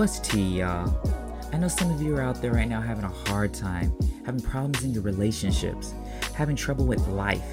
What's 0.00 0.18
tea, 0.18 0.60
y'all? 0.60 0.98
I 1.52 1.58
know 1.58 1.68
some 1.68 1.90
of 1.90 2.00
you 2.00 2.16
are 2.16 2.22
out 2.22 2.40
there 2.40 2.54
right 2.54 2.66
now 2.66 2.80
having 2.80 3.04
a 3.04 3.28
hard 3.28 3.52
time, 3.52 3.92
having 4.24 4.40
problems 4.40 4.82
in 4.82 4.94
your 4.94 5.02
relationships, 5.02 5.92
having 6.34 6.56
trouble 6.56 6.86
with 6.86 7.06
life. 7.08 7.44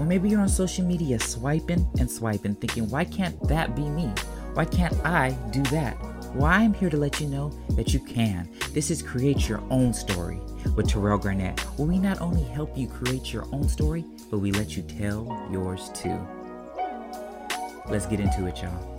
Or 0.00 0.04
maybe 0.04 0.28
you're 0.28 0.40
on 0.40 0.48
social 0.48 0.84
media 0.84 1.20
swiping 1.20 1.88
and 2.00 2.10
swiping, 2.10 2.56
thinking, 2.56 2.90
why 2.90 3.04
can't 3.04 3.40
that 3.46 3.76
be 3.76 3.82
me? 3.82 4.06
Why 4.54 4.64
can't 4.64 4.92
I 5.06 5.30
do 5.52 5.62
that? 5.70 5.96
Well, 6.34 6.46
I'm 6.46 6.74
here 6.74 6.90
to 6.90 6.96
let 6.96 7.20
you 7.20 7.28
know 7.28 7.50
that 7.76 7.94
you 7.94 8.00
can. 8.00 8.48
This 8.72 8.90
is 8.90 9.00
Create 9.00 9.48
Your 9.48 9.62
Own 9.70 9.94
Story 9.94 10.40
with 10.74 10.88
Terrell 10.88 11.18
Garnett, 11.18 11.60
where 11.78 11.86
we 11.86 12.00
not 12.00 12.20
only 12.20 12.42
help 12.42 12.76
you 12.76 12.88
create 12.88 13.32
your 13.32 13.46
own 13.52 13.68
story, 13.68 14.04
but 14.28 14.38
we 14.38 14.50
let 14.50 14.76
you 14.76 14.82
tell 14.82 15.48
yours 15.52 15.88
too. 15.94 16.18
Let's 17.88 18.06
get 18.06 18.18
into 18.18 18.46
it, 18.46 18.60
y'all. 18.60 18.91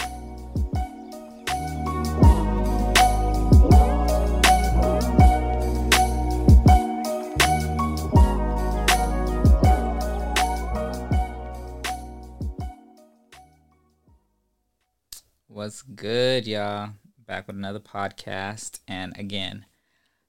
Good, 16.43 16.51
y'all? 16.51 16.89
Back 17.25 17.47
with 17.47 17.55
another 17.55 17.79
podcast. 17.79 18.79
And 18.85 19.17
again, 19.17 19.65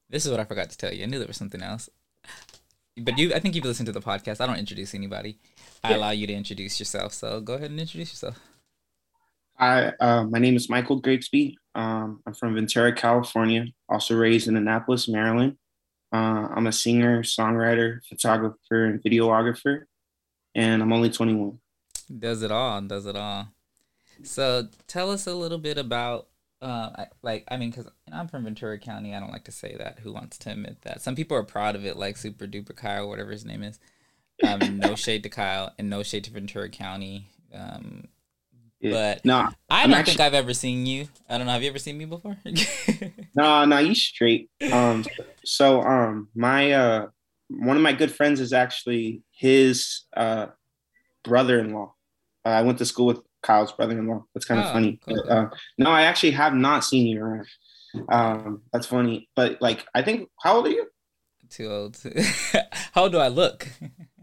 this 0.09 0.25
is 0.25 0.31
what 0.31 0.39
I 0.39 0.45
forgot 0.45 0.71
to 0.71 0.79
tell 0.79 0.93
you. 0.93 1.03
I 1.03 1.07
knew 1.07 1.19
there 1.19 1.27
was 1.27 1.37
something 1.37 1.61
else. 1.63 1.91
But 2.97 3.19
you 3.19 3.35
I 3.35 3.41
think 3.41 3.57
you've 3.57 3.65
listened 3.65 3.87
to 3.87 3.93
the 3.93 4.01
podcast. 4.01 4.41
I 4.41 4.47
don't 4.47 4.59
introduce 4.59 4.95
anybody. 4.95 5.39
I 5.83 5.91
Yeah. 5.91 5.97
allow 5.97 6.11
you 6.11 6.29
to 6.29 6.33
introduce 6.33 6.79
yourself. 6.79 7.13
So 7.15 7.41
go 7.41 7.55
ahead 7.55 7.71
and 7.71 7.81
introduce 7.81 8.13
yourself. 8.13 8.39
Hi, 9.57 9.89
uh, 10.01 10.23
my 10.25 10.39
name 10.39 10.55
is 10.55 10.69
Michael 10.71 11.01
Grigsby. 11.01 11.59
Um, 11.75 12.23
I'm 12.27 12.35
from 12.35 12.55
Ventura, 12.55 12.93
California, 12.95 13.67
also 13.89 14.15
raised 14.15 14.47
in 14.47 14.57
Annapolis, 14.57 15.09
Maryland. 15.09 15.57
Uh, 16.13 16.47
I'm 16.55 16.69
a 16.69 16.73
singer, 16.73 17.25
songwriter, 17.25 17.99
photographer, 18.09 18.85
and 18.85 19.03
videographer, 19.03 19.85
and 20.55 20.81
I'm 20.81 20.93
only 20.93 21.11
21. 21.11 21.59
Does 22.17 22.43
it 22.43 22.53
all, 22.53 22.81
does 22.83 23.07
it 23.07 23.17
all. 23.17 23.49
So 24.25 24.69
tell 24.87 25.11
us 25.11 25.27
a 25.27 25.35
little 25.35 25.59
bit 25.59 25.79
about, 25.79 26.29
uh, 26.63 27.07
like, 27.23 27.45
I 27.49 27.57
mean, 27.57 27.71
because 27.71 27.89
I'm 28.13 28.29
from 28.29 28.45
Ventura 28.45 28.79
County. 28.79 29.15
I 29.15 29.21
don't 29.21 29.33
like 29.33 29.45
to 29.45 29.53
say 29.53 29.77
that. 29.79 29.99
Who 30.01 30.13
wants 30.13 30.39
to 30.39 30.51
admit 30.53 30.83
that? 30.83 31.01
Some 31.03 31.15
people 31.15 31.37
are 31.37 31.43
proud 31.45 31.77
of 31.77 31.85
it, 31.85 31.97
like 31.97 32.17
Super 32.17 32.47
Duper 32.47 32.75
Kyle, 32.75 33.09
whatever 33.09 33.31
his 33.31 33.45
name 33.45 33.63
is. 33.63 33.79
Um, 34.47 34.79
no 34.79 34.95
shade 34.95 35.23
to 35.25 35.29
Kyle 35.29 35.73
and 35.79 35.89
no 35.91 36.03
shade 36.03 36.25
to 36.25 36.31
Ventura 36.31 36.69
County. 36.69 37.29
Um, 37.55 38.09
Yeah. 38.81 38.91
But 38.91 39.25
no, 39.25 39.49
I 39.71 39.83
don't 39.87 39.95
actually- 39.95 40.13
think 40.17 40.21
I've 40.21 40.35
ever 40.35 40.53
seen 40.55 40.85
you. 40.87 41.09
I 41.29 41.39
don't 41.39 41.47
know. 41.47 41.53
Have 41.53 41.63
you 41.63 41.69
ever 41.71 41.79
seen 41.79 41.97
me 41.99 42.05
before? 42.05 42.37
no, 43.37 43.65
no, 43.65 43.79
you 43.79 43.95
straight. 43.95 44.51
Um, 44.73 45.05
so, 45.45 45.83
um, 45.83 46.29
my 46.35 46.73
uh, 46.73 47.07
one 47.49 47.77
of 47.77 47.83
my 47.83 47.93
good 47.93 48.11
friends 48.13 48.41
is 48.41 48.53
actually 48.53 49.23
his 49.31 50.03
uh, 50.17 50.47
brother-in-law. 51.23 51.95
Uh, 52.45 52.49
I 52.49 52.63
went 52.63 52.79
to 52.79 52.85
school 52.85 53.07
with 53.07 53.21
Kyle's 53.45 53.73
brother-in-law. 53.73 54.25
That's 54.35 54.47
kind 54.47 54.61
of 54.61 54.67
Oh, 54.67 54.73
funny. 54.73 54.99
cool. 55.07 55.23
But, 55.27 55.33
uh, 55.33 55.49
no, 55.79 55.91
I 55.91 56.03
actually 56.03 56.33
have 56.33 56.55
not 56.55 56.83
seen 56.85 57.07
you 57.07 57.23
around. 57.23 57.47
Um, 58.09 58.63
that's 58.73 58.87
funny. 58.87 59.29
But 59.37 59.63
like, 59.63 59.85
I 59.95 60.03
think, 60.03 60.29
how 60.43 60.57
old 60.57 60.67
are 60.67 60.71
you? 60.71 60.87
Too 61.51 61.71
old. 61.71 61.97
How 62.93 63.03
old 63.03 63.13
do 63.13 63.19
I 63.19 63.29
look? 63.29 63.69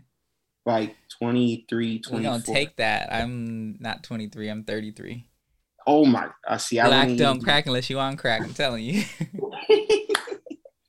like 0.65 0.95
23, 1.19 1.87
We 1.87 1.99
24. 1.99 2.19
don't 2.31 2.45
take 2.45 2.75
that. 2.77 3.13
I'm 3.13 3.77
not 3.79 4.03
23. 4.03 4.49
I'm 4.49 4.63
33. 4.65 5.27
oh 5.87 6.03
my, 6.05 6.29
I 6.47 6.57
see. 6.57 6.79
I 6.79 6.87
Black 6.87 7.07
don't 7.09 7.35
even, 7.35 7.41
crack 7.41 7.65
unless 7.67 7.89
you 7.89 7.99
on 7.99 8.17
crack. 8.17 8.41
I'm 8.41 8.53
telling 8.53 8.83
you. 8.83 9.03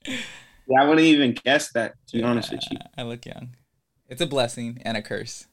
yeah, 0.06 0.80
I 0.80 0.84
wouldn't 0.88 1.00
even 1.06 1.34
guess 1.44 1.70
that, 1.72 1.94
to 2.08 2.16
be 2.16 2.22
honest 2.22 2.50
with 2.50 2.62
you. 2.70 2.78
I 2.96 3.02
look 3.02 3.24
young. 3.24 3.54
It's 4.08 4.20
a 4.20 4.26
blessing 4.26 4.78
and 4.84 4.96
a 4.96 5.02
curse. 5.02 5.46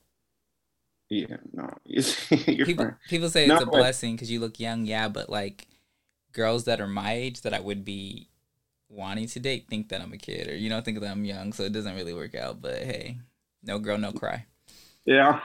Yeah, 1.10 1.38
no, 1.54 1.68
People 1.88 2.86
fine. 2.86 2.96
people 3.08 3.30
say 3.30 3.48
No, 3.48 3.56
it's 3.56 3.64
a 3.64 3.68
blessing 3.68 4.16
because 4.16 4.30
you 4.30 4.40
look 4.40 4.60
young. 4.60 4.86
Yeah, 4.86 5.08
but 5.08 5.28
like 5.30 5.68
girls 6.34 6.66
that 6.66 6.80
are 6.80 6.88
my 6.88 7.14
age 7.14 7.42
that 7.42 7.54
I 7.54 7.60
would 7.60 7.84
be 7.84 8.30
wanting 8.90 9.28
to 9.28 9.40
date 9.40 9.66
think 9.70 9.90
that 9.90 10.02
I'm 10.02 10.14
a 10.14 10.18
kid 10.18 10.48
or 10.48 10.56
you 10.56 10.70
know 10.70 10.82
think 10.82 11.00
that 11.00 11.10
I'm 11.10 11.26
young, 11.26 11.52
so 11.54 11.64
it 11.64 11.74
doesn't 11.74 11.96
really 11.96 12.14
work 12.14 12.36
out. 12.36 12.62
But 12.62 12.84
hey, 12.84 13.18
no 13.64 13.80
girl, 13.80 13.98
no 13.98 14.12
cry. 14.12 14.46
Yeah. 15.06 15.42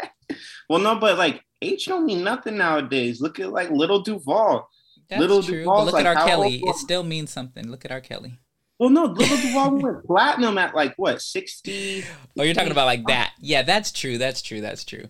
well, 0.70 0.80
no, 0.80 0.96
but 0.96 1.18
like 1.18 1.44
age 1.60 1.84
don't 1.84 2.06
mean 2.06 2.24
nothing 2.24 2.56
nowadays. 2.56 3.20
Look 3.20 3.40
at 3.40 3.52
like 3.52 3.70
Lil 3.70 4.00
Duval. 4.00 4.68
That's 5.10 5.20
Little 5.20 5.42
true. 5.42 5.66
But 5.66 5.84
look 5.84 5.94
like, 5.94 6.06
at 6.06 6.16
R. 6.16 6.26
Kelly. 6.26 6.62
old 6.64 6.76
It 6.76 6.78
still 6.78 7.02
means 7.02 7.30
something. 7.30 7.70
Look 7.70 7.84
at 7.84 7.92
R. 7.92 8.00
Kelly. 8.00 8.38
Well, 8.78 8.90
no, 8.90 9.04
Lil 9.04 9.28
Duval 9.40 9.78
went 9.78 10.04
platinum 10.04 10.58
at 10.58 10.74
like 10.74 10.94
what 10.96 11.22
sixty. 11.22 12.04
Oh, 12.38 12.42
you're 12.42 12.54
talking 12.54 12.72
about 12.72 12.86
like 12.86 13.06
that. 13.06 13.32
Yeah, 13.38 13.62
that's 13.62 13.92
true. 13.92 14.18
That's 14.18 14.42
true. 14.42 14.60
That's 14.60 14.84
true. 14.84 15.08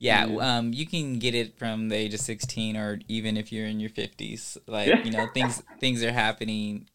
Yeah, 0.00 0.26
Yeah. 0.26 0.58
um, 0.58 0.72
you 0.74 0.84
can 0.86 1.18
get 1.20 1.34
it 1.34 1.56
from 1.56 1.88
the 1.88 1.94
age 1.96 2.12
of 2.12 2.20
16 2.20 2.76
or 2.76 2.98
even 3.08 3.36
if 3.36 3.52
you're 3.52 3.66
in 3.66 3.78
your 3.80 3.90
50s. 3.90 4.58
Like, 4.66 5.04
you 5.04 5.12
know, 5.12 5.28
things 5.32 5.62
things 5.80 6.02
are 6.02 6.12
happening. 6.12 6.88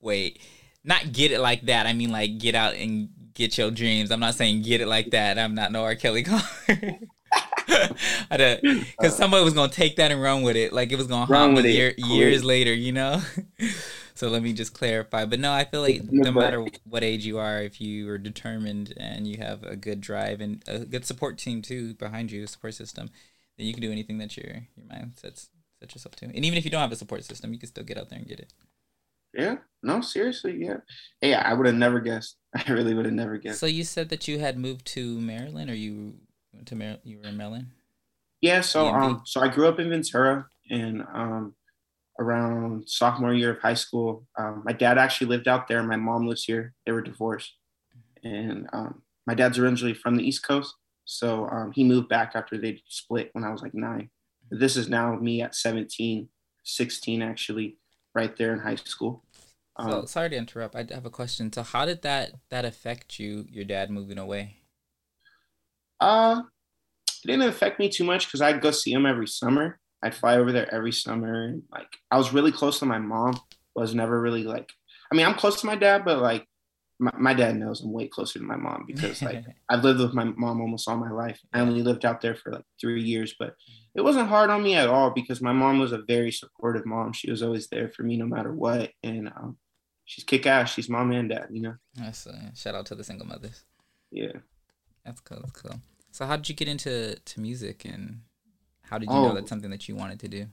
Wait, 0.00 0.38
not 0.84 1.12
get 1.12 1.32
it 1.32 1.40
like 1.40 1.62
that. 1.62 1.86
I 1.86 1.92
mean, 1.94 2.10
like, 2.10 2.38
get 2.38 2.54
out 2.54 2.74
and 2.74 3.08
get 3.34 3.56
your 3.56 3.70
dreams. 3.70 4.10
I'm 4.10 4.20
not 4.20 4.34
saying 4.34 4.62
get 4.62 4.80
it 4.82 4.86
like 4.86 5.10
that. 5.12 5.38
I'm 5.38 5.54
not 5.54 5.72
no 5.72 5.82
R. 5.82 5.94
Kelly 5.94 6.22
caller. 6.24 6.42
Because 8.30 9.16
somebody 9.16 9.42
was 9.44 9.54
going 9.54 9.70
to 9.70 9.74
take 9.76 9.96
that 9.96 10.10
and 10.12 10.20
run 10.20 10.42
with 10.42 10.56
it. 10.56 10.72
Like, 10.72 10.92
it 10.92 10.96
was 10.96 11.06
going 11.06 11.26
to 11.26 11.32
Run 11.32 11.42
haunt 11.42 11.54
with 11.56 11.64
me 11.64 11.72
year, 11.72 11.94
years 11.96 12.44
later, 12.44 12.72
you 12.74 12.92
know? 12.92 13.22
so 14.22 14.28
let 14.28 14.44
me 14.44 14.52
just 14.52 14.72
clarify. 14.72 15.24
But 15.24 15.40
no, 15.40 15.52
I 15.52 15.64
feel 15.64 15.80
like 15.80 16.00
no 16.12 16.30
matter 16.30 16.64
what 16.88 17.02
age 17.02 17.26
you 17.26 17.38
are, 17.38 17.60
if 17.60 17.80
you 17.80 18.08
are 18.08 18.18
determined 18.18 18.94
and 18.96 19.26
you 19.26 19.38
have 19.38 19.64
a 19.64 19.74
good 19.74 20.00
drive 20.00 20.40
and 20.40 20.62
a 20.68 20.84
good 20.84 21.04
support 21.04 21.38
team 21.38 21.60
too 21.60 21.94
behind 21.94 22.30
you, 22.30 22.46
support 22.46 22.74
system, 22.74 23.10
then 23.58 23.66
you 23.66 23.72
can 23.72 23.82
do 23.82 23.90
anything 23.90 24.18
that 24.18 24.36
your 24.36 24.46
your 24.76 24.86
mind 24.88 25.14
sets 25.16 25.50
set 25.80 25.92
yourself 25.92 26.14
to. 26.16 26.26
And 26.26 26.44
even 26.44 26.56
if 26.56 26.64
you 26.64 26.70
don't 26.70 26.82
have 26.82 26.92
a 26.92 26.96
support 26.96 27.24
system, 27.24 27.52
you 27.52 27.58
can 27.58 27.68
still 27.68 27.82
get 27.82 27.98
out 27.98 28.10
there 28.10 28.18
and 28.20 28.28
get 28.28 28.38
it. 28.38 28.54
Yeah, 29.34 29.56
no, 29.82 30.00
seriously, 30.00 30.56
yeah. 30.56 30.76
Hey, 31.20 31.34
I 31.34 31.52
would 31.52 31.66
have 31.66 31.74
never 31.74 31.98
guessed. 31.98 32.36
I 32.54 32.70
really 32.70 32.94
would 32.94 33.06
have 33.06 33.14
never 33.14 33.38
guessed. 33.38 33.58
So 33.58 33.66
you 33.66 33.82
said 33.82 34.08
that 34.10 34.28
you 34.28 34.38
had 34.38 34.56
moved 34.56 34.86
to 34.94 35.20
Maryland, 35.20 35.68
or 35.68 35.74
you 35.74 36.14
went 36.52 36.68
to 36.68 36.76
Maryland? 36.76 37.02
you 37.02 37.18
were 37.18 37.28
in 37.28 37.36
Maryland. 37.36 37.66
Yeah, 38.40 38.60
so 38.60 38.84
DMV. 38.84 39.02
um, 39.02 39.22
so 39.24 39.40
I 39.40 39.48
grew 39.48 39.66
up 39.66 39.80
in 39.80 39.90
Ventura, 39.90 40.46
and 40.70 41.02
um, 41.12 41.56
around 42.22 42.88
sophomore 42.88 43.34
year 43.34 43.50
of 43.50 43.60
high 43.60 43.74
school, 43.74 44.26
um, 44.38 44.62
my 44.64 44.72
dad 44.72 44.98
actually 44.98 45.28
lived 45.28 45.48
out 45.48 45.68
there. 45.68 45.82
My 45.82 45.96
mom 45.96 46.26
lives 46.26 46.44
here. 46.44 46.74
They 46.86 46.92
were 46.92 47.02
divorced, 47.02 47.52
and 48.24 48.68
um, 48.72 49.02
my 49.26 49.34
dad's 49.34 49.58
originally 49.58 49.94
from 49.94 50.16
the 50.16 50.26
East 50.26 50.42
Coast, 50.46 50.74
so 51.04 51.46
um, 51.48 51.72
he 51.72 51.84
moved 51.84 52.08
back 52.08 52.32
after 52.34 52.56
they 52.56 52.82
split 52.88 53.30
when 53.32 53.44
I 53.44 53.50
was 53.50 53.62
like 53.62 53.74
nine. 53.74 54.10
This 54.50 54.76
is 54.76 54.88
now 54.88 55.16
me 55.16 55.42
at 55.42 55.54
17, 55.54 56.28
16 56.64 57.22
actually, 57.22 57.78
right 58.14 58.36
there 58.36 58.52
in 58.52 58.60
high 58.60 58.76
school. 58.76 59.24
So 59.80 60.00
Um, 60.00 60.06
sorry 60.06 60.30
to 60.30 60.36
interrupt. 60.36 60.74
I 60.76 60.86
have 60.90 61.06
a 61.06 61.10
question. 61.10 61.52
So 61.52 61.62
how 61.62 61.86
did 61.86 62.02
that 62.02 62.32
that 62.50 62.64
affect 62.64 63.18
you? 63.18 63.46
Your 63.50 63.64
dad 63.64 63.90
moving 63.90 64.18
away. 64.18 64.58
Uh, 66.00 66.42
it 67.24 67.28
didn't 67.28 67.48
affect 67.48 67.78
me 67.78 67.88
too 67.88 68.04
much 68.04 68.26
because 68.26 68.42
I'd 68.42 68.60
go 68.60 68.70
see 68.70 68.92
him 68.92 69.06
every 69.06 69.28
summer. 69.28 69.78
I'd 70.02 70.14
fly 70.14 70.36
over 70.36 70.52
there 70.52 70.72
every 70.74 70.92
summer. 70.92 71.54
Like, 71.70 71.98
I 72.10 72.18
was 72.18 72.32
really 72.32 72.52
close 72.52 72.78
to 72.80 72.86
my 72.86 72.98
mom. 72.98 73.40
Was 73.74 73.94
never 73.94 74.20
really 74.20 74.44
like, 74.44 74.70
I 75.10 75.14
mean, 75.14 75.24
I'm 75.24 75.34
close 75.34 75.60
to 75.60 75.66
my 75.66 75.76
dad, 75.76 76.04
but 76.04 76.18
like, 76.18 76.46
my, 76.98 77.12
my 77.18 77.34
dad 77.34 77.56
knows 77.56 77.80
I'm 77.80 77.92
way 77.92 78.06
closer 78.06 78.38
to 78.38 78.44
my 78.44 78.56
mom 78.56 78.84
because 78.86 79.22
like 79.22 79.44
I've 79.68 79.82
lived 79.82 80.00
with 80.00 80.14
my 80.14 80.24
mom 80.24 80.60
almost 80.60 80.88
all 80.88 80.96
my 80.96 81.10
life. 81.10 81.40
I 81.52 81.60
only 81.60 81.82
lived 81.82 82.04
out 82.04 82.20
there 82.20 82.34
for 82.34 82.52
like 82.52 82.64
three 82.80 83.02
years, 83.02 83.34
but 83.38 83.56
it 83.94 84.02
wasn't 84.02 84.28
hard 84.28 84.50
on 84.50 84.62
me 84.62 84.76
at 84.76 84.88
all 84.88 85.10
because 85.10 85.40
my 85.40 85.52
mom 85.52 85.78
was 85.78 85.92
a 85.92 86.02
very 86.06 86.30
supportive 86.30 86.86
mom. 86.86 87.12
She 87.12 87.30
was 87.30 87.42
always 87.42 87.68
there 87.68 87.88
for 87.88 88.02
me 88.04 88.16
no 88.16 88.26
matter 88.26 88.52
what, 88.54 88.90
and 89.02 89.28
um, 89.28 89.56
she's 90.04 90.24
kick 90.24 90.46
ass. 90.46 90.72
She's 90.72 90.88
mom 90.88 91.10
and 91.12 91.28
dad, 91.28 91.48
you 91.50 91.62
know. 91.62 91.74
That's, 91.94 92.26
uh, 92.26 92.54
shout 92.54 92.74
out 92.74 92.86
to 92.86 92.94
the 92.94 93.04
single 93.04 93.26
mothers. 93.26 93.64
Yeah. 94.10 94.32
That's 95.04 95.20
cool. 95.20 95.40
That's 95.40 95.60
cool. 95.60 95.80
So 96.12 96.26
how 96.26 96.36
did 96.36 96.48
you 96.48 96.54
get 96.54 96.68
into 96.68 97.16
to 97.16 97.40
music 97.40 97.84
and 97.84 98.20
how 98.92 98.98
did 98.98 99.08
you 99.08 99.16
Oh. 99.16 99.28
know 99.28 99.34
that's 99.34 99.48
something 99.48 99.70
that 99.70 99.88
you 99.88 99.96
wanted 99.96 100.20
to 100.20 100.28
do? 100.28 100.46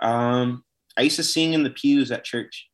Um, 0.00 0.62
I 0.94 1.00
used 1.02 1.16
to 1.16 1.22
sing 1.22 1.54
in 1.54 1.62
the 1.62 1.70
pews 1.70 2.10
at 2.12 2.22
church, 2.22 2.68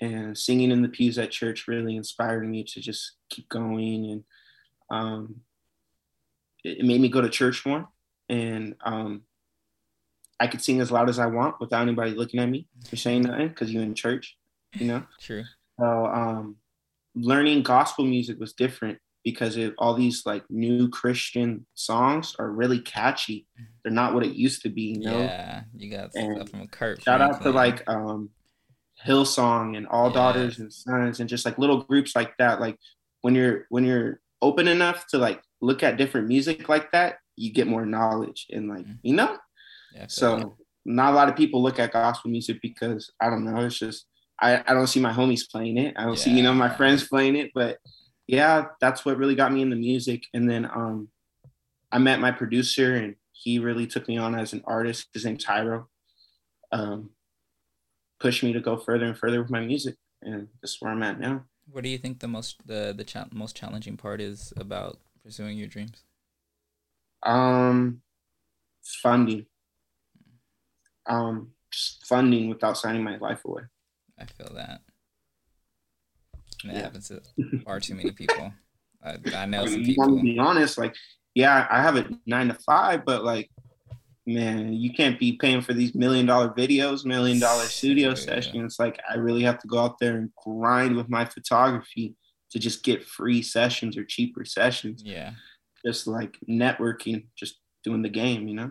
and 0.00 0.36
singing 0.36 0.72
in 0.72 0.82
the 0.82 0.88
pews 0.88 1.18
at 1.18 1.30
church 1.30 1.68
really 1.68 1.94
inspired 1.96 2.48
me 2.48 2.64
to 2.64 2.80
just 2.80 3.12
keep 3.30 3.48
going, 3.48 4.10
and 4.10 4.24
um, 4.90 5.40
it, 6.64 6.84
made 6.84 7.00
me 7.00 7.08
go 7.08 7.20
to 7.20 7.28
church 7.30 7.64
more, 7.64 7.88
and 8.28 8.74
um, 8.84 9.22
I 10.40 10.48
could 10.48 10.60
sing 10.62 10.80
as 10.80 10.90
loud 10.90 11.08
as 11.08 11.20
I 11.20 11.26
want 11.26 11.60
without 11.60 11.82
anybody 11.82 12.10
looking 12.10 12.40
at 12.40 12.48
me 12.48 12.66
or 12.92 12.96
saying 12.96 13.22
nothing 13.22 13.48
because 13.48 13.72
you're 13.72 13.84
in 13.84 13.94
church, 13.94 14.36
you 14.74 14.88
know. 14.88 15.06
True. 15.20 15.44
So 15.78 16.06
um, 16.06 16.56
learning 17.14 17.62
gospel 17.62 18.04
music 18.04 18.40
was 18.40 18.52
different 18.52 18.98
because 19.26 19.56
it, 19.56 19.74
all 19.76 19.92
these 19.92 20.24
like 20.24 20.44
new 20.48 20.88
Christian 20.88 21.66
songs 21.74 22.36
are 22.38 22.48
really 22.52 22.78
catchy. 22.78 23.44
They're 23.82 23.92
not 23.92 24.14
what 24.14 24.24
it 24.24 24.36
used 24.36 24.62
to 24.62 24.68
be, 24.70 24.82
you 24.82 25.00
know. 25.00 25.18
Yeah, 25.18 25.64
you 25.76 25.90
got 25.90 26.10
And 26.14 26.36
stuff 26.36 26.50
from 26.50 26.68
Kirk. 26.68 27.02
Shout 27.02 27.20
out 27.20 27.42
to 27.42 27.50
like 27.50 27.82
um 27.90 28.30
Hillsong 29.04 29.76
and 29.76 29.86
All 29.88 30.08
Yeah. 30.08 30.14
Daughters 30.14 30.58
and 30.60 30.72
Sons 30.72 31.18
and 31.18 31.28
just 31.28 31.44
like 31.44 31.58
little 31.58 31.82
groups 31.82 32.14
like 32.14 32.36
that. 32.38 32.60
Like 32.60 32.78
when 33.22 33.34
you're 33.34 33.66
when 33.68 33.84
you're 33.84 34.20
open 34.42 34.68
enough 34.68 35.06
to 35.08 35.18
like 35.18 35.42
look 35.60 35.82
at 35.82 35.96
different 35.98 36.28
music 36.28 36.68
like 36.68 36.92
that, 36.92 37.16
you 37.36 37.52
get 37.52 37.66
more 37.66 37.84
knowledge 37.84 38.46
and 38.52 38.68
like 38.68 38.86
Mhm. 38.86 38.98
you 39.02 39.14
know. 39.14 39.36
Yeah. 39.92 40.06
So 40.08 40.56
not 40.84 41.12
a 41.12 41.16
lot 41.16 41.28
of 41.28 41.34
people 41.34 41.60
look 41.64 41.80
at 41.80 41.92
gospel 41.92 42.30
music 42.30 42.58
because 42.62 43.10
I 43.20 43.28
don't 43.28 43.44
know. 43.44 43.58
It's 43.66 43.78
just 43.78 44.06
I, 44.40 44.62
I 44.68 44.72
don't 44.74 44.86
see 44.86 45.00
my 45.00 45.12
homies 45.12 45.50
playing 45.50 45.78
it. 45.78 45.94
I 45.98 46.04
don't 46.04 46.16
see 46.18 46.30
you 46.30 46.44
know 46.44 46.54
my 46.54 46.66
Yeah. 46.68 46.76
friends 46.76 47.08
playing 47.08 47.34
it. 47.34 47.50
But 47.54 47.78
yeah, 48.26 48.66
that's 48.80 49.04
what 49.04 49.18
really 49.18 49.34
got 49.34 49.52
me 49.52 49.62
into 49.62 49.76
music. 49.76 50.24
And 50.34 50.48
then 50.48 50.64
um, 50.66 51.08
I 51.92 51.98
met 51.98 52.20
my 52.20 52.32
producer 52.32 52.94
and 52.94 53.16
he 53.32 53.58
really 53.58 53.86
took 53.86 54.08
me 54.08 54.16
on 54.16 54.34
as 54.38 54.52
an 54.52 54.62
artist. 54.66 55.08
His 55.12 55.24
name's 55.24 55.44
Tyro. 55.44 55.88
Um, 56.72 57.10
pushed 58.18 58.42
me 58.42 58.52
to 58.52 58.60
go 58.60 58.76
further 58.76 59.04
and 59.04 59.16
further 59.16 59.40
with 59.40 59.50
my 59.50 59.60
music, 59.60 59.96
and 60.22 60.48
this 60.60 60.72
is 60.72 60.78
where 60.80 60.90
I'm 60.90 61.02
at 61.02 61.20
now. 61.20 61.44
What 61.70 61.84
do 61.84 61.90
you 61.90 61.98
think 61.98 62.20
the 62.20 62.28
most 62.28 62.56
the 62.66 62.94
the 62.96 63.04
cha- 63.04 63.28
most 63.32 63.56
challenging 63.56 63.96
part 63.96 64.20
is 64.20 64.52
about 64.56 64.98
pursuing 65.22 65.58
your 65.58 65.68
dreams? 65.68 66.02
Um, 67.22 68.02
funding. 68.82 69.46
Um, 71.06 71.52
just 71.70 72.04
funding 72.06 72.48
without 72.48 72.78
signing 72.78 73.04
my 73.04 73.16
life 73.18 73.44
away. 73.44 73.62
I 74.18 74.24
feel 74.24 74.52
that. 74.54 74.80
And 76.64 76.72
Yeah. 76.72 76.82
happens 76.82 77.08
to 77.08 77.22
far 77.64 77.80
too 77.80 77.94
many 77.94 78.12
people. 78.12 78.52
I, 79.02 79.16
I 79.34 79.46
know 79.46 79.62
I 79.62 79.64
mean, 79.66 79.72
want 79.74 79.84
people. 79.86 80.16
to 80.16 80.22
be 80.22 80.38
honest, 80.38 80.78
like, 80.78 80.94
yeah, 81.34 81.66
I 81.70 81.82
have 81.82 81.96
a 81.96 82.08
nine 82.26 82.48
to 82.48 82.54
five, 82.54 83.04
but 83.04 83.22
like, 83.24 83.50
man, 84.26 84.72
you 84.72 84.92
can't 84.92 85.18
be 85.20 85.36
paying 85.36 85.60
for 85.60 85.72
these 85.74 85.94
million 85.94 86.26
dollar 86.26 86.48
videos, 86.50 87.04
million 87.04 87.38
dollar 87.38 87.62
studio 87.68 88.10
Yeah. 88.10 88.14
sessions. 88.14 88.76
Like, 88.78 88.98
I 89.08 89.16
really 89.16 89.42
have 89.42 89.58
to 89.60 89.68
go 89.68 89.78
out 89.78 89.98
there 90.00 90.16
and 90.16 90.30
grind 90.44 90.96
with 90.96 91.08
my 91.08 91.24
photography 91.24 92.16
to 92.50 92.58
just 92.58 92.82
get 92.84 93.04
free 93.04 93.42
sessions 93.42 93.96
or 93.96 94.04
cheaper 94.04 94.44
sessions. 94.44 95.02
Yeah, 95.04 95.32
Just 95.84 96.06
like 96.06 96.36
networking, 96.48 97.26
just 97.36 97.60
doing 97.84 98.02
the 98.02 98.08
game, 98.08 98.48
you 98.48 98.54
know. 98.54 98.70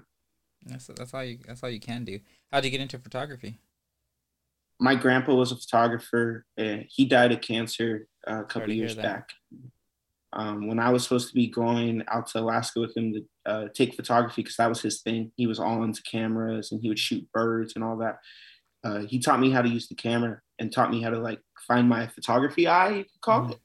that's 0.66 0.88
that's 0.88 1.14
all 1.14 1.24
you 1.24 1.38
that's 1.46 1.62
all 1.64 1.70
you 1.70 1.80
can 1.80 2.04
do. 2.04 2.20
How'd 2.52 2.66
you 2.66 2.72
get 2.72 2.82
into 2.82 2.98
photography? 3.00 3.60
My 4.80 4.96
grandpa 4.96 5.34
was 5.34 5.52
a 5.52 5.56
photographer. 5.56 6.46
He 6.58 7.06
died 7.06 7.32
of 7.32 7.42
cancer 7.42 8.08
uh, 8.28 8.42
a 8.42 8.44
couple 8.44 8.72
years 8.72 8.96
back. 8.96 9.30
Um, 10.34 10.68
when 10.68 10.80
I 10.80 10.90
was 10.90 11.04
supposed 11.04 11.30
to 11.30 11.34
be 11.34 11.48
going 11.48 12.04
out 12.10 12.28
to 12.28 12.40
Alaska 12.40 12.82
with 12.82 12.96
him 12.98 13.14
to 13.14 13.26
uh, 13.46 13.68
take 13.74 13.96
photography, 13.96 14.42
because 14.44 14.58
that 14.58 14.68
was 14.68 14.82
his 14.82 15.02
thing. 15.02 15.32
He 15.38 15.48
was 15.48 15.60
all 15.60 15.84
into 15.84 16.02
cameras 16.04 16.74
and 16.74 16.82
he 16.82 16.90
would 16.90 17.00
shoot 17.00 17.26
birds 17.32 17.74
and 17.76 17.84
all 17.86 17.96
that. 17.98 18.20
Uh, 18.84 19.00
he 19.06 19.18
taught 19.20 19.40
me 19.40 19.50
how 19.50 19.62
to 19.62 19.70
use 19.70 19.88
the 19.88 19.96
camera 19.96 20.42
and 20.60 20.74
taught 20.74 20.92
me 20.92 21.02
how 21.02 21.10
to 21.10 21.20
like 21.20 21.40
find 21.66 21.88
my 21.88 22.08
photography 22.08 22.68
eye, 22.68 22.90
you 22.90 23.04
could 23.06 23.22
call 23.22 23.42
Mhm. 23.42 23.52
it. 23.52 23.60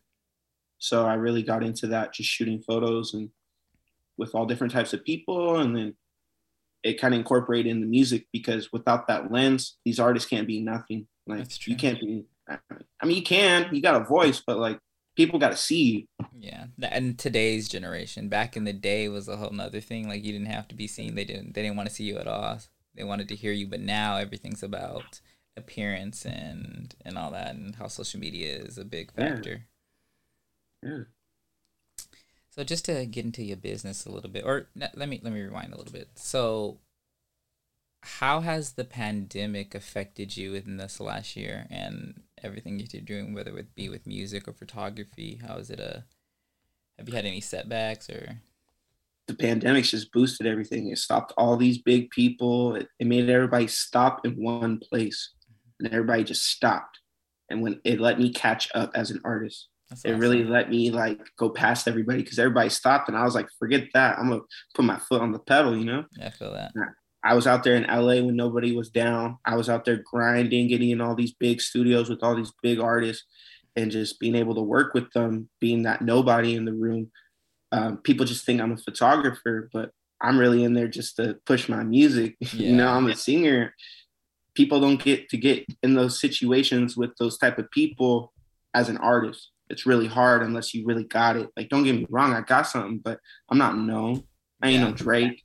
So 0.78 1.06
I 1.06 1.14
really 1.14 1.42
got 1.42 1.64
into 1.64 1.88
that, 1.88 2.14
just 2.14 2.30
shooting 2.30 2.62
photos 2.62 3.14
and 3.14 3.30
with 4.16 4.34
all 4.34 4.46
different 4.46 4.72
types 4.72 4.92
of 4.92 5.04
people, 5.04 5.58
and 5.58 5.76
then 5.76 5.96
it 6.82 7.00
kind 7.00 7.14
of 7.14 7.18
incorporated 7.18 7.70
in 7.70 7.80
the 7.80 7.86
music 7.86 8.26
because 8.32 8.72
without 8.72 9.06
that 9.08 9.30
lens, 9.30 9.76
these 9.84 9.98
artists 10.00 10.28
can't 10.28 10.46
be 10.46 10.60
nothing. 10.60 11.06
Like 11.26 11.66
you 11.66 11.76
can't 11.76 12.00
be. 12.00 12.24
I 12.48 13.06
mean, 13.06 13.16
you 13.16 13.22
can. 13.22 13.68
You 13.72 13.80
got 13.82 14.00
a 14.00 14.04
voice, 14.04 14.42
but 14.44 14.58
like 14.58 14.78
people 15.16 15.38
got 15.38 15.50
to 15.50 15.56
see 15.56 16.06
you. 16.18 16.26
Yeah, 16.38 16.66
and 16.82 17.18
today's 17.18 17.68
generation. 17.68 18.28
Back 18.28 18.56
in 18.56 18.64
the 18.64 18.72
day 18.72 19.08
was 19.08 19.28
a 19.28 19.36
whole 19.36 19.50
nother 19.50 19.80
thing. 19.80 20.08
Like 20.08 20.24
you 20.24 20.32
didn't 20.32 20.48
have 20.48 20.66
to 20.68 20.74
be 20.74 20.86
seen. 20.86 21.14
They 21.14 21.24
didn't. 21.24 21.54
They 21.54 21.62
didn't 21.62 21.76
want 21.76 21.88
to 21.88 21.94
see 21.94 22.04
you 22.04 22.18
at 22.18 22.26
all. 22.26 22.58
They 22.94 23.04
wanted 23.04 23.28
to 23.28 23.36
hear 23.36 23.52
you. 23.52 23.66
But 23.68 23.80
now 23.80 24.16
everything's 24.16 24.62
about 24.62 25.20
appearance 25.56 26.24
and 26.24 26.94
and 27.04 27.18
all 27.18 27.30
that, 27.32 27.54
and 27.54 27.76
how 27.76 27.86
social 27.88 28.18
media 28.18 28.56
is 28.56 28.78
a 28.78 28.84
big 28.84 29.12
Yeah. 29.16 29.28
factor. 29.28 29.66
Yeah. 30.82 31.02
So 32.50 32.64
just 32.64 32.84
to 32.86 33.06
get 33.06 33.24
into 33.24 33.42
your 33.42 33.56
business 33.56 34.06
a 34.06 34.10
little 34.10 34.30
bit, 34.30 34.44
or 34.44 34.66
let 34.74 35.08
me 35.08 35.20
let 35.22 35.32
me 35.32 35.40
rewind 35.40 35.72
a 35.72 35.76
little 35.76 35.92
bit. 35.92 36.08
So, 36.16 36.78
how 38.02 38.40
has 38.40 38.72
the 38.72 38.84
pandemic 38.84 39.74
affected 39.74 40.36
you 40.36 40.54
in 40.54 40.76
this 40.76 40.98
last 41.00 41.36
year 41.36 41.66
and 41.70 42.22
everything 42.42 42.78
that 42.78 42.92
you're 42.92 43.02
doing, 43.02 43.34
whether 43.34 43.56
it 43.56 43.74
be 43.74 43.88
with 43.88 44.06
music 44.06 44.48
or 44.48 44.52
photography? 44.52 45.40
How 45.46 45.56
is 45.56 45.70
it 45.70 45.80
a? 45.80 46.04
Have 46.98 47.08
you 47.08 47.14
had 47.14 47.24
any 47.24 47.40
setbacks 47.40 48.10
or? 48.10 48.40
the 49.30 49.36
pandemic's 49.36 49.92
just 49.92 50.12
boosted 50.12 50.46
everything. 50.46 50.88
It 50.88 50.98
stopped 50.98 51.32
all 51.36 51.56
these 51.56 51.78
big 51.78 52.10
people. 52.10 52.74
It, 52.74 52.88
it 52.98 53.06
made 53.06 53.30
everybody 53.30 53.68
stop 53.68 54.26
in 54.26 54.32
one 54.32 54.78
place, 54.78 55.30
mm-hmm. 55.44 55.86
and 55.86 55.94
everybody 55.94 56.24
just 56.24 56.46
stopped. 56.46 56.98
And 57.48 57.62
when 57.62 57.80
it 57.84 58.00
let 58.00 58.18
me 58.18 58.32
catch 58.32 58.68
up 58.74 58.90
as 58.94 59.10
an 59.10 59.20
artist, 59.24 59.68
That's 59.90 60.04
it 60.04 60.12
really 60.12 60.44
let 60.44 60.70
me 60.70 60.90
like 60.90 61.20
go 61.36 61.50
past 61.50 61.88
everybody 61.88 62.22
because 62.22 62.38
everybody 62.38 62.68
stopped, 62.68 63.08
and 63.08 63.16
I 63.16 63.24
was 63.24 63.34
like, 63.34 63.48
forget 63.58 63.88
that. 63.94 64.18
I'm 64.18 64.28
gonna 64.28 64.42
put 64.74 64.84
my 64.84 64.98
foot 64.98 65.20
on 65.20 65.32
the 65.32 65.40
pedal. 65.40 65.76
You 65.76 65.84
know, 65.84 66.04
Yeah, 66.16 66.28
I 66.28 66.30
feel 66.30 66.52
that. 66.52 66.72
I 67.22 67.34
was 67.34 67.46
out 67.46 67.64
there 67.64 67.76
in 67.76 67.82
LA 67.82 68.24
when 68.24 68.36
nobody 68.36 68.74
was 68.74 68.88
down. 68.88 69.38
I 69.44 69.56
was 69.56 69.68
out 69.68 69.84
there 69.84 70.02
grinding, 70.10 70.68
getting 70.68 70.90
in 70.90 71.00
all 71.00 71.14
these 71.14 71.34
big 71.34 71.60
studios 71.60 72.08
with 72.08 72.22
all 72.22 72.34
these 72.34 72.52
big 72.62 72.78
artists, 72.78 73.24
and 73.76 73.90
just 73.90 74.20
being 74.20 74.36
able 74.36 74.54
to 74.54 74.62
work 74.62 74.94
with 74.94 75.12
them, 75.12 75.48
being 75.60 75.82
that 75.82 76.02
nobody 76.02 76.54
in 76.54 76.64
the 76.64 76.72
room. 76.72 77.10
Um, 77.72 77.98
people 77.98 78.26
just 78.26 78.46
think 78.46 78.60
I'm 78.60 78.72
a 78.72 78.76
photographer, 78.76 79.68
but 79.72 79.90
I'm 80.20 80.38
really 80.38 80.64
in 80.64 80.74
there 80.74 80.88
just 80.88 81.16
to 81.16 81.36
push 81.46 81.68
my 81.68 81.82
music. 81.82 82.36
you 82.52 82.74
know, 82.76 82.88
I'm 82.88 83.08
a 83.08 83.16
singer. 83.16 83.74
People 84.54 84.80
don't 84.80 85.02
get 85.02 85.28
to 85.30 85.36
get 85.36 85.64
in 85.82 85.94
those 85.94 86.20
situations 86.20 86.96
with 86.96 87.10
those 87.18 87.38
type 87.38 87.58
of 87.58 87.70
people 87.70 88.32
as 88.74 88.88
an 88.88 88.98
artist. 88.98 89.50
It's 89.70 89.86
really 89.86 90.06
hard 90.06 90.42
unless 90.42 90.74
you 90.74 90.84
really 90.86 91.04
got 91.04 91.36
it. 91.36 91.48
Like, 91.56 91.68
don't 91.68 91.84
get 91.84 91.94
me 91.94 92.06
wrong, 92.10 92.32
I 92.34 92.40
got 92.42 92.66
something, 92.66 92.98
but 92.98 93.18
I'm 93.48 93.58
not 93.58 93.78
known. 93.78 94.24
I 94.62 94.68
ain't 94.68 94.80
Yeah. 94.80 94.88
no 94.88 94.92
Drake. 94.94 95.42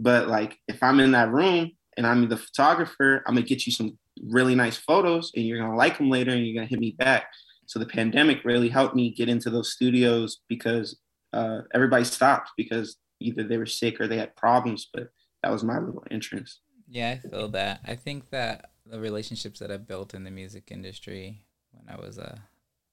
But 0.00 0.28
like, 0.28 0.58
if 0.68 0.82
I'm 0.82 1.00
in 1.00 1.12
that 1.12 1.30
room 1.32 1.72
and 1.96 2.06
I'm 2.06 2.28
the 2.28 2.36
photographer, 2.36 3.22
I'm 3.26 3.34
gonna 3.34 3.46
get 3.46 3.66
you 3.66 3.72
some 3.72 3.98
really 4.22 4.54
nice 4.54 4.76
photos, 4.76 5.32
and 5.34 5.44
you're 5.44 5.58
gonna 5.58 5.76
like 5.76 5.98
them 5.98 6.10
later, 6.10 6.30
and 6.32 6.46
you're 6.46 6.54
gonna 6.54 6.66
hit 6.66 6.80
me 6.80 6.92
back. 6.98 7.26
So 7.66 7.78
the 7.78 7.86
pandemic 7.86 8.44
really 8.44 8.68
helped 8.68 8.94
me 8.94 9.10
get 9.10 9.28
into 9.28 9.50
those 9.50 9.72
studios 9.72 10.40
because 10.48 10.98
uh, 11.32 11.62
everybody 11.74 12.04
stopped 12.04 12.50
because 12.56 12.96
either 13.20 13.42
they 13.42 13.58
were 13.58 13.66
sick 13.66 14.00
or 14.00 14.06
they 14.06 14.18
had 14.18 14.36
problems. 14.36 14.88
But 14.92 15.08
that 15.42 15.50
was 15.50 15.64
my 15.64 15.78
little 15.78 16.04
entrance. 16.10 16.60
Yeah, 16.88 17.18
I 17.24 17.28
feel 17.28 17.48
that. 17.48 17.80
I 17.84 17.96
think 17.96 18.30
that 18.30 18.70
the 18.84 19.00
relationships 19.00 19.58
that 19.58 19.70
I 19.72 19.78
built 19.78 20.14
in 20.14 20.22
the 20.24 20.30
music 20.30 20.68
industry 20.70 21.42
when 21.72 21.92
I 21.92 21.98
was 22.00 22.18
uh, 22.18 22.38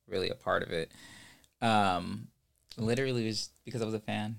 really 0.07 0.29
a 0.29 0.36
part 0.36 0.63
of 0.63 0.72
it, 0.72 0.91
um, 1.62 2.27
literally 2.77 3.25
was 3.25 3.50
because 3.65 3.81
I 3.81 3.86
was 3.86 3.93
a 3.93 4.00
fan. 4.00 4.38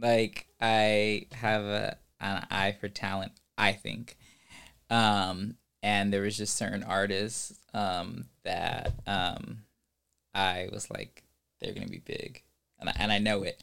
Like 0.00 0.48
I 0.60 1.26
have 1.32 1.62
a, 1.62 1.96
an 2.20 2.46
eye 2.50 2.76
for 2.80 2.88
talent, 2.88 3.32
I 3.56 3.72
think, 3.72 4.16
um, 4.90 5.56
and 5.82 6.12
there 6.12 6.22
was 6.22 6.36
just 6.36 6.56
certain 6.56 6.82
artists 6.82 7.58
um, 7.72 8.24
that 8.44 8.92
um, 9.06 9.58
I 10.34 10.68
was 10.72 10.90
like, 10.90 11.22
they're 11.60 11.74
gonna 11.74 11.86
be 11.86 11.98
big, 11.98 12.42
and 12.78 12.88
I, 12.88 12.92
and 12.96 13.12
I 13.12 13.18
know 13.18 13.42
it, 13.42 13.62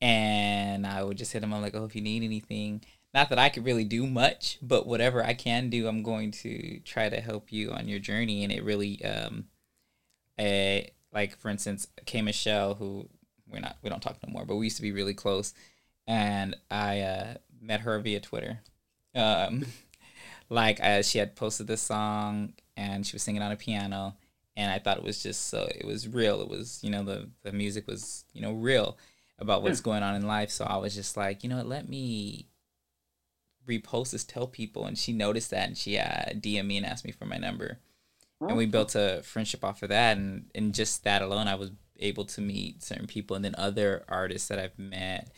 and 0.00 0.86
I 0.86 1.02
would 1.02 1.16
just 1.16 1.32
hit 1.32 1.40
them. 1.40 1.54
I'm 1.54 1.62
like, 1.62 1.74
oh, 1.74 1.84
if 1.84 1.96
you 1.96 2.02
need 2.02 2.22
anything 2.22 2.82
not 3.14 3.28
that 3.28 3.38
I 3.38 3.50
could 3.50 3.64
really 3.64 3.84
do 3.84 4.06
much, 4.06 4.58
but 4.62 4.86
whatever 4.86 5.22
I 5.22 5.34
can 5.34 5.68
do, 5.68 5.86
I'm 5.86 6.02
going 6.02 6.30
to 6.30 6.80
try 6.80 7.08
to 7.08 7.20
help 7.20 7.52
you 7.52 7.70
on 7.70 7.88
your 7.88 7.98
journey. 7.98 8.42
And 8.42 8.52
it 8.52 8.64
really, 8.64 9.04
um, 9.04 9.44
a 10.38 10.90
like 11.12 11.38
for 11.38 11.48
instance, 11.48 11.88
K 12.06 12.22
Michelle, 12.22 12.74
who 12.74 13.08
we're 13.50 13.60
not, 13.60 13.76
we 13.82 13.90
don't 13.90 14.00
talk 14.00 14.16
no 14.26 14.32
more, 14.32 14.44
but 14.44 14.56
we 14.56 14.66
used 14.66 14.76
to 14.76 14.82
be 14.82 14.92
really 14.92 15.14
close, 15.14 15.54
and 16.06 16.56
I 16.70 17.00
uh, 17.00 17.34
met 17.60 17.80
her 17.80 17.98
via 17.98 18.20
Twitter. 18.20 18.60
Um, 19.14 19.66
like 20.48 20.80
uh, 20.80 21.02
she 21.02 21.18
had 21.18 21.36
posted 21.36 21.66
this 21.66 21.82
song 21.82 22.54
and 22.76 23.06
she 23.06 23.14
was 23.14 23.22
singing 23.22 23.42
on 23.42 23.52
a 23.52 23.56
piano, 23.56 24.16
and 24.56 24.70
I 24.70 24.78
thought 24.78 24.98
it 24.98 25.04
was 25.04 25.22
just 25.22 25.48
so 25.48 25.68
it 25.74 25.84
was 25.84 26.08
real. 26.08 26.40
It 26.40 26.48
was 26.48 26.80
you 26.82 26.90
know 26.90 27.04
the 27.04 27.28
the 27.42 27.52
music 27.52 27.86
was 27.86 28.24
you 28.32 28.40
know 28.40 28.52
real 28.52 28.96
about 29.42 29.62
what's 29.62 29.80
going 29.80 30.02
on 30.02 30.14
in 30.14 30.26
life. 30.26 30.50
So 30.50 30.64
I 30.64 30.76
was 30.78 30.94
just 30.94 31.16
like, 31.16 31.42
you 31.42 31.50
know 31.50 31.58
what, 31.58 31.68
let 31.68 31.88
me 31.88 32.46
repost 33.68 34.12
this, 34.12 34.24
tell 34.24 34.46
people. 34.46 34.86
And 34.86 34.96
she 34.96 35.12
noticed 35.12 35.50
that 35.50 35.68
and 35.68 35.76
she 35.76 35.98
uh, 35.98 36.30
DM 36.34 36.66
me 36.66 36.78
and 36.78 36.86
asked 36.86 37.04
me 37.04 37.12
for 37.12 37.26
my 37.26 37.36
number. 37.36 37.78
And 38.48 38.56
we 38.56 38.66
built 38.66 38.94
a 38.94 39.22
friendship 39.24 39.64
off 39.64 39.82
of 39.82 39.88
that. 39.90 40.16
And, 40.16 40.46
and 40.54 40.74
just 40.74 41.04
that 41.04 41.22
alone, 41.22 41.48
I 41.48 41.54
was 41.54 41.70
able 41.98 42.24
to 42.26 42.40
meet 42.40 42.82
certain 42.82 43.06
people 43.06 43.36
and 43.36 43.44
then 43.44 43.54
other 43.56 44.04
artists 44.08 44.48
that 44.48 44.58
I've 44.58 44.78
met, 44.78 45.30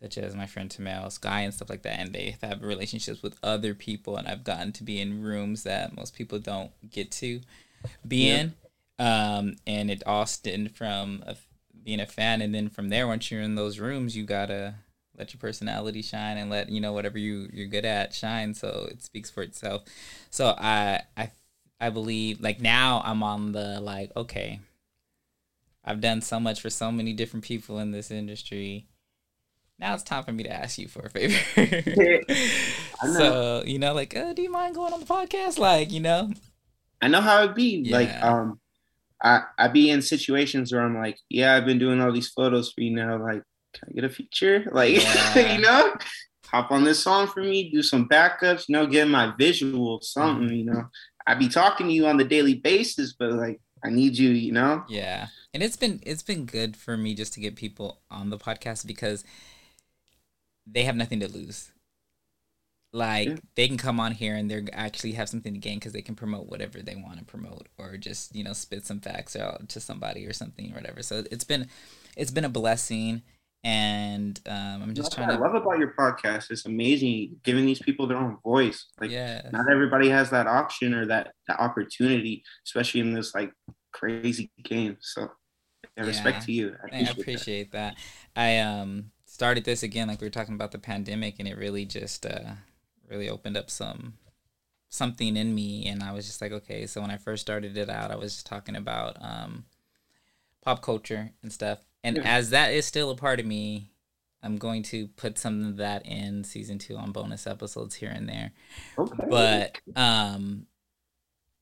such 0.00 0.18
as 0.18 0.34
my 0.34 0.46
friend 0.46 0.70
Tamel 0.70 1.10
Sky 1.10 1.40
and 1.40 1.52
stuff 1.52 1.70
like 1.70 1.82
that. 1.82 1.98
And 1.98 2.12
they 2.12 2.36
have 2.42 2.62
relationships 2.62 3.22
with 3.22 3.38
other 3.42 3.74
people. 3.74 4.16
And 4.16 4.26
I've 4.26 4.44
gotten 4.44 4.72
to 4.72 4.84
be 4.84 5.00
in 5.00 5.22
rooms 5.22 5.62
that 5.64 5.96
most 5.96 6.14
people 6.14 6.38
don't 6.38 6.70
get 6.90 7.10
to 7.12 7.40
be 8.06 8.28
Yeah. 8.28 8.38
in. 8.40 8.54
Um, 8.98 9.56
and 9.66 9.90
it 9.90 10.02
all 10.06 10.24
stemmed 10.24 10.74
from 10.74 11.22
a, 11.26 11.36
being 11.84 12.00
a 12.00 12.06
fan, 12.06 12.40
and 12.42 12.54
then 12.54 12.68
from 12.68 12.88
there, 12.88 13.06
once 13.06 13.30
you're 13.30 13.42
in 13.42 13.54
those 13.54 13.78
rooms, 13.78 14.16
you 14.16 14.24
gotta 14.24 14.74
let 15.16 15.32
your 15.32 15.38
personality 15.38 16.02
shine 16.02 16.36
and 16.36 16.50
let 16.50 16.68
you 16.68 16.80
know 16.80 16.92
whatever 16.92 17.16
you 17.18 17.48
you're 17.52 17.68
good 17.68 17.84
at 17.84 18.12
shine. 18.12 18.54
So 18.54 18.88
it 18.90 19.02
speaks 19.02 19.30
for 19.30 19.42
itself. 19.42 19.84
So 20.30 20.54
I 20.58 21.02
I 21.16 21.30
I 21.80 21.90
believe 21.90 22.40
like 22.40 22.60
now 22.60 23.02
I'm 23.04 23.22
on 23.22 23.52
the 23.52 23.80
like 23.80 24.10
okay. 24.16 24.60
I've 25.84 26.00
done 26.00 26.20
so 26.20 26.40
much 26.40 26.60
for 26.60 26.68
so 26.68 26.90
many 26.90 27.12
different 27.12 27.44
people 27.44 27.78
in 27.78 27.92
this 27.92 28.10
industry. 28.10 28.88
Now 29.78 29.94
it's 29.94 30.02
time 30.02 30.24
for 30.24 30.32
me 30.32 30.42
to 30.42 30.52
ask 30.52 30.78
you 30.78 30.88
for 30.88 31.02
a 31.02 31.10
favor. 31.10 31.38
so 33.02 33.62
you 33.64 33.78
know, 33.78 33.94
like, 33.94 34.16
uh, 34.16 34.32
do 34.32 34.42
you 34.42 34.50
mind 34.50 34.74
going 34.74 34.92
on 34.92 35.00
the 35.00 35.06
podcast? 35.06 35.58
Like, 35.58 35.92
you 35.92 36.00
know, 36.00 36.32
I 37.00 37.08
know 37.08 37.20
how 37.20 37.44
it 37.44 37.54
be. 37.54 37.82
Yeah. 37.84 37.96
Like, 37.96 38.22
um, 38.22 38.58
I 39.22 39.42
I 39.58 39.68
be 39.68 39.90
in 39.90 40.02
situations 40.02 40.72
where 40.72 40.82
I'm 40.82 40.96
like, 40.96 41.18
yeah, 41.28 41.54
I've 41.54 41.66
been 41.66 41.78
doing 41.78 42.00
all 42.00 42.12
these 42.12 42.30
photos 42.30 42.72
for 42.72 42.80
you 42.80 42.90
now. 42.90 43.22
Like, 43.22 43.42
can 43.74 43.88
I 43.90 43.92
get 43.92 44.04
a 44.04 44.08
feature? 44.08 44.64
Like, 44.72 45.02
yeah. 45.02 45.54
you 45.54 45.60
know, 45.60 45.94
hop 46.46 46.70
on 46.70 46.84
this 46.84 47.02
song 47.02 47.26
for 47.26 47.40
me, 47.42 47.70
do 47.70 47.82
some 47.82 48.08
backups, 48.08 48.68
you 48.68 48.72
know, 48.72 48.86
get 48.86 49.08
my 49.08 49.34
visual, 49.38 50.00
something, 50.00 50.48
you 50.48 50.64
know. 50.64 50.84
I 51.26 51.34
be 51.34 51.48
talking 51.48 51.88
to 51.88 51.92
you 51.92 52.06
on 52.06 52.16
the 52.16 52.24
daily 52.24 52.54
basis, 52.54 53.12
but 53.12 53.32
like 53.32 53.60
I 53.84 53.90
need 53.90 54.16
you, 54.16 54.30
you 54.30 54.52
know? 54.52 54.84
Yeah. 54.88 55.28
And 55.52 55.62
it's 55.62 55.76
been 55.76 56.00
it's 56.04 56.22
been 56.22 56.44
good 56.44 56.76
for 56.76 56.96
me 56.96 57.14
just 57.14 57.32
to 57.34 57.40
get 57.40 57.56
people 57.56 58.00
on 58.10 58.30
the 58.30 58.38
podcast 58.38 58.86
because 58.86 59.24
they 60.66 60.84
have 60.84 60.96
nothing 60.96 61.20
to 61.20 61.28
lose. 61.28 61.72
Like 62.92 63.28
yeah. 63.28 63.36
they 63.56 63.68
can 63.68 63.76
come 63.76 64.00
on 64.00 64.12
here 64.12 64.34
and 64.34 64.50
they 64.50 64.64
actually 64.72 65.12
have 65.12 65.28
something 65.28 65.52
to 65.52 65.58
gain 65.58 65.78
because 65.78 65.92
they 65.92 66.02
can 66.02 66.14
promote 66.14 66.48
whatever 66.48 66.80
they 66.80 66.96
want 66.96 67.18
to 67.18 67.24
promote 67.24 67.68
or 67.78 67.96
just 67.96 68.34
you 68.34 68.42
know 68.42 68.52
spit 68.52 68.86
some 68.86 69.00
facts 69.00 69.36
out 69.36 69.68
to 69.70 69.80
somebody 69.80 70.24
or 70.26 70.32
something 70.32 70.72
or 70.72 70.76
whatever. 70.76 71.02
So 71.02 71.24
it's 71.30 71.44
been 71.44 71.68
it's 72.16 72.30
been 72.30 72.44
a 72.44 72.50
blessing 72.50 73.22
and 73.66 74.40
um, 74.46 74.80
I'm 74.80 74.94
just 74.94 75.10
trying 75.10 75.26
to. 75.26 75.34
I 75.34 75.38
love 75.38 75.56
about 75.56 75.80
your 75.80 75.92
podcast. 75.98 76.52
It's 76.52 76.66
amazing 76.66 77.40
giving 77.42 77.66
these 77.66 77.80
people 77.82 78.06
their 78.06 78.16
own 78.16 78.38
voice. 78.44 78.86
Like, 79.00 79.10
yeah, 79.10 79.42
not 79.52 79.68
everybody 79.68 80.08
has 80.08 80.30
that 80.30 80.46
option 80.46 80.94
or 80.94 81.04
that 81.06 81.32
that 81.48 81.58
opportunity, 81.58 82.44
especially 82.64 83.00
in 83.00 83.12
this 83.12 83.34
like 83.34 83.50
crazy 83.90 84.52
game. 84.62 84.96
So, 85.00 85.28
yeah, 85.96 86.04
respect 86.04 86.46
to 86.46 86.52
you. 86.52 86.76
I 86.80 86.86
appreciate, 86.86 87.08
I 87.08 87.10
appreciate 87.10 87.72
that. 87.72 87.96
that. 87.96 88.40
I 88.40 88.58
um 88.58 89.10
started 89.24 89.64
this 89.64 89.82
again, 89.82 90.06
like 90.06 90.20
we 90.20 90.26
were 90.28 90.30
talking 90.30 90.54
about 90.54 90.70
the 90.70 90.78
pandemic, 90.78 91.40
and 91.40 91.48
it 91.48 91.58
really 91.58 91.86
just 91.86 92.24
uh 92.24 92.52
really 93.10 93.28
opened 93.28 93.56
up 93.56 93.68
some 93.68 94.14
something 94.90 95.36
in 95.36 95.56
me, 95.56 95.88
and 95.88 96.04
I 96.04 96.12
was 96.12 96.26
just 96.26 96.40
like, 96.40 96.52
okay. 96.52 96.86
So 96.86 97.00
when 97.00 97.10
I 97.10 97.16
first 97.16 97.42
started 97.42 97.76
it 97.76 97.90
out, 97.90 98.12
I 98.12 98.16
was 98.16 98.34
just 98.34 98.46
talking 98.46 98.76
about 98.76 99.16
um 99.20 99.64
pop 100.62 100.82
culture 100.82 101.32
and 101.42 101.52
stuff 101.52 101.80
and 102.04 102.18
as 102.18 102.50
that 102.50 102.72
is 102.72 102.86
still 102.86 103.10
a 103.10 103.16
part 103.16 103.40
of 103.40 103.46
me, 103.46 103.90
I'm 104.42 104.56
going 104.56 104.82
to 104.84 105.08
put 105.08 105.38
some 105.38 105.64
of 105.64 105.76
that 105.78 106.06
in 106.06 106.44
season 106.44 106.78
two 106.78 106.96
on 106.96 107.12
bonus 107.12 107.46
episodes 107.46 107.96
here 107.96 108.10
and 108.10 108.28
there. 108.28 108.52
Okay. 108.98 109.26
But 109.28 109.80
um 109.96 110.66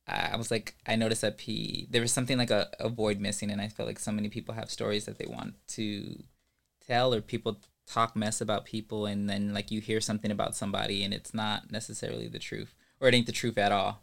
I 0.06 0.36
was 0.36 0.50
like 0.50 0.76
I 0.86 0.96
noticed 0.96 1.22
that 1.22 1.38
P 1.38 1.88
there 1.90 2.02
was 2.02 2.12
something 2.12 2.36
like 2.36 2.50
a, 2.50 2.68
a 2.78 2.88
void 2.88 3.20
missing 3.20 3.50
and 3.50 3.60
I 3.60 3.68
felt 3.68 3.88
like 3.88 3.98
so 3.98 4.12
many 4.12 4.28
people 4.28 4.54
have 4.54 4.70
stories 4.70 5.06
that 5.06 5.18
they 5.18 5.26
want 5.26 5.54
to 5.68 6.22
tell 6.86 7.14
or 7.14 7.22
people 7.22 7.60
talk 7.86 8.14
mess 8.14 8.40
about 8.40 8.64
people 8.64 9.06
and 9.06 9.28
then 9.28 9.54
like 9.54 9.70
you 9.70 9.80
hear 9.80 10.00
something 10.00 10.30
about 10.30 10.54
somebody 10.54 11.04
and 11.04 11.14
it's 11.14 11.34
not 11.34 11.70
necessarily 11.70 12.28
the 12.28 12.38
truth 12.38 12.74
or 13.00 13.08
it 13.08 13.14
ain't 13.14 13.26
the 13.26 13.32
truth 13.32 13.56
at 13.58 13.72
all. 13.72 14.00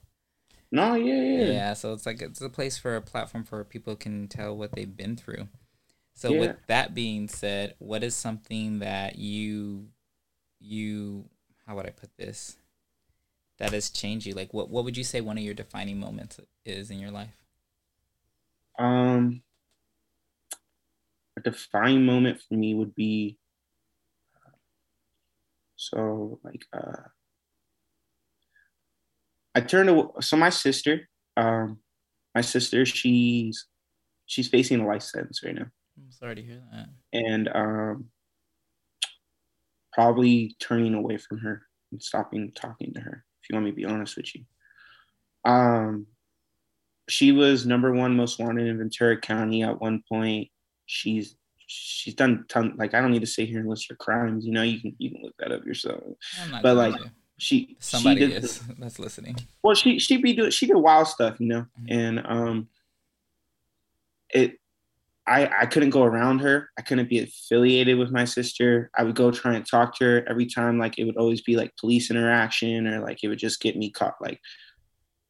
No, 0.72 0.96
yeah, 0.96 1.22
yeah. 1.22 1.52
Yeah, 1.52 1.74
so 1.74 1.94
it's 1.94 2.06
like 2.06 2.22
it's 2.22 2.42
a 2.42 2.50
place 2.50 2.78
for 2.78 2.96
a 2.96 3.02
platform 3.02 3.44
for 3.44 3.64
people 3.64 3.96
can 3.96 4.28
tell 4.28 4.56
what 4.56 4.72
they've 4.72 4.96
been 4.96 5.18
through. 5.18 5.50
So 6.22 6.34
yeah. 6.34 6.40
with 6.40 6.56
that 6.68 6.94
being 6.94 7.28
said, 7.28 7.74
what 7.80 8.04
is 8.04 8.16
something 8.16 8.78
that 8.78 9.16
you 9.16 9.88
you 10.60 11.26
how 11.66 11.76
would 11.76 11.88
I 11.88 11.90
put 11.90 12.16
this 12.16 12.58
that 13.58 13.74
has 13.74 13.90
changed 13.90 14.28
you? 14.28 14.36
Like 14.36 14.54
what 14.54 14.70
what 14.70 14.84
would 14.84 14.96
you 14.96 15.04
say 15.04 15.20
one 15.20 15.40
of 15.40 15.44
your 15.44 15.56
defining 15.56 16.00
moments 16.00 16.40
is 16.64 16.92
in 16.92 17.00
your 17.00 17.10
life? 17.10 17.36
Um 18.78 19.42
a 21.36 21.42
defining 21.42 22.06
moment 22.06 22.40
for 22.48 22.54
me 22.54 22.76
would 22.76 22.94
be 22.94 23.40
so 25.76 26.40
like 26.44 26.66
uh 26.72 27.08
I 29.56 29.62
turned 29.62 29.90
to 29.90 30.22
so 30.22 30.38
my 30.38 30.52
sister 30.52 31.10
um 31.36 31.80
my 32.36 32.42
sister 32.42 32.86
she's 32.86 33.66
she's 34.28 34.48
facing 34.48 34.82
a 34.82 34.86
life 34.86 35.02
sentence 35.02 35.42
right 35.44 35.56
now 35.56 35.66
I'm 36.04 36.12
sorry 36.12 36.36
to 36.36 36.42
hear 36.42 36.62
that. 36.72 36.90
And 37.14 37.50
um, 37.54 38.06
probably 39.94 40.56
turning 40.60 40.94
away 40.94 41.18
from 41.18 41.38
her 41.40 41.64
and 41.92 42.02
stopping 42.02 42.52
talking 42.56 42.94
to 42.94 43.02
her. 43.02 43.24
If 43.42 43.50
you 43.50 43.56
want 43.56 43.66
me 43.66 43.72
to 43.72 43.76
be 43.76 43.86
honest 43.86 44.18
with 44.18 44.34
you. 44.36 44.44
Um, 45.46 46.08
she 47.10 47.32
was 47.32 47.66
number 47.66 47.94
one 47.94 48.16
most 48.16 48.40
wanted 48.40 48.68
in 48.68 48.78
Ventura 48.78 49.20
County 49.20 49.64
at 49.64 49.82
one 49.82 50.04
point. 50.08 50.50
She's 50.86 51.36
she's 51.68 52.14
done 52.14 52.46
ton 52.50 52.76
like 52.78 52.94
I 52.94 53.02
don't 53.02 53.12
need 53.12 53.22
to 53.22 53.28
sit 53.28 53.48
here 53.50 53.60
and 53.60 53.70
list 53.70 53.90
her 53.90 53.96
crimes. 53.96 54.46
You 54.46 54.54
know, 54.54 54.64
you 54.64 54.80
can 54.80 54.96
you 54.98 55.12
can 55.12 55.22
look 55.24 55.36
that 55.40 55.52
up 55.52 55.66
yourself. 55.66 56.02
But 56.62 56.76
like 56.76 56.96
to. 56.96 57.12
she 57.38 57.76
somebody 57.80 58.28
she 58.28 58.34
is 58.34 58.60
that's 58.80 59.00
listening. 59.00 59.36
Well, 59.64 59.76
she 59.76 60.00
she 60.00 60.18
be 60.18 60.34
doing 60.34 60.52
she 60.52 60.68
did 60.68 60.76
wild 60.76 61.08
stuff, 61.08 61.40
you 61.40 61.48
know, 61.48 61.66
mm-hmm. 61.82 61.92
and 61.92 62.22
um, 62.26 62.68
it 64.30 64.61
I, 65.28 65.50
I 65.62 65.66
couldn't 65.68 65.92
go 65.92 66.04
around 66.04 66.40
her. 66.40 66.70
I 66.78 66.82
couldn't 66.82 67.10
be 67.10 67.20
affiliated 67.20 67.98
with 67.98 68.12
my 68.12 68.26
sister. 68.26 68.90
I 68.98 69.04
would 69.04 69.16
go 69.16 69.32
try 69.32 69.56
and 69.56 69.66
talk 69.66 69.96
to 69.98 70.06
her 70.06 70.26
every 70.28 70.48
time. 70.48 70.80
Like 70.80 70.98
it 70.98 71.06
would 71.06 71.18
always 71.18 71.42
be 71.42 71.56
like 71.56 71.76
police 71.78 72.10
interaction 72.10 72.88
or 72.88 73.02
like 73.02 73.24
it 73.24 73.28
would 73.28 73.40
just 73.40 73.62
get 73.62 73.78
me 73.78 73.92
caught, 73.92 74.16
like 74.20 74.40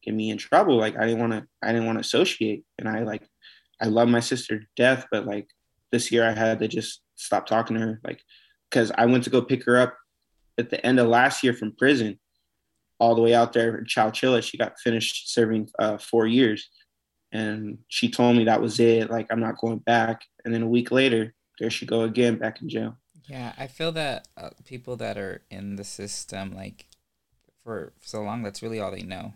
get 0.02 0.14
me 0.14 0.30
in 0.30 0.38
trouble. 0.38 0.76
Like 0.76 0.96
I 0.96 1.06
didn't 1.06 1.20
want 1.20 1.32
to, 1.32 1.46
I 1.62 1.72
didn't 1.72 1.86
want 1.86 1.96
to 1.96 2.00
associate. 2.00 2.64
And 2.78 2.88
I 2.88 3.02
like, 3.02 3.22
I 3.80 3.86
love 3.86 4.08
my 4.08 4.20
sister 4.20 4.60
to 4.60 4.66
death, 4.76 5.06
but 5.10 5.26
like 5.26 5.48
this 5.90 6.10
year 6.10 6.26
I 6.26 6.32
had 6.32 6.60
to 6.60 6.68
just 6.68 7.02
stop 7.16 7.46
talking 7.46 7.76
to 7.76 7.82
her. 7.82 8.00
Like, 8.02 8.22
cause 8.70 8.90
I 8.96 9.06
went 9.06 9.24
to 9.24 9.30
go 9.30 9.42
pick 9.42 9.64
her 9.66 9.76
up 9.76 9.96
at 10.56 10.70
the 10.70 10.84
end 10.84 11.00
of 11.00 11.08
last 11.08 11.42
year 11.42 11.52
from 11.52 11.76
prison 11.76 12.18
all 12.98 13.14
the 13.14 13.22
way 13.22 13.34
out 13.34 13.52
there 13.52 13.76
in 13.76 13.84
Chowchilla. 13.84 14.42
She 14.42 14.56
got 14.56 14.78
finished 14.78 15.34
serving 15.34 15.68
uh, 15.78 15.98
four 15.98 16.26
years 16.26 16.70
and 17.32 17.78
she 17.88 18.10
told 18.10 18.36
me 18.36 18.44
that 18.44 18.60
was 18.60 18.78
it. 18.78 19.10
Like, 19.10 19.26
I'm 19.30 19.40
not 19.40 19.58
going 19.58 19.78
back. 19.78 20.22
And 20.44 20.52
then 20.52 20.62
a 20.62 20.68
week 20.68 20.90
later, 20.90 21.34
there 21.58 21.70
she 21.70 21.86
go 21.86 22.02
again, 22.02 22.36
back 22.36 22.60
in 22.60 22.68
jail. 22.68 22.96
Yeah, 23.24 23.52
I 23.56 23.66
feel 23.66 23.92
that 23.92 24.28
uh, 24.36 24.50
people 24.64 24.96
that 24.96 25.16
are 25.16 25.42
in 25.50 25.76
the 25.76 25.84
system, 25.84 26.54
like, 26.54 26.86
for 27.64 27.92
so 28.02 28.22
long, 28.22 28.42
that's 28.42 28.62
really 28.62 28.78
all 28.78 28.90
they 28.90 29.02
know. 29.02 29.34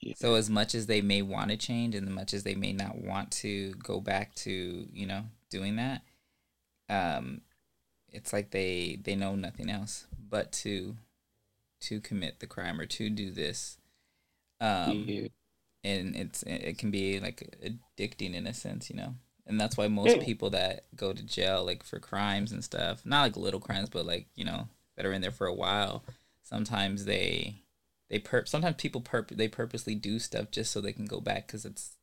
Yeah. 0.00 0.14
So 0.16 0.34
as 0.34 0.50
much 0.50 0.74
as 0.74 0.86
they 0.86 1.00
may 1.00 1.22
want 1.22 1.50
to 1.50 1.56
change, 1.56 1.94
and 1.94 2.08
as 2.08 2.14
much 2.14 2.34
as 2.34 2.42
they 2.42 2.54
may 2.54 2.72
not 2.72 2.98
want 2.98 3.30
to 3.32 3.72
go 3.74 4.00
back 4.00 4.34
to, 4.36 4.86
you 4.92 5.06
know, 5.06 5.24
doing 5.50 5.76
that, 5.76 6.02
um, 6.88 7.42
it's 8.08 8.32
like 8.32 8.50
they 8.50 8.98
they 9.02 9.14
know 9.14 9.36
nothing 9.36 9.70
else 9.70 10.06
but 10.28 10.50
to 10.52 10.96
to 11.80 12.00
commit 12.00 12.40
the 12.40 12.46
crime 12.46 12.80
or 12.80 12.86
to 12.86 13.10
do 13.10 13.30
this. 13.30 13.76
Um, 14.60 15.04
yeah 15.06 15.28
and 15.82 16.14
it's 16.16 16.42
it 16.44 16.78
can 16.78 16.90
be 16.90 17.20
like 17.20 17.56
addicting 17.98 18.34
in 18.34 18.46
a 18.46 18.54
sense, 18.54 18.90
you 18.90 18.96
know. 18.96 19.14
And 19.46 19.60
that's 19.60 19.76
why 19.76 19.88
most 19.88 20.20
people 20.20 20.50
that 20.50 20.84
go 20.94 21.12
to 21.12 21.22
jail 21.24 21.64
like 21.64 21.82
for 21.82 21.98
crimes 21.98 22.52
and 22.52 22.62
stuff, 22.62 23.04
not 23.04 23.22
like 23.22 23.36
little 23.36 23.60
crimes, 23.60 23.88
but 23.88 24.06
like 24.06 24.26
you 24.34 24.44
know 24.44 24.68
that 24.96 25.06
are 25.06 25.12
in 25.12 25.22
there 25.22 25.30
for 25.30 25.46
a 25.46 25.54
while, 25.54 26.04
sometimes 26.42 27.04
they 27.04 27.62
they 28.08 28.18
perp 28.18 28.46
sometimes 28.46 28.76
people 28.76 29.00
perp 29.00 29.28
they 29.36 29.48
purposely 29.48 29.94
do 29.94 30.18
stuff 30.18 30.50
just 30.50 30.70
so 30.70 30.80
they 30.80 30.92
can 30.92 31.06
go 31.06 31.20
back 31.20 31.46
because 31.46 31.64
it's 31.64 31.96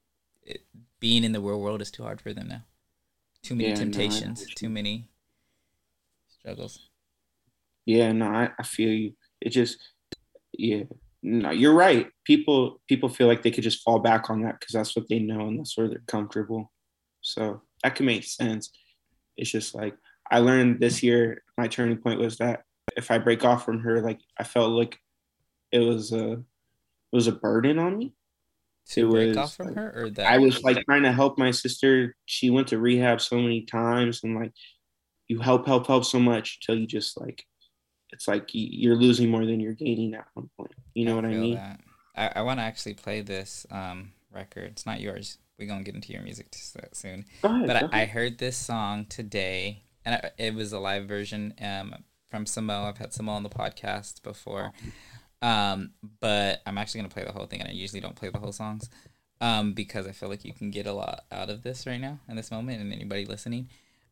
it, 0.44 0.66
being 1.00 1.24
in 1.24 1.32
the 1.34 1.40
real 1.42 1.60
world 1.62 1.82
is 1.82 1.92
too 1.92 2.04
hard 2.04 2.20
for 2.20 2.34
them 2.34 2.48
now. 2.48 2.64
Too 3.44 3.56
many 3.56 3.70
yeah, 3.70 3.76
temptations, 3.76 4.40
no, 4.42 4.54
too 4.56 4.70
many 4.70 5.10
struggles. 6.28 6.90
Yeah, 7.86 8.12
no, 8.12 8.26
I, 8.26 8.50
I 8.58 8.64
feel 8.64 8.92
you. 8.92 9.14
It 9.40 9.50
just 9.50 9.78
yeah, 10.54 10.84
no, 11.28 11.52
you're 11.52 11.74
right. 11.74 12.08
People 12.24 12.82
people 12.88 13.10
feel 13.10 13.28
like 13.28 13.44
they 13.44 13.52
could 13.52 13.64
just 13.64 13.84
fall 13.84 14.00
back 14.00 14.30
on 14.30 14.42
that 14.44 14.60
because 14.60 14.74
that's 14.74 14.96
what 14.96 15.10
they 15.10 15.20
know 15.20 15.48
and 15.48 15.60
that's 15.60 15.78
where 15.78 15.90
they're 15.90 16.04
comfortable. 16.08 16.72
So 17.22 17.62
that 17.84 17.96
can 17.96 18.06
make 18.06 18.24
sense. 18.24 18.72
It's 19.36 19.52
just 19.52 19.76
like 19.76 19.96
I 20.32 20.40
learned 20.40 20.80
this 20.80 21.04
year. 21.04 21.44
My 21.58 21.68
turning 21.68 21.98
point 21.98 22.20
was 22.20 22.38
that 22.38 22.64
if 22.96 23.12
I 23.12 23.18
break 23.18 23.44
off 23.44 23.66
from 23.66 23.82
her, 23.82 24.02
like 24.02 24.20
I 24.40 24.44
felt 24.44 24.72
like 24.72 24.98
it 25.72 25.80
was 25.80 26.14
a 26.14 26.34
it 26.34 26.44
was 27.12 27.28
a 27.28 27.34
burden 27.34 27.78
on 27.78 27.98
me. 27.98 28.14
To 28.92 29.10
break 29.10 29.30
was, 29.30 29.38
off 29.38 29.56
from 29.56 29.76
her, 29.76 29.94
or 29.96 30.10
that 30.12 30.32
I 30.32 30.38
was 30.38 30.64
like 30.64 30.84
trying 30.86 31.04
to 31.04 31.12
help 31.12 31.38
my 31.38 31.52
sister. 31.52 32.16
She 32.26 32.50
went 32.50 32.70
to 32.70 32.80
rehab 32.80 33.20
so 33.20 33.36
many 33.36 33.64
times, 33.66 34.22
and 34.24 34.34
like 34.34 34.54
you 35.28 35.42
help, 35.42 35.66
help, 35.66 35.88
help 35.88 36.06
so 36.06 36.22
much 36.22 36.62
till 36.62 36.78
you 36.78 36.88
just 36.88 37.20
like 37.20 37.44
it's 38.12 38.28
like 38.28 38.50
you're 38.54 38.96
losing 38.96 39.30
more 39.30 39.46
than 39.46 39.60
you're 39.60 39.74
gaining 39.74 40.14
at 40.14 40.28
one 40.34 40.50
point. 40.58 40.72
You 40.94 41.06
know 41.06 41.14
I 41.14 41.16
what 41.16 41.26
I 41.26 41.30
mean? 41.30 41.56
That. 41.56 41.80
I, 42.16 42.32
I 42.38 42.42
want 42.42 42.60
to 42.60 42.64
actually 42.64 42.96
play 42.96 43.22
this 43.22 43.66
um, 43.72 44.12
record. 44.32 44.72
It's 44.72 44.86
not 44.86 45.02
yours. 45.02 45.38
we're 45.60 45.68
gonna 45.68 45.84
get 45.84 45.96
into 45.96 46.14
your 46.14 46.22
music 46.22 46.48
soon. 46.94 47.26
ahead, 47.44 47.68
but 47.68 47.94
I, 47.94 48.04
I, 48.04 48.06
heard 48.06 48.38
this 48.38 48.58
song 48.58 49.06
today, 49.06 49.84
and 50.06 50.16
I, 50.16 50.32
it 50.38 50.54
was 50.54 50.74
a 50.74 50.80
live 50.80 51.08
version 51.08 51.54
um, 51.62 51.96
from 52.30 52.46
Samo. 52.46 52.88
I've 52.88 52.98
had 52.98 53.12
Samo 53.12 53.30
on 53.30 53.44
the 53.44 53.50
podcast 53.50 54.24
before, 54.24 54.72
um, 55.42 55.92
but 56.20 56.62
I'm 56.66 56.78
actually 56.78 57.02
gonna 57.02 57.14
play 57.14 57.24
the 57.24 57.34
whole 57.34 57.46
thing, 57.46 57.60
and 57.60 57.70
I 57.70 57.74
usually 57.74 58.02
don't 58.02 58.16
play 58.16 58.30
the 58.30 58.40
whole 58.40 58.52
songs 58.52 58.90
um, 59.42 59.74
because 59.74 60.08
I 60.08 60.12
feel 60.12 60.30
like 60.30 60.46
you 60.46 60.54
can 60.54 60.72
get 60.72 60.88
a 60.88 60.94
lot 60.94 61.26
out 61.32 61.50
of 61.50 61.64
this 61.64 61.86
right 61.86 62.02
now 62.02 62.20
in 62.28 62.36
this 62.36 62.52
moment, 62.52 62.82
and 62.82 62.94
anybody 62.94 63.26
listening. 63.26 63.70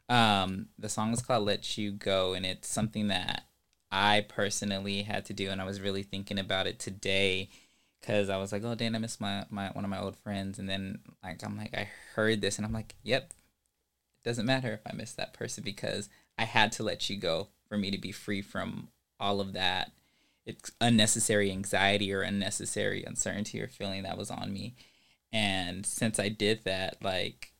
Um, 0.07 0.67
the 0.77 0.89
song 0.89 1.13
is 1.13 1.21
called 1.21 1.45
"Let 1.45 1.77
You 1.77 1.91
Go," 1.91 2.33
and 2.33 2.45
it's 2.45 2.67
something 2.67 3.07
that 3.07 3.45
I 3.95 4.25
personally 4.27 5.03
had 5.03 5.25
to 5.25 5.33
do, 5.33 5.49
and 5.49 5.61
I 5.61 5.65
was 5.65 5.79
really 5.79 6.03
thinking 6.03 6.37
about 6.37 6.67
it 6.67 6.79
today 6.79 7.49
because 8.01 8.29
I 8.29 8.37
was 8.37 8.51
like, 8.51 8.63
oh, 8.63 8.75
Dan, 8.75 8.95
I 8.95 8.99
miss 8.99 9.21
my, 9.21 9.45
my 9.49 9.69
one 9.69 9.85
of 9.85 9.89
my 9.89 9.99
old 9.99 10.17
friends, 10.17 10.59
and 10.59 10.69
then 10.69 10.99
like 11.23 11.43
I'm 11.45 11.57
like 11.57 11.73
I 11.73 11.89
heard 12.15 12.41
this, 12.41 12.57
and 12.57 12.65
I'm 12.65 12.73
like, 12.73 12.95
yep, 13.03 13.31
it 13.31 14.27
doesn't 14.27 14.45
matter 14.45 14.73
if 14.73 14.81
I 14.85 14.95
miss 14.95 15.13
that 15.13 15.33
person 15.33 15.63
because 15.63 16.09
I 16.37 16.43
had 16.43 16.71
to 16.73 16.83
let 16.83 17.09
you 17.09 17.15
go 17.15 17.47
for 17.69 17.77
me 17.77 17.89
to 17.91 17.97
be 17.97 18.11
free 18.11 18.41
from 18.41 18.89
all 19.19 19.39
of 19.39 19.53
that 19.53 19.91
it's 20.45 20.71
unnecessary 20.79 21.51
anxiety 21.51 22.13
or 22.13 22.21
unnecessary 22.21 23.03
uncertainty 23.03 23.59
or 23.59 23.67
feeling 23.67 24.03
that 24.03 24.17
was 24.17 24.29
on 24.29 24.53
me. 24.53 24.75
And 25.33 25.85
since 25.85 26.19
I 26.19 26.29
did 26.29 26.63
that, 26.65 26.97
like 27.01 27.51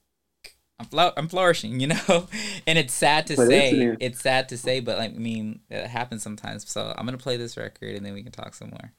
I'm 0.78 0.86
flo- 0.86 1.14
I'm 1.16 1.28
flourishing, 1.28 1.80
you 1.80 1.88
know. 1.88 2.28
and 2.68 2.78
it's 2.78 2.94
sad 2.94 3.28
to 3.28 3.36
but 3.36 3.48
say, 3.48 3.96
it's 4.00 4.20
sad 4.22 4.50
to 4.50 4.58
say, 4.58 4.80
but 4.80 4.98
like 4.98 5.16
I 5.16 5.18
mean, 5.18 5.62
it 5.70 5.88
happens 5.88 6.24
sometimes. 6.24 6.70
So 6.70 6.94
I'm 6.98 7.06
gonna 7.06 7.18
play 7.18 7.38
this 7.38 7.58
record, 7.58 7.96
and 7.96 8.06
then 8.06 8.14
we 8.14 8.24
can 8.24 8.32
talk 8.32 8.54
some 8.54 8.70
more. 8.70 8.92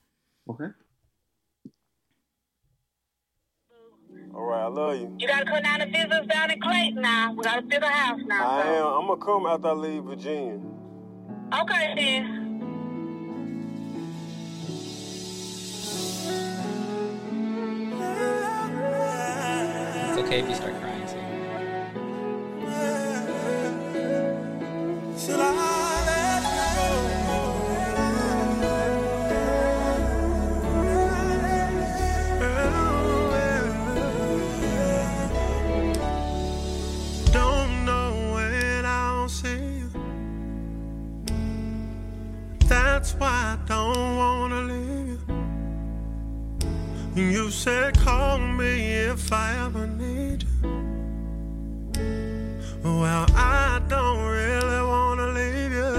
Okay. 0.51 0.73
All 4.35 4.43
right, 4.43 4.65
I 4.65 4.67
love 4.67 4.97
you. 4.97 5.17
You 5.19 5.27
gotta 5.29 5.47
come 5.47 5.63
down 5.63 5.81
to 5.81 5.87
visit 5.87 6.13
us 6.13 6.27
down 6.27 6.51
in 6.51 6.61
Clayton 6.61 7.01
now. 7.01 7.33
We 7.33 7.43
gotta 7.43 7.63
build 7.63 7.83
a 7.83 7.89
house 7.89 8.21
now. 8.27 8.49
I 8.49 8.63
so. 8.65 8.69
am. 8.69 8.87
I'm 9.01 9.07
gonna 9.09 9.25
come 9.25 9.47
after 9.47 9.69
I 9.69 9.73
leave 9.73 10.05
Virginia. 10.05 10.61
Okay 11.61 11.95
then. 11.97 12.43
It's 20.09 20.19
okay 20.19 20.41
if 20.41 20.49
you 20.49 20.55
start 20.55 20.75
crying. 20.81 20.86
You. 47.17 47.51
Said 47.51 47.99
call 47.99 48.39
me 48.39 48.93
if 48.93 49.33
I 49.33 49.65
ever 49.65 49.87
need 49.87 50.45
you. 50.63 50.87
Well, 52.83 53.27
I 53.35 53.81
don't 53.89 54.25
really 54.25 54.83
wanna 54.83 55.29
leave 55.29 55.73
you. 55.73 55.97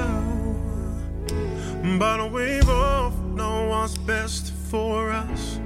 But 1.97 2.31
we 2.31 2.62
both 2.62 3.17
know 3.36 3.67
what's 3.69 3.97
best 3.97 4.53
for 4.69 5.12
us. 5.12 5.59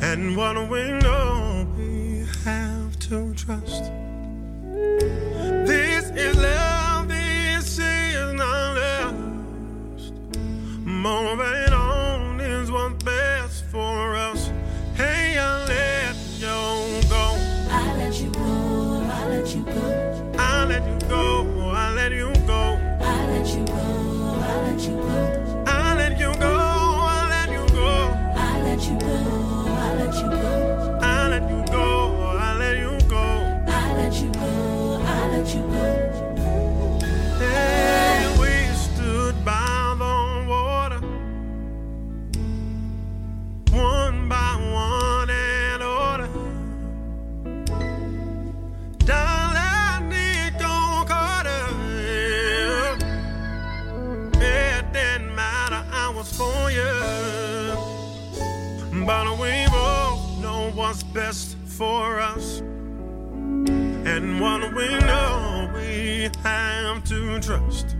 And 0.00 0.36
what 0.36 0.56
we 0.68 0.92
know 0.92 1.66
we 1.76 2.26
have 2.44 2.98
to 3.08 3.34
trust. 3.34 3.90
This 5.66 6.10
is 6.10 6.36
love, 6.36 7.08
this 7.08 7.78
is 7.78 8.34
not 8.34 8.74
lust. 8.76 10.14
Moving 10.84 11.61
for 61.82 62.20
us. 62.20 62.60
And 64.12 64.40
what 64.40 64.72
we 64.72 64.88
know 65.00 65.68
we 65.74 66.30
have 66.44 67.02
to 67.08 67.40
trust. 67.40 67.91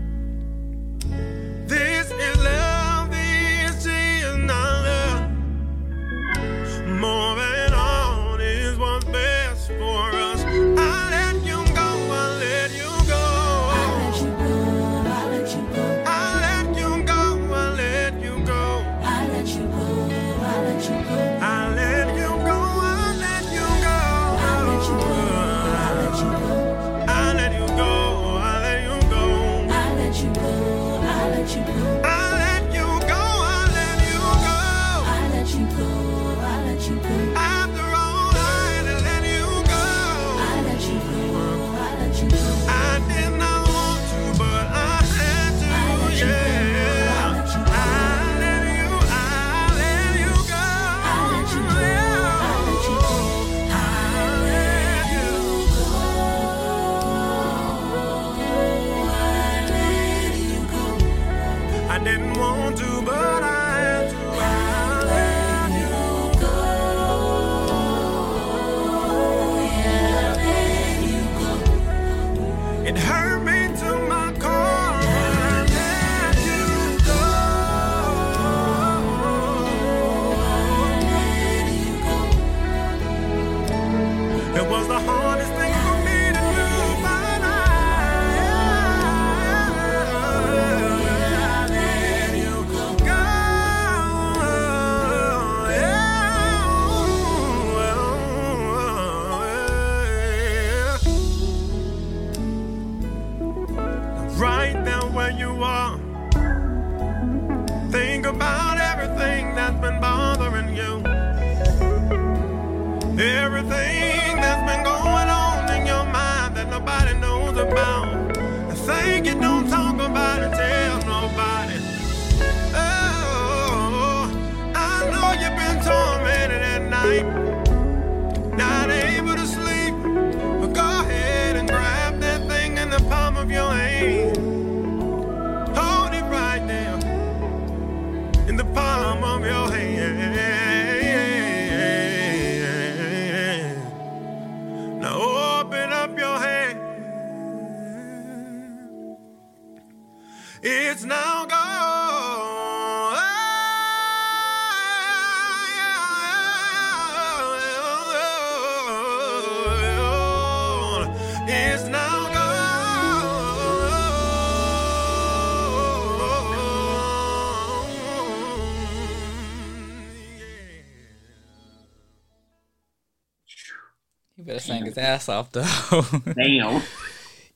Ass 175.23 175.29
off 175.29 175.51
though. 175.51 176.19
Damn. 176.33 176.81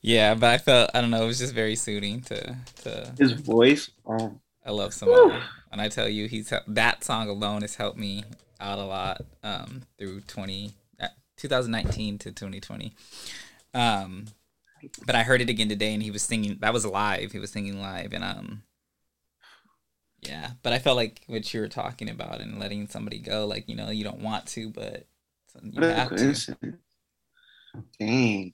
yeah, 0.00 0.34
but 0.34 0.50
I 0.50 0.58
felt 0.58 0.90
I 0.94 1.00
don't 1.00 1.10
know. 1.10 1.22
It 1.22 1.26
was 1.26 1.38
just 1.38 1.54
very 1.54 1.76
soothing 1.76 2.20
to 2.22 2.56
to. 2.82 3.12
His 3.18 3.32
voice. 3.32 3.90
Oh, 4.06 4.38
I 4.64 4.70
love 4.70 4.94
somebody, 4.94 5.38
and 5.72 5.80
I 5.80 5.88
tell 5.88 6.08
you, 6.08 6.28
he's 6.28 6.52
that 6.66 7.04
song 7.04 7.28
alone 7.28 7.62
has 7.62 7.76
helped 7.76 7.98
me 7.98 8.24
out 8.60 8.78
a 8.78 8.84
lot 8.84 9.22
um, 9.44 9.82
through 9.98 10.20
20, 10.22 10.72
uh, 11.00 11.08
2019 11.36 12.18
to 12.18 12.32
2020. 12.32 12.92
Um, 13.72 14.26
but 15.06 15.14
I 15.14 15.22
heard 15.22 15.40
it 15.40 15.48
again 15.48 15.68
today, 15.68 15.94
and 15.94 16.02
he 16.02 16.10
was 16.10 16.22
singing. 16.22 16.58
That 16.60 16.72
was 16.72 16.84
live. 16.84 17.32
He 17.32 17.38
was 17.38 17.50
singing 17.50 17.80
live, 17.80 18.12
and 18.12 18.24
um, 18.24 18.62
yeah. 20.22 20.50
But 20.62 20.72
I 20.72 20.78
felt 20.78 20.96
like 20.96 21.22
what 21.26 21.52
you 21.52 21.60
were 21.60 21.68
talking 21.68 22.10
about 22.10 22.40
and 22.40 22.58
letting 22.58 22.88
somebody 22.88 23.18
go, 23.18 23.46
like 23.46 23.68
you 23.68 23.76
know, 23.76 23.90
you 23.90 24.04
don't 24.04 24.20
want 24.20 24.46
to, 24.48 24.70
but 24.70 25.06
you 25.62 25.82
have 25.82 26.14
to. 26.16 26.78
Dang. 27.98 28.52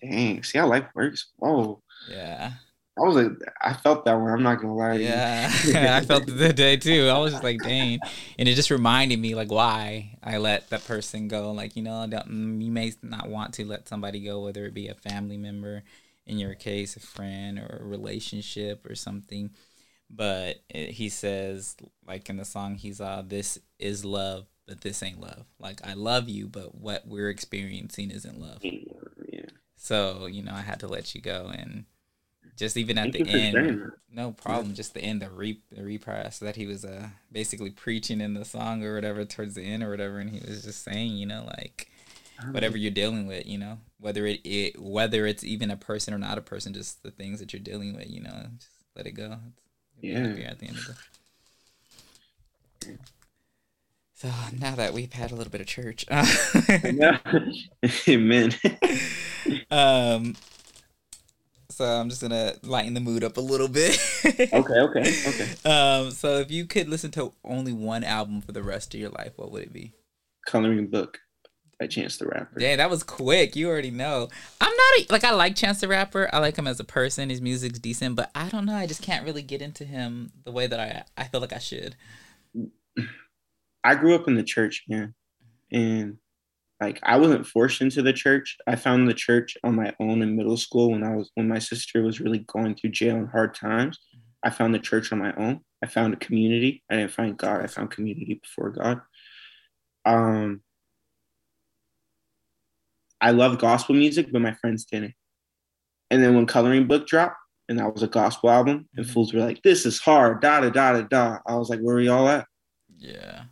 Dang. 0.00 0.42
See 0.42 0.58
how 0.58 0.68
life 0.68 0.86
works? 0.94 1.26
Whoa. 1.36 1.82
Yeah. 2.10 2.52
I 2.98 3.02
was 3.02 3.16
like, 3.16 3.32
I 3.60 3.74
felt 3.74 4.06
that 4.06 4.14
one. 4.14 4.30
I'm 4.30 4.42
not 4.42 4.60
gonna 4.60 4.74
lie. 4.74 4.94
Yeah, 4.94 5.50
I 6.00 6.00
felt 6.02 6.28
it 6.28 6.38
that 6.38 6.56
day 6.56 6.78
too. 6.78 7.08
I 7.08 7.18
was 7.18 7.32
just 7.32 7.44
like, 7.44 7.60
dang, 7.60 7.98
and 8.38 8.48
it 8.48 8.54
just 8.54 8.70
reminded 8.70 9.18
me 9.18 9.34
like 9.34 9.50
why 9.50 10.16
I 10.22 10.38
let 10.38 10.70
that 10.70 10.86
person 10.86 11.28
go. 11.28 11.52
Like 11.52 11.76
you 11.76 11.82
know, 11.82 12.06
mm, 12.08 12.64
you 12.64 12.72
may 12.72 12.94
not 13.02 13.28
want 13.28 13.52
to 13.54 13.66
let 13.66 13.86
somebody 13.86 14.20
go, 14.20 14.40
whether 14.40 14.64
it 14.64 14.72
be 14.72 14.88
a 14.88 14.94
family 14.94 15.36
member, 15.36 15.82
in 16.26 16.38
your 16.38 16.54
case, 16.54 16.96
a 16.96 17.00
friend 17.00 17.58
or 17.58 17.80
a 17.82 17.86
relationship 17.86 18.88
or 18.88 18.94
something. 18.94 19.50
But 20.08 20.56
it, 20.70 20.92
he 20.92 21.10
says, 21.10 21.76
like 22.06 22.30
in 22.30 22.38
the 22.38 22.46
song, 22.46 22.76
he's 22.76 23.02
uh, 23.02 23.22
this 23.26 23.58
is 23.78 24.06
love, 24.06 24.46
but 24.66 24.80
this 24.80 25.02
ain't 25.02 25.20
love. 25.20 25.44
Like 25.58 25.86
I 25.86 25.94
love 25.94 26.28
you, 26.28 26.48
but 26.48 26.74
what 26.74 27.06
we're 27.06 27.30
experiencing 27.30 28.10
isn't 28.10 28.40
love. 28.40 28.58
Yeah. 28.62 29.46
So 29.76 30.26
you 30.26 30.42
know, 30.42 30.54
I 30.54 30.62
had 30.62 30.80
to 30.80 30.88
let 30.88 31.14
you 31.14 31.20
go, 31.20 31.52
and 31.56 31.84
just 32.56 32.76
even 32.76 32.98
at 32.98 33.12
Thank 33.12 33.26
the 33.26 33.30
end, 33.30 33.92
no 34.10 34.32
problem. 34.32 34.74
Just 34.74 34.94
the 34.94 35.00
end, 35.00 35.22
the 35.22 35.30
re 35.30 35.60
the 35.70 35.84
reprise 35.84 36.38
that 36.40 36.56
he 36.56 36.66
was 36.66 36.84
uh 36.84 37.08
basically 37.30 37.70
preaching 37.70 38.20
in 38.20 38.34
the 38.34 38.44
song 38.44 38.84
or 38.84 38.94
whatever 38.94 39.24
towards 39.24 39.54
the 39.54 39.62
end 39.62 39.82
or 39.82 39.90
whatever, 39.90 40.18
and 40.18 40.30
he 40.30 40.40
was 40.46 40.64
just 40.64 40.82
saying, 40.82 41.16
you 41.16 41.26
know, 41.26 41.44
like 41.58 41.90
whatever 42.50 42.76
you're 42.76 42.90
dealing 42.90 43.26
with, 43.26 43.46
you 43.46 43.58
know, 43.58 43.78
whether 44.00 44.26
it, 44.26 44.40
it 44.44 44.80
whether 44.80 45.26
it's 45.26 45.44
even 45.44 45.70
a 45.70 45.76
person 45.76 46.12
or 46.12 46.18
not 46.18 46.38
a 46.38 46.42
person, 46.42 46.74
just 46.74 47.02
the 47.02 47.10
things 47.10 47.40
that 47.40 47.52
you're 47.52 47.60
dealing 47.60 47.94
with, 47.94 48.10
you 48.10 48.20
know, 48.20 48.46
just 48.58 48.70
let 48.96 49.06
it 49.06 49.12
go. 49.12 49.36
You'll 50.00 50.38
Yeah. 50.38 50.50
At 50.50 50.58
the 50.58 50.66
end 50.66 50.78
of 50.78 50.88
it. 52.88 52.98
So 54.16 54.30
now 54.58 54.74
that 54.76 54.94
we've 54.94 55.12
had 55.12 55.30
a 55.30 55.34
little 55.34 55.50
bit 55.50 55.60
of 55.60 55.66
church, 55.66 56.06
Amen. 58.08 58.54
um, 59.70 60.34
so 61.68 61.84
I'm 61.84 62.08
just 62.08 62.22
gonna 62.22 62.54
lighten 62.62 62.94
the 62.94 63.00
mood 63.00 63.22
up 63.22 63.36
a 63.36 63.42
little 63.42 63.68
bit. 63.68 64.00
okay, 64.24 64.48
okay, 64.54 64.78
okay. 65.28 65.48
Um, 65.66 66.10
so 66.12 66.38
if 66.38 66.50
you 66.50 66.64
could 66.64 66.88
listen 66.88 67.10
to 67.10 67.34
only 67.44 67.74
one 67.74 68.04
album 68.04 68.40
for 68.40 68.52
the 68.52 68.62
rest 68.62 68.94
of 68.94 69.00
your 69.00 69.10
life, 69.10 69.32
what 69.36 69.52
would 69.52 69.64
it 69.64 69.72
be? 69.74 69.92
Coloring 70.46 70.86
book 70.86 71.18
by 71.78 71.86
Chance 71.86 72.16
the 72.16 72.26
Rapper. 72.26 72.58
Dang, 72.58 72.78
that 72.78 72.88
was 72.88 73.02
quick. 73.02 73.54
You 73.54 73.68
already 73.68 73.90
know. 73.90 74.30
I'm 74.62 74.72
not 74.74 74.98
a, 74.98 75.06
like 75.12 75.24
I 75.24 75.32
like 75.32 75.56
Chance 75.56 75.80
the 75.80 75.88
Rapper. 75.88 76.30
I 76.32 76.38
like 76.38 76.56
him 76.56 76.66
as 76.66 76.80
a 76.80 76.84
person. 76.84 77.28
His 77.28 77.42
music's 77.42 77.78
decent, 77.78 78.16
but 78.16 78.30
I 78.34 78.48
don't 78.48 78.64
know. 78.64 78.76
I 78.76 78.86
just 78.86 79.02
can't 79.02 79.26
really 79.26 79.42
get 79.42 79.60
into 79.60 79.84
him 79.84 80.32
the 80.44 80.52
way 80.52 80.66
that 80.66 80.80
I 80.80 81.04
I 81.18 81.24
feel 81.24 81.42
like 81.42 81.52
I 81.52 81.58
should. 81.58 81.96
I 83.86 83.94
grew 83.94 84.14
up 84.16 84.26
in 84.26 84.34
the 84.34 84.42
church, 84.42 84.84
man. 84.88 85.14
And 85.72 86.18
like 86.80 86.98
I 87.02 87.16
wasn't 87.16 87.46
forced 87.46 87.80
into 87.80 88.02
the 88.02 88.12
church. 88.12 88.56
I 88.66 88.76
found 88.76 89.08
the 89.08 89.14
church 89.14 89.56
on 89.64 89.76
my 89.76 89.94
own 90.00 90.22
in 90.22 90.36
middle 90.36 90.56
school 90.56 90.90
when 90.90 91.04
I 91.04 91.14
was 91.14 91.30
when 91.34 91.48
my 91.48 91.58
sister 91.60 92.02
was 92.02 92.20
really 92.20 92.40
going 92.40 92.74
through 92.74 92.90
jail 92.90 93.16
and 93.16 93.28
hard 93.28 93.54
times. 93.54 93.98
I 94.42 94.50
found 94.50 94.74
the 94.74 94.78
church 94.78 95.12
on 95.12 95.18
my 95.20 95.32
own. 95.36 95.60
I 95.82 95.86
found 95.86 96.14
a 96.14 96.16
community. 96.18 96.82
I 96.90 96.96
didn't 96.96 97.12
find 97.12 97.36
God. 97.36 97.62
I 97.62 97.68
found 97.68 97.90
community 97.92 98.40
before 98.42 98.70
God. 98.70 99.00
Um 100.04 100.62
I 103.20 103.30
love 103.30 103.58
gospel 103.58 103.94
music, 103.94 104.30
but 104.32 104.42
my 104.42 104.52
friends 104.54 104.84
didn't. 104.84 105.14
And 106.10 106.22
then 106.22 106.34
when 106.34 106.46
Coloring 106.46 106.86
Book 106.86 107.06
dropped, 107.06 107.36
and 107.68 107.78
that 107.78 107.92
was 107.92 108.02
a 108.02 108.08
gospel 108.08 108.50
album, 108.50 108.88
and 108.96 109.06
Mhm. 109.06 109.10
fools 109.12 109.32
were 109.32 109.40
like, 109.40 109.62
"This 109.62 109.86
is 109.86 109.98
hard." 109.98 110.40
Da 110.40 110.60
da 110.60 110.70
da 110.70 110.92
da 110.92 111.02
da. 111.02 111.38
I 111.46 111.56
was 111.56 111.68
like, 111.70 111.80
"Where 111.80 111.96
are 111.96 112.00
y'all 112.00 112.28
at?" 112.28 112.46
Yeah. 112.98 113.46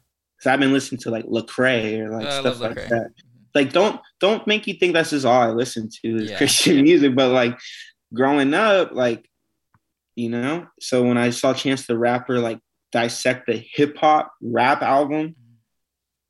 Cause 0.44 0.52
I've 0.52 0.60
been 0.60 0.72
listening 0.74 1.00
to 1.00 1.10
like 1.10 1.24
Lecrae 1.24 1.98
or 2.00 2.10
like 2.10 2.26
uh, 2.26 2.28
I 2.28 2.40
stuff 2.40 2.60
like 2.60 2.76
Lecrae. 2.76 2.88
that. 2.90 3.10
Like, 3.54 3.72
don't 3.72 3.98
don't 4.20 4.46
make 4.46 4.66
you 4.66 4.74
think 4.74 4.92
that's 4.92 5.10
just 5.10 5.24
all 5.24 5.40
I 5.40 5.50
listen 5.50 5.88
to 6.02 6.16
is 6.16 6.30
Yeah. 6.30 6.36
Christian 6.36 6.82
music. 6.82 7.14
But 7.14 7.30
like 7.30 7.58
growing 8.12 8.52
up, 8.52 8.92
like 8.92 9.26
you 10.16 10.28
know, 10.28 10.66
so 10.80 11.02
when 11.02 11.16
I 11.16 11.30
saw 11.30 11.54
Chance 11.54 11.86
the 11.86 11.96
Rapper 11.98 12.38
like 12.40 12.60
dissect 12.92 13.46
the 13.46 13.56
hip 13.56 13.96
hop 13.96 14.32
rap 14.42 14.82
album, 14.82 15.34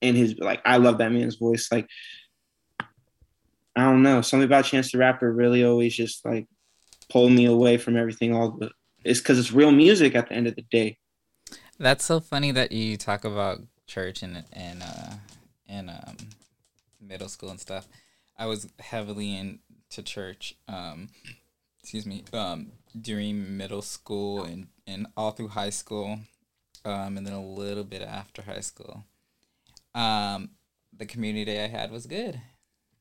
and 0.00 0.16
his 0.16 0.38
like, 0.38 0.62
I 0.64 0.76
love 0.76 0.98
that 0.98 1.10
man's 1.12 1.34
voice. 1.36 1.68
Like, 1.72 1.88
I 2.80 3.82
don't 3.82 4.02
know, 4.02 4.20
something 4.20 4.44
about 4.46 4.66
Chance 4.66 4.92
the 4.92 4.98
Rapper 4.98 5.32
really 5.32 5.64
always 5.64 5.94
just 5.96 6.24
like 6.24 6.46
pulled 7.10 7.32
me 7.32 7.46
away 7.46 7.78
from 7.78 7.96
everything. 7.96 8.32
All 8.34 8.52
the 8.52 8.70
it's 9.04 9.20
because 9.20 9.38
it's 9.38 9.52
real 9.52 9.72
music 9.72 10.14
at 10.14 10.28
the 10.28 10.34
end 10.34 10.46
of 10.46 10.54
the 10.54 10.64
day. 10.70 10.98
That's 11.78 12.04
so 12.04 12.20
funny 12.20 12.52
that 12.52 12.70
you 12.72 12.96
talk 12.96 13.24
about 13.24 13.62
church 13.94 14.22
and 14.24 14.44
and 14.52 14.82
uh 14.82 15.12
and 15.68 15.88
um 15.90 16.16
middle 17.00 17.28
school 17.28 17.50
and 17.50 17.60
stuff. 17.60 17.86
I 18.36 18.46
was 18.46 18.66
heavily 18.80 19.36
into 19.36 20.02
church, 20.02 20.54
um 20.68 21.08
excuse 21.80 22.06
me, 22.06 22.24
um 22.32 22.72
during 23.08 23.56
middle 23.56 23.82
school 23.82 24.42
and, 24.44 24.66
and 24.86 25.06
all 25.16 25.30
through 25.32 25.48
high 25.48 25.70
school, 25.70 26.18
um 26.84 27.16
and 27.16 27.24
then 27.26 27.34
a 27.34 27.44
little 27.62 27.84
bit 27.84 28.02
after 28.02 28.42
high 28.42 28.60
school. 28.70 29.04
Um 29.94 30.50
the 30.96 31.06
community 31.06 31.58
I 31.60 31.68
had 31.68 31.90
was 31.90 32.06
good 32.06 32.40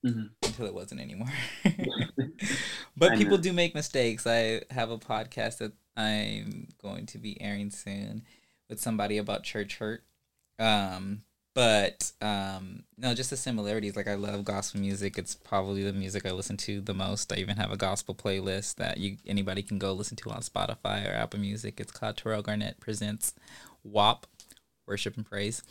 Mhm. 0.05 0.31
until 0.43 0.65
it 0.65 0.73
wasn't 0.73 0.99
anymore. 1.01 1.31
but 2.97 3.13
I 3.13 3.17
people 3.17 3.37
know. 3.37 3.43
do 3.43 3.53
make 3.53 3.73
mistakes. 3.73 4.27
I 4.27 4.61
have 4.69 4.91
a 4.91 4.97
podcast 4.97 5.59
that 5.59 5.71
I'm 5.95 6.67
going 6.81 7.05
to 7.07 7.17
be 7.17 7.39
airing 7.39 7.69
soon 7.71 8.23
with 8.69 8.81
somebody 8.81 9.17
about 9.17 9.43
church 9.43 9.77
hurt. 9.77 10.03
Um, 10.59 11.23
but 11.55 12.11
um, 12.19 12.83
no, 12.97 13.13
just 13.13 13.29
the 13.29 13.37
similarities. 13.37 13.95
Like 13.95 14.07
I 14.07 14.15
love 14.15 14.43
gospel 14.43 14.81
music. 14.81 15.17
It's 15.17 15.35
probably 15.35 15.83
the 15.83 15.93
music 15.93 16.25
I 16.25 16.31
listen 16.31 16.57
to 16.57 16.81
the 16.81 16.95
most. 16.95 17.31
I 17.31 17.35
even 17.37 17.57
have 17.57 17.71
a 17.71 17.77
gospel 17.77 18.15
playlist 18.15 18.75
that 18.75 18.97
you 18.97 19.17
anybody 19.27 19.61
can 19.61 19.77
go 19.77 19.93
listen 19.93 20.17
to 20.17 20.31
on 20.31 20.41
Spotify 20.41 21.07
or 21.07 21.13
Apple 21.13 21.39
Music. 21.39 21.79
It's 21.79 21.91
called 21.91 22.17
Terrell 22.17 22.41
Garnett 22.41 22.79
presents 22.79 23.35
WAP, 23.83 24.25
Worship 24.87 25.15
and 25.15 25.25
Praise. 25.25 25.61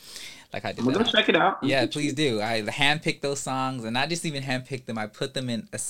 Like 0.52 0.64
I 0.64 0.72
did 0.72 0.84
gonna 0.84 0.98
go 0.98 1.04
check 1.04 1.28
it 1.28 1.36
out. 1.36 1.58
yeah, 1.64 1.84
please 1.86 2.14
do. 2.14 2.40
I 2.40 2.62
handpicked 2.62 3.20
those 3.20 3.40
songs, 3.40 3.82
and 3.82 3.94
not 3.94 4.08
just 4.08 4.24
even 4.24 4.44
handpicked 4.44 4.86
them. 4.86 4.98
I 4.98 5.08
put 5.08 5.34
them 5.34 5.50
in 5.50 5.68
a 5.72 5.80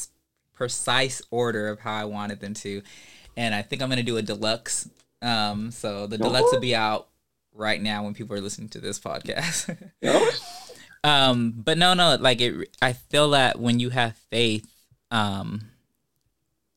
precise 0.55 1.21
order 1.31 1.69
of 1.69 1.81
how 1.81 1.95
I 1.95 2.07
wanted 2.07 2.41
them 2.41 2.55
to, 2.55 2.81
and 3.37 3.55
I 3.55 3.61
think 3.61 3.83
I'm 3.83 3.91
gonna 3.91 4.03
do 4.03 4.17
a 4.17 4.23
deluxe. 4.23 4.89
Um, 5.21 5.71
so 5.71 6.07
the 6.07 6.17
deluxe 6.17 6.51
will 6.51 6.61
be 6.61 6.75
out 6.75 7.09
right 7.55 7.81
now 7.81 8.05
when 8.05 8.15
people 8.15 8.37
are 8.37 8.41
listening 8.41 8.69
to 8.71 8.81
this 8.81 8.99
podcast. 8.99 9.77
Um, 11.05 11.53
but 11.57 11.79
no, 11.79 11.95
no, 11.95 12.17
like 12.21 12.41
it. 12.41 12.77
I 12.81 12.93
feel 12.93 13.31
that 13.31 13.59
when 13.59 13.81
you 13.81 13.91
have 13.91 14.17
faith, 14.31 14.69
um, 15.11 15.63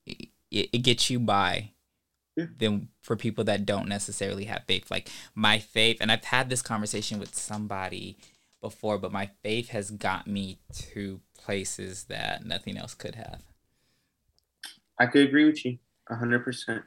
it, 0.05 0.29
it 0.49 0.79
gets 0.79 1.09
you 1.09 1.19
by. 1.19 1.71
Yeah. 2.35 2.47
Than 2.57 2.89
for 3.01 3.15
people 3.15 3.45
that 3.45 3.65
don't 3.65 3.87
necessarily 3.87 4.43
have 4.43 4.63
faith, 4.67 4.91
like 4.91 5.09
my 5.35 5.57
faith, 5.57 5.99
and 6.01 6.11
I've 6.11 6.25
had 6.25 6.49
this 6.49 6.61
conversation 6.61 7.17
with 7.17 7.33
somebody 7.33 8.17
before, 8.59 8.97
but 8.97 9.13
my 9.13 9.29
faith 9.41 9.69
has 9.69 9.89
got 9.89 10.27
me 10.27 10.57
to 10.73 11.21
places 11.37 12.05
that 12.05 12.45
nothing 12.45 12.77
else 12.77 12.93
could 12.93 13.15
have. 13.15 13.41
I 14.99 15.05
could 15.05 15.25
agree 15.25 15.45
with 15.45 15.63
you, 15.63 15.77
hundred 16.09 16.43
percent. 16.43 16.83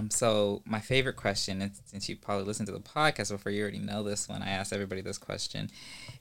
Um, 0.00 0.10
so 0.10 0.62
my 0.64 0.80
favorite 0.80 1.16
question, 1.16 1.60
and 1.60 1.72
since 1.84 2.08
you 2.08 2.16
probably 2.16 2.44
listened 2.44 2.66
to 2.68 2.72
the 2.72 2.80
podcast 2.80 3.30
before, 3.30 3.52
you 3.52 3.60
already 3.60 3.78
know 3.78 4.02
this 4.02 4.28
one. 4.28 4.42
I 4.42 4.48
asked 4.48 4.72
everybody 4.72 5.02
this 5.02 5.18
question: 5.18 5.70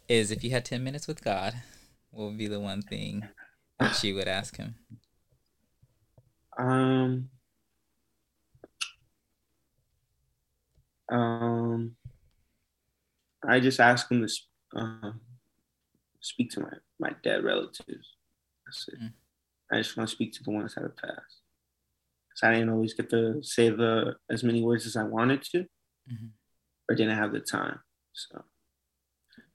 is 0.09 0.31
if 0.31 0.43
you 0.43 0.51
had 0.51 0.65
ten 0.65 0.83
minutes 0.83 1.07
with 1.07 1.23
God, 1.23 1.53
what 2.11 2.25
would 2.25 2.37
be 2.37 2.47
the 2.47 2.59
one 2.59 2.81
thing 2.81 3.27
that 3.79 4.03
you 4.03 4.15
would 4.15 4.27
ask 4.27 4.57
Him? 4.57 4.75
Um. 6.57 7.29
Um. 11.09 11.95
I 13.47 13.61
just 13.61 13.79
ask 13.79 14.11
him 14.11 14.27
to 14.27 14.77
um, 14.77 15.21
speak 16.19 16.51
to 16.51 16.59
my 16.59 16.73
my 16.99 17.11
dead 17.23 17.45
relatives. 17.45 18.15
That's 18.65 18.89
it. 18.89 19.01
Mm. 19.01 19.13
I 19.71 19.77
just 19.77 19.95
want 19.95 20.09
to 20.09 20.15
speak 20.15 20.33
to 20.33 20.43
the 20.43 20.51
ones 20.51 20.75
that 20.75 20.81
have 20.81 20.97
passed. 20.97 21.41
I 22.47 22.53
didn't 22.53 22.69
always 22.69 22.93
get 22.93 23.09
to 23.11 23.41
say 23.43 23.69
the 23.69 24.15
as 24.29 24.43
many 24.43 24.61
words 24.63 24.85
as 24.85 24.95
I 24.95 25.03
wanted 25.03 25.41
to, 25.51 25.65
Mhm. 26.11 26.29
or 26.89 26.95
didn't 26.95 27.17
have 27.17 27.31
the 27.33 27.39
time. 27.39 27.79
So 28.13 28.43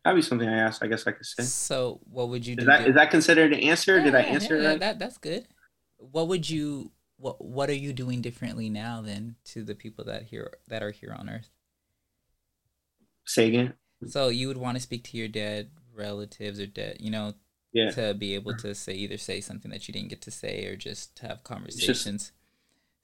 that'd 0.04 0.16
be 0.16 0.22
something 0.22 0.48
I 0.48 0.58
asked. 0.58 0.82
I 0.82 0.86
guess 0.86 1.06
I 1.06 1.12
could 1.12 1.26
say. 1.26 1.42
So 1.44 2.00
what 2.04 2.28
would 2.28 2.46
you 2.46 2.56
do? 2.56 2.62
Is 2.62 2.66
that 2.66 2.84
di- 2.86 2.92
that 2.92 3.10
considered 3.10 3.52
an 3.52 3.60
answer? 3.60 4.00
Did 4.02 4.14
I 4.14 4.22
answer 4.22 4.60
yeah, 4.60 4.68
right? 4.70 4.80
That 4.80 4.98
that's 4.98 5.18
good. 5.18 5.46
What 5.96 6.28
would 6.28 6.48
you 6.50 6.92
what 7.16 7.42
What 7.44 7.70
are 7.70 7.74
you 7.74 7.92
doing 7.92 8.20
differently 8.22 8.68
now 8.68 9.00
than 9.00 9.36
to 9.46 9.62
the 9.62 9.74
people 9.74 10.04
that 10.06 10.24
here 10.24 10.52
that 10.68 10.82
are 10.82 10.90
here 10.90 11.14
on 11.16 11.28
Earth? 11.30 11.50
Say 13.26 13.48
again. 13.48 13.74
So 14.06 14.28
you 14.28 14.48
would 14.48 14.56
want 14.58 14.76
to 14.76 14.82
speak 14.82 15.04
to 15.04 15.16
your 15.16 15.28
dead 15.28 15.70
relatives 15.94 16.60
or 16.60 16.66
dead, 16.66 16.98
you 17.00 17.10
know, 17.10 17.34
Yeah. 17.72 17.90
to 17.92 18.14
be 18.14 18.34
able 18.34 18.54
to 18.58 18.74
say 18.74 18.92
either 18.94 19.16
say 19.16 19.40
something 19.40 19.70
that 19.70 19.88
you 19.88 19.92
didn't 19.94 20.08
get 20.10 20.20
to 20.22 20.30
say 20.30 20.66
or 20.66 20.76
just 20.76 21.16
to 21.16 21.26
have 21.28 21.42
conversations. 21.44 22.32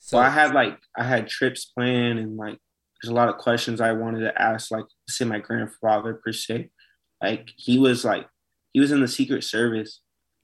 So 0.01 0.17
well, 0.17 0.27
I 0.27 0.31
had 0.31 0.55
like 0.55 0.79
I 0.97 1.05
had 1.05 1.29
trips 1.29 1.67
planned 1.67 2.19
and 2.19 2.37
like 2.37 2.59
there's 3.01 3.11
a 3.11 3.15
lot 3.15 3.29
of 3.29 3.39
questions 3.39 3.81
I 3.81 3.93
wanted 3.93 4.21
to 4.21 4.43
ask, 4.43 4.71
like 4.71 4.85
say 5.09 5.25
my 5.25 5.39
grandfather 5.39 6.15
per 6.15 6.33
se. 6.33 6.71
Like 7.23 7.51
he 7.57 7.79
was 7.79 8.05
like 8.05 8.27
he 8.73 8.81
was 8.81 8.93
in 8.93 9.01
the 9.01 9.09
Secret 9.09 9.45
Service 9.45 10.01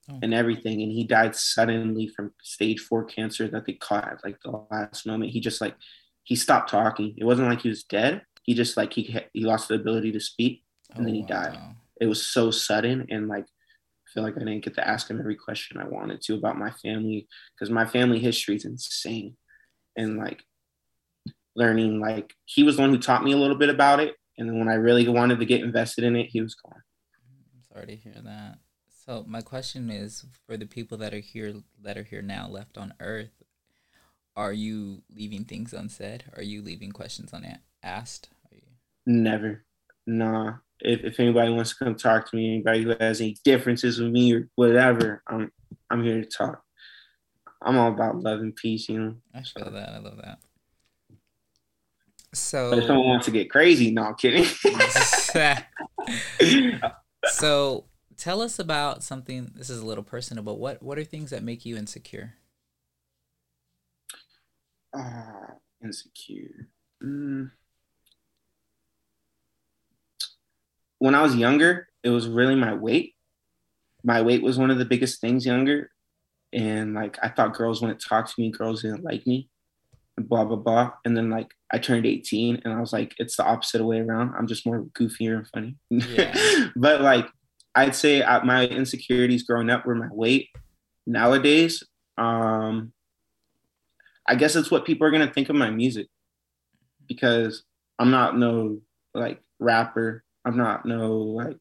Oh. 0.09 0.19
and 0.21 0.33
everything, 0.33 0.81
and 0.81 0.91
he 0.91 1.03
died 1.03 1.35
suddenly 1.35 2.07
from 2.07 2.31
stage 2.41 2.79
four 2.79 3.03
cancer 3.03 3.45
that 3.49 3.65
they 3.65 3.73
caught 3.73 4.07
at 4.07 4.23
like 4.23 4.37
the 4.41 4.65
last 4.71 5.05
moment. 5.05 5.31
He 5.31 5.41
just 5.41 5.59
like 5.59 5.75
he 6.23 6.35
stopped 6.35 6.69
talking. 6.69 7.13
It 7.17 7.25
wasn't 7.25 7.49
like 7.49 7.61
he 7.61 7.67
was 7.69 7.83
dead. 7.83 8.21
He 8.43 8.53
just 8.53 8.77
like 8.77 8.93
he 8.93 9.19
he 9.33 9.43
lost 9.43 9.67
the 9.67 9.75
ability 9.75 10.13
to 10.13 10.19
speak. 10.21 10.63
and 10.95 11.05
then 11.05 11.13
he 11.13 11.23
oh, 11.23 11.27
died. 11.27 11.57
It 11.99 12.05
was 12.05 12.25
so 12.25 12.51
sudden 12.51 13.07
and 13.09 13.27
like 13.27 13.43
I 13.43 14.07
feel 14.13 14.23
like 14.23 14.35
I 14.37 14.39
didn't 14.39 14.63
get 14.63 14.75
to 14.75 14.87
ask 14.87 15.09
him 15.09 15.19
every 15.19 15.35
question 15.35 15.77
I 15.77 15.87
wanted 15.87 16.21
to 16.21 16.35
about 16.35 16.57
my 16.57 16.71
family 16.71 17.27
because 17.53 17.69
my 17.69 17.85
family 17.85 18.19
history 18.19 18.55
is 18.55 18.63
insane. 18.63 19.35
And 19.97 20.17
like 20.17 20.41
learning, 21.55 21.99
like 21.99 22.33
he 22.45 22.63
was 22.63 22.77
the 22.77 22.83
one 22.83 22.91
who 22.91 22.99
taught 22.99 23.23
me 23.23 23.33
a 23.33 23.37
little 23.37 23.57
bit 23.57 23.69
about 23.69 23.99
it. 23.99 24.15
And 24.37 24.47
then 24.47 24.59
when 24.59 24.69
I 24.69 24.75
really 24.75 25.07
wanted 25.07 25.39
to 25.39 25.45
get 25.45 25.61
invested 25.61 26.03
in 26.03 26.15
it, 26.15 26.27
he 26.29 26.39
was 26.39 26.55
gone. 26.55 26.81
I'm 27.53 27.63
sorry 27.73 27.87
to 27.87 27.95
hear 27.95 28.13
that. 28.23 28.59
So 29.05 29.25
my 29.27 29.41
question 29.41 29.89
is 29.89 30.25
for 30.45 30.57
the 30.57 30.65
people 30.65 30.97
that 30.99 31.13
are 31.13 31.19
here 31.19 31.55
that 31.81 31.97
are 31.97 32.03
here 32.03 32.21
now 32.21 32.47
left 32.47 32.77
on 32.77 32.93
Earth, 32.99 33.43
are 34.35 34.53
you 34.53 35.01
leaving 35.09 35.45
things 35.45 35.73
unsaid? 35.73 36.25
Are 36.35 36.43
you 36.43 36.61
leaving 36.61 36.91
questions 36.91 37.33
unasked? 37.33 38.29
Are 38.51 38.55
you 38.55 38.61
Never. 39.05 39.63
Nah. 40.05 40.57
If, 40.79 41.03
if 41.03 41.19
anybody 41.19 41.51
wants 41.51 41.71
to 41.71 41.85
come 41.85 41.95
talk 41.95 42.29
to 42.29 42.35
me, 42.35 42.53
anybody 42.53 42.83
who 42.83 42.93
has 42.99 43.19
any 43.19 43.37
differences 43.43 43.99
with 43.99 44.11
me 44.11 44.33
or 44.33 44.49
whatever, 44.55 45.23
I'm 45.25 45.51
I'm 45.89 46.03
here 46.03 46.21
to 46.21 46.27
talk. 46.27 46.61
I'm 47.61 47.77
all 47.77 47.91
about 47.91 48.19
love 48.19 48.39
and 48.39 48.55
peace, 48.55 48.89
you 48.89 48.99
know. 48.99 49.15
I 49.33 49.41
feel 49.41 49.71
that. 49.71 49.89
I 49.89 49.99
love 49.99 50.17
that. 50.23 50.39
But 52.69 52.79
if 52.79 52.85
someone 52.85 53.07
wants 53.07 53.25
to 53.25 53.31
get 53.31 53.49
crazy, 53.49 53.91
no, 53.91 54.03
I'm 54.03 54.15
kidding. 54.15 54.43
so 57.31 57.85
tell 58.15 58.41
us 58.41 58.59
about 58.59 59.03
something 59.03 59.51
this 59.55 59.69
is 59.69 59.79
a 59.79 59.85
little 59.85 60.03
personal 60.03 60.43
but 60.43 60.55
what 60.55 60.81
what 60.81 60.97
are 60.97 61.03
things 61.03 61.29
that 61.29 61.43
make 61.43 61.65
you 61.65 61.77
insecure 61.77 62.33
Ah, 64.93 65.53
insecure. 65.83 66.69
Mm. 67.03 67.51
When 70.99 71.13
I 71.13 71.21
was 71.21 71.35
younger, 71.35 71.87
it 72.03 72.09
was 72.09 72.27
really 72.27 72.55
my 72.55 72.73
weight. 72.73 73.15
My 74.03 74.21
weight 74.21 74.41
was 74.41 74.57
one 74.57 74.71
of 74.71 74.77
the 74.77 74.85
biggest 74.85 75.21
things 75.21 75.45
younger. 75.45 75.91
And 76.53 76.93
like 76.93 77.17
I 77.21 77.29
thought 77.29 77.53
girls 77.53 77.81
wouldn't 77.81 78.01
talk 78.01 78.27
to 78.27 78.33
me, 78.37 78.51
girls 78.51 78.81
didn't 78.81 79.03
like 79.03 79.27
me, 79.27 79.49
blah 80.17 80.45
blah 80.45 80.55
blah. 80.55 80.91
And 81.05 81.15
then 81.15 81.29
like 81.29 81.51
I 81.71 81.77
turned 81.77 82.05
18 82.05 82.61
and 82.63 82.73
I 82.73 82.79
was 82.79 82.93
like, 82.93 83.13
it's 83.17 83.35
the 83.35 83.45
opposite 83.45 83.83
way 83.83 83.99
around. 83.99 84.33
I'm 84.37 84.47
just 84.47 84.65
more 84.65 84.83
goofier 84.97 85.37
and 85.37 85.47
funny. 85.47 85.75
Yeah. 85.89 86.69
but 86.75 87.01
like 87.01 87.27
I'd 87.75 87.95
say 87.95 88.21
uh, 88.21 88.43
my 88.43 88.65
insecurities 88.65 89.43
growing 89.43 89.69
up 89.69 89.85
were 89.85 89.95
my 89.95 90.09
weight. 90.11 90.49
Nowadays, 91.05 91.83
um, 92.17 92.91
I 94.27 94.35
guess 94.35 94.55
it's 94.55 94.71
what 94.71 94.85
people 94.85 95.07
are 95.07 95.11
gonna 95.11 95.31
think 95.31 95.49
of 95.49 95.55
my 95.55 95.69
music 95.69 96.07
because 97.07 97.63
I'm 97.99 98.11
not 98.11 98.37
no 98.37 98.81
like 99.13 99.41
rapper. 99.59 100.23
I'm 100.45 100.57
not 100.57 100.85
no 100.85 101.17
like 101.17 101.57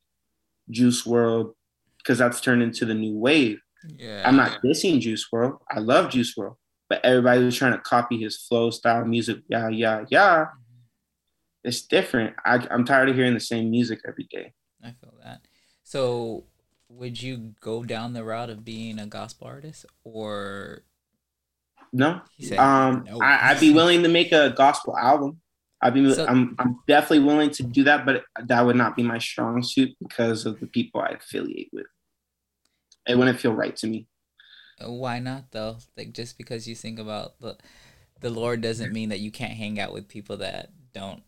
Juice 0.71 1.05
WRLD 1.05 1.53
because 1.99 2.19
that's 2.19 2.41
turned 2.41 2.63
into 2.63 2.85
the 2.85 2.95
new 2.95 3.17
wave. 3.17 3.61
Yeah 3.99 4.23
I'm 4.27 4.37
not 4.37 4.63
dissing 4.63 5.01
Juice 5.01 5.27
WRLD. 5.33 5.59
I 5.71 5.79
love 5.81 6.11
Juice 6.11 6.35
WRLD, 6.37 6.57
but 6.89 7.05
everybody 7.05 7.45
was 7.45 7.57
trying 7.57 7.73
to 7.73 7.79
copy 7.79 8.19
his 8.21 8.37
flow, 8.37 8.71
style, 8.71 9.05
music. 9.05 9.39
Yeah, 9.49 9.69
yeah, 9.69 10.05
yeah. 10.11 10.47
It's 11.65 11.83
different. 11.83 12.37
I, 12.45 12.65
I'm 12.71 12.85
tired 12.85 13.09
of 13.09 13.17
hearing 13.17 13.35
the 13.35 13.41
same 13.41 13.71
music 13.71 14.01
every 14.07 14.29
day. 14.31 14.53
i 14.85 14.93
feel 15.01 15.15
that 15.25 15.41
so 15.83 16.45
would 16.89 17.21
you 17.21 17.55
go 17.61 17.83
down 17.85 18.13
the 18.13 18.23
route 18.25 18.51
of 18.51 18.65
being 18.65 18.99
a 18.99 19.07
gospel 19.07 19.47
artist 19.49 19.87
or 20.05 20.83
No, 21.93 22.21
said 22.41 22.59
um, 22.59 23.05
no. 23.07 23.19
I, 23.21 23.51
I'd 23.51 23.61
be 23.61 23.73
willing 23.73 24.03
to 24.05 24.09
make 24.09 24.33
a 24.33 24.51
gospel 24.51 24.97
album. 24.97 25.41
I'd 25.83 25.95
be, 25.95 26.13
So- 26.13 26.27
I'm, 26.27 26.55
I'm 26.59 26.79
definitely 26.87 27.21
willing 27.21 27.51
to 27.51 27.63
do 27.65 27.85
that, 27.85 28.07
but 28.07 28.23
that 28.45 28.65
would 28.65 28.77
not 28.77 28.97
be 28.97 29.03
my 29.03 29.19
strong 29.19 29.63
suit 29.63 29.95
because 30.01 30.47
of 30.47 30.59
the 30.61 30.67
people 30.67 31.01
I 31.01 31.11
affiliate 31.19 31.69
with. 31.73 31.87
It 33.07 33.17
wouldn't 33.17 33.41
feel 33.41 33.53
right 33.53 33.77
to 33.77 33.87
me. 33.87 34.07
Uh, 34.85 34.91
why 34.91 35.19
not 35.19 35.53
though 35.53 35.79
like 35.97 36.13
just 36.13 36.37
because 36.37 36.69
you 36.69 36.75
think 36.75 36.99
about 36.99 37.41
the 37.41 37.57
the 38.21 38.29
lord 38.29 38.61
doesn't 38.61 38.93
mean 38.93 39.09
that 39.09 39.21
you 39.21 39.31
can't 39.31 39.55
hang 39.55 39.81
out 39.81 39.93
with 39.93 40.07
people 40.07 40.37
that 40.37 40.71
don't 40.93 41.23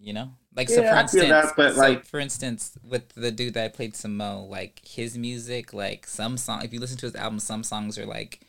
you 0.00 0.14
know 0.14 0.30
like 0.56 0.68
so 0.70 0.82
for 0.82 0.96
instance 0.96 1.28
that, 1.28 1.52
but, 1.56 1.74
so 1.74 1.80
like- 1.80 2.06
for 2.06 2.18
instance 2.18 2.78
with 2.82 3.10
the 3.10 3.30
dude 3.30 3.52
that 3.54 3.64
I 3.64 3.68
played 3.68 3.92
Samo 3.92 4.48
like 4.48 4.80
his 4.82 5.18
music 5.18 5.74
like 5.74 6.06
some 6.06 6.38
song 6.38 6.62
if 6.64 6.72
you 6.72 6.80
listen 6.80 6.96
to 6.98 7.06
his 7.06 7.14
album 7.14 7.38
some 7.38 7.62
songs 7.62 7.98
are 7.98 8.06
like 8.06 8.40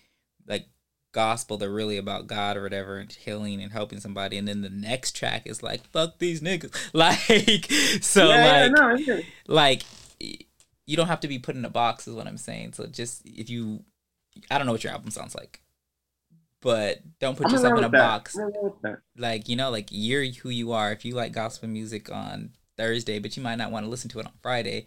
like 0.48 0.68
gospel 1.12 1.58
they're 1.58 1.70
really 1.70 1.98
about 1.98 2.28
God 2.28 2.56
or 2.56 2.64
whatever 2.64 3.00
and 3.00 3.12
healing 3.12 3.62
and 3.62 3.74
helping 3.74 4.00
somebody 4.00 4.38
and 4.38 4.48
then 4.48 4.62
the 4.62 4.70
next 4.70 5.14
track 5.14 5.42
is 5.46 5.62
like 5.62 5.86
fuck 5.88 6.20
these 6.20 6.40
niggas 6.40 6.74
like 6.94 7.70
so 8.02 8.30
yeah, 8.30 8.46
like 8.46 8.54
yeah, 8.54 8.68
no, 8.70 8.96
yeah. 8.96 9.20
like 9.48 9.84
you 10.88 10.98
don't 10.98 11.08
have 11.08 11.20
to 11.22 11.28
be 11.28 11.40
put 11.40 11.56
in 11.56 11.64
a 11.66 11.70
box 11.70 12.08
is 12.08 12.14
what 12.16 12.28
i'm 12.28 12.38
saying 12.38 12.74
so 12.74 12.86
just 12.86 13.22
if 13.26 13.50
you 13.50 13.84
i 14.50 14.58
don't 14.58 14.66
know 14.68 14.74
what 14.74 14.84
your 14.84 14.94
album 14.94 15.12
sounds 15.12 15.36
like 15.36 15.62
but 16.62 17.00
don't 17.20 17.38
put 17.38 17.48
I'm 17.48 17.54
yourself 17.54 17.78
in 17.78 17.84
a 17.84 17.90
that. 17.90 17.98
box 17.98 18.36
I'm 18.38 18.44
around 18.44 18.54
with 18.64 18.82
that. 18.84 19.00
like 19.18 19.50
you 19.50 19.56
know 19.56 19.70
like 19.72 19.88
you're 19.90 20.26
who 20.26 20.50
you 20.50 20.72
are 20.74 20.92
if 20.92 21.04
you 21.06 21.16
like 21.16 21.32
gospel 21.34 21.68
music 21.70 22.12
on 22.12 22.52
thursday 22.78 23.20
but 23.20 23.36
you 23.36 23.44
might 23.44 23.56
not 23.58 23.72
want 23.72 23.86
to 23.86 23.90
listen 23.90 24.10
to 24.12 24.20
it 24.20 24.26
on 24.26 24.32
friday 24.42 24.86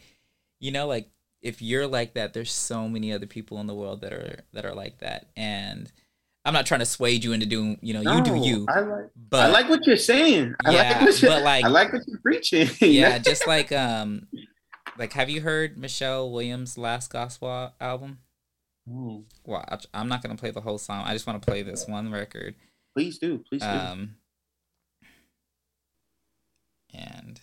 you 0.60 0.70
know 0.70 0.86
like 0.86 1.08
if 1.42 1.60
you're 1.60 1.86
like 1.86 2.14
that 2.14 2.32
there's 2.32 2.52
so 2.52 2.88
many 2.88 3.12
other 3.12 3.26
people 3.26 3.60
in 3.60 3.66
the 3.66 3.74
world 3.74 4.00
that 4.00 4.12
are 4.12 4.40
that 4.52 4.64
are 4.64 4.74
like 4.74 4.98
that 4.98 5.26
and 5.36 5.92
i'm 6.44 6.54
not 6.54 6.64
trying 6.66 6.80
to 6.80 6.86
sway 6.86 7.12
you 7.12 7.32
into 7.32 7.44
doing 7.46 7.78
you 7.82 7.92
know 7.92 8.00
you 8.00 8.22
do 8.22 8.34
you 8.36 8.66
I 8.68 8.80
like, 8.80 9.10
but 9.28 9.40
I 9.40 9.48
like 9.48 9.68
what 9.68 9.86
you're 9.86 9.96
saying. 9.96 10.54
I 10.64 10.72
Yeah, 10.72 10.82
like 10.92 11.00
what 11.02 11.22
you're, 11.22 11.30
but, 11.32 11.42
like- 11.42 11.64
I 11.64 11.68
like 11.68 11.92
what 11.92 12.02
you're 12.06 12.20
preaching. 12.20 12.68
yeah 12.80 13.18
just 13.18 13.46
like 13.46 13.72
um 13.72 14.26
like 14.98 15.12
have 15.14 15.28
you 15.30 15.40
heard 15.40 15.76
michelle 15.76 16.30
williams 16.30 16.76
last 16.78 17.10
gospel 17.12 17.72
album 17.80 18.18
Oh, 18.90 19.24
well 19.44 19.64
I- 19.68 19.78
i'm 20.00 20.08
not 20.08 20.22
gonna 20.22 20.36
play 20.36 20.50
the 20.50 20.60
whole 20.60 20.78
song 20.78 21.04
i 21.06 21.12
just 21.14 21.26
want 21.26 21.40
to 21.40 21.46
play 21.46 21.62
this 21.62 21.86
one 21.88 22.10
record 22.12 22.54
please 22.94 23.18
do, 23.18 23.38
please 23.48 23.62
do. 23.62 23.66
um 23.68 24.16
and 26.92 27.40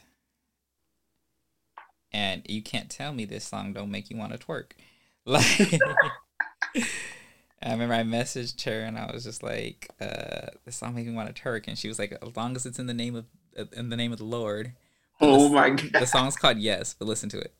and 2.14 2.44
you 2.48 2.62
can't 2.62 2.90
tell 2.90 3.14
me 3.14 3.26
this 3.26 3.46
song 3.46 3.74
don't 3.74 3.92
make 3.92 4.10
you 4.10 4.18
want 4.18 4.34
to 4.34 4.38
twerk. 4.38 4.72
Like, 5.26 5.80
I 7.62 7.72
remember 7.74 7.94
I 7.94 8.02
messaged 8.02 8.64
her 8.66 8.80
and 8.82 8.98
I 8.98 9.12
was 9.14 9.24
just 9.24 9.44
like, 9.44 9.88
uh, 10.02 10.48
"This 10.66 10.76
song 10.78 10.96
make 10.96 11.06
me 11.06 11.14
want 11.14 11.34
to 11.34 11.40
twerk," 11.42 11.68
and 11.68 11.78
she 11.78 11.88
was 11.88 12.00
like, 12.00 12.12
"As 12.22 12.36
long 12.36 12.56
as 12.56 12.66
it's 12.66 12.80
in 12.80 12.88
the 12.88 12.94
name 12.94 13.16
of 13.16 13.26
in 13.74 13.90
the 13.90 13.96
name 13.98 14.12
of 14.12 14.18
the 14.18 14.24
Lord." 14.26 14.74
Oh 15.22 15.48
The- 15.50 15.54
my 15.56 15.70
god. 15.72 16.02
The 16.02 16.06
song's 16.08 16.36
called 16.36 16.58
Yes, 16.58 16.96
but 16.98 17.08
listen 17.08 17.30
to 17.30 17.40
it. 17.40 17.54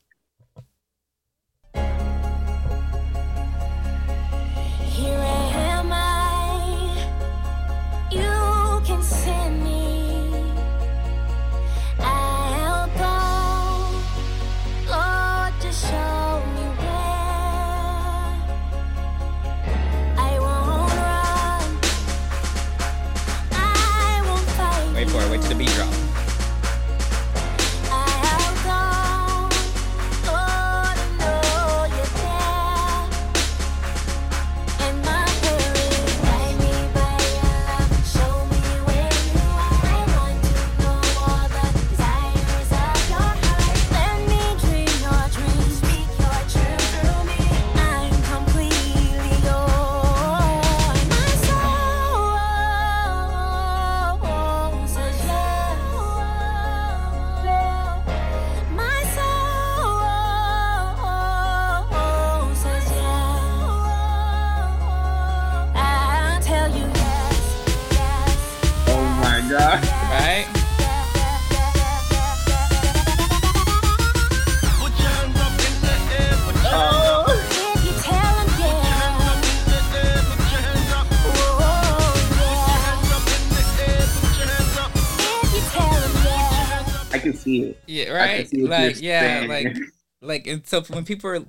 Like, 88.72 89.02
yeah, 89.02 89.46
like, 89.48 89.76
like, 90.20 90.46
and 90.46 90.66
so 90.66 90.82
when 90.82 91.04
people 91.04 91.30
are 91.30 91.40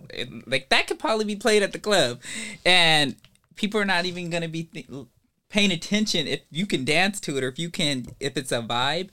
like, 0.46 0.70
that 0.70 0.88
could 0.88 1.00
probably 1.00 1.26
be 1.26 1.36
played 1.36 1.64
at 1.64 1.72
the 1.74 1.80
club, 1.80 2.22
and 2.66 3.16
people 3.56 3.80
are 3.80 3.86
not 3.86 4.06
even 4.06 4.30
gonna 4.30 4.48
be 4.48 4.64
th- 4.64 4.88
paying 5.50 5.72
attention 5.72 6.28
if 6.28 6.42
you 6.52 6.66
can 6.66 6.84
dance 6.86 7.20
to 7.22 7.38
it 7.38 7.44
or 7.44 7.48
if 7.48 7.60
you 7.60 7.70
can, 7.70 8.08
if 8.20 8.38
it's 8.38 8.52
a 8.52 8.62
vibe. 8.62 9.10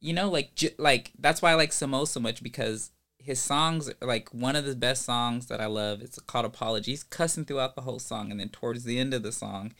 You 0.00 0.12
know, 0.12 0.30
like, 0.30 0.54
j- 0.54 0.74
like 0.78 1.12
that's 1.18 1.42
why 1.42 1.50
I 1.50 1.54
like 1.54 1.70
Samo 1.70 2.06
so 2.06 2.20
much 2.20 2.42
because 2.42 2.90
his 3.28 3.40
songs 3.40 3.90
like 4.00 4.32
one 4.32 4.56
of 4.56 4.64
the 4.64 4.74
best 4.74 5.04
songs 5.04 5.48
that 5.48 5.60
I 5.60 5.66
love. 5.66 6.00
It's 6.00 6.18
called 6.20 6.46
Apologies, 6.46 7.02
cussing 7.02 7.44
throughout 7.44 7.74
the 7.74 7.82
whole 7.82 7.98
song, 7.98 8.30
and 8.30 8.40
then 8.40 8.48
towards 8.48 8.84
the 8.84 8.98
end 8.98 9.12
of 9.12 9.22
the 9.22 9.32
song, 9.32 9.74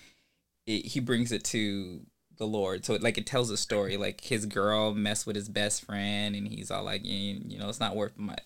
it, 0.67 0.87
he 0.87 1.01
brings 1.01 1.33
it 1.33 1.45
to 1.45 2.03
the 2.39 2.47
Lord. 2.47 2.85
So 2.85 2.95
it, 2.95 3.03
like 3.03 3.19
it 3.19 3.27
tells 3.27 3.51
a 3.51 3.57
story. 3.57 3.97
Like 3.97 4.23
his 4.23 4.47
girl 4.47 4.95
messed 4.95 5.27
with 5.27 5.37
his 5.37 5.49
best 5.49 5.85
friend, 5.85 6.35
and 6.35 6.49
he's 6.49 6.71
all 6.71 6.85
like, 6.85 7.05
you, 7.05 7.41
you 7.47 7.59
know, 7.59 7.69
it's 7.69 7.81
not 7.81 7.97
worth 7.97 8.13
my. 8.17 8.37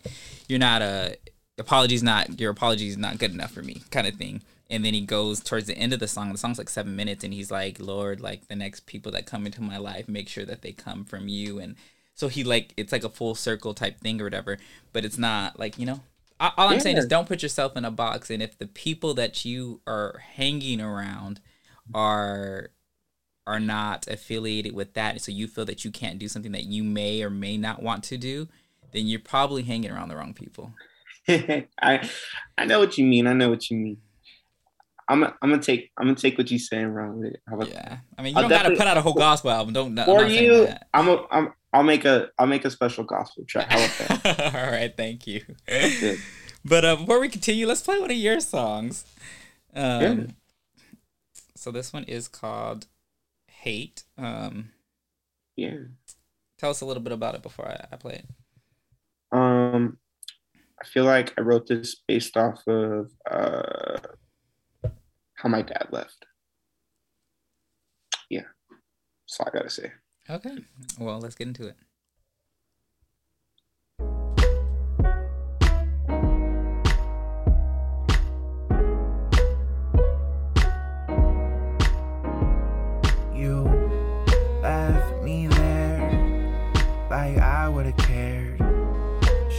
You're 0.48 0.59
not 0.59 0.83
a 0.83 1.16
apology's 1.59 2.02
not 2.02 2.40
your 2.40 2.50
apology 2.50 2.88
is 2.88 2.96
not 2.96 3.18
good 3.18 3.33
enough 3.33 3.52
for 3.52 3.62
me, 3.62 3.83
kind 3.90 4.07
of 4.07 4.14
thing. 4.14 4.42
And 4.70 4.85
then 4.85 4.94
he 4.94 5.02
goes 5.02 5.40
towards 5.40 5.66
the 5.66 5.76
end 5.76 5.92
of 5.92 6.00
the 6.00 6.09
song. 6.09 6.33
The 6.33 6.38
song's 6.38 6.59
like 6.59 6.70
seven 6.70 6.96
minutes, 6.96 7.24
and 7.24 7.35
he's 7.35 7.50
like, 7.50 7.78
Lord, 7.78 8.20
like 8.20 8.48
the 8.48 8.57
next 8.57 8.87
people 8.87 9.12
that 9.12 9.26
come 9.26 9.44
into 9.44 9.61
my 9.61 9.76
life, 9.76 10.09
make 10.09 10.28
sure 10.28 10.46
that 10.46 10.62
they 10.62 10.72
come 10.72 11.05
from 11.05 11.28
you. 11.28 11.59
And 11.59 11.76
so 12.14 12.28
he 12.28 12.42
like 12.42 12.72
it's 12.76 12.92
like 12.92 13.05
a 13.05 13.11
full 13.11 13.35
circle 13.35 13.74
type 13.74 14.00
thing 14.00 14.20
or 14.20 14.24
whatever. 14.24 14.59
But 14.92 15.05
it's 15.05 15.18
not 15.18 15.59
like 15.59 15.78
you 15.78 15.87
know. 15.87 16.00
All 16.40 16.70
I'm 16.70 16.81
saying 16.81 16.96
is 16.96 17.07
don't 17.07 17.28
put 17.28 17.44
yourself 17.44 17.76
in 17.76 17.85
a 17.85 17.90
box. 17.92 18.28
And 18.28 18.42
if 18.42 18.59
the 18.59 18.66
people 18.66 19.14
that 19.14 19.44
you 19.44 19.81
are 19.87 20.20
hanging 20.35 20.81
around 20.81 21.40
are 21.94 22.70
are 23.46 23.61
not 23.61 24.07
affiliated 24.07 24.74
with 24.74 24.94
that, 24.94 25.20
so 25.20 25.33
you 25.33 25.46
feel 25.46 25.64
that 25.64 25.85
you 25.85 25.90
can't 25.90 26.18
do 26.18 26.28
something 26.28 26.52
that 26.52 26.64
you 26.64 26.85
may 26.85 27.22
or 27.22 27.31
may 27.31 27.57
not 27.57 27.83
want 27.83 28.05
to 28.05 28.16
do, 28.16 28.48
then 28.92 29.07
you're 29.07 29.20
probably 29.20 29.62
hanging 29.62 29.90
around 29.90 30.09
the 30.09 30.16
wrong 30.16 30.35
people. 30.35 30.72
I 31.28 32.09
I 32.59 32.64
know 32.64 32.78
what 32.78 32.98
you 32.98 33.05
mean. 33.05 33.26
I 33.26 33.33
know 33.33 33.48
what 33.50 33.70
you 33.70 33.76
mean. 33.76 33.98
I'm 35.09 35.24
I'm 35.24 35.33
gonna 35.42 35.59
take 35.59 35.90
I'm 35.98 36.07
gonna 36.07 36.16
take 36.16 36.38
what 36.38 36.50
you're 36.50 36.59
saying 36.59 36.88
wrong 36.88 37.18
with 37.18 37.33
it. 37.35 37.40
How 37.48 37.57
about 37.57 37.68
Yeah, 37.68 37.98
I 38.16 38.22
mean, 38.22 38.35
you 38.35 38.42
I'll 38.42 38.48
don't 38.48 38.62
got 38.62 38.68
to 38.68 38.76
put 38.76 38.87
out 38.87 38.96
a 38.96 39.02
whole 39.02 39.14
gospel 39.14 39.50
album. 39.50 39.74
Don't. 39.74 39.96
For 40.05 40.24
you? 40.24 40.68
I'm 40.94 41.09
a 41.09 41.26
I'm 41.31 41.52
I'll 41.72 41.83
make 41.83 42.05
a 42.05 42.28
I'll 42.38 42.46
make 42.46 42.64
a 42.64 42.70
special 42.70 43.05
gospel 43.05 43.44
track. 43.46 43.70
How 43.70 43.78
about 43.78 44.22
that? 44.22 44.55
All 44.55 44.70
right, 44.70 44.92
thank 44.96 45.26
you. 45.26 45.42
But 46.64 46.85
uh, 46.85 46.96
before 46.96 47.20
we 47.20 47.28
continue, 47.28 47.66
let's 47.66 47.83
play 47.83 47.98
one 47.98 48.11
of 48.11 48.16
your 48.16 48.40
songs. 48.40 49.05
Um, 49.74 50.02
Yeah. 50.02 50.16
So 51.57 51.70
this 51.70 51.92
one 51.92 52.05
is 52.05 52.26
called 52.26 52.87
"Hate." 53.62 54.05
Um, 54.18 54.72
yeah. 55.57 55.77
tell 56.59 56.70
us 56.70 56.81
a 56.81 56.85
little 56.85 57.03
bit 57.03 57.12
about 57.12 57.35
it 57.35 57.42
before 57.42 57.68
I, 57.68 57.87
I 57.92 57.96
play 57.96 58.14
it. 58.14 58.27
Um, 59.31 59.98
I 60.81 60.85
feel 60.85 61.05
like 61.05 61.33
I 61.38 61.42
wrote 61.42 61.68
this 61.68 62.03
based 62.09 62.37
off 62.37 62.66
of 62.66 63.11
uh, 63.31 63.98
how 65.35 65.48
my 65.48 65.62
dad 65.62 65.88
left. 65.92 66.27
Yeah, 68.29 68.48
that's 68.70 69.38
all 69.38 69.46
I 69.48 69.57
gotta 69.57 69.70
say. 69.70 69.92
Okay. 70.29 70.59
Well, 70.98 71.20
let's 71.20 71.35
get 71.35 71.46
into 71.48 71.68
it. 71.68 71.77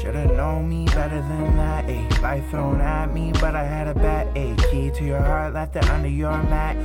Should've 0.04 0.36
known 0.36 0.68
me 0.68 0.84
better 0.88 1.22
than 1.22 1.56
that. 1.56 1.90
A 1.90 2.22
life 2.22 2.50
thrown 2.50 2.82
at 2.82 3.14
me, 3.14 3.32
but 3.40 3.56
I 3.56 3.64
had 3.64 3.88
a 3.88 3.94
bet. 3.94 4.28
A 4.36 4.54
key 4.70 4.92
to 4.96 5.06
your 5.06 5.22
heart, 5.22 5.54
left 5.54 5.78
it 5.78 5.90
under 5.90 6.10
your 6.10 6.44
mat. 6.44 6.76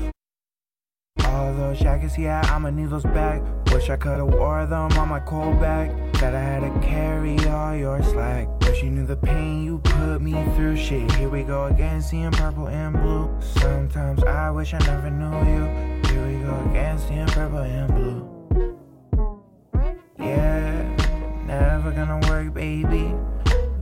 All 1.24 1.52
those 1.54 1.80
jackets, 1.80 2.16
yeah, 2.16 2.40
I'ma 2.44 2.70
need 2.70 2.90
those 2.90 3.02
back. 3.02 3.42
Wish 3.72 3.90
I 3.90 3.96
could've 3.96 4.28
wore 4.28 4.66
them 4.66 4.92
on 4.92 5.08
my 5.08 5.18
cold 5.18 5.60
back. 5.60 5.90
That 6.20 6.36
I 6.36 6.40
had 6.40 6.60
to 6.60 6.86
carry 6.86 7.36
all 7.48 7.74
your 7.74 8.00
slack. 8.04 8.46
Wish 8.60 8.84
you 8.84 8.90
knew 8.90 9.04
the 9.04 9.16
pain 9.16 9.64
you 9.64 9.78
put 9.78 10.20
me 10.20 10.34
through. 10.54 10.76
Shit, 10.76 11.10
here 11.16 11.28
we 11.28 11.42
go 11.42 11.64
again, 11.64 12.00
seeing 12.00 12.30
purple 12.30 12.68
and 12.68 12.94
blue. 13.02 13.36
Sometimes 13.40 14.22
I 14.22 14.52
wish 14.52 14.74
I 14.74 14.78
never 14.86 15.10
knew 15.10 15.38
you. 15.54 15.64
Here 16.08 16.24
we 16.24 16.44
go 16.44 16.70
again, 16.70 16.96
seeing 17.00 17.26
purple 17.26 17.58
and 17.58 17.92
blue. 17.96 18.38
Yeah, 20.20 20.77
never 21.60 21.90
gonna 21.92 22.20
work, 22.28 22.54
baby. 22.54 23.14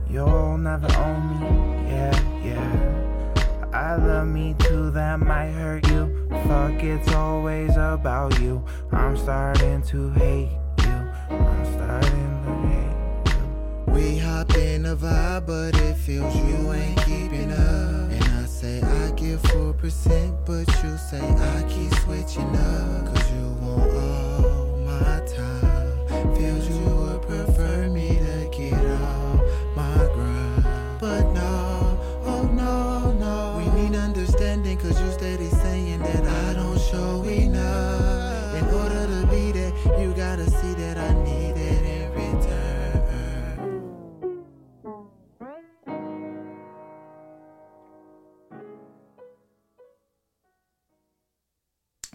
You'll 0.09 0.57
never 0.57 0.87
own 0.97 1.21
me. 1.39 1.89
Yeah, 1.91 2.19
yeah. 2.43 3.67
I 3.73 3.95
love 3.95 4.27
me 4.27 4.55
too, 4.59 4.91
that 4.91 5.19
might 5.19 5.51
hurt 5.51 5.87
you. 5.89 6.27
Fuck, 6.47 6.83
it's 6.83 7.11
always 7.13 7.71
about 7.77 8.39
you. 8.39 8.63
I'm 8.91 9.15
starting 9.17 9.81
to 9.83 10.09
hate 10.11 10.49
you. 10.85 10.97
I'm 11.29 11.65
starting 11.75 12.31
to 12.45 12.53
hate 12.67 13.35
you. 13.35 13.93
We 13.93 14.17
hop 14.17 14.55
in 14.55 14.85
a 14.85 14.95
vibe, 14.95 15.45
but 15.45 15.75
it 15.79 15.95
feels 15.95 16.35
you 16.35 16.71
ain't 16.73 16.97
keeping 17.05 17.51
up. 17.51 18.11
And 18.11 18.23
I 18.23 18.45
say 18.45 18.81
I 18.81 19.11
give 19.11 19.41
4%, 19.43 20.45
but 20.45 20.67
you 20.83 20.97
say 20.97 21.21
I 21.21 21.63
keep 21.69 21.93
switching 21.99 22.55
up. 22.55 23.13
Cause 23.13 23.31
you 23.33 23.45
want 23.61 23.93
all 23.93 24.77
my 24.85 25.19
time. 25.25 26.35
Feels 26.35 26.69
you 26.69 27.06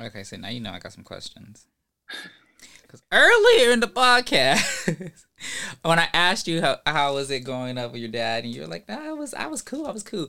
Okay, 0.02 0.24
so 0.24 0.36
now 0.36 0.48
you 0.48 0.60
know 0.60 0.70
I 0.72 0.78
got 0.78 0.92
some 0.92 1.04
questions. 1.04 1.66
Because 2.82 3.02
earlier 3.12 3.72
in 3.72 3.80
the 3.80 3.86
podcast, 3.86 5.12
when 5.82 5.98
I 5.98 6.08
asked 6.12 6.46
you 6.46 6.60
how 6.60 6.78
how 6.86 7.14
was 7.14 7.30
it 7.30 7.40
going 7.40 7.78
up 7.78 7.92
with 7.92 8.00
your 8.00 8.10
dad, 8.10 8.44
and 8.44 8.52
you're 8.54 8.66
like, 8.66 8.88
"Nah, 8.88 9.10
I 9.10 9.12
was 9.12 9.32
I 9.34 9.46
was 9.46 9.62
cool, 9.62 9.86
I 9.86 9.92
was 9.92 10.02
cool," 10.02 10.28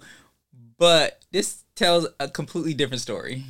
but 0.77 1.19
this 1.31 1.63
tells 1.75 2.07
a 2.19 2.29
completely 2.29 2.73
different 2.73 3.01
story. 3.01 3.43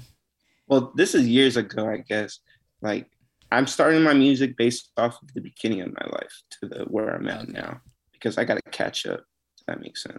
Well, 0.67 0.91
this 0.95 1.13
is 1.13 1.27
years 1.27 1.57
ago, 1.57 1.87
I 1.87 1.97
guess. 1.97 2.39
Like 2.81 3.09
I'm 3.51 3.67
starting 3.67 4.01
my 4.01 4.13
music 4.13 4.57
based 4.57 4.91
off 4.97 5.21
of 5.21 5.33
the 5.33 5.41
beginning 5.41 5.81
of 5.81 5.89
my 5.93 6.07
life 6.11 6.41
to 6.61 6.67
the 6.69 6.79
where 6.85 7.09
I'm 7.15 7.27
at 7.27 7.43
Okay. 7.43 7.51
now 7.51 7.81
because 8.13 8.37
I 8.37 8.45
got 8.45 8.55
to 8.55 8.71
catch 8.71 9.05
up. 9.05 9.23
That 9.67 9.79
makes 9.81 10.03
sense. 10.03 10.17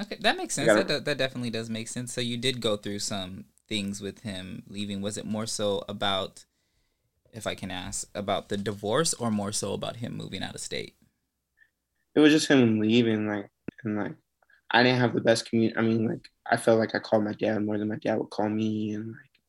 Okay, 0.00 0.18
that 0.20 0.36
makes 0.36 0.54
sense. 0.54 0.66
gotta- 0.66 0.84
That, 0.84 1.04
that 1.06 1.18
definitely 1.18 1.50
does 1.50 1.68
make 1.70 1.88
sense. 1.88 2.12
So 2.12 2.20
you 2.20 2.36
did 2.36 2.60
go 2.60 2.76
through 2.76 3.00
some 3.00 3.46
things 3.68 4.00
with 4.00 4.20
him 4.20 4.62
leaving. 4.68 5.00
Was 5.00 5.16
it 5.18 5.26
more 5.26 5.46
so 5.46 5.84
about, 5.88 6.44
if 7.32 7.46
I 7.46 7.54
can 7.54 7.70
ask, 7.70 8.08
about 8.14 8.48
the 8.48 8.56
divorce, 8.56 9.14
or 9.14 9.30
more 9.30 9.52
so 9.52 9.72
about 9.72 9.96
him 9.96 10.16
moving 10.16 10.42
out 10.42 10.54
of 10.54 10.60
state? 10.60 10.94
It 12.14 12.20
was 12.20 12.32
just 12.32 12.48
him 12.48 12.80
leaving, 12.80 13.28
like, 13.28 13.50
and 13.84 13.96
like 13.96 14.14
I 14.70 14.82
didn't 14.82 15.00
have 15.00 15.14
the 15.14 15.20
best 15.20 15.48
community. 15.48 15.76
I 15.78 15.82
mean, 15.82 16.06
like 16.06 16.28
I 16.50 16.56
felt 16.56 16.78
like 16.78 16.94
I 16.94 16.98
called 16.98 17.24
my 17.24 17.32
dad 17.32 17.64
more 17.64 17.78
than 17.78 17.88
my 17.88 17.96
dad 17.96 18.18
would 18.18 18.30
call 18.30 18.48
me, 18.48 18.94
and 18.94 19.08
like 19.08 19.40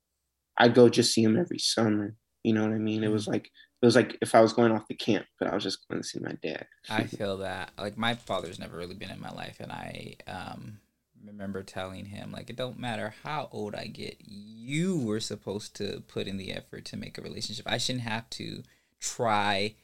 I'd 0.58 0.76
go 0.76 0.90
just 0.90 1.14
see 1.14 1.24
him 1.24 1.38
every 1.38 1.60
summer. 1.60 2.16
You 2.44 2.54
know 2.54 2.64
what 2.64 2.74
I 2.74 2.78
mean? 2.78 3.04
It 3.04 3.12
was 3.12 3.28
like 3.28 3.46
it 3.82 3.86
was 3.86 3.96
like 3.96 4.18
if 4.22 4.36
I 4.36 4.42
was 4.42 4.54
going 4.54 4.72
off 4.72 4.88
the 4.88 4.96
camp, 4.96 5.26
but 5.40 5.50
I 5.50 5.56
was 5.56 5.64
just 5.64 5.88
going 5.88 6.02
to 6.02 6.08
see 6.08 6.20
my 6.20 6.34
dad. 6.44 6.68
I 6.90 7.04
feel 7.04 7.38
that. 7.38 7.72
Like 7.78 7.98
my 7.98 8.16
father's 8.16 8.60
never 8.60 8.78
really 8.78 8.96
been 8.96 9.10
in 9.10 9.22
my 9.22 9.32
life, 9.32 9.58
and 9.60 9.72
I 9.72 10.16
um 10.28 10.80
remember 11.26 11.64
telling 11.64 12.06
him 12.06 12.32
like 12.32 12.50
it 12.50 12.56
don't 12.56 12.80
matter 12.80 13.14
how 13.24 13.50
old 13.52 13.76
I 13.76 13.86
get, 13.88 14.18
you 14.20 14.98
were 14.98 15.20
supposed 15.20 15.76
to 15.78 16.04
put 16.08 16.28
in 16.28 16.38
the 16.38 16.52
effort 16.52 16.86
to 16.86 16.98
make 16.98 17.18
a 17.18 17.22
relationship. 17.22 17.66
I 17.68 17.78
shouldn't 17.78 18.04
have 18.04 18.30
to 18.32 18.64
try 19.00 19.76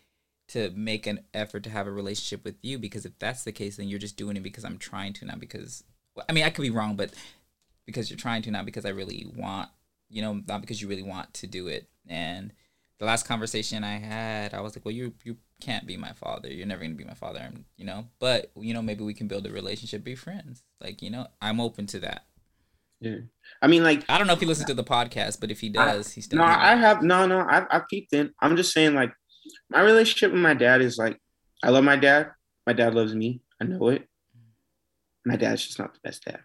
to 0.48 0.70
make 0.72 1.08
an 1.08 1.22
effort 1.34 1.64
to 1.64 1.70
have 1.70 1.88
a 1.88 1.92
relationship 1.92 2.44
with 2.44 2.56
you 2.62 2.78
because 2.78 3.06
if 3.06 3.18
that's 3.20 3.44
the 3.44 3.52
case, 3.52 3.78
then 3.78 3.88
you're 3.88 4.00
just 4.00 4.18
doing 4.18 4.38
it 4.38 4.44
because 4.44 4.64
I'm 4.64 4.78
trying 4.78 5.14
to, 5.14 5.26
not 5.26 5.40
because. 5.40 5.84
well, 6.16 6.26
I 6.30 6.34
mean, 6.34 6.44
I 6.44 6.50
could 6.50 6.62
be 6.62 6.70
wrong, 6.70 6.96
but 6.96 7.12
because 7.86 8.10
you're 8.10 8.18
trying 8.18 8.42
to, 8.44 8.52
not 8.52 8.66
because 8.66 8.86
I 8.86 8.90
really 8.90 9.28
want, 9.36 9.70
you 10.10 10.22
know, 10.22 10.42
not 10.48 10.62
because 10.62 10.82
you 10.82 10.88
really 10.88 11.04
want 11.04 11.34
to 11.36 11.48
do 11.48 11.68
it. 11.68 11.90
And 12.08 12.54
the 13.00 13.06
last 13.06 13.28
conversation 13.28 13.84
I 13.84 13.98
had, 13.98 14.54
I 14.54 14.62
was 14.62 14.76
like, 14.76 14.86
well, 14.86 14.94
you 14.94 15.14
you 15.24 15.38
can't 15.62 15.86
be 15.86 15.98
my 15.98 16.14
father. 16.14 16.50
You're 16.50 16.68
never 16.68 16.82
gonna 16.82 16.96
be 16.96 17.04
my 17.04 17.14
father. 17.14 17.40
I'm, 17.40 17.66
you 17.78 17.86
know, 17.86 18.08
but 18.20 18.52
you 18.56 18.74
know, 18.74 18.82
maybe 18.82 19.04
we 19.04 19.14
can 19.14 19.28
build 19.28 19.46
a 19.46 19.52
relationship, 19.52 20.04
be 20.04 20.16
friends. 20.16 20.64
Like, 20.82 21.02
you 21.02 21.10
know, 21.10 21.28
I'm 21.42 21.60
open 21.60 21.88
to 21.88 22.00
that. 22.00 22.26
Yeah, 23.02 23.18
I 23.62 23.68
mean, 23.68 23.84
like 23.84 24.06
I 24.10 24.18
don't 24.18 24.28
know 24.28 24.34
if 24.34 24.40
he 24.40 24.46
listens 24.46 24.68
to 24.68 24.74
the 24.74 24.84
podcast, 24.84 25.40
but 25.42 25.52
if 25.52 25.60
he 25.60 25.70
does, 25.70 26.14
he's 26.14 26.26
still. 26.26 26.40
no, 26.40 26.46
I 26.46 26.76
have 26.76 27.04
no, 27.04 27.26
no. 27.28 27.46
I've 27.48 27.68
I've 27.70 27.88
peeped 27.88 28.14
in. 28.14 28.34
I'm 28.42 28.56
just 28.56 28.74
saying, 28.74 28.94
like 28.94 29.12
my 29.70 29.82
relationship 29.82 30.32
with 30.32 30.42
my 30.42 30.54
dad 30.54 30.82
is 30.82 30.98
like 30.98 31.20
I 31.64 31.70
love 31.70 31.84
my 31.84 31.98
dad. 31.98 32.32
My 32.66 32.74
dad 32.74 32.96
loves 32.96 33.14
me. 33.14 33.42
I 33.62 33.66
know 33.66 33.90
it. 33.90 34.08
My 35.26 35.36
dad's 35.36 35.66
just 35.66 35.80
not 35.80 35.94
the 35.94 36.00
best 36.04 36.24
dad. 36.26 36.40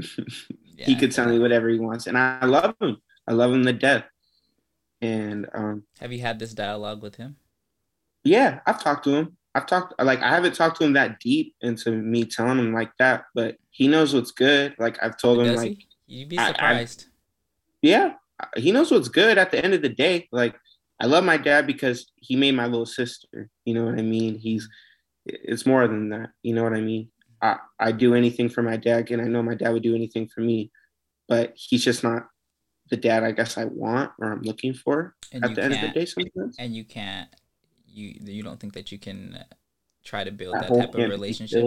Yeah, 0.78 0.84
he 0.84 0.94
could 0.94 1.10
tell 1.10 1.26
me 1.26 1.38
whatever 1.38 1.70
he 1.70 1.78
wants, 1.78 2.06
and 2.06 2.18
I 2.18 2.44
love 2.44 2.74
him. 2.82 2.98
I 3.26 3.32
love 3.32 3.50
him 3.50 3.64
to 3.64 3.72
death. 3.72 4.04
And 5.00 5.46
um, 5.54 5.84
Have 6.00 6.12
you 6.12 6.20
had 6.20 6.38
this 6.38 6.54
dialogue 6.54 7.02
with 7.02 7.16
him? 7.16 7.36
yeah, 8.24 8.60
I've 8.66 8.82
talked 8.82 9.04
to 9.04 9.10
him. 9.14 9.36
I've 9.54 9.66
talked 9.66 9.94
like 10.02 10.20
I 10.20 10.28
haven't 10.30 10.54
talked 10.54 10.78
to 10.78 10.84
him 10.84 10.92
that 10.94 11.18
deep 11.20 11.54
into 11.62 11.90
me 11.92 12.24
telling 12.24 12.58
him 12.58 12.74
like 12.74 12.90
that, 12.98 13.24
but 13.34 13.56
he 13.70 13.88
knows 13.88 14.12
what's 14.14 14.32
good. 14.32 14.74
Like 14.78 15.02
I've 15.02 15.16
told 15.16 15.38
him 15.38 15.46
Does 15.46 15.56
like 15.56 15.70
he? 15.72 15.86
You'd 16.08 16.28
be 16.28 16.38
I- 16.38 16.44
I- 16.44 16.48
surprised. 16.48 17.06
yeah, 17.82 18.14
he 18.56 18.72
knows 18.72 18.90
what's 18.90 19.08
good 19.08 19.38
at 19.38 19.50
the 19.52 19.64
end 19.64 19.72
of 19.74 19.80
the 19.82 19.88
day. 19.88 20.28
Like 20.32 20.56
I 21.00 21.06
love 21.06 21.24
my 21.24 21.36
dad 21.36 21.66
because 21.66 22.10
he 22.16 22.36
made 22.36 22.52
my 22.54 22.66
little 22.66 22.84
sister. 22.86 23.48
You 23.64 23.74
know 23.74 23.84
what 23.86 23.98
I 23.98 24.02
mean? 24.02 24.38
He's 24.38 24.68
it's 25.24 25.64
more 25.66 25.86
than 25.88 26.08
that. 26.10 26.30
You 26.42 26.54
know 26.54 26.62
what 26.64 26.74
I 26.74 26.80
mean? 26.80 27.08
I 27.40 27.56
I 27.78 27.92
do 27.92 28.14
anything 28.14 28.48
for 28.48 28.62
my 28.62 28.76
dad, 28.76 29.10
and 29.10 29.22
I 29.22 29.26
know 29.26 29.42
my 29.42 29.54
dad 29.54 29.70
would 29.70 29.82
do 29.82 29.94
anything 29.94 30.28
for 30.34 30.40
me, 30.42 30.70
but 31.28 31.52
he's 31.54 31.84
just 31.84 32.02
not 32.02 32.26
the 32.88 32.96
dad 32.96 33.24
I 33.24 33.32
guess 33.32 33.58
I 33.58 33.64
want 33.64 34.12
or 34.18 34.32
I'm 34.32 34.42
looking 34.42 34.74
for 34.74 35.14
and 35.32 35.44
at 35.44 35.54
the 35.54 35.64
end 35.64 35.74
of 35.74 35.80
the 35.80 35.88
day. 35.88 36.06
Sometimes 36.06 36.56
and 36.58 36.74
you 36.74 36.84
can't. 36.84 37.28
You 37.86 38.14
you 38.20 38.42
don't 38.42 38.60
think 38.60 38.74
that 38.74 38.92
you 38.92 38.98
can 38.98 39.44
try 40.04 40.24
to 40.24 40.30
build 40.30 40.54
that 40.54 40.68
that 40.68 40.78
type 40.78 40.94
of 40.94 41.10
relationship? 41.10 41.64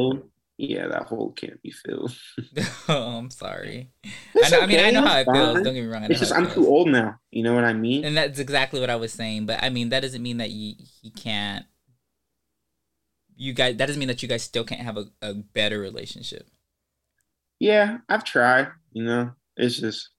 Yeah, 0.58 0.88
that 0.88 1.04
hole 1.04 1.32
can't 1.32 1.62
be 1.62 1.72
filled. 1.72 2.14
oh, 2.90 3.18
I'm 3.18 3.30
sorry. 3.30 3.92
I, 4.44 4.50
know, 4.50 4.60
I 4.60 4.66
mean, 4.66 4.80
I 4.82 4.92
know 4.92 5.06
how 5.06 5.20
it 5.20 5.28
feels. 5.32 5.62
Don't 5.62 5.74
get 5.74 5.74
me 5.74 5.86
wrong. 5.86 6.04
it's 6.04 6.20
just 6.20 6.34
it 6.34 6.38
I'm 6.38 6.52
too 6.52 6.68
old 6.68 6.90
now. 6.90 7.18
You 7.32 7.44
know 7.44 7.56
what 7.56 7.64
I 7.64 7.72
mean? 7.72 8.04
And 8.04 8.18
that's 8.18 8.40
exactly 8.40 8.82
what 8.82 8.90
I 8.90 8.98
was 8.98 9.14
saying. 9.14 9.46
But 9.46 9.64
I 9.64 9.70
mean, 9.70 9.88
that 9.90 10.02
doesn't 10.02 10.22
mean 10.22 10.38
that 10.38 10.50
you 10.50 10.76
he 11.02 11.12
can't. 11.12 11.66
You 13.38 13.54
guys, 13.54 13.78
that 13.78 13.86
doesn't 13.86 14.00
mean 14.00 14.10
that 14.10 14.22
you 14.22 14.28
guys 14.28 14.44
still 14.44 14.66
can't 14.66 14.82
have 14.82 14.98
a, 14.98 15.06
a 15.22 15.34
better 15.34 15.80
relationship. 15.80 16.46
Yeah, 17.60 18.00
I've 18.10 18.26
tried. 18.26 18.68
You 18.92 19.06
know, 19.06 19.32
it's 19.56 19.80
just 19.80 20.10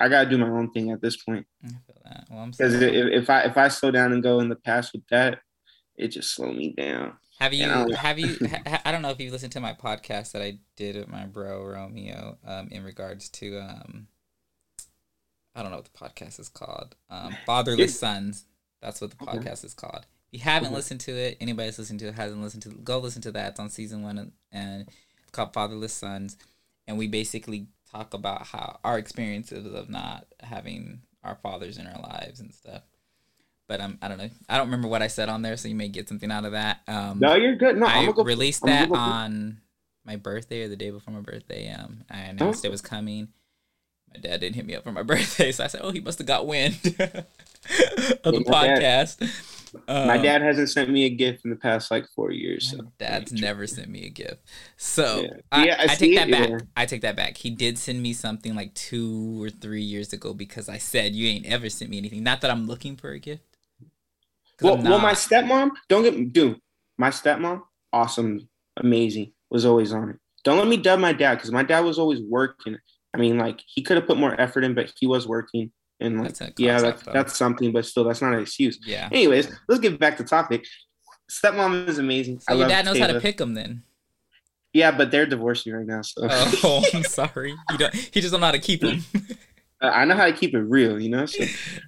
I 0.00 0.08
gotta 0.08 0.28
do 0.30 0.38
my 0.38 0.48
own 0.48 0.70
thing 0.70 0.90
at 0.90 1.00
this 1.02 1.16
point. 1.22 1.46
I 1.64 1.68
feel 1.86 2.00
that. 2.04 2.24
Well, 2.30 2.40
I'm 2.40 2.50
Because 2.50 2.74
if, 2.74 2.82
if 3.22 3.30
I 3.30 3.42
if 3.42 3.56
I 3.56 3.68
slow 3.68 3.90
down 3.90 4.12
and 4.12 4.22
go 4.22 4.40
in 4.40 4.48
the 4.48 4.56
past 4.56 4.92
with 4.92 5.06
that, 5.10 5.40
it 5.96 6.08
just 6.08 6.34
slow 6.34 6.52
me 6.52 6.72
down. 6.76 7.14
Have 7.40 7.52
you 7.54 7.68
have 7.96 8.18
you? 8.18 8.36
ha, 8.66 8.80
I 8.84 8.90
don't 8.92 9.02
know 9.02 9.10
if 9.10 9.20
you've 9.20 9.32
listened 9.32 9.52
to 9.52 9.60
my 9.60 9.72
podcast 9.72 10.32
that 10.32 10.42
I 10.42 10.58
did 10.76 10.96
with 10.96 11.08
my 11.08 11.24
bro 11.26 11.64
Romeo 11.64 12.38
um, 12.46 12.68
in 12.70 12.82
regards 12.84 13.28
to 13.30 13.58
um, 13.60 14.08
I 15.54 15.62
don't 15.62 15.70
know 15.70 15.78
what 15.78 15.88
the 15.92 15.98
podcast 15.98 16.38
is 16.38 16.48
called. 16.48 16.94
Um, 17.10 17.36
Fatherless 17.46 17.94
Sons. 17.98 18.44
That's 18.80 19.00
what 19.00 19.10
the 19.10 19.24
Okay. 19.24 19.38
podcast 19.38 19.64
is 19.64 19.74
called. 19.74 20.06
If 20.32 20.38
you 20.38 20.44
haven't 20.44 20.68
Okay. 20.68 20.76
listened 20.76 21.00
to 21.00 21.12
it, 21.12 21.36
anybody 21.40 21.66
that's 21.68 21.78
listened 21.78 22.00
to 22.00 22.08
it 22.08 22.14
hasn't 22.14 22.40
listened 22.42 22.62
to 22.64 22.70
it, 22.70 22.84
go 22.84 22.98
listen 22.98 23.22
to 23.22 23.32
that. 23.32 23.50
It's 23.52 23.60
on 23.60 23.70
season 23.70 24.02
one 24.02 24.18
and, 24.18 24.32
and 24.52 24.82
it's 24.82 25.30
called 25.32 25.52
Fatherless 25.52 25.92
Sons. 25.92 26.36
And 26.86 26.96
we 26.98 27.08
basically 27.08 27.66
talk 27.90 28.14
about 28.14 28.46
how 28.46 28.78
our 28.84 28.98
experiences 28.98 29.72
of 29.72 29.88
not 29.90 30.26
having 30.40 31.00
our 31.24 31.36
fathers 31.42 31.78
in 31.78 31.86
our 31.86 32.00
lives 32.00 32.40
and 32.40 32.52
stuff. 32.54 32.82
But 33.66 33.80
um, 33.80 33.98
I 34.00 34.08
don't 34.08 34.18
know. 34.18 34.30
I 34.48 34.56
don't 34.56 34.68
remember 34.68 34.88
what 34.88 35.02
I 35.02 35.08
said 35.08 35.28
on 35.28 35.42
there, 35.42 35.56
so 35.58 35.68
you 35.68 35.74
may 35.74 35.88
get 35.88 36.08
something 36.08 36.30
out 36.30 36.44
of 36.46 36.52
that. 36.52 36.80
Um, 36.88 37.18
No, 37.18 37.34
you're 37.34 37.56
good. 37.56 37.76
No, 37.76 37.86
gonna 37.86 38.12
go. 38.14 38.24
released 38.24 38.62
I'm 38.64 38.70
that 38.70 38.88
go- 38.88 38.94
on 38.94 39.60
my 40.06 40.16
birthday 40.16 40.62
or 40.62 40.68
the 40.68 40.76
day 40.76 40.90
before 40.90 41.12
my 41.12 41.20
birthday. 41.20 41.70
Um, 41.72 42.04
I 42.10 42.20
announced 42.20 42.64
it 42.64 42.70
was 42.70 42.80
coming. 42.80 43.28
My 44.14 44.20
dad 44.20 44.40
didn't 44.40 44.56
hit 44.56 44.64
me 44.66 44.74
up 44.74 44.84
for 44.84 44.92
my 44.92 45.02
birthday, 45.12 45.52
so 45.52 45.64
I 45.64 45.66
said, 45.66 45.82
"Oh, 45.84 45.90
he 45.90 46.00
must 46.00 46.16
have 46.18 46.26
got 46.26 46.46
wind 46.46 46.76
of 46.84 48.32
the 48.32 48.44
podcast." 48.46 49.18
dad- 49.18 49.30
podcast." 49.72 50.06
My 50.06 50.16
Um, 50.16 50.22
dad 50.22 50.42
hasn't 50.42 50.70
sent 50.70 50.90
me 50.90 51.04
a 51.04 51.10
gift 51.10 51.44
in 51.44 51.50
the 51.50 51.56
past 51.56 51.90
like 51.90 52.06
four 52.14 52.30
years. 52.32 52.70
So 52.70 52.78
dad's 52.98 53.32
never 53.32 53.66
sent 53.66 53.88
me 53.88 54.06
a 54.06 54.10
gift, 54.10 54.40
so 54.76 55.22
Yeah. 55.22 55.30
I, 55.52 55.64
Yeah, 55.66 55.76
I 55.78 55.82
I 55.84 55.94
take 55.94 56.14
that 56.16 56.28
it, 56.28 56.32
back. 56.32 56.48
yeah. 56.50 56.58
I 56.76 56.86
take 56.86 57.02
that 57.02 57.16
back. 57.16 57.36
He 57.36 57.50
did 57.50 57.78
send 57.78 58.02
me 58.02 58.12
something 58.12 58.54
like 58.54 58.74
two 58.74 59.42
or 59.42 59.50
three 59.50 59.82
years 59.82 60.12
ago 60.12 60.34
because 60.34 60.68
I 60.68 60.78
said 60.78 61.14
you 61.14 61.28
ain't 61.28 61.46
ever 61.46 61.68
sent 61.68 61.90
me 61.90 61.98
anything. 61.98 62.22
Not 62.22 62.40
that 62.42 62.50
I'm 62.50 62.66
looking 62.66 62.96
for 62.96 63.10
a 63.10 63.18
gift. 63.18 63.42
Well, 64.60 64.76
well, 64.78 64.98
my 64.98 65.12
stepmom, 65.12 65.70
don't 65.88 66.02
get 66.02 66.32
dude. 66.32 66.60
My 66.96 67.10
stepmom, 67.10 67.62
awesome, 67.92 68.48
amazing, 68.76 69.32
was 69.50 69.64
always 69.64 69.92
on 69.92 70.10
it. 70.10 70.16
Don't 70.44 70.58
let 70.58 70.66
me 70.66 70.76
dub 70.76 70.98
my 70.98 71.12
dad 71.12 71.36
because 71.36 71.52
my 71.52 71.62
dad 71.62 71.80
was 71.80 71.98
always 71.98 72.20
working. 72.20 72.76
I 73.14 73.18
mean, 73.18 73.38
like 73.38 73.60
he 73.66 73.82
could 73.82 73.96
have 73.96 74.06
put 74.06 74.18
more 74.18 74.38
effort 74.40 74.64
in, 74.64 74.74
but 74.74 74.92
he 74.98 75.06
was 75.06 75.26
working. 75.28 75.70
And 76.00 76.20
like, 76.20 76.34
That's 76.34 76.52
yeah, 76.60 76.80
that's 76.80 77.02
that's 77.02 77.36
something, 77.36 77.72
but 77.72 77.84
still, 77.84 78.04
that's 78.04 78.22
not 78.22 78.32
an 78.32 78.40
excuse. 78.40 78.78
yeah. 78.86 79.08
Anyways, 79.10 79.48
let's 79.68 79.80
get 79.80 79.98
back 79.98 80.16
to 80.18 80.24
topic. 80.24 80.64
Stepmom 81.30 81.88
is 81.88 81.98
amazing. 81.98 82.38
So 82.40 82.54
I 82.54 82.54
your 82.56 82.68
dad 82.68 82.84
knows 82.84 82.98
how 82.98 83.08
to 83.08 83.20
pick 83.20 83.36
them 83.38 83.54
then. 83.54 83.82
Yeah, 84.72 84.90
but 84.92 85.10
they're 85.10 85.26
divorcing 85.26 85.72
right 85.72 85.86
now, 85.86 86.02
so 86.02 86.28
Oh, 86.30 86.84
I'm 86.94 87.02
sorry. 87.02 87.54
You 87.70 87.78
don't. 87.78 87.94
He 87.94 88.20
just 88.20 88.30
don't 88.32 88.40
know 88.40 88.46
how 88.46 88.52
to 88.52 88.58
keep 88.58 88.80
them. 88.80 89.04
I 89.80 90.04
know 90.04 90.14
how 90.14 90.26
to 90.26 90.32
keep 90.32 90.54
it 90.54 90.60
real. 90.60 91.00
You 91.00 91.08
know, 91.10 91.26
so 91.26 91.44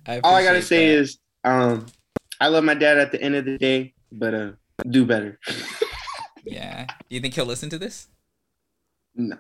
I 0.07 0.21
all 0.25 0.35
I 0.35 0.43
gotta 0.43 0.63
say 0.63 0.89
that. 0.89 1.01
is, 1.01 1.19
um, 1.45 1.87
I 2.41 2.49
love 2.49 2.65
my 2.65 2.75
dad 2.75 2.99
at 2.99 3.13
the 3.13 3.23
end 3.23 3.35
of 3.37 3.45
the 3.45 3.59
day, 3.59 3.95
but 4.11 4.35
uh, 4.35 4.51
do 4.89 5.05
better. 5.07 5.39
yeah. 6.45 6.87
Do 6.87 7.15
you 7.15 7.21
think 7.21 7.35
he'll 7.35 7.47
listen 7.47 7.71
to 7.71 7.79
this? 7.79 8.09
no, 9.15 9.37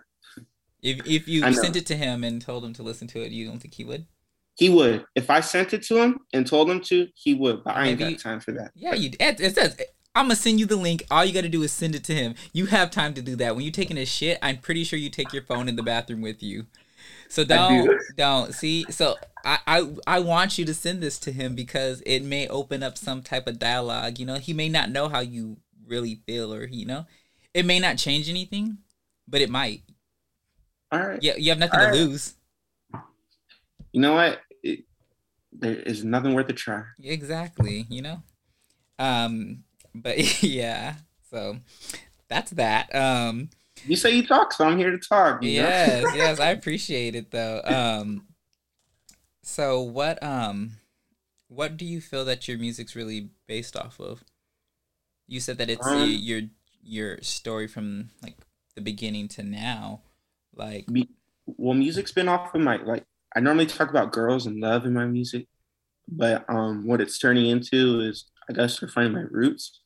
If 0.82 1.06
if 1.06 1.28
you 1.28 1.40
sent 1.52 1.76
it 1.76 1.86
to 1.86 1.96
him 1.96 2.24
and 2.24 2.40
told 2.40 2.64
him 2.64 2.72
to 2.74 2.82
listen 2.82 3.06
to 3.08 3.20
it, 3.24 3.32
you 3.32 3.46
don't 3.46 3.58
think 3.60 3.74
he 3.74 3.84
would? 3.84 4.06
He 4.60 4.68
would. 4.68 5.06
If 5.14 5.30
I 5.30 5.40
sent 5.40 5.72
it 5.72 5.82
to 5.84 5.96
him 5.96 6.18
and 6.34 6.46
told 6.46 6.70
him 6.70 6.80
to, 6.82 7.08
he 7.14 7.32
would. 7.32 7.64
But 7.64 7.76
I 7.76 7.88
ain't 7.88 7.98
Maybe- 7.98 8.12
got 8.12 8.20
time 8.22 8.40
for 8.40 8.52
that. 8.52 8.72
Yeah, 8.74 8.92
you. 8.92 9.10
It, 9.18 9.40
it 9.40 9.54
says 9.54 9.74
I'm 10.14 10.26
gonna 10.26 10.36
send 10.36 10.60
you 10.60 10.66
the 10.66 10.76
link. 10.76 11.02
All 11.10 11.24
you 11.24 11.32
gotta 11.32 11.48
do 11.48 11.62
is 11.62 11.72
send 11.72 11.94
it 11.94 12.04
to 12.04 12.14
him. 12.14 12.34
You 12.52 12.66
have 12.66 12.90
time 12.90 13.14
to 13.14 13.22
do 13.22 13.36
that. 13.36 13.56
When 13.56 13.64
you're 13.64 13.72
taking 13.72 13.96
a 13.96 14.04
shit, 14.04 14.38
I'm 14.42 14.58
pretty 14.58 14.84
sure 14.84 14.98
you 14.98 15.08
take 15.08 15.32
your 15.32 15.42
phone 15.44 15.66
in 15.66 15.76
the 15.76 15.82
bathroom 15.82 16.20
with 16.20 16.42
you. 16.42 16.66
So 17.30 17.42
do. 17.42 17.48
don't 17.54 17.98
don't 18.18 18.54
see. 18.54 18.84
So 18.90 19.16
I, 19.46 19.58
I 19.66 19.90
I 20.06 20.18
want 20.20 20.58
you 20.58 20.66
to 20.66 20.74
send 20.74 21.02
this 21.02 21.18
to 21.20 21.32
him 21.32 21.54
because 21.54 22.02
it 22.04 22.20
may 22.22 22.46
open 22.48 22.82
up 22.82 22.98
some 22.98 23.22
type 23.22 23.46
of 23.46 23.58
dialogue. 23.58 24.18
You 24.18 24.26
know, 24.26 24.34
he 24.36 24.52
may 24.52 24.68
not 24.68 24.90
know 24.90 25.08
how 25.08 25.20
you 25.20 25.56
really 25.86 26.20
feel, 26.26 26.52
or 26.52 26.66
you 26.66 26.84
know, 26.84 27.06
it 27.54 27.64
may 27.64 27.78
not 27.80 27.96
change 27.96 28.28
anything, 28.28 28.76
but 29.26 29.40
it 29.40 29.48
might. 29.48 29.84
All 30.92 31.00
right. 31.00 31.22
Yeah, 31.22 31.36
you 31.38 31.48
have 31.48 31.58
nothing 31.58 31.80
All 31.80 31.86
to 31.86 31.92
right. 31.92 31.98
lose. 31.98 32.34
You 33.92 34.00
know 34.00 34.12
what? 34.14 34.40
There 35.52 35.74
is 35.74 36.04
nothing 36.04 36.34
worth 36.34 36.48
a 36.48 36.52
try. 36.52 36.82
Exactly, 37.02 37.86
you 37.88 38.02
know. 38.02 38.22
Um, 38.98 39.64
but 39.94 40.42
yeah, 40.42 40.94
so 41.30 41.58
that's 42.28 42.52
that. 42.52 42.94
Um, 42.94 43.50
You 43.86 43.96
say 43.96 44.14
you 44.14 44.26
talk, 44.26 44.52
so 44.52 44.66
I'm 44.66 44.78
here 44.78 44.90
to 44.90 44.98
talk. 44.98 45.42
you 45.42 45.60
know? 45.62 45.68
yes, 45.68 46.04
yes, 46.14 46.40
I 46.40 46.50
appreciate 46.50 47.14
it 47.14 47.30
though. 47.30 47.60
Um, 47.64 48.26
so 49.42 49.80
what 49.80 50.22
um, 50.22 50.72
what 51.48 51.76
do 51.76 51.84
you 51.84 52.00
feel 52.00 52.24
that 52.26 52.46
your 52.46 52.58
music's 52.58 52.94
really 52.94 53.30
based 53.48 53.76
off 53.76 53.98
of? 54.00 54.22
You 55.26 55.40
said 55.40 55.58
that 55.58 55.70
it's 55.70 55.86
Um, 55.86 56.08
your 56.10 56.42
your 56.82 57.18
story 57.22 57.66
from 57.66 58.10
like 58.22 58.36
the 58.76 58.80
beginning 58.80 59.28
to 59.28 59.42
now, 59.42 60.02
like 60.54 60.88
Me- 60.88 61.10
well, 61.46 61.74
music's 61.74 62.12
been 62.12 62.28
off 62.28 62.54
of 62.54 62.60
my 62.60 62.76
like. 62.76 63.04
I 63.36 63.40
normally 63.40 63.66
talk 63.66 63.90
about 63.90 64.12
girls 64.12 64.46
and 64.46 64.60
love 64.60 64.84
in 64.86 64.92
my 64.92 65.06
music, 65.06 65.46
but 66.08 66.44
um, 66.48 66.86
what 66.86 67.00
it's 67.00 67.18
turning 67.18 67.46
into 67.46 68.00
is 68.00 68.26
I 68.48 68.52
guess 68.52 68.78
finding 68.92 69.14
my 69.14 69.24
roots. 69.30 69.80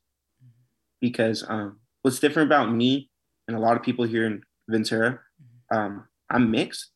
Because 1.01 1.45
um, 1.49 1.81
what's 2.03 2.19
different 2.19 2.49
about 2.49 2.73
me 2.73 3.11
and 3.47 3.57
a 3.57 3.61
lot 3.61 3.77
of 3.77 3.83
people 3.83 4.07
here 4.07 4.25
in 4.27 4.41
Ventura, 4.69 5.21
um, 5.71 6.07
I'm 6.31 6.51
mixed, 6.51 6.91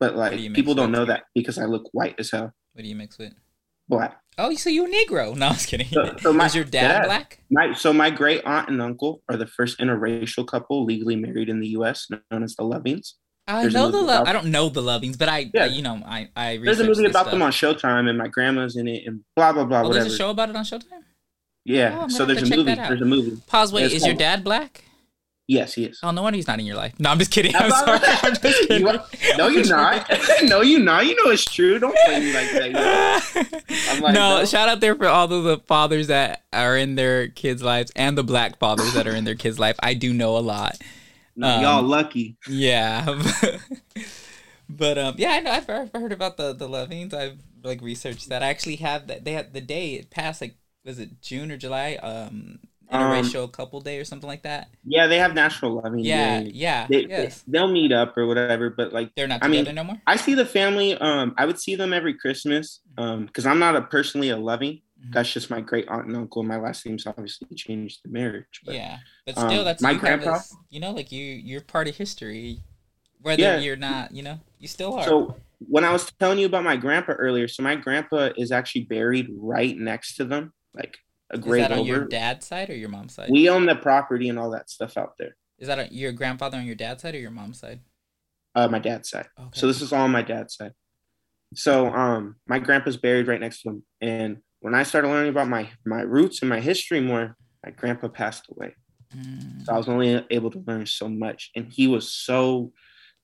but 0.00 0.16
like 0.16 0.32
mix 0.32 0.54
people 0.54 0.74
don't 0.74 0.92
know 0.92 1.04
that 1.04 1.24
because 1.34 1.58
I 1.58 1.64
look 1.66 1.90
white 1.92 2.14
as 2.18 2.30
hell, 2.30 2.52
what 2.72 2.82
do 2.82 2.88
you 2.88 2.96
mix 2.96 3.18
with? 3.18 3.34
black. 3.88 4.20
Oh, 4.36 4.54
so 4.54 4.70
you 4.70 4.84
a 4.84 4.88
Negro? 4.88 5.34
No, 5.34 5.46
I 5.46 5.50
was 5.50 5.66
kidding. 5.66 5.88
So- 5.88 6.14
so 6.20 6.32
my 6.32 6.46
Is 6.46 6.54
your 6.54 6.64
dad 6.64 6.98
dad- 7.00 7.04
black? 7.06 7.42
My 7.50 7.72
so 7.72 7.92
my 7.92 8.10
great 8.10 8.42
aunt 8.44 8.68
and 8.68 8.80
uncle 8.80 9.22
are 9.28 9.36
the 9.36 9.46
first 9.46 9.78
interracial 9.78 10.46
couple 10.46 10.84
legally 10.84 11.16
married 11.16 11.48
in 11.48 11.60
the 11.60 11.68
U.S. 11.68 12.06
known 12.30 12.42
as 12.42 12.54
the 12.54 12.62
Lovings. 12.64 13.14
I 13.48 13.62
There's 13.62 13.74
know 13.74 13.90
the 13.90 14.00
love. 14.02 14.28
I 14.28 14.32
don't 14.32 14.46
know 14.46 14.68
the 14.68 14.82
Lovings, 14.82 15.16
but 15.18 15.28
I, 15.28 15.50
Yeah. 15.54 15.64
you 15.66 15.82
know, 15.82 16.02
I, 16.06 16.28
I. 16.36 16.58
There's 16.62 16.80
a 16.80 16.84
movie 16.84 17.04
about 17.06 17.22
stuff. 17.22 17.30
them 17.32 17.42
on 17.42 17.50
Showtime, 17.50 18.08
and 18.08 18.18
my 18.18 18.28
grandma's 18.28 18.76
in 18.76 18.86
it, 18.86 19.04
and 19.06 19.22
blah 19.34 19.52
blah 19.52 19.64
blah. 19.64 19.80
Oh, 19.80 19.88
whatever. 19.88 20.04
there's 20.04 20.14
a 20.14 20.16
show 20.16 20.30
about 20.30 20.50
it 20.50 20.56
on 20.56 20.64
Showtime. 20.64 21.02
Yeah. 21.64 22.02
Oh, 22.04 22.08
so 22.08 22.24
there's 22.24 22.42
a 22.42 22.56
movie. 22.56 22.74
There's 22.74 23.00
a 23.00 23.04
movie. 23.06 23.40
Pause. 23.46 23.72
Wait, 23.72 23.84
It's 23.86 23.94
is 23.96 24.06
your 24.06 24.14
dad 24.14 24.44
black? 24.44 24.84
Yes, 25.50 25.72
he 25.72 25.84
is. 25.86 25.98
Oh 26.02 26.10
no 26.10 26.20
wonder 26.22 26.36
he's 26.36 26.46
not 26.46 26.60
in 26.60 26.66
your 26.66 26.76
life. 26.76 26.92
No, 26.98 27.08
I'm 27.08 27.18
just 27.18 27.30
kidding. 27.30 27.56
I'm 27.56 27.64
I'm 27.64 27.70
sorry. 27.70 28.00
I'm 28.04 28.34
just 28.34 28.42
kidding. 28.68 28.80
You 28.80 28.88
are- 28.88 29.04
no, 29.38 29.48
you're 29.48 29.66
not. 29.76 30.10
no, 30.42 30.60
you're 30.60 30.78
not. 30.80 31.06
You 31.06 31.14
know 31.24 31.30
it's 31.30 31.46
true. 31.46 31.78
Don't 31.78 31.96
play 32.04 32.20
me 32.20 32.34
like 32.34 32.52
that. 32.52 33.62
I'm 33.90 34.00
like, 34.02 34.12
no, 34.12 34.40
no. 34.40 34.44
shout 34.44 34.68
out 34.68 34.80
there 34.80 34.94
for 34.94 35.06
all 35.06 35.32
of 35.32 35.44
the 35.44 35.56
fathers 35.60 36.08
that 36.08 36.44
are 36.52 36.76
in 36.76 36.96
their 36.96 37.28
kids' 37.28 37.62
lives 37.62 37.90
and 37.96 38.18
the 38.18 38.22
black 38.22 38.58
fathers 38.58 38.92
that 38.92 39.06
are 39.06 39.14
in 39.16 39.24
their 39.24 39.34
kids' 39.36 39.58
life. 39.58 39.76
I 39.82 39.94
do 39.94 40.12
know 40.12 40.36
a 40.36 40.40
lot. 40.40 40.76
No, 41.38 41.48
Um, 41.48 41.62
y'all 41.62 41.82
lucky. 41.82 42.36
Yeah. 42.48 43.06
but 44.68 44.98
um 44.98 45.14
yeah, 45.16 45.30
I 45.30 45.40
know 45.40 45.52
I've 45.52 45.66
heard, 45.66 45.90
I've 45.94 46.00
heard 46.00 46.12
about 46.12 46.36
the 46.36 46.52
the 46.52 46.68
Lovings. 46.68 47.14
I've 47.14 47.38
like 47.62 47.80
researched 47.80 48.28
that. 48.28 48.42
I 48.42 48.48
actually 48.48 48.76
have 48.76 49.06
that 49.06 49.24
they 49.24 49.32
had 49.32 49.54
the 49.54 49.60
day 49.60 49.94
it 49.94 50.10
passed 50.10 50.40
like 50.40 50.56
was 50.84 50.98
it 50.98 51.22
June 51.22 51.52
or 51.52 51.56
July? 51.56 51.94
Um 52.02 52.58
interracial 52.92 53.50
couple 53.52 53.80
day 53.80 53.98
or 53.98 54.04
something 54.04 54.26
like 54.26 54.42
that. 54.42 54.68
Yeah, 54.84 55.06
they 55.06 55.18
have 55.18 55.34
National 55.34 55.80
Loving. 55.80 56.00
Yeah, 56.00 56.40
Day. 56.40 56.50
yeah. 56.54 56.86
They, 56.88 57.06
yes. 57.06 57.44
they, 57.46 57.60
will 57.60 57.68
meet 57.68 57.92
up 57.92 58.16
or 58.16 58.26
whatever, 58.26 58.70
but 58.70 58.92
like 58.92 59.14
They're 59.14 59.28
not 59.28 59.44
I 59.44 59.48
mean, 59.48 59.72
no 59.74 59.84
more? 59.84 60.00
I 60.06 60.16
see 60.16 60.34
the 60.34 60.46
family. 60.46 60.96
Um, 60.96 61.34
I 61.36 61.44
would 61.44 61.60
see 61.60 61.74
them 61.74 61.92
every 61.92 62.14
Christmas. 62.14 62.80
Um, 62.96 63.26
because 63.26 63.46
I'm 63.46 63.58
not 63.58 63.76
a 63.76 63.82
personally 63.82 64.30
a 64.30 64.36
loving. 64.36 64.80
Mhm. 65.00 65.12
That's 65.12 65.32
just 65.32 65.48
my 65.50 65.60
great 65.60 65.86
aunt 65.88 66.06
and 66.06 66.16
uncle. 66.16 66.42
My 66.42 66.56
last 66.56 66.84
name's 66.84 67.06
obviously 67.06 67.46
changed 67.54 68.00
the 68.04 68.10
marriage. 68.10 68.60
But 68.64 68.74
Yeah. 68.74 68.98
But 69.26 69.38
um, 69.38 69.48
still 69.48 69.64
that's 69.64 69.82
my 69.82 69.92
you 69.92 69.98
grandpa- 69.98 70.38
this- 70.38 70.56
you 70.70 70.80
know, 70.80 70.90
like 70.90 71.12
you 71.12 71.24
you're 71.24 71.60
part 71.60 71.86
of 71.88 71.96
history. 71.96 72.60
Whether 73.20 73.42
Yeah. 73.42 73.58
you're 73.58 73.76
not, 73.76 74.12
you 74.12 74.22
know, 74.22 74.40
you 74.58 74.68
still 74.68 74.94
are. 74.94 75.04
So 75.04 75.36
when 75.58 75.84
I 75.84 75.92
was 75.92 76.10
telling 76.20 76.38
you 76.38 76.46
about 76.46 76.62
my 76.64 76.76
grandpa 76.76 77.12
earlier, 77.12 77.48
so 77.48 77.62
my 77.62 77.74
grandpa 77.76 78.30
is 78.36 78.52
actually 78.52 78.84
buried 78.84 79.28
right 79.36 79.76
next 79.76 80.14
to 80.16 80.24
them, 80.24 80.52
like 80.74 80.98
a 81.30 81.36
Is 81.36 81.40
grave 81.42 81.68
that 81.68 81.72
on 81.78 81.84
your 81.84 82.06
dad's 82.06 82.46
side 82.46 82.70
or 82.70 82.74
your 82.76 82.88
mom's 82.88 83.14
side? 83.14 83.28
We 83.30 83.48
own 83.48 83.66
the 83.66 83.74
property 83.76 84.28
and 84.28 84.38
all 84.38 84.50
that 84.50 84.70
stuff 84.70 84.96
out 84.96 85.14
there. 85.18 85.36
Is 85.58 85.66
that 85.66 85.78
on 85.80 85.88
your 85.90 86.12
grandfather 86.12 86.58
on 86.58 86.64
your 86.66 86.76
dad's 86.76 87.02
side 87.02 87.14
or 87.14 87.18
your 87.18 87.32
mom's 87.32 87.58
side? 87.58 87.80
Uh, 88.54 88.68
my 88.68 88.78
dad's 88.78 89.10
side. 89.10 89.28
Okay. 89.38 89.50
So 89.60 89.66
this 89.66 89.80
is 89.82 89.92
all 89.92 90.02
on 90.02 90.10
my 90.12 90.22
dad's 90.22 90.54
side. 90.56 90.72
So 91.54 91.88
um, 91.88 92.36
my 92.46 92.58
grandpa's 92.58 92.96
buried 92.96 93.26
right 93.26 93.40
next 93.40 93.62
to 93.62 93.70
him, 93.70 93.82
and 94.00 94.42
when 94.60 94.74
I 94.74 94.82
started 94.82 95.08
learning 95.08 95.30
about 95.30 95.48
my 95.48 95.68
my 95.84 96.02
roots 96.02 96.40
and 96.42 96.48
my 96.48 96.60
history 96.60 97.00
more, 97.00 97.36
my 97.64 97.70
grandpa 97.70 98.08
passed 98.08 98.46
away. 98.50 98.74
Mm. 99.16 99.64
So 99.64 99.72
I 99.72 99.76
was 99.76 99.88
only 99.88 100.24
able 100.30 100.50
to 100.50 100.64
learn 100.66 100.86
so 100.86 101.08
much. 101.08 101.50
And 101.56 101.72
he 101.72 101.86
was 101.86 102.12
so 102.12 102.72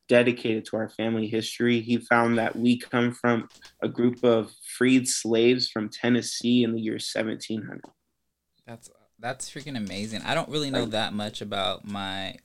dedicated 0.08 0.66
to 0.66 0.76
our 0.76 0.88
family 0.88 1.26
history. 1.26 1.80
He 1.80 1.96
found 1.98 2.38
that 2.38 2.56
we 2.56 2.78
come 2.78 3.12
from 3.12 3.48
a 3.82 3.88
group 3.88 4.22
of 4.22 4.52
freed 4.76 5.08
slaves 5.08 5.68
from 5.68 5.88
Tennessee 5.88 6.62
in 6.62 6.72
the 6.72 6.80
year 6.80 6.94
1700. 6.94 7.80
That's 8.66 8.90
that's 9.18 9.50
freaking 9.50 9.76
amazing. 9.76 10.22
I 10.22 10.34
don't 10.34 10.48
really 10.48 10.70
know 10.70 10.86
that 10.86 11.12
much 11.12 11.40
about 11.40 11.86
my 11.86 12.36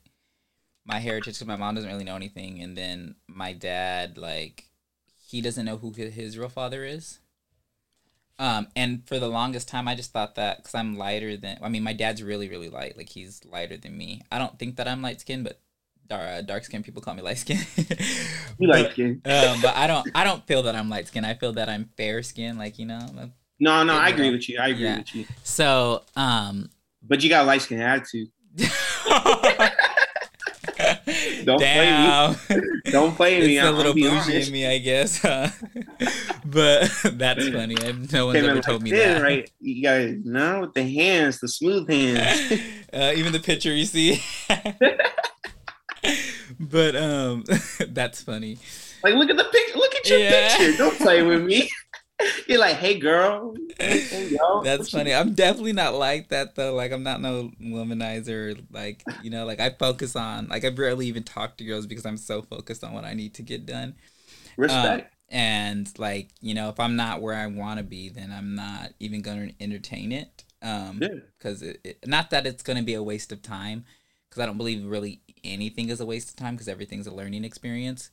my 0.85 0.99
heritage 0.99 1.35
because 1.35 1.47
my 1.47 1.55
mom 1.55 1.75
doesn't 1.75 1.89
really 1.89 2.03
know 2.03 2.15
anything, 2.15 2.61
and 2.61 2.77
then 2.77 3.15
my 3.27 3.53
dad 3.53 4.17
like 4.17 4.65
he 5.27 5.41
doesn't 5.41 5.65
know 5.65 5.77
who 5.77 5.93
his, 5.93 6.13
his 6.13 6.37
real 6.37 6.49
father 6.49 6.83
is. 6.83 7.19
Um, 8.39 8.67
and 8.75 9.05
for 9.05 9.19
the 9.19 9.27
longest 9.27 9.67
time, 9.67 9.87
I 9.87 9.95
just 9.95 10.11
thought 10.13 10.35
that 10.35 10.57
because 10.57 10.73
I'm 10.73 10.97
lighter 10.97 11.35
than 11.37 11.57
I 11.61 11.67
mean, 11.69 11.83
my 11.83 11.93
dad's 11.93 12.23
really 12.23 12.49
really 12.49 12.69
light, 12.69 12.97
like 12.97 13.09
he's 13.09 13.43
lighter 13.45 13.75
than 13.77 13.97
me. 13.97 14.21
I 14.31 14.39
don't 14.39 14.57
think 14.57 14.77
that 14.77 14.87
I'm 14.87 15.01
light 15.01 15.19
skinned, 15.21 15.43
but 15.43 15.59
dark, 16.07 16.21
uh, 16.27 16.41
dark 16.41 16.63
skinned 16.63 16.85
people 16.85 17.01
call 17.01 17.13
me 17.15 17.21
light 17.21 17.37
skinned. 17.37 17.65
You 18.61 18.67
like 18.67 18.91
skin? 18.93 19.21
um, 19.25 19.61
but 19.61 19.75
I 19.77 19.87
don't 19.87 20.09
I 20.15 20.23
don't 20.23 20.45
feel 20.47 20.63
that 20.63 20.75
I'm 20.75 20.89
light 20.89 21.07
skinned. 21.07 21.25
I 21.25 21.33
feel 21.33 21.53
that 21.53 21.69
I'm 21.69 21.89
fair 21.97 22.23
skinned, 22.23 22.57
like 22.57 22.79
you 22.79 22.85
know. 22.85 22.97
I'm- 22.99 23.33
No, 23.59 23.83
no, 23.83 23.93
I 23.97 24.09
agree 24.09 24.31
with 24.31 24.47
you. 24.49 24.57
I 24.59 24.69
agree 24.69 24.83
Yeah. 24.85 24.97
with 24.99 25.13
you. 25.15 25.25
So 25.43 26.03
um, 26.15 26.69
But 27.03 27.21
you 27.23 27.29
got 27.29 27.43
a 27.43 27.47
light 27.47 27.61
skin 27.61 27.81
attitude. 27.81 28.29
Don't 31.45 31.57
play 31.59 31.85
me. 31.85 32.07
Damn. 32.07 32.35
Don't 32.91 33.15
play 33.15 33.39
me. 33.39 33.57
it's 33.57 33.63
a 33.63 33.67
I'll 33.67 33.73
little 33.73 33.93
bougie 33.93 34.41
in 34.47 34.51
me, 34.51 34.67
I 34.67 34.77
guess. 34.79 35.19
huh? 35.21 35.49
but 36.45 36.91
that's 37.13 37.47
funny. 37.49 37.75
No 37.75 38.25
one's 38.27 38.35
Came 38.37 38.45
ever 38.45 38.55
like 38.55 38.63
told 38.63 38.81
me 38.83 38.91
this, 38.91 39.05
that. 39.05 39.21
right? 39.23 39.49
You 39.59 39.83
guys 39.83 40.15
know 40.23 40.61
with 40.61 40.73
the 40.73 40.83
hands, 40.83 41.39
the 41.39 41.47
smooth 41.47 41.89
hands. 41.89 42.61
uh, 42.93 43.13
even 43.15 43.31
the 43.33 43.39
picture 43.39 43.73
you 43.73 43.85
see. 43.85 44.21
but 46.59 46.95
um, 46.95 47.43
that's 47.89 48.21
funny. 48.21 48.57
like, 49.03 49.15
look 49.15 49.29
at 49.29 49.37
the 49.37 49.43
picture. 49.45 49.77
Look 49.77 49.95
at 49.95 50.09
your 50.09 50.19
Yeah. 50.19 50.57
picture. 50.57 50.77
Don't 50.77 50.97
play 50.97 51.21
with 51.23 51.43
me. 51.43 51.69
You're 52.47 52.59
like, 52.59 52.77
hey, 52.77 52.99
girl. 52.99 53.55
Hey, 53.79 54.27
yo. 54.29 54.61
That's 54.63 54.89
funny. 54.89 55.13
I'm 55.13 55.33
definitely 55.33 55.73
not 55.73 55.93
like 55.95 56.29
that 56.29 56.55
though. 56.55 56.73
Like 56.73 56.91
I'm 56.91 57.03
not 57.03 57.21
no 57.21 57.51
womanizer. 57.61 58.61
Like 58.71 59.03
you 59.21 59.29
know, 59.29 59.45
like 59.45 59.59
I 59.59 59.69
focus 59.69 60.15
on. 60.15 60.47
Like 60.47 60.65
I 60.65 60.69
barely 60.69 61.07
even 61.07 61.23
talk 61.23 61.57
to 61.57 61.63
girls 61.63 61.85
because 61.85 62.05
I'm 62.05 62.17
so 62.17 62.41
focused 62.41 62.83
on 62.83 62.93
what 62.93 63.05
I 63.05 63.13
need 63.13 63.33
to 63.35 63.41
get 63.41 63.65
done. 63.65 63.95
Respect. 64.57 65.03
Um, 65.03 65.09
and 65.29 65.99
like 65.99 66.29
you 66.41 66.53
know, 66.53 66.69
if 66.69 66.79
I'm 66.79 66.95
not 66.95 67.21
where 67.21 67.35
I 67.35 67.47
want 67.47 67.77
to 67.77 67.83
be, 67.83 68.09
then 68.09 68.31
I'm 68.31 68.55
not 68.55 68.91
even 68.99 69.21
going 69.21 69.49
to 69.49 69.63
entertain 69.63 70.11
it. 70.11 70.43
Um, 70.61 70.99
Yeah. 71.01 71.19
because 71.37 71.61
it, 71.61 71.79
it, 71.83 72.07
not 72.07 72.31
that 72.31 72.45
it's 72.45 72.63
going 72.63 72.77
to 72.77 72.83
be 72.83 72.95
a 72.95 73.03
waste 73.03 73.31
of 73.31 73.41
time, 73.41 73.85
because 74.29 74.41
I 74.41 74.45
don't 74.45 74.57
believe 74.57 74.85
really 74.85 75.21
anything 75.43 75.89
is 75.89 76.01
a 76.01 76.05
waste 76.05 76.29
of 76.31 76.35
time 76.35 76.55
because 76.55 76.67
everything's 76.67 77.07
a 77.07 77.13
learning 77.13 77.45
experience. 77.45 78.09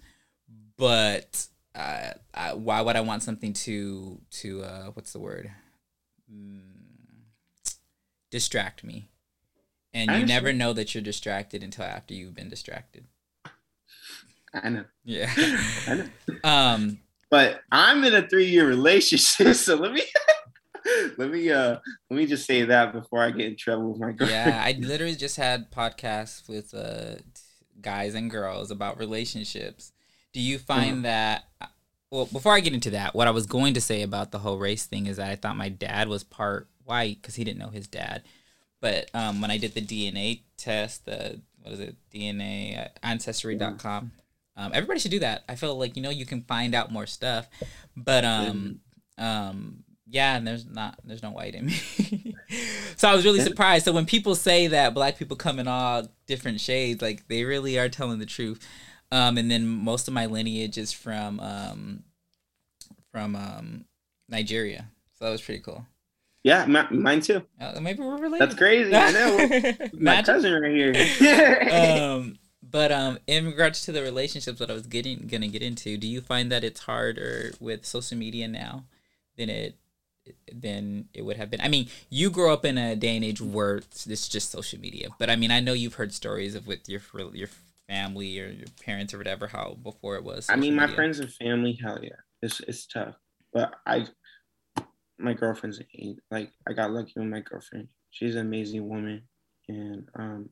But 0.77 1.49
uh, 1.77 2.13
I, 2.35 2.55
why 2.55 2.81
would 2.81 2.97
I 2.97 3.01
want 3.01 3.23
something 3.23 3.53
to 3.53 4.21
to 4.31 4.63
uh, 4.63 4.85
what's 4.95 5.13
the 5.13 5.19
word? 5.19 5.51
Mm, 6.33 6.61
distract 8.31 8.83
me. 8.83 9.11
And 9.93 10.11
you 10.11 10.27
never 10.27 10.53
know 10.53 10.75
that 10.75 10.95
you're 10.95 11.03
distracted 11.03 11.63
until 11.63 11.85
after 11.87 12.13
you've 12.13 12.35
been 12.35 12.51
distracted. 12.51 13.07
I 14.53 14.69
know. 14.69 14.85
Yeah. 15.05 15.33
I 15.87 15.95
know. 15.95 16.37
um. 16.45 16.99
But 17.29 17.63
I'm 17.73 18.05
in 18.05 18.15
a 18.15 18.29
three 18.29 18.47
year 18.47 18.67
relationship, 18.69 19.55
so 19.57 19.75
let 19.77 19.93
me 19.93 20.03
let 21.17 21.31
me 21.31 21.51
uh 21.51 21.77
let 22.11 22.17
me 22.17 22.27
just 22.27 22.47
say 22.47 22.63
that 22.65 22.93
before 22.93 23.21
I 23.21 23.31
get 23.31 23.47
in 23.47 23.57
trouble 23.57 23.93
with 23.93 24.01
my 24.01 24.13
girl. 24.13 24.29
yeah, 24.29 24.63
I 24.65 24.73
literally 24.79 25.17
just 25.17 25.37
had 25.37 25.73
podcasts 25.73 26.49
with 26.49 26.73
uh, 26.73 27.17
guys 27.81 28.15
and 28.15 28.31
girls 28.31 28.71
about 28.71 28.99
relationships. 28.99 29.93
Do 30.37 30.43
you 30.43 30.59
find 30.59 31.07
that? 31.07 31.47
Well, 32.11 32.27
before 32.27 32.53
I 32.53 32.61
get 32.61 32.75
into 32.75 32.91
that, 32.91 33.15
what 33.15 33.27
I 33.27 33.31
was 33.31 33.47
going 33.47 33.73
to 33.73 33.81
say 33.81 34.03
about 34.03 34.33
the 34.33 34.39
whole 34.39 34.59
race 34.59 34.85
thing 34.85 35.07
is 35.07 35.17
that 35.17 35.31
I 35.31 35.35
thought 35.35 35.57
my 35.57 35.71
dad 35.71 36.09
was 36.09 36.25
part 36.25 36.69
white 36.85 37.17
because 37.23 37.37
he 37.37 37.43
didn't 37.43 37.59
know 37.59 37.71
his 37.71 37.87
dad. 37.87 38.23
But 38.83 39.09
um, 39.15 39.41
when 39.41 39.51
I 39.51 39.57
did 39.57 39.73
the 39.73 39.81
DNA 39.81 40.43
test, 40.59 41.07
the 41.07 41.41
what 41.63 41.73
is 41.73 41.81
it, 41.81 41.97
DNA 42.13 42.79
uh, 42.79 42.89
Ancestry.com, 43.03 44.13
um, 44.59 44.73
everybody 44.75 45.01
should 45.01 45.11
do 45.11 45.21
that. 45.21 45.45
I 45.49 45.55
feel 45.55 45.75
like 45.75 45.97
you 45.97 46.03
know 46.03 46.11
you 46.11 46.27
can 46.27 46.43
find 46.43 46.75
out 46.75 46.93
more 46.93 47.07
stuff, 47.07 47.49
but 47.97 48.27
um, 48.27 48.81
um, 49.17 49.85
yeah, 50.07 50.37
and 50.37 50.47
there's 50.47 50.67
not 50.67 50.99
there's 51.03 51.23
no 51.23 51.31
white 51.31 51.55
in 51.55 51.65
me. 51.65 52.37
so 52.97 53.09
I 53.09 53.15
was 53.15 53.25
really 53.25 53.41
surprised. 53.41 53.87
So 53.87 53.93
when 53.93 54.05
people 54.05 54.35
say 54.35 54.67
that 54.67 54.93
black 54.93 55.17
people 55.17 55.39
come 55.39 55.59
in 55.59 55.67
all 55.67 56.07
different 56.27 56.61
shades, 56.61 57.01
like 57.01 57.27
they 57.27 57.45
really 57.45 57.79
are 57.79 57.89
telling 57.89 58.19
the 58.19 58.27
truth. 58.27 58.63
Um, 59.13 59.39
and 59.39 59.51
then 59.51 59.67
most 59.67 60.09
of 60.09 60.15
my 60.15 60.27
lineage 60.27 60.79
is 60.79 60.93
from 60.93 61.41
um, 61.41 62.03
from 63.13 63.37
um, 63.37 63.85
Nigeria. 64.29 64.89
So 65.15 65.25
that 65.25 65.31
was 65.31 65.43
pretty 65.43 65.61
cool. 65.61 65.87
Yeah, 66.43 66.65
mi- 66.67 66.97
mine 66.97 67.23
too. 67.23 67.43
Uh, 67.61 67.81
maybe 67.81 68.03
we're 68.03 68.19
related. 68.19 68.49
That's 68.49 68.59
crazy. 68.59 68.95
I 68.95 69.11
know. 69.11 69.89
My 69.99 70.23
cousin 70.23 70.53
right 70.53 70.73
here. 70.73 70.93
um, 71.73 72.39
but 72.63 72.93
um, 72.93 73.19
in 73.27 73.47
regards 73.47 73.85
to 73.87 73.93
the 73.93 74.03
relationships 74.03 74.59
that 74.61 74.71
I 74.71 74.75
was 74.75 74.87
getting 74.87 75.27
gonna 75.27 75.49
get 75.49 75.63
into, 75.63 75.97
do 75.97 76.07
you 76.07 76.21
find 76.21 76.53
that 76.53 76.63
it's 76.63 76.81
harder 76.81 77.53
with 77.59 77.85
social 77.85 78.17
media 78.17 78.47
now 78.47 78.85
than 79.37 79.51
it 79.51 79.77
than 80.53 81.09
it 81.15 81.23
would 81.23 81.37
have 81.37 81.51
been? 81.51 81.61
I 81.61 81.69
mean, 81.69 81.89
you 82.11 82.31
grew 82.31 82.53
up 82.53 82.65
in 82.65 82.79
a 82.79 82.95
day 82.95 83.17
and 83.17 83.25
age 83.25 83.41
where 83.41 83.77
it's 83.79 84.07
it's 84.07 84.29
just 84.29 84.51
social 84.51 84.79
media, 84.79 85.09
but 85.19 85.31
I 85.31 85.37
mean, 85.37 85.51
I 85.51 85.59
know 85.59 85.73
you've 85.73 85.95
heard 85.95 86.13
stories 86.13 86.55
of 86.55 86.67
with 86.67 86.89
your 86.89 87.01
your 87.33 87.49
family 87.89 88.41
or 88.41 88.49
your 88.49 88.67
parents 88.85 89.15
or 89.15 89.19
whatever 89.19 89.47
how 89.47 89.77
before 89.83 90.17
it 90.17 90.25
was. 90.25 90.49
I 90.49 90.57
mean, 90.57 90.75
my 90.75 90.83
media. 90.83 90.97
friends 90.97 91.19
and 91.21 91.33
family, 91.33 91.79
hell 91.81 91.99
yeah, 92.03 92.11
it's 92.43 92.61
it's 92.61 92.87
tough. 92.87 93.15
But 93.53 93.75
I, 93.87 94.07
my 95.19 95.35
girlfriend's. 95.35 95.81
Like 96.31 96.53
I 96.69 96.73
got 96.73 96.91
lucky 96.91 97.13
with 97.17 97.29
my 97.29 97.41
girlfriend. 97.41 97.89
She's 98.11 98.35
an 98.35 98.43
amazing 98.43 98.89
woman, 98.89 99.23
and 99.69 100.09
um, 100.15 100.51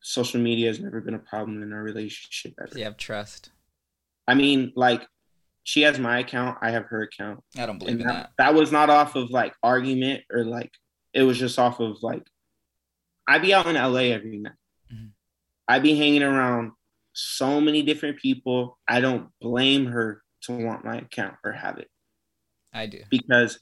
social 0.00 0.40
media 0.40 0.68
has 0.68 0.80
never 0.80 1.00
been 1.00 1.14
a 1.14 1.18
problem 1.18 1.62
in 1.62 1.72
our 1.72 1.82
relationship 1.82 2.54
ever. 2.60 2.78
You 2.78 2.84
have 2.84 2.96
trust. 2.96 3.50
I 4.28 4.34
mean, 4.34 4.72
like 4.76 5.06
she 5.66 5.82
has 5.82 5.98
my 5.98 6.20
account, 6.20 6.58
I 6.62 6.70
have 6.70 6.84
her 6.86 7.02
account, 7.02 7.42
I 7.58 7.66
don't 7.66 7.78
believe 7.78 7.98
that, 7.98 8.06
that. 8.06 8.30
that 8.38 8.54
was 8.54 8.70
not 8.70 8.88
off 8.88 9.16
of 9.16 9.30
like 9.30 9.52
argument 9.64 10.22
or 10.32 10.44
like 10.44 10.70
it 11.12 11.22
was 11.22 11.38
just 11.38 11.58
off 11.58 11.80
of 11.80 11.96
like 12.02 12.22
I'd 13.26 13.42
be 13.42 13.52
out 13.52 13.66
in 13.66 13.74
LA 13.74 14.12
every 14.14 14.38
night. 14.38 14.52
I 15.68 15.78
be 15.78 15.96
hanging 15.96 16.22
around 16.22 16.72
so 17.12 17.60
many 17.60 17.82
different 17.82 18.18
people. 18.18 18.78
I 18.86 19.00
don't 19.00 19.28
blame 19.40 19.86
her 19.86 20.22
to 20.42 20.52
want 20.52 20.84
my 20.84 20.98
account 20.98 21.36
or 21.44 21.52
have 21.52 21.78
it 21.78 21.88
I 22.72 22.86
do. 22.86 23.00
because 23.10 23.58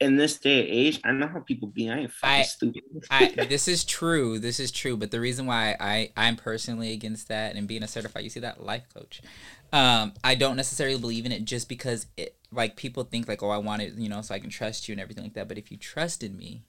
in 0.00 0.16
this 0.16 0.38
day 0.38 0.60
and 0.60 0.68
age, 0.68 1.00
I 1.04 1.12
know 1.12 1.26
how 1.26 1.40
people 1.40 1.68
be. 1.68 1.90
I 1.90 1.98
ain't 1.98 2.12
fucking 2.12 2.40
I- 2.40 2.42
stupid. 2.42 2.82
I 3.10 3.26
this 3.48 3.66
is 3.66 3.84
true. 3.84 4.38
This 4.38 4.60
is 4.60 4.70
true. 4.70 4.96
But 4.96 5.10
the 5.10 5.20
reason 5.20 5.46
why 5.46 5.76
I 5.80 6.12
I'm 6.16 6.36
personally 6.36 6.92
against 6.92 7.28
that 7.28 7.56
and 7.56 7.66
being 7.66 7.82
a 7.82 7.88
certified, 7.88 8.24
you 8.24 8.30
see 8.30 8.40
that 8.40 8.62
life 8.62 8.84
coach, 8.94 9.20
um, 9.72 10.12
I 10.22 10.34
don't 10.34 10.56
necessarily 10.56 10.98
believe 10.98 11.26
in 11.26 11.32
it 11.32 11.44
just 11.44 11.68
because 11.68 12.06
it 12.16 12.36
like 12.52 12.76
people 12.76 13.04
think 13.04 13.28
like 13.28 13.42
oh 13.42 13.50
I 13.50 13.58
want 13.58 13.82
it 13.82 13.94
you 13.94 14.08
know 14.08 14.22
so 14.22 14.34
I 14.34 14.38
can 14.38 14.50
trust 14.50 14.88
you 14.88 14.92
and 14.92 15.00
everything 15.00 15.24
like 15.24 15.34
that. 15.34 15.48
But 15.48 15.58
if 15.58 15.70
you 15.70 15.76
trusted 15.76 16.36
me, 16.36 16.62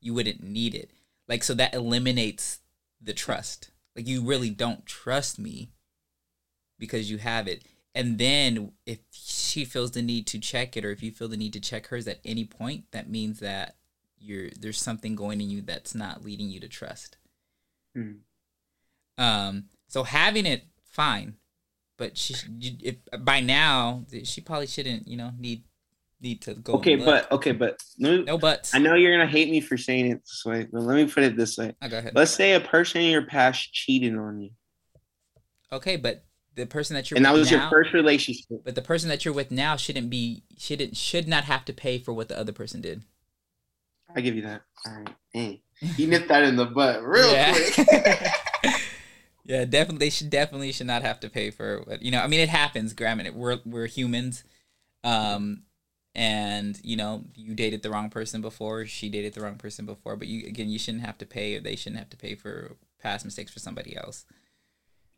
you 0.00 0.12
wouldn't 0.12 0.42
need 0.42 0.74
it. 0.74 0.90
Like 1.28 1.42
so 1.42 1.54
that 1.54 1.74
eliminates 1.74 2.60
the 3.00 3.14
trust. 3.14 3.70
Like 3.96 4.06
you 4.06 4.22
really 4.22 4.50
don't 4.50 4.84
trust 4.84 5.38
me 5.38 5.70
because 6.78 7.10
you 7.10 7.18
have 7.18 7.48
it. 7.48 7.64
And 7.94 8.18
then 8.18 8.72
if 8.84 8.98
she 9.10 9.64
feels 9.64 9.92
the 9.92 10.02
need 10.02 10.26
to 10.28 10.38
check 10.38 10.76
it 10.76 10.84
or 10.84 10.90
if 10.90 11.02
you 11.02 11.10
feel 11.10 11.28
the 11.28 11.36
need 11.36 11.54
to 11.54 11.60
check 11.60 11.86
hers 11.86 12.06
at 12.06 12.20
any 12.24 12.44
point, 12.44 12.84
that 12.90 13.08
means 13.08 13.40
that 13.40 13.76
you're 14.18 14.50
there's 14.60 14.80
something 14.80 15.14
going 15.14 15.40
in 15.40 15.48
you 15.48 15.62
that's 15.62 15.94
not 15.94 16.24
leading 16.24 16.50
you 16.50 16.60
to 16.60 16.68
trust. 16.68 17.16
Hmm. 17.94 18.12
Um 19.16 19.64
so 19.88 20.02
having 20.02 20.44
it 20.44 20.64
fine, 20.84 21.36
but 21.96 22.18
she 22.18 22.34
if 22.82 22.96
by 23.20 23.40
now 23.40 24.04
she 24.24 24.42
probably 24.42 24.66
shouldn't, 24.66 25.08
you 25.08 25.16
know, 25.16 25.32
need 25.38 25.64
need 26.26 26.42
to 26.42 26.54
go 26.54 26.74
Okay, 26.74 26.96
but 26.96 27.30
okay, 27.32 27.52
but 27.52 27.82
me, 27.98 28.24
no 28.24 28.36
buts. 28.38 28.74
I 28.74 28.78
know 28.78 28.94
you're 28.94 29.12
gonna 29.16 29.30
hate 29.30 29.50
me 29.50 29.60
for 29.60 29.76
saying 29.76 30.10
it 30.10 30.20
this 30.24 30.42
way, 30.44 30.66
but 30.70 30.82
let 30.82 30.96
me 30.96 31.10
put 31.10 31.22
it 31.24 31.36
this 31.36 31.56
way. 31.56 31.74
Oh, 31.82 31.88
go 31.88 31.98
ahead. 31.98 32.12
Let's 32.14 32.32
say 32.32 32.52
a 32.54 32.60
person 32.60 33.00
in 33.02 33.10
your 33.10 33.26
past 33.26 33.72
cheated 33.72 34.16
on 34.16 34.40
you, 34.40 34.50
Okay, 35.72 35.96
but 35.96 36.24
the 36.54 36.66
person 36.66 36.94
that 36.94 37.10
you're 37.10 37.16
and 37.16 37.24
that 37.26 37.32
with 37.32 37.40
was 37.42 37.50
now, 37.50 37.60
your 37.62 37.70
first 37.70 37.92
relationship. 37.92 38.46
but 38.64 38.74
the 38.74 38.82
person 38.82 39.08
that 39.08 39.24
you're 39.24 39.34
with 39.34 39.50
now 39.50 39.76
shouldn't 39.76 40.10
be 40.10 40.42
shouldn't 40.56 40.96
should 40.96 41.28
not 41.28 41.44
have 41.44 41.64
to 41.66 41.72
pay 41.72 41.98
for 41.98 42.12
what 42.12 42.28
the 42.28 42.38
other 42.38 42.52
person 42.52 42.80
did. 42.80 43.02
I 44.14 44.20
give 44.20 44.34
you 44.36 44.42
that. 44.42 44.62
All 44.86 44.92
right, 44.94 45.08
hey, 45.32 45.62
you 45.80 46.06
nipped 46.06 46.28
that 46.28 46.42
in 46.44 46.56
the 46.56 46.64
butt 46.66 47.02
real 47.04 47.30
Yeah. 47.32 47.52
quick. 47.52 47.88
yeah, 49.44 49.64
definitely. 49.64 49.98
They 50.06 50.10
should 50.10 50.30
definitely 50.30 50.72
should 50.72 50.86
not 50.86 51.02
have 51.02 51.20
to 51.20 51.28
pay 51.28 51.50
for 51.50 51.82
what 51.84 52.02
you 52.02 52.10
know. 52.10 52.20
I 52.20 52.26
mean, 52.26 52.40
it 52.40 52.48
happens. 52.48 52.92
Granted, 52.94 53.34
we're 53.34 53.58
we're 53.66 53.86
humans, 53.86 54.42
um, 55.04 55.62
and 56.16 56.80
you 56.82 56.96
know, 56.96 57.24
you 57.34 57.54
dated 57.54 57.82
the 57.82 57.90
wrong 57.90 58.08
person 58.08 58.40
before. 58.40 58.86
She 58.86 59.10
dated 59.10 59.34
the 59.34 59.42
wrong 59.42 59.56
person 59.56 59.84
before. 59.84 60.16
But 60.16 60.28
you 60.28 60.48
again, 60.48 60.70
you 60.70 60.78
shouldn't 60.78 61.04
have 61.04 61.18
to 61.18 61.26
pay, 61.26 61.54
or 61.54 61.60
they 61.60 61.76
shouldn't 61.76 61.98
have 61.98 62.08
to 62.10 62.16
pay 62.16 62.34
for 62.34 62.76
past 63.00 63.26
mistakes 63.26 63.52
for 63.52 63.60
somebody 63.60 63.94
else. 63.94 64.24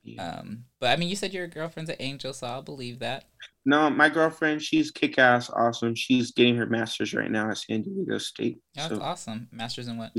Yeah. 0.02 0.38
Um, 0.38 0.64
but 0.80 0.90
I 0.90 0.96
mean, 0.96 1.08
you 1.08 1.14
said 1.14 1.32
your 1.32 1.46
girlfriend's 1.46 1.88
an 1.88 1.96
angel, 2.00 2.32
so 2.32 2.48
I'll 2.48 2.62
believe 2.62 2.98
that. 2.98 3.26
No, 3.64 3.88
my 3.88 4.08
girlfriend, 4.08 4.60
she's 4.60 4.90
kick 4.90 5.18
ass 5.18 5.48
awesome. 5.50 5.94
She's 5.94 6.32
getting 6.32 6.56
her 6.56 6.66
master's 6.66 7.14
right 7.14 7.30
now 7.30 7.48
at 7.48 7.58
San 7.58 7.82
Diego 7.82 8.18
State. 8.18 8.58
Oh, 8.76 8.80
that's 8.82 8.94
so, 8.94 9.00
awesome. 9.00 9.48
Masters 9.52 9.86
in 9.86 9.98
what? 9.98 10.12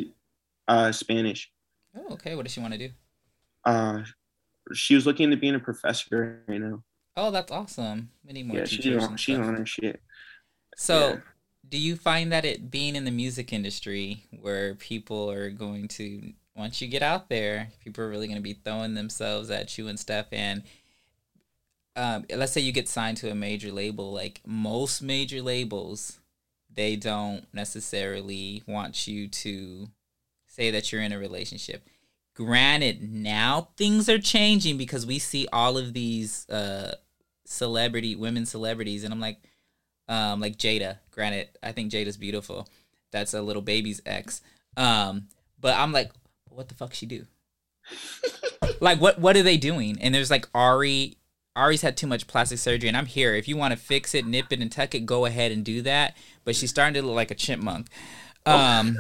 uh, 0.70 0.94
Spanish. 0.94 1.52
Oh, 1.98 2.14
okay. 2.14 2.36
What 2.36 2.46
does 2.46 2.54
she 2.54 2.62
want 2.62 2.74
to 2.74 2.80
do? 2.80 2.90
Uh, 3.66 4.04
she 4.74 4.96
was 4.96 5.06
looking 5.06 5.30
to 5.32 5.36
being 5.36 5.56
a 5.56 5.60
professor 5.60 6.44
right 6.48 6.62
now. 6.62 6.84
Oh, 7.18 7.32
that's 7.32 7.52
awesome. 7.52 8.12
We 8.26 8.32
need 8.32 8.48
more 8.48 8.60
Yeah, 8.60 8.66
she's 8.66 9.04
on, 9.04 9.18
she's 9.18 9.38
on 9.38 9.56
her 9.56 9.66
shit. 9.66 10.00
So, 10.80 11.10
Yeah. 11.10 11.20
do 11.68 11.78
you 11.78 11.96
find 11.98 12.32
that 12.32 12.46
it 12.46 12.72
being 12.72 12.96
in 12.96 13.04
the 13.04 13.12
music 13.12 13.52
industry 13.52 14.24
where 14.32 14.76
people 14.76 15.30
are 15.30 15.50
going 15.50 15.88
to 15.90 16.34
once 16.56 16.82
you 16.82 16.88
get 16.88 17.04
out 17.04 17.30
there, 17.30 17.70
people 17.84 18.04
are 18.04 18.10
really 18.10 18.28
going 18.28 18.38
to 18.38 18.42
be 18.42 18.54
throwing 18.54 18.94
themselves 18.94 19.50
at 19.50 19.78
you 19.78 19.88
and 19.88 20.00
stuff 20.00 20.28
and 20.32 20.64
um, 21.96 22.26
let's 22.34 22.54
say 22.54 22.62
you 22.62 22.72
get 22.72 22.88
signed 22.88 23.18
to 23.18 23.30
a 23.30 23.36
major 23.36 23.72
label, 23.74 24.14
like 24.14 24.40
most 24.46 25.02
major 25.02 25.42
labels, 25.42 26.20
they 26.74 26.96
don't 26.96 27.46
necessarily 27.54 28.64
want 28.68 29.06
you 29.08 29.28
to 29.28 29.90
say 30.48 30.72
that 30.72 30.92
you're 30.92 31.02
in 31.02 31.12
a 31.12 31.20
relationship. 31.20 31.84
Granted, 32.36 33.02
now 33.12 33.70
things 33.76 34.08
are 34.08 34.20
changing 34.20 34.78
because 34.78 35.06
we 35.06 35.20
see 35.20 35.46
all 35.52 35.78
of 35.78 35.94
these 35.94 36.48
uh, 36.50 36.96
celebrity 37.46 38.16
women 38.16 38.46
celebrities, 38.46 39.04
and 39.04 39.14
I'm 39.14 39.20
like, 39.20 39.42
um, 40.10 40.42
like 40.42 40.58
Jayda. 40.58 40.98
Granted, 41.12 41.50
I 41.64 41.72
think 41.72 41.92
Jayda's 41.92 42.18
beautiful. 42.18 42.68
That's 43.12 43.34
a 43.34 43.42
Lil 43.42 43.62
Baby's 43.62 44.02
ex. 44.06 44.42
Um, 44.76 45.28
but 45.62 45.78
I'm 45.78 45.94
like, 45.94 46.12
what 46.50 46.68
the 46.68 46.76
fuck 46.76 46.94
she 46.94 47.06
do? 47.06 47.26
like, 48.82 49.00
what 49.00 49.20
what 49.20 49.38
are 49.38 49.44
they 49.44 49.58
doing? 49.58 49.98
And 50.02 50.14
there's 50.14 50.32
like 50.32 50.50
Ari. 50.54 51.16
Ari's 51.56 51.82
had 51.82 51.98
too 51.98 52.08
much 52.08 52.28
plastic 52.28 52.58
surgery, 52.60 52.88
and 52.88 52.98
I'm 52.98 53.06
here. 53.06 53.36
If 53.36 53.48
you 53.48 53.58
want 53.58 53.72
to 53.72 53.78
fix 53.78 54.14
it, 54.16 54.26
nip 54.26 54.48
it, 54.52 54.62
and 54.62 54.72
tuck 54.72 54.96
it, 54.96 55.06
go 55.06 55.26
ahead 55.26 55.52
and 55.52 55.64
do 55.64 55.82
that. 55.84 56.16
But 56.44 56.56
she's 56.56 56.70
starting 56.70 56.94
to 56.94 57.02
look 57.06 57.16
like 57.16 57.32
a 57.32 57.36
chipmunk. 57.36 57.88
Um, 58.46 58.98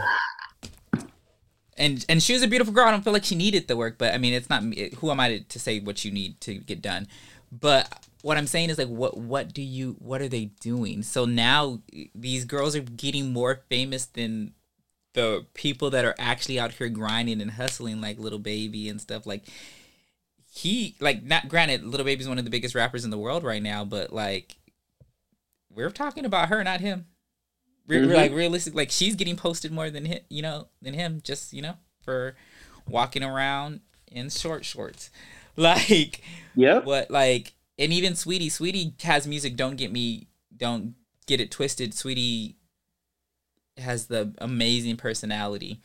and 1.78 2.06
and 2.10 2.22
she 2.22 2.34
was 2.34 2.44
a 2.44 2.48
beautiful 2.48 2.74
girl. 2.74 2.88
I 2.88 2.92
don't 2.92 3.04
feel 3.04 3.14
like 3.14 3.24
she 3.24 3.36
needed 3.36 3.68
the 3.68 3.78
work, 3.78 3.98
but 3.98 4.14
I 4.14 4.18
mean, 4.18 4.34
it's 4.34 4.50
not 4.50 4.64
me. 4.64 4.92
Who 4.98 5.10
am 5.10 5.20
I 5.20 5.30
to, 5.30 5.40
to 5.42 5.60
say 5.60 5.80
what 5.80 6.04
you 6.04 6.12
need 6.12 6.42
to 6.42 6.56
get 6.56 6.82
done? 6.82 7.08
But 7.52 8.06
what 8.22 8.38
I'm 8.38 8.48
saying 8.48 8.70
is 8.70 8.78
like, 8.78 8.88
what 8.90 9.18
what 9.18 9.54
do 9.54 9.62
you? 9.62 9.96
What 10.00 10.22
are 10.22 10.28
they 10.28 10.46
doing? 10.60 11.04
So 11.04 11.26
now 11.26 11.82
these 12.14 12.46
girls 12.46 12.76
are 12.76 12.82
getting 12.82 13.32
more 13.34 13.62
famous 13.70 14.06
than 14.06 14.54
the 15.14 15.46
people 15.54 15.90
that 15.92 16.06
are 16.06 16.16
actually 16.20 16.60
out 16.60 16.74
here 16.74 16.90
grinding 16.90 17.42
and 17.42 17.52
hustling, 17.52 18.00
like 18.02 18.20
Lil 18.20 18.38
Baby 18.40 18.90
and 18.90 19.00
stuff. 19.02 19.26
Like 19.26 19.44
he, 20.52 20.96
like 21.00 21.24
not 21.24 21.48
granted, 21.48 21.84
Lil 21.84 22.04
Baby's 22.04 22.28
one 22.28 22.38
of 22.38 22.46
the 22.46 22.52
biggest 22.52 22.76
rappers 22.76 23.06
in 23.06 23.10
the 23.12 23.18
world 23.18 23.44
right 23.44 23.62
now, 23.64 23.86
but 23.86 24.12
like 24.14 24.58
we're 25.74 25.90
talking 25.92 26.26
about 26.26 26.50
her, 26.50 26.64
not 26.64 26.82
him. 26.82 27.06
We're, 27.88 28.02
we're 28.06 28.14
Mhm. 28.14 28.16
like 28.16 28.32
realistic, 28.34 28.76
like 28.76 28.92
she's 28.92 29.16
getting 29.16 29.36
posted 29.36 29.72
more 29.72 29.90
than 29.90 30.06
him, 30.06 30.20
you 30.30 30.42
know, 30.42 30.68
than 30.82 30.94
him. 30.94 31.22
Just 31.24 31.54
you 31.54 31.62
know, 31.62 31.76
for 32.04 32.36
walking 32.88 33.24
around 33.24 33.82
in 34.12 34.30
short 34.30 34.66
shorts, 34.66 35.10
like 35.56 36.22
yeah 36.56 36.80
what 36.80 37.10
like 37.10 37.54
and 37.80 37.92
even 37.92 38.14
Saweetie 38.14 38.48
Saweetie 38.52 39.02
has 39.02 39.26
music 39.26 39.56
don't 39.56 39.76
get 39.78 39.92
me 39.92 40.28
don't 40.56 40.94
get 41.26 41.40
it 41.42 41.50
twisted. 41.50 41.94
Saweetie 41.94 42.56
has 43.78 44.08
the 44.08 44.34
amazing 44.40 44.98
personality. 44.98 45.80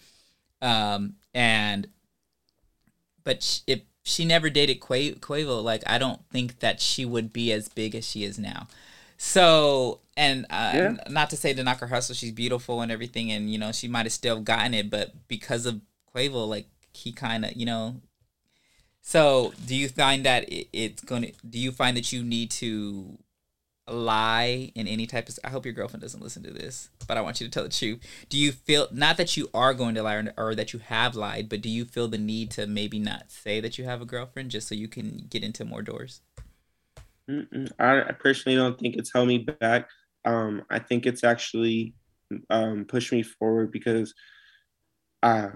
Um 0.60 1.14
and 1.32 1.88
but 3.22 3.42
sh- 3.42 3.60
if 3.66 3.80
she 4.02 4.24
never 4.24 4.50
dated 4.50 4.80
Qua- 4.80 5.16
Quavo 5.20 5.62
like 5.62 5.82
i 5.86 5.96
don't 5.96 6.20
think 6.30 6.58
that 6.60 6.78
she 6.80 7.04
would 7.06 7.32
be 7.32 7.52
as 7.52 7.68
big 7.68 7.94
as 7.94 8.06
she 8.06 8.24
is 8.24 8.38
now. 8.38 8.66
So 9.16 10.00
and 10.16 10.44
uh, 10.50 10.72
Yeah. 10.74 10.96
not 11.08 11.30
to 11.30 11.36
say 11.36 11.54
to 11.54 11.62
knock 11.64 11.78
her 11.80 11.86
hustle 11.86 12.14
she's 12.14 12.32
beautiful 12.32 12.80
and 12.82 12.92
everything 12.92 13.30
and 13.32 13.50
you 13.50 13.58
know 13.58 13.72
she 13.72 13.88
might 13.88 14.06
have 14.06 14.12
still 14.12 14.40
gotten 14.40 14.74
it 14.74 14.90
but 14.90 15.12
because 15.28 15.66
of 15.66 15.80
Quavo 16.14 16.46
like 16.48 16.66
he 16.92 17.12
kind 17.12 17.44
of 17.44 17.54
you 17.56 17.66
know 17.66 17.96
so, 19.06 19.52
do 19.66 19.76
you 19.76 19.90
find 19.90 20.24
that 20.24 20.50
it, 20.50 20.68
it's 20.72 21.02
going 21.02 21.22
to? 21.24 21.32
Do 21.48 21.58
you 21.58 21.72
find 21.72 21.94
that 21.94 22.10
you 22.10 22.24
need 22.24 22.50
to 22.52 23.18
lie 23.86 24.72
in 24.74 24.88
any 24.88 25.06
type 25.06 25.28
of? 25.28 25.38
I 25.44 25.50
hope 25.50 25.66
your 25.66 25.74
girlfriend 25.74 26.00
doesn't 26.00 26.22
listen 26.22 26.42
to 26.44 26.50
this, 26.50 26.88
but 27.06 27.18
I 27.18 27.20
want 27.20 27.38
you 27.38 27.46
to 27.46 27.50
tell 27.50 27.64
the 27.64 27.68
truth. 27.68 28.00
Do 28.30 28.38
you 28.38 28.50
feel 28.50 28.88
not 28.90 29.18
that 29.18 29.36
you 29.36 29.50
are 29.52 29.74
going 29.74 29.94
to 29.96 30.02
lie 30.02 30.14
or, 30.14 30.32
or 30.38 30.54
that 30.54 30.72
you 30.72 30.78
have 30.78 31.14
lied, 31.14 31.50
but 31.50 31.60
do 31.60 31.68
you 31.68 31.84
feel 31.84 32.08
the 32.08 32.16
need 32.16 32.50
to 32.52 32.66
maybe 32.66 32.98
not 32.98 33.30
say 33.30 33.60
that 33.60 33.76
you 33.76 33.84
have 33.84 34.00
a 34.00 34.06
girlfriend 34.06 34.50
just 34.50 34.68
so 34.68 34.74
you 34.74 34.88
can 34.88 35.26
get 35.28 35.44
into 35.44 35.66
more 35.66 35.82
doors? 35.82 36.22
Mm-mm. 37.30 37.70
I, 37.78 38.04
I 38.04 38.12
personally 38.12 38.56
don't 38.56 38.78
think 38.80 38.96
it's 38.96 39.12
held 39.12 39.28
me 39.28 39.46
back. 39.60 39.86
Um, 40.24 40.62
I 40.70 40.78
think 40.78 41.04
it's 41.04 41.24
actually 41.24 41.92
um, 42.48 42.86
pushed 42.88 43.12
me 43.12 43.22
forward 43.22 43.70
because, 43.70 44.14
uh, 45.22 45.48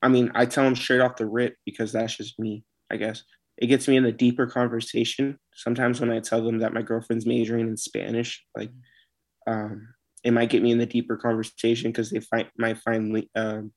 I 0.00 0.08
mean, 0.08 0.32
I 0.34 0.46
tell 0.46 0.64
them 0.64 0.76
straight 0.76 1.02
off 1.02 1.16
the 1.16 1.26
rip 1.26 1.56
because 1.66 1.92
that's 1.92 2.16
just 2.16 2.38
me. 2.38 2.64
I 2.90 2.96
guess 2.96 3.22
it 3.58 3.66
gets 3.68 3.88
me 3.88 3.96
in 3.96 4.04
a 4.04 4.12
deeper 4.12 4.46
conversation. 4.46 5.38
Sometimes 5.54 6.00
when 6.00 6.10
I 6.10 6.20
tell 6.20 6.44
them 6.44 6.58
that 6.58 6.74
my 6.74 6.82
girlfriend's 6.82 7.26
majoring 7.26 7.68
in 7.68 7.76
Spanish, 7.76 8.44
like, 8.56 8.70
um, 9.46 9.88
it 10.22 10.32
might 10.32 10.50
get 10.50 10.62
me 10.62 10.72
in 10.72 10.78
the 10.78 10.86
deeper 10.86 11.16
conversation 11.16 11.90
because 11.90 12.10
they 12.10 12.20
find 12.20 12.48
might 12.58 12.78
find 12.78 13.26
um, 13.34 13.72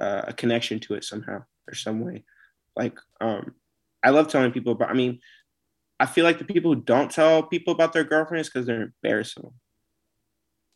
uh, 0.00 0.22
a 0.28 0.32
connection 0.32 0.80
to 0.80 0.94
it 0.94 1.04
somehow 1.04 1.44
or 1.68 1.74
some 1.74 2.00
way. 2.00 2.24
Like, 2.76 2.98
um, 3.20 3.54
I 4.02 4.10
love 4.10 4.28
telling 4.28 4.52
people 4.52 4.72
about. 4.72 4.90
I 4.90 4.94
mean, 4.94 5.20
I 6.00 6.06
feel 6.06 6.24
like 6.24 6.38
the 6.38 6.44
people 6.44 6.74
who 6.74 6.80
don't 6.80 7.10
tell 7.10 7.42
people 7.44 7.72
about 7.72 7.92
their 7.92 8.04
girlfriends 8.04 8.48
because 8.48 8.66
they're 8.66 8.92
embarrassing. 9.02 9.50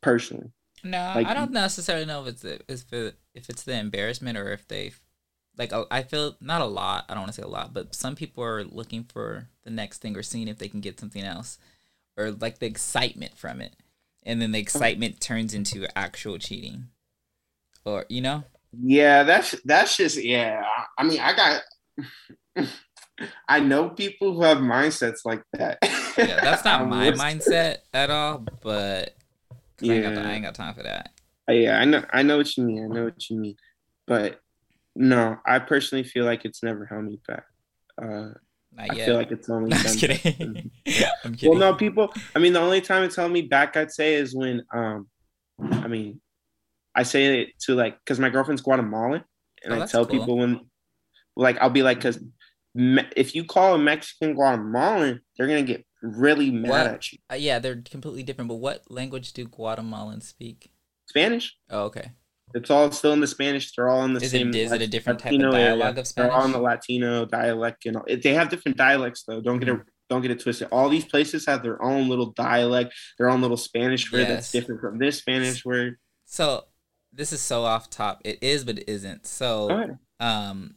Personally, 0.00 0.52
No, 0.84 1.12
Like- 1.16 1.26
I 1.26 1.34
don't 1.34 1.50
necessarily 1.50 2.06
know 2.06 2.22
if 2.22 2.28
it's 2.28 2.42
the, 2.42 2.60
if 2.68 2.92
it, 2.92 3.18
if 3.34 3.50
it's 3.50 3.64
the 3.64 3.76
embarrassment 3.76 4.38
or 4.38 4.52
if 4.52 4.68
they 4.68 4.92
like 5.58 5.72
I 5.90 6.02
feel 6.02 6.36
not 6.40 6.60
a 6.60 6.66
lot. 6.66 7.04
I 7.08 7.14
don't 7.14 7.22
want 7.22 7.34
to 7.34 7.40
say 7.40 7.44
a 7.44 7.50
lot, 7.50 7.74
but 7.74 7.94
some 7.94 8.14
people 8.14 8.44
are 8.44 8.64
looking 8.64 9.04
for 9.04 9.48
the 9.64 9.70
next 9.70 9.98
thing 9.98 10.16
or 10.16 10.22
seeing 10.22 10.48
if 10.48 10.58
they 10.58 10.68
can 10.68 10.80
get 10.80 11.00
something 11.00 11.22
else 11.22 11.58
or 12.16 12.30
like 12.30 12.58
the 12.60 12.66
excitement 12.66 13.36
from 13.36 13.60
it. 13.60 13.74
And 14.24 14.40
then 14.40 14.52
the 14.52 14.58
excitement 14.58 15.20
turns 15.20 15.54
into 15.54 15.86
actual 15.98 16.38
cheating. 16.38 16.88
Or, 17.84 18.04
you 18.08 18.20
know? 18.20 18.44
yeah, 18.78 19.22
that's 19.22 19.54
that's 19.64 19.96
just 19.96 20.22
yeah. 20.22 20.62
I 20.96 21.02
mean, 21.02 21.20
I 21.20 21.34
got. 21.34 22.66
I 23.48 23.58
know 23.58 23.88
people 23.88 24.34
who 24.34 24.42
have 24.42 24.58
mindsets 24.58 25.24
like 25.24 25.42
that. 25.54 25.78
Yeah, 26.16 26.40
that's 26.40 26.64
not 26.64 26.86
my 26.88 27.10
mindset 27.10 27.78
at 27.92 28.10
all, 28.10 28.44
but 28.62 29.16
'cause 29.76 29.88
I, 29.88 29.92
ain't 29.94 30.02
got, 30.04 30.14
Yeah. 30.14 30.28
I 30.28 30.32
ain't 30.34 30.44
got 30.44 30.54
time 30.54 30.74
for 30.74 30.84
that. 30.84 31.10
Yeah, 31.48 31.78
I 31.80 31.84
know, 31.84 32.04
I 32.12 32.22
know 32.22 32.36
what 32.36 32.56
you 32.56 32.64
mean. 32.64 32.84
I 32.84 32.94
know 32.94 33.04
what 33.04 33.28
you 33.28 33.38
mean, 33.40 33.56
but 34.06 34.40
no, 34.98 35.36
I 35.46 35.60
personally 35.60 36.02
feel 36.04 36.24
like 36.24 36.44
it's 36.44 36.62
never 36.62 36.84
held 36.84 37.04
me 37.04 37.20
back. 37.26 37.44
Uh, 38.00 38.32
Not 38.76 38.90
I 38.90 38.94
feel 38.94 39.14
like 39.16 39.30
it's 39.30 39.48
only. 39.48 39.70
No, 39.70 39.76
I'm 39.86 39.96
kidding. 39.96 40.70
I'm 41.24 41.34
kidding. 41.34 41.50
Well, 41.50 41.58
no, 41.58 41.74
people. 41.74 42.12
I 42.34 42.40
mean, 42.40 42.52
the 42.52 42.60
only 42.60 42.80
time 42.80 43.04
it's 43.04 43.16
held 43.16 43.30
me 43.32 43.42
back, 43.42 43.76
I'd 43.76 43.92
say, 43.92 44.14
is 44.14 44.34
when, 44.34 44.62
um, 44.74 45.08
I 45.60 45.86
mean, 45.88 46.20
I 46.94 47.04
say 47.04 47.42
it 47.42 47.48
to 47.60 47.74
like, 47.74 47.96
cause 48.06 48.18
my 48.18 48.28
girlfriend's 48.28 48.62
Guatemalan, 48.62 49.22
and 49.64 49.72
Oh, 49.74 49.82
I 49.82 49.86
tell 49.86 50.04
cool. 50.04 50.18
people 50.18 50.36
when, 50.38 50.60
like, 51.36 51.58
I'll 51.60 51.70
be 51.70 51.82
like, 51.84 52.00
cause 52.00 52.18
me- 52.74 53.08
if 53.16 53.34
you 53.36 53.44
call 53.44 53.74
a 53.74 53.78
Mexican 53.78 54.34
Guatemalan, 54.34 55.20
they're 55.36 55.46
gonna 55.46 55.62
get 55.62 55.84
really 56.02 56.50
mad 56.50 56.70
What? 56.70 56.86
at 56.86 57.12
you. 57.12 57.18
Uh, 57.30 57.36
yeah, 57.36 57.60
they're 57.60 57.82
completely 57.82 58.24
different. 58.24 58.48
But 58.48 58.56
what 58.56 58.90
language 58.90 59.32
do 59.32 59.46
Guatemalans 59.46 60.24
speak? 60.24 60.72
Spanish. 61.06 61.56
Oh, 61.70 61.84
okay. 61.84 62.10
It's 62.54 62.70
all 62.70 62.90
still 62.92 63.12
in 63.12 63.20
the 63.20 63.26
Spanish. 63.26 63.72
They're 63.74 63.88
all 63.88 64.04
in 64.04 64.14
the 64.14 64.20
Is 64.22 64.32
it- 64.34 64.38
same. 64.38 64.54
is 64.54 64.72
it 64.72 64.80
a 64.82 64.86
different 64.86 65.18
type 65.18 65.32
of 65.32 65.38
Latino 65.40 65.52
area. 65.52 65.68
dialogue 65.76 65.98
of 65.98 66.14
They're 66.14 66.30
all 66.32 66.44
in 66.44 66.52
the 66.52 66.60
Latino 66.60 67.24
dialect, 67.26 67.84
and 67.86 67.96
all. 67.96 68.04
They 68.08 68.34
have 68.34 68.48
different 68.48 68.76
dialects 68.78 69.24
though. 69.24 69.40
Don't 69.40 69.58
get 69.58 69.68
it. 69.68 69.80
Don't 70.08 70.22
get 70.22 70.30
it 70.30 70.40
twisted. 70.40 70.68
All 70.72 70.88
these 70.88 71.04
places 71.04 71.44
have 71.46 71.62
their 71.62 71.82
own 71.82 72.08
little 72.08 72.30
dialect, 72.32 72.94
their 73.18 73.28
own 73.28 73.42
little 73.42 73.58
Spanish 73.58 74.10
word 74.10 74.20
Yes. 74.20 74.28
that's 74.28 74.52
different 74.52 74.80
from 74.80 74.98
this 74.98 75.18
Spanish 75.18 75.64
word. 75.66 75.98
So 76.24 76.64
this 77.12 77.32
is 77.32 77.42
so 77.42 77.64
off 77.64 77.90
top. 77.90 78.22
It 78.24 78.38
is, 78.42 78.64
but 78.64 78.78
it 78.78 78.88
isn't. 78.88 79.26
So 79.26 79.96
um, 80.18 80.74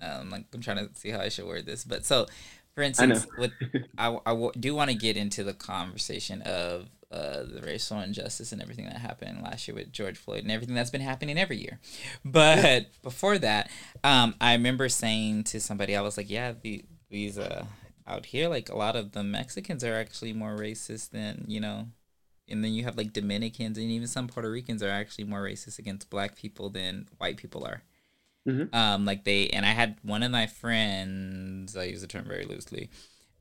um, 0.00 0.30
like 0.30 0.44
I'm 0.54 0.60
trying 0.60 0.78
to 0.88 0.90
see 0.94 1.10
how 1.10 1.18
I 1.20 1.28
should 1.28 1.46
word 1.46 1.66
this, 1.66 1.84
but 1.84 2.04
so, 2.04 2.26
for 2.74 2.82
I 2.82 2.86
instance, 2.86 3.26
with 3.38 3.52
I, 3.98 4.08
I 4.24 4.30
w- 4.30 4.52
do 4.58 4.74
want 4.74 4.90
to 4.90 4.96
get 4.96 5.16
into 5.16 5.44
the 5.44 5.54
conversation 5.54 6.42
of 6.42 6.88
uh, 7.12 7.42
the 7.42 7.60
racial 7.62 8.00
injustice 8.00 8.52
and 8.52 8.62
everything 8.62 8.86
that 8.86 8.96
happened 8.96 9.42
last 9.42 9.68
year 9.68 9.74
with 9.74 9.92
George 9.92 10.16
Floyd 10.16 10.42
and 10.42 10.50
everything 10.50 10.74
that's 10.74 10.90
been 10.90 11.02
happening 11.02 11.38
every 11.38 11.58
year. 11.58 11.78
But 12.24 12.86
before 13.02 13.38
that, 13.38 13.70
um, 14.02 14.34
I 14.40 14.54
remember 14.54 14.88
saying 14.88 15.44
to 15.44 15.60
somebody, 15.60 15.94
I 15.94 16.00
was 16.00 16.16
like, 16.16 16.30
yeah, 16.30 16.52
the, 16.60 16.84
these 17.10 17.38
uh 17.38 17.66
out 18.06 18.26
here, 18.26 18.48
like 18.48 18.68
a 18.68 18.76
lot 18.76 18.96
of 18.96 19.12
the 19.12 19.22
Mexicans 19.22 19.84
are 19.84 19.94
actually 19.94 20.32
more 20.32 20.56
racist 20.56 21.10
than 21.10 21.44
you 21.46 21.60
know. 21.60 21.88
And 22.48 22.64
then 22.64 22.72
you 22.72 22.84
have 22.84 22.96
like 22.96 23.12
Dominicans 23.12 23.78
and 23.78 23.90
even 23.90 24.08
some 24.08 24.26
Puerto 24.26 24.50
Ricans 24.50 24.82
are 24.82 24.90
actually 24.90 25.24
more 25.24 25.42
racist 25.42 25.78
against 25.78 26.10
black 26.10 26.34
people 26.36 26.70
than 26.70 27.08
white 27.18 27.36
people 27.36 27.64
are. 27.64 27.82
Mhm. 28.46 28.74
Um, 28.74 29.04
like 29.04 29.24
they 29.24 29.48
and 29.48 29.64
I 29.64 29.70
had 29.70 29.96
one 30.02 30.22
of 30.22 30.30
my 30.32 30.46
friends. 30.46 31.76
I 31.76 31.84
use 31.84 32.00
the 32.00 32.06
term 32.08 32.24
very 32.24 32.44
loosely. 32.44 32.90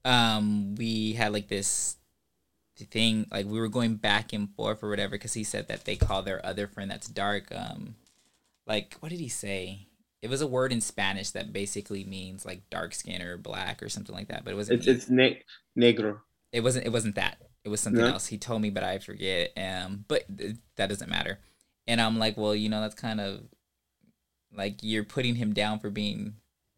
Um, 0.06 0.76
we 0.76 1.14
had 1.14 1.34
like 1.34 1.48
this 1.48 1.98
thing, 2.86 3.28
like 3.32 3.46
we 3.46 3.60
were 3.60 3.68
going 3.70 3.96
back 3.96 4.34
and 4.34 4.50
forth 4.56 4.84
or 4.84 4.90
whatever, 4.90 5.12
because 5.12 5.34
he 5.34 5.44
said 5.44 5.68
that 5.68 5.86
they 5.86 5.96
call 5.96 6.22
their 6.22 6.46
other 6.46 6.68
friend 6.68 6.90
that's 6.92 7.08
dark. 7.08 7.46
Um, 7.54 7.96
like 8.68 8.96
what 9.00 9.10
did 9.10 9.20
he 9.20 9.30
say? 9.30 9.88
It 10.22 10.30
was 10.30 10.42
a 10.42 10.48
word 10.48 10.72
in 10.72 10.82
Spanish 10.82 11.32
that 11.32 11.52
basically 11.52 12.04
means 12.04 12.46
like 12.46 12.70
dark 12.70 12.94
skin 12.94 13.22
or 13.22 13.38
black 13.38 13.82
or 13.82 13.90
something 13.90 14.16
like 14.16 14.28
that. 14.28 14.44
But 14.44 14.54
it 14.54 14.58
wasn't. 14.58 14.80
It's 14.80 14.88
it's 14.88 15.10
ne- 15.10 15.42
negro. 15.78 16.20
It 16.52 16.62
wasn't. 16.62 16.86
It 16.86 16.92
wasn't 16.92 17.16
that. 17.16 17.38
It 17.64 17.70
was 17.70 17.80
something 17.82 18.02
No? 18.04 18.10
else. 18.14 18.28
He 18.28 18.38
told 18.38 18.62
me, 18.62 18.70
but 18.70 18.84
I 18.84 19.00
forget. 19.00 19.52
Um, 19.58 20.06
but 20.08 20.26
th- 20.36 20.58
that 20.76 20.90
doesn't 20.90 21.10
matter. 21.10 21.40
And 21.88 22.00
I'm 22.00 22.18
like, 22.20 22.38
well, 22.38 22.56
you 22.56 22.70
know, 22.70 22.82
that's 22.82 22.96
kind 22.96 23.20
of 23.22 23.42
like 24.56 24.78
you're 24.82 25.04
putting 25.04 25.36
him 25.36 25.54
down 25.54 25.80
for 25.80 25.90
being 25.90 26.36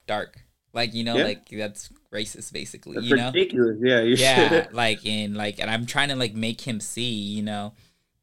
dark. 0.07 0.45
Like 0.73 0.93
you 0.93 1.03
know, 1.03 1.15
Yeah. 1.17 1.23
like 1.25 1.49
that's 1.49 1.89
racist, 2.11 2.51
basically. 2.51 2.95
That's 2.95 3.07
you 3.07 3.15
know, 3.15 3.27
ridiculous. 3.27 3.77
Yeah, 3.79 4.01
you 4.01 4.15
yeah, 4.15 4.49
should. 4.49 4.73
like 4.73 5.05
and 5.05 5.35
like, 5.37 5.59
and 5.59 5.69
I'm 5.69 5.85
trying 5.85 6.09
to 6.09 6.15
like 6.15 6.33
make 6.33 6.61
him 6.61 6.79
see, 6.79 7.11
you 7.13 7.43
know, 7.43 7.73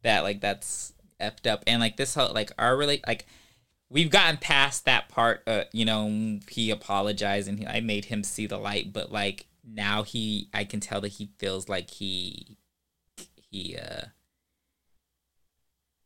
that 0.02 0.24
like 0.24 0.40
that's 0.40 0.92
effed 1.20 1.46
up, 1.48 1.62
and 1.66 1.80
like 1.80 1.96
this 1.96 2.14
whole 2.14 2.32
like 2.34 2.50
our 2.58 2.76
really 2.76 3.00
like 3.06 3.26
we've 3.88 4.10
gotten 4.10 4.36
past 4.38 4.84
that 4.84 5.08
part. 5.08 5.42
Uh, 5.46 5.64
you 5.72 5.84
know, 5.84 6.40
he 6.48 6.70
apologized 6.70 7.46
and 7.48 7.58
he, 7.60 7.66
I 7.66 7.80
made 7.80 8.06
him 8.06 8.24
see 8.24 8.46
the 8.46 8.58
light, 8.58 8.92
but 8.92 9.12
like 9.12 9.46
now 9.64 10.02
he, 10.02 10.48
I 10.52 10.64
can 10.64 10.80
tell 10.80 11.00
that 11.02 11.08
he 11.12 11.28
feels 11.38 11.68
like 11.68 11.90
he 11.90 12.56
he 13.50 13.76
uh 13.76 14.06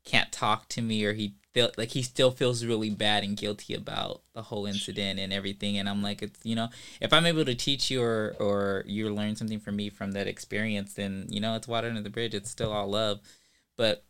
can't 0.04 0.30
talk 0.32 0.68
to 0.68 0.82
me 0.82 1.04
or 1.04 1.14
he 1.14 1.34
feel 1.54 1.70
like 1.78 1.90
he 1.90 2.02
still 2.02 2.32
feels 2.32 2.64
really 2.64 2.90
bad 2.90 3.22
and 3.22 3.36
guilty 3.36 3.74
about 3.74 4.22
the 4.34 4.42
whole 4.42 4.66
incident 4.66 5.20
and 5.20 5.32
everything. 5.32 5.78
And 5.78 5.88
i'm 5.88 6.02
like 6.02 6.20
it's 6.20 6.40
you 6.44 6.56
know 6.56 6.68
if 7.00 7.12
i'm 7.12 7.24
able 7.24 7.44
to 7.44 7.54
teach 7.54 7.90
you 7.90 8.02
or 8.02 8.34
or 8.40 8.82
you 8.86 9.08
learn 9.14 9.36
something 9.36 9.60
from 9.60 9.76
me 9.76 9.88
from 9.88 10.12
that 10.12 10.26
experience 10.26 10.94
then 10.94 11.26
you 11.30 11.40
know 11.40 11.54
it's 11.54 11.68
water 11.68 11.88
under 11.88 12.02
the 12.02 12.10
bridge. 12.10 12.34
It's 12.34 12.50
still 12.50 12.72
all 12.72 12.88
love. 12.90 13.20
But 13.76 14.04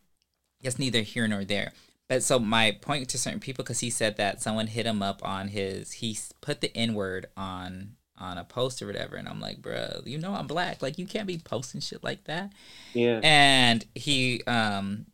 it's 0.62 0.78
neither 0.78 1.03
here 1.03 1.28
nor 1.28 1.45
there. 1.45 1.72
But 2.09 2.22
so 2.22 2.38
my 2.38 2.76
point 2.80 3.09
to 3.11 3.18
certain 3.18 3.40
people 3.40 3.62
because 3.62 3.80
he 3.80 3.90
said 3.90 4.16
that 4.16 4.42
someone 4.42 4.66
hit 4.66 4.86
him 4.86 5.03
up 5.03 5.20
on 5.22 5.49
his 5.49 5.92
he 5.92 6.18
put 6.40 6.61
the 6.62 6.74
n 6.76 6.95
word 6.95 7.26
on 7.36 7.97
on 8.16 8.38
a 8.38 8.45
post 8.45 8.80
or 8.80 8.86
whatever. 8.86 9.16
And 9.16 9.28
i'm 9.28 9.40
like 9.40 9.61
bro 9.61 10.01
you 10.07 10.16
know 10.16 10.32
i'm 10.32 10.47
black. 10.47 10.80
Like 10.80 10.99
you 10.99 11.07
can't 11.07 11.26
be 11.26 11.38
posting 11.38 11.82
shit 11.82 12.03
like 12.03 12.24
that. 12.24 12.53
Yeah. 12.95 13.20
and 13.22 13.84
he 13.95 14.42
um 14.47 15.07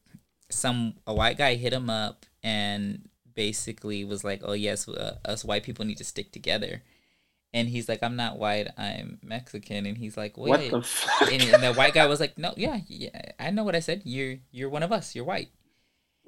some 0.50 0.94
a 1.06 1.14
white 1.14 1.38
guy 1.38 1.54
hit 1.54 1.72
him 1.72 1.88
up 1.90 2.26
and 2.42 3.08
basically 3.34 4.04
was 4.04 4.24
like 4.24 4.40
oh 4.44 4.52
yes 4.52 4.88
uh, 4.88 5.16
us 5.24 5.44
white 5.44 5.62
people 5.62 5.84
need 5.84 5.98
to 5.98 6.04
stick 6.04 6.32
together 6.32 6.82
and 7.54 7.68
he's 7.68 7.88
like 7.88 8.02
i'm 8.02 8.16
not 8.16 8.38
white 8.38 8.68
i'm 8.76 9.18
mexican 9.22 9.86
and 9.86 9.98
he's 9.98 10.16
like 10.16 10.36
What 10.36 10.60
wait 10.60 10.70
the 10.70 10.82
fuck? 10.82 11.32
and, 11.32 11.42
and 11.42 11.62
the 11.62 11.72
white 11.74 11.94
guy 11.94 12.06
was 12.06 12.20
like 12.20 12.36
no 12.36 12.52
yeah 12.56 12.80
yeah 12.88 13.32
i 13.38 13.50
know 13.50 13.64
what 13.64 13.74
i 13.76 13.80
said 13.80 14.02
you're 14.04 14.36
you're 14.50 14.68
one 14.68 14.82
of 14.82 14.92
us 14.92 15.14
you're 15.14 15.24
white 15.24 15.48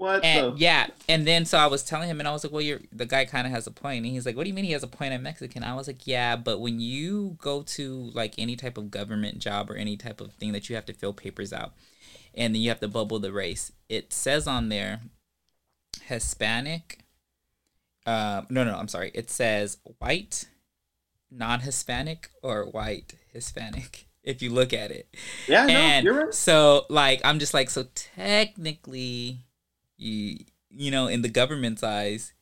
what 0.02 0.24
and 0.24 0.58
yeah, 0.58 0.88
and 1.08 1.26
then 1.26 1.44
so 1.44 1.58
I 1.58 1.66
was 1.66 1.84
telling 1.84 2.08
him, 2.08 2.18
and 2.18 2.28
I 2.28 2.32
was 2.32 2.42
like, 2.42 2.52
"Well, 2.52 2.62
you're 2.62 2.80
the 2.90 3.06
guy 3.06 3.24
kind 3.24 3.46
of 3.46 3.52
has 3.52 3.68
a 3.68 3.70
point." 3.70 4.04
And 4.04 4.06
he's 4.06 4.26
like, 4.26 4.34
"What 4.36 4.42
do 4.42 4.48
you 4.48 4.54
mean 4.54 4.64
he 4.64 4.72
has 4.72 4.82
a 4.82 4.88
point? 4.88 5.14
I'm 5.14 5.22
Mexican." 5.22 5.62
I 5.62 5.76
was 5.76 5.86
like, 5.86 6.08
"Yeah, 6.08 6.34
but 6.34 6.60
when 6.60 6.80
you 6.80 7.36
go 7.40 7.62
to 7.62 8.10
like 8.12 8.34
any 8.36 8.56
type 8.56 8.76
of 8.76 8.90
government 8.90 9.38
job 9.38 9.70
or 9.70 9.76
any 9.76 9.96
type 9.96 10.20
of 10.20 10.32
thing 10.32 10.50
that 10.52 10.68
you 10.68 10.74
have 10.74 10.86
to 10.86 10.92
fill 10.92 11.12
papers 11.12 11.52
out, 11.52 11.74
and 12.34 12.54
then 12.54 12.62
you 12.62 12.68
have 12.68 12.80
to 12.80 12.88
bubble 12.88 13.18
the 13.18 13.32
race, 13.32 13.72
it 13.88 14.12
says 14.12 14.46
on 14.46 14.68
there, 14.68 15.00
Hispanic. 16.04 17.00
Uh, 18.06 18.42
no, 18.50 18.64
no, 18.64 18.76
I'm 18.76 18.88
sorry. 18.88 19.10
It 19.14 19.30
says 19.30 19.78
white, 19.98 20.44
non-Hispanic, 21.30 22.30
or 22.42 22.64
white 22.64 23.14
Hispanic. 23.32 24.06
If 24.24 24.40
you 24.40 24.50
look 24.50 24.72
at 24.72 24.92
it, 24.92 25.12
Yeah, 25.48 25.66
no, 25.66 25.98
you're 25.98 26.24
right. 26.26 26.32
so 26.34 26.86
like 26.88 27.20
I'm 27.24 27.40
just 27.40 27.52
like 27.52 27.68
so 27.70 27.86
technically 27.92 29.38
you 29.96 30.38
you 30.70 30.92
know 30.92 31.08
in 31.08 31.22
the 31.22 31.28
government's 31.28 31.82
eyes 31.82 32.32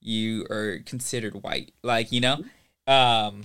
you 0.00 0.48
are 0.50 0.80
considered 0.84 1.44
white 1.44 1.70
like 1.84 2.10
you 2.10 2.20
know 2.20 2.38
um 2.88 3.44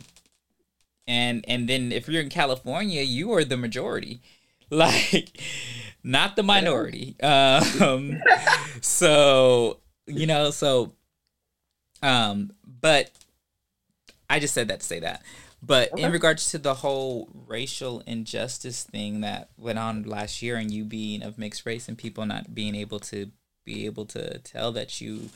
and 1.08 1.46
and 1.48 1.70
then 1.70 1.92
if 1.92 2.08
you're 2.08 2.24
in 2.24 2.30
California 2.30 3.04
you 3.04 3.32
are 3.32 3.46
the 3.46 3.58
majority 3.58 4.22
like 4.70 5.40
not 6.04 6.36
the 6.36 6.44
minority 6.44 7.16
um 7.22 8.22
so 8.82 9.80
you 10.08 10.28
know 10.28 10.52
so 10.52 10.94
um 12.02 12.52
but 12.66 13.12
I 14.34 14.40
just 14.40 14.54
said 14.56 14.68
that 14.70 14.80
to 14.80 14.86
say 14.86 15.00
that. 15.00 15.22
But 15.62 15.98
in 15.98 16.12
regards 16.12 16.50
to 16.52 16.58
the 16.58 16.74
whole 16.74 17.30
racial 17.48 18.02
injustice 18.06 18.84
thing 18.84 19.22
that 19.22 19.50
went 19.58 19.80
on 19.80 20.04
last 20.04 20.42
year, 20.42 20.58
and 20.58 20.70
you 20.72 20.84
being 20.84 21.24
of 21.24 21.38
mixed 21.38 21.66
race 21.66 21.88
and 21.88 21.98
people 21.98 22.26
not 22.26 22.54
being 22.54 22.76
able 22.76 23.00
to 23.02 23.32
be 23.64 23.86
able 23.86 24.06
to 24.08 24.40
tell 24.40 24.72
that 24.74 25.00
you 25.00 25.30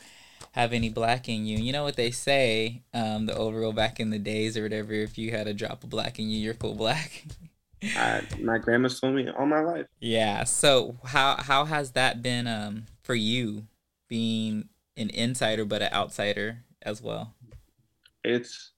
have 0.51 0.73
any 0.73 0.89
black 0.89 1.29
in 1.29 1.45
you, 1.45 1.57
you 1.57 1.71
know 1.71 1.83
what 1.83 1.95
they 1.95 2.11
say, 2.11 2.81
um, 2.93 3.25
the 3.27 3.35
overall 3.37 3.71
back 3.71 3.99
in 3.99 4.09
the 4.09 4.19
days 4.19 4.57
or 4.57 4.63
whatever. 4.63 4.93
If 4.93 5.17
you 5.17 5.31
had 5.31 5.47
a 5.47 5.53
drop 5.53 5.83
of 5.83 5.89
black 5.89 6.19
in 6.19 6.29
you, 6.29 6.39
you're 6.39 6.53
full 6.53 6.75
black. 6.75 7.23
I, 7.83 8.21
my 8.41 8.57
grandma's 8.57 8.99
told 8.99 9.15
me 9.15 9.29
all 9.29 9.45
my 9.45 9.61
life. 9.61 9.85
Yeah. 9.99 10.43
So 10.43 10.97
how 11.05 11.37
how 11.37 11.65
has 11.65 11.91
that 11.91 12.21
been 12.21 12.47
um 12.47 12.85
for 13.03 13.15
you 13.15 13.67
being 14.07 14.69
an 14.95 15.09
insider 15.11 15.65
but 15.65 15.81
an 15.81 15.93
outsider 15.93 16.63
as 16.81 17.01
well? 17.01 17.35
It's 18.23 18.71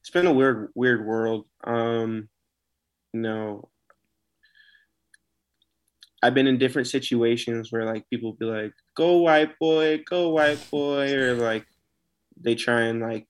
it's 0.00 0.10
been 0.10 0.26
a 0.26 0.32
weird 0.32 0.68
weird 0.74 1.06
world. 1.06 1.46
Um, 1.64 2.28
you 3.12 3.20
know, 3.20 3.68
I've 6.22 6.34
been 6.34 6.46
in 6.46 6.58
different 6.58 6.88
situations 6.88 7.72
where 7.72 7.84
like 7.84 8.08
people 8.10 8.34
be 8.34 8.46
like, 8.46 8.72
"Go 8.96 9.18
white 9.18 9.58
boy, 9.58 10.02
go 10.08 10.30
white 10.30 10.64
boy," 10.70 11.14
or 11.14 11.34
like 11.34 11.66
they 12.40 12.54
try 12.54 12.82
and 12.82 13.00
like 13.00 13.26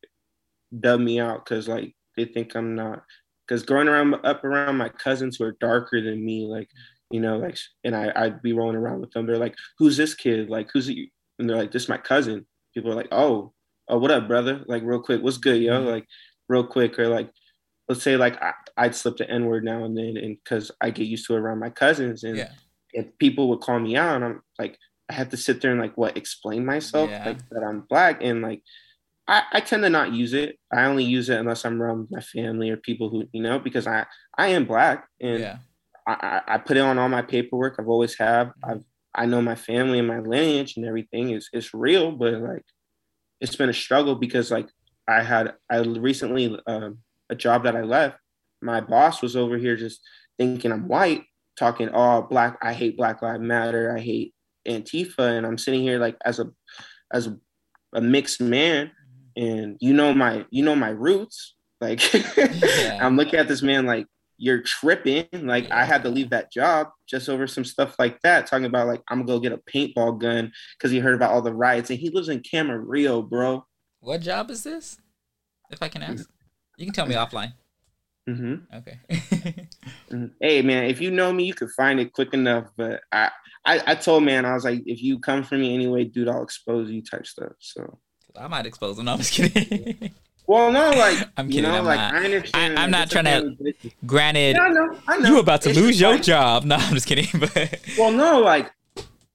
dub 0.79 1.01
me 1.01 1.21
out 1.21 1.45
because 1.45 1.69
like 1.69 1.95
they 2.17 2.25
think 2.25 2.55
I'm 2.55 2.75
not. 2.75 3.05
Because 3.53 3.65
growing 3.65 3.87
around 3.87 4.15
up 4.25 4.45
around 4.45 4.79
my 4.79 4.89
cousins 4.89 5.37
who 5.37 5.45
are 5.45 5.57
darker 5.61 6.01
than 6.01 6.25
me, 6.25 6.47
like 6.47 6.71
you 7.11 7.21
know, 7.21 7.37
like 7.37 7.59
and 7.85 7.95
I 7.95 8.11
I'd 8.17 8.41
be 8.41 8.55
rolling 8.55 8.77
around 8.77 9.03
with 9.03 9.11
them. 9.11 9.27
They're 9.27 9.37
like, 9.37 9.55
"Who's 9.79 9.99
this 9.99 10.15
kid? 10.15 10.49
Like 10.49 10.71
who's 10.73 10.87
he?" 10.87 11.13
And 11.39 11.51
they're 11.51 11.59
like, 11.59 11.71
"This 11.71 11.83
is 11.83 11.89
my 11.91 11.99
cousin." 11.99 12.47
People 12.73 12.91
are 12.91 12.95
like, 12.95 13.09
"Oh, 13.13 13.53
oh, 13.89 13.99
what 13.99 14.11
up, 14.11 14.27
brother? 14.27 14.65
Like 14.67 14.83
real 14.85 15.03
quick, 15.03 15.23
what's 15.23 15.37
good, 15.37 15.61
yo?" 15.61 15.81
Mm-hmm. 15.81 15.87
Like 15.87 16.07
real 16.49 16.65
quick, 16.67 16.99
or 16.99 17.09
like 17.09 17.31
let's 17.91 18.03
say 18.03 18.17
like 18.17 18.41
I, 18.43 18.55
I'd 18.79 18.95
slip 18.95 19.19
the 19.19 19.29
N 19.31 19.45
word 19.45 19.65
now 19.67 19.85
and 19.85 19.95
then, 19.99 20.17
and 20.17 20.39
because 20.43 20.71
I 20.81 20.89
get 20.89 21.07
used 21.07 21.27
to 21.27 21.35
it 21.35 21.41
around 21.41 21.59
my 21.59 21.69
cousins, 21.69 22.25
and 22.25 22.39
Yeah. 22.39 22.53
if 22.95 23.07
people 23.19 23.51
would 23.51 23.61
call 23.61 23.79
me 23.81 23.97
out, 23.99 24.17
and 24.17 24.25
I'm 24.25 24.43
like, 24.59 24.79
I 25.11 25.13
have 25.13 25.29
to 25.29 25.37
sit 25.37 25.61
there 25.61 25.73
and 25.73 25.81
like 25.81 25.99
what 25.99 26.17
explain 26.17 26.65
myself 26.65 27.11
Yeah. 27.11 27.27
like 27.27 27.47
that 27.51 27.63
I'm 27.63 27.83
black, 27.83 28.23
and 28.23 28.41
like 28.41 28.63
I, 29.29 29.43
I 29.53 29.61
tend 29.61 29.83
to 29.85 29.91
not 29.91 30.13
use 30.13 30.33
it. 30.33 30.59
I 30.73 30.85
only 30.85 31.05
use 31.05 31.29
it 31.29 31.39
unless 31.39 31.65
I'm 31.65 31.81
around 31.81 32.09
my 32.11 32.21
family 32.21 32.71
or 32.71 32.77
people 32.77 33.09
who 33.09 33.25
you 33.33 33.43
know 33.43 33.59
because 33.59 33.87
I 33.87 34.07
I 34.37 34.49
am 34.49 34.65
black 34.65 35.07
and 35.21 35.41
Yeah. 35.41 35.59
I, 36.07 36.13
I 36.49 36.55
I 36.55 36.59
put 36.59 36.77
it 36.77 36.81
on 36.81 36.99
all 36.99 37.09
my 37.09 37.23
paperwork. 37.23 37.77
I've 37.79 37.89
always 37.89 38.17
have. 38.19 38.51
I've 38.65 38.83
I 39.15 39.27
know 39.27 39.43
my 39.43 39.55
family 39.55 39.99
and 39.99 40.09
my 40.09 40.21
lineage 40.21 40.77
and 40.77 40.87
everything 40.87 41.31
is 41.31 41.49
is 41.53 41.75
real, 41.75 42.13
but 42.13 42.35
like 42.35 42.65
it's 43.41 43.57
been 43.57 43.69
a 43.69 43.75
struggle 43.75 44.15
because 44.15 44.51
like 44.51 44.69
I 45.09 45.23
had 45.23 45.55
I 45.71 45.79
recently 45.79 46.59
um, 46.67 46.99
a 47.29 47.35
job 47.35 47.65
that 47.65 47.77
I 47.77 47.83
left. 47.83 48.19
My 48.61 48.81
boss 48.81 49.23
was 49.23 49.37
over 49.37 49.59
here 49.59 49.77
just 49.77 50.01
thinking 50.39 50.73
I'm 50.73 50.89
white, 50.89 51.25
talking 51.57 51.91
oh 51.93 52.23
black. 52.23 52.59
I 52.63 52.73
hate 52.73 52.97
Black 52.97 53.23
Lives 53.23 53.43
Matter. 53.43 53.95
I 53.95 54.01
hate 54.01 54.35
Antifa, 54.67 55.37
and 55.37 55.47
I'm 55.47 55.59
sitting 55.59 55.83
here 55.83 55.99
like 55.99 56.17
as 56.25 56.39
a 56.39 56.51
as 57.13 57.27
a, 57.27 57.37
a 57.93 58.01
mixed 58.01 58.41
man, 58.41 58.91
and 59.37 59.77
you 59.81 59.93
know 59.95 60.13
my 60.15 60.45
you 60.51 60.65
know 60.65 60.77
my 60.77 60.91
roots. 60.91 61.55
Like 61.81 62.01
Yeah. 62.37 62.99
I'm 63.01 63.17
looking 63.17 63.39
at 63.39 63.49
this 63.49 63.63
man 63.63 63.87
like 63.87 64.07
you're 64.39 64.63
tripping. 64.63 65.27
Like 65.33 65.71
I 65.71 65.85
had 65.85 66.03
to 66.05 66.09
leave 66.09 66.31
that 66.31 66.53
job 66.53 66.89
just 67.07 67.29
over 67.29 67.47
some 67.47 67.65
stuff 67.65 67.95
like 67.99 68.21
that, 68.23 68.47
talking 68.47 68.67
about 68.67 68.87
like 68.89 69.03
I'm 69.09 69.25
gonna 69.25 69.39
go 69.39 69.41
get 69.41 69.53
a 69.53 69.59
paintball 69.59 70.21
gun 70.21 70.53
because 70.77 70.91
he 70.91 70.99
heard 70.99 71.15
about 71.15 71.33
all 71.33 71.43
the 71.43 71.55
riots 71.55 71.91
and 71.91 71.99
he 71.99 72.11
lives 72.11 72.29
in 72.29 72.41
Camarillo, 72.41 73.29
bro. 73.29 73.65
What 74.01 74.21
job 74.21 74.51
is 74.51 74.65
this? 74.65 74.99
If 75.71 75.83
I 75.83 75.89
can 75.89 76.03
ask. 76.03 76.29
You 76.77 76.87
can 76.87 76.95
tell 76.95 77.07
me 77.07 77.15
offline. 77.15 77.53
mm-hmm. 78.29 78.77
Okay. 78.77 78.99
Hey 80.41 80.61
man, 80.61 80.85
if 80.85 81.01
you 81.01 81.11
know 81.11 81.33
me, 81.33 81.45
you 81.45 81.55
could 81.55 81.71
find 81.71 81.99
it 81.99 82.13
quick 82.13 82.35
enough. 82.35 82.67
But 82.77 83.01
I, 83.11 83.31
I, 83.65 83.81
I 83.87 83.95
told 83.95 84.25
man, 84.25 84.45
I 84.45 84.53
was 84.55 84.65
like, 84.65 84.83
if 84.87 85.03
you 85.03 85.19
come 85.19 85.43
for 85.43 85.57
me 85.57 85.73
anyway, 85.75 86.05
dude, 86.05 86.29
I'll 86.29 86.43
expose 86.43 86.91
you 86.91 87.03
type 87.03 87.27
stuff. 87.27 87.53
So, 87.61 87.99
I 88.39 88.49
might 88.49 88.67
expose 88.67 88.99
him. 88.99 89.05
No, 89.07 89.13
I'm 89.13 89.19
just 89.19 89.33
kidding. 89.33 90.11
well, 90.47 90.71
no, 90.73 90.91
like 90.91 91.19
I'm 91.37 91.47
you 91.47 91.57
kidding, 91.61 91.71
know, 91.71 91.79
I'm 91.79 91.85
like 91.85 91.99
not. 91.99 92.15
I 92.15 92.25
understand. 92.25 92.79
I- 92.79 92.83
I'm 92.83 92.91
not 92.91 93.11
trying 93.11 93.25
to- 93.25 93.57
business. 93.63 93.93
Granted, 94.07 94.57
Yeah, 94.57 94.63
I 94.63 94.69
know, 94.71 94.99
I 95.09 95.17
know. 95.19 95.29
you 95.29 95.39
about 95.39 95.63
to 95.63 95.71
It's 95.71 95.79
lose 95.79 96.01
your 96.01 96.13
like- 96.13 96.23
job. 96.23 96.65
No, 96.67 96.77
I'm 96.77 96.95
just 96.95 97.07
kidding. 97.07 97.29
But 97.39 97.79
Well, 97.99 98.13
no, 98.13 98.41
like 98.41 98.71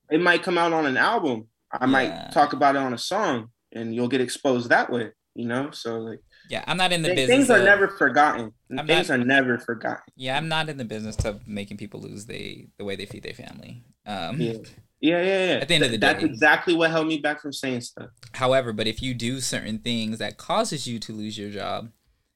it 0.09 0.21
might 0.21 0.43
come 0.43 0.57
out 0.57 0.73
on 0.73 0.85
an 0.85 0.97
album. 0.97 1.47
I 1.71 1.79
Yeah. 1.81 1.85
might 1.87 2.31
talk 2.31 2.53
about 2.53 2.75
it 2.75 2.79
on 2.79 2.93
a 2.93 2.97
song, 2.97 3.49
and 3.73 3.93
you'll 3.93 4.07
get 4.07 4.21
exposed 4.21 4.69
that 4.69 4.89
way. 4.91 5.11
You 5.35 5.45
know, 5.45 5.69
so 5.71 5.99
like 5.99 6.19
yeah, 6.49 6.63
I'm 6.65 6.77
not 6.77 6.91
in 6.93 7.01
the 7.03 7.09
th- 7.09 7.17
business. 7.27 7.35
things 7.37 7.49
are 7.51 7.59
of- 7.59 7.65
never 7.65 7.89
forgotten. 7.89 8.53
I'm 8.71 8.87
things 8.87 9.09
not- 9.09 9.19
are 9.19 9.23
never 9.23 9.57
forgotten. 9.59 10.01
Yeah, 10.15 10.37
I'm 10.37 10.47
not 10.47 10.69
in 10.69 10.77
the 10.77 10.85
business 10.85 11.17
of 11.25 11.47
making 11.47 11.77
people 11.77 11.99
lose 12.01 12.25
they 12.25 12.69
the 12.77 12.85
way 12.85 12.95
they 12.95 13.05
feed 13.05 13.21
their 13.23 13.33
family. 13.33 13.83
Um, 14.05 14.39
Yeah, 14.41 14.53
yeah, 14.99 15.21
yeah. 15.21 15.45
yeah. 15.45 15.59
At 15.61 15.67
the 15.67 15.75
end 15.75 15.83
of 15.83 15.91
the 15.91 15.97
That's 15.97 16.19
day. 16.21 16.27
That's 16.27 16.33
exactly 16.33 16.75
what 16.75 16.91
held 16.91 17.07
me 17.07 17.17
back 17.19 17.41
from 17.41 17.53
saying 17.53 17.81
stuff. 17.81 18.09
However, 18.33 18.73
but 18.73 18.87
if 18.87 19.01
you 19.01 19.13
do 19.13 19.39
certain 19.39 19.79
things 19.79 20.17
that 20.19 20.37
causes 20.37 20.87
you 20.87 20.99
to 20.99 21.13
lose 21.13 21.37
your 21.37 21.49
job, 21.49 21.91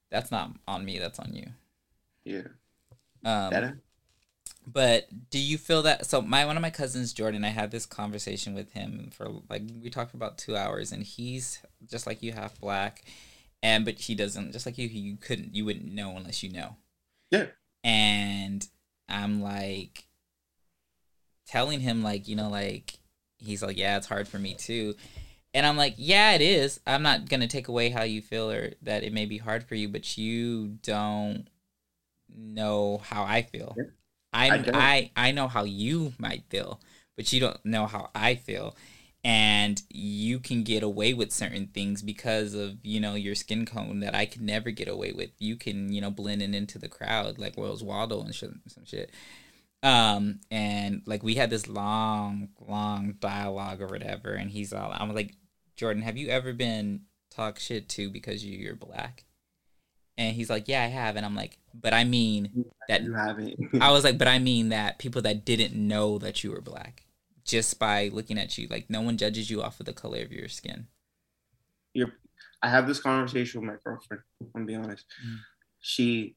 that's 0.09 0.31
not 0.31 0.51
on 0.67 0.85
me. 0.85 0.99
That's 0.99 1.19
on 1.19 1.33
you. 1.33 1.47
Yeah, 2.23 2.41
Um, 3.25 3.49
Better? 3.49 3.81
but 4.67 5.07
do 5.31 5.39
you 5.39 5.57
feel 5.57 5.81
that? 5.81 6.05
So 6.05 6.21
my 6.21 6.45
one 6.45 6.55
of 6.55 6.61
my 6.61 6.69
cousins, 6.69 7.13
Jordan, 7.13 7.43
I 7.43 7.49
had 7.49 7.71
this 7.71 7.87
conversation 7.87 8.53
with 8.53 8.73
him 8.73 9.09
for 9.11 9.29
like 9.49 9.63
we 9.81 9.89
talked 9.89 10.11
for 10.11 10.17
about 10.17 10.37
two 10.37 10.55
hours, 10.55 10.91
and 10.91 11.01
he's 11.01 11.59
just 11.89 12.05
like 12.05 12.21
you, 12.21 12.31
half 12.33 12.59
black, 12.59 13.03
and 13.63 13.85
but 13.85 13.95
he 13.99 14.13
doesn't 14.13 14.51
just 14.51 14.67
like 14.67 14.77
you. 14.77 14.87
You 14.87 15.17
couldn't, 15.17 15.55
you 15.55 15.65
wouldn't 15.65 15.91
know 15.91 16.15
unless 16.15 16.43
you 16.43 16.51
know. 16.51 16.75
Yeah. 17.31 17.47
And 17.83 18.67
I'm 19.09 19.41
like 19.41 20.05
telling 21.51 21.81
him 21.81 22.01
like 22.01 22.27
you 22.27 22.35
know 22.35 22.49
like 22.49 22.97
he's 23.37 23.61
like 23.61 23.77
yeah 23.77 23.97
it's 23.97 24.07
hard 24.07 24.27
for 24.27 24.39
me 24.39 24.53
too. 24.53 24.95
And 25.53 25.65
i'm 25.65 25.75
like 25.75 25.95
yeah 25.97 26.31
it 26.31 26.41
is. 26.41 26.79
I'm 26.87 27.03
not 27.03 27.27
gonna 27.27 27.47
take 27.47 27.67
away 27.67 27.89
how 27.89 28.03
you 28.03 28.21
feel 28.21 28.49
or 28.49 28.71
that 28.83 29.03
it 29.03 29.11
may 29.11 29.25
be 29.25 29.37
hard 29.37 29.63
for 29.65 29.75
you 29.75 29.89
but 29.89 30.17
you 30.17 30.77
don't 30.81 31.47
know 32.33 33.01
how 33.03 33.23
i 33.23 33.41
feel. 33.41 33.75
I'm, 34.33 34.65
I. 34.73 35.11
I, 35.17 35.27
I 35.27 35.31
know 35.31 35.49
how 35.49 35.65
you 35.65 36.13
might 36.17 36.45
feel 36.49 36.79
but 37.17 37.33
you 37.33 37.41
don't 37.41 37.63
know 37.65 37.85
how 37.85 38.09
i 38.15 38.35
feel. 38.35 38.75
And 39.23 39.79
you 39.91 40.39
can 40.39 40.63
get 40.63 40.81
away 40.81 41.13
with 41.13 41.31
certain 41.31 41.67
things 41.67 42.01
because 42.01 42.55
of 42.55 42.77
you 42.83 42.99
know 42.99 43.13
your 43.15 43.35
skin 43.35 43.65
tone 43.65 43.99
that 43.99 44.15
i 44.15 44.25
could 44.25 44.41
never 44.41 44.71
get 44.71 44.87
away 44.87 45.11
with. 45.11 45.31
You 45.37 45.57
can 45.57 45.91
you 45.91 45.99
know 45.99 46.11
blend 46.11 46.41
in 46.41 46.55
into 46.55 46.79
the 46.79 46.87
crowd 46.87 47.37
like 47.37 47.55
Where's 47.55 47.83
Waldo 47.83 48.21
and 48.21 48.33
shit, 48.33 48.51
some 48.67 48.85
shit 48.85 49.11
um 49.83 50.39
and 50.51 51.01
like 51.05 51.23
we 51.23 51.35
had 51.35 51.49
this 51.49 51.67
long 51.67 52.49
long 52.67 53.15
dialogue 53.19 53.81
or 53.81 53.87
whatever 53.87 54.33
and 54.33 54.51
he's 54.51 54.73
all 54.73 54.91
i'm 54.95 55.13
like 55.13 55.33
jordan 55.75 56.03
have 56.03 56.17
you 56.17 56.29
ever 56.29 56.53
been 56.53 57.01
talk 57.31 57.57
shit 57.57 57.89
to 57.89 58.09
because 58.09 58.45
you, 58.45 58.57
you're 58.57 58.75
black 58.75 59.25
and 60.17 60.35
he's 60.35 60.49
like 60.49 60.67
yeah 60.67 60.83
i 60.83 60.87
have 60.87 61.15
and 61.15 61.25
i'm 61.25 61.35
like 61.35 61.57
but 61.73 61.93
i 61.93 62.03
mean 62.03 62.65
that 62.87 63.03
you 63.03 63.13
haven't. 63.13 63.55
i 63.81 63.91
was 63.91 64.03
like 64.03 64.17
but 64.17 64.27
i 64.27 64.37
mean 64.37 64.69
that 64.69 64.99
people 64.99 65.21
that 65.21 65.45
didn't 65.45 65.73
know 65.73 66.17
that 66.17 66.43
you 66.43 66.51
were 66.51 66.61
black 66.61 67.05
just 67.43 67.79
by 67.79 68.09
looking 68.09 68.37
at 68.37 68.57
you 68.57 68.67
like 68.67 68.89
no 68.89 69.01
one 69.01 69.17
judges 69.17 69.49
you 69.49 69.63
off 69.63 69.79
of 69.79 69.85
the 69.85 69.93
color 69.93 70.19
of 70.21 70.31
your 70.31 70.47
skin 70.47 70.87
You're, 71.93 72.13
I 72.61 72.69
have 72.69 72.87
this 72.87 72.99
conversation 72.99 73.61
with 73.61 73.69
my 73.69 73.77
girlfriend. 73.83 74.23
I'm 74.39 74.47
gonna 74.53 74.65
be 74.65 74.75
honest. 74.75 75.05
Mm. 75.25 75.37
She 75.79 76.35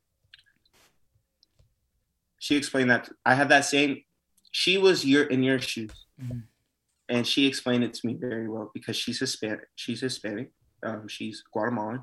she 2.45 2.55
explained 2.61 2.91
that 2.91 3.05
I 3.31 3.35
had 3.41 3.49
that 3.55 3.65
same. 3.65 3.93
She 4.63 4.75
was 4.87 4.99
your 5.13 5.25
in 5.35 5.41
your 5.49 5.61
shoes, 5.71 5.95
Mhm. 6.23 6.43
and 7.15 7.23
she 7.33 7.47
explained 7.47 7.85
it 7.85 7.95
to 7.95 8.07
me 8.07 8.15
very 8.29 8.49
well 8.55 8.71
because 8.77 8.97
she's 9.03 9.19
Hispanic. 9.25 9.69
She's 9.83 10.01
Hispanic. 10.07 10.49
Um, 10.89 11.09
she's 11.09 11.37
Guatemalan, 11.53 12.01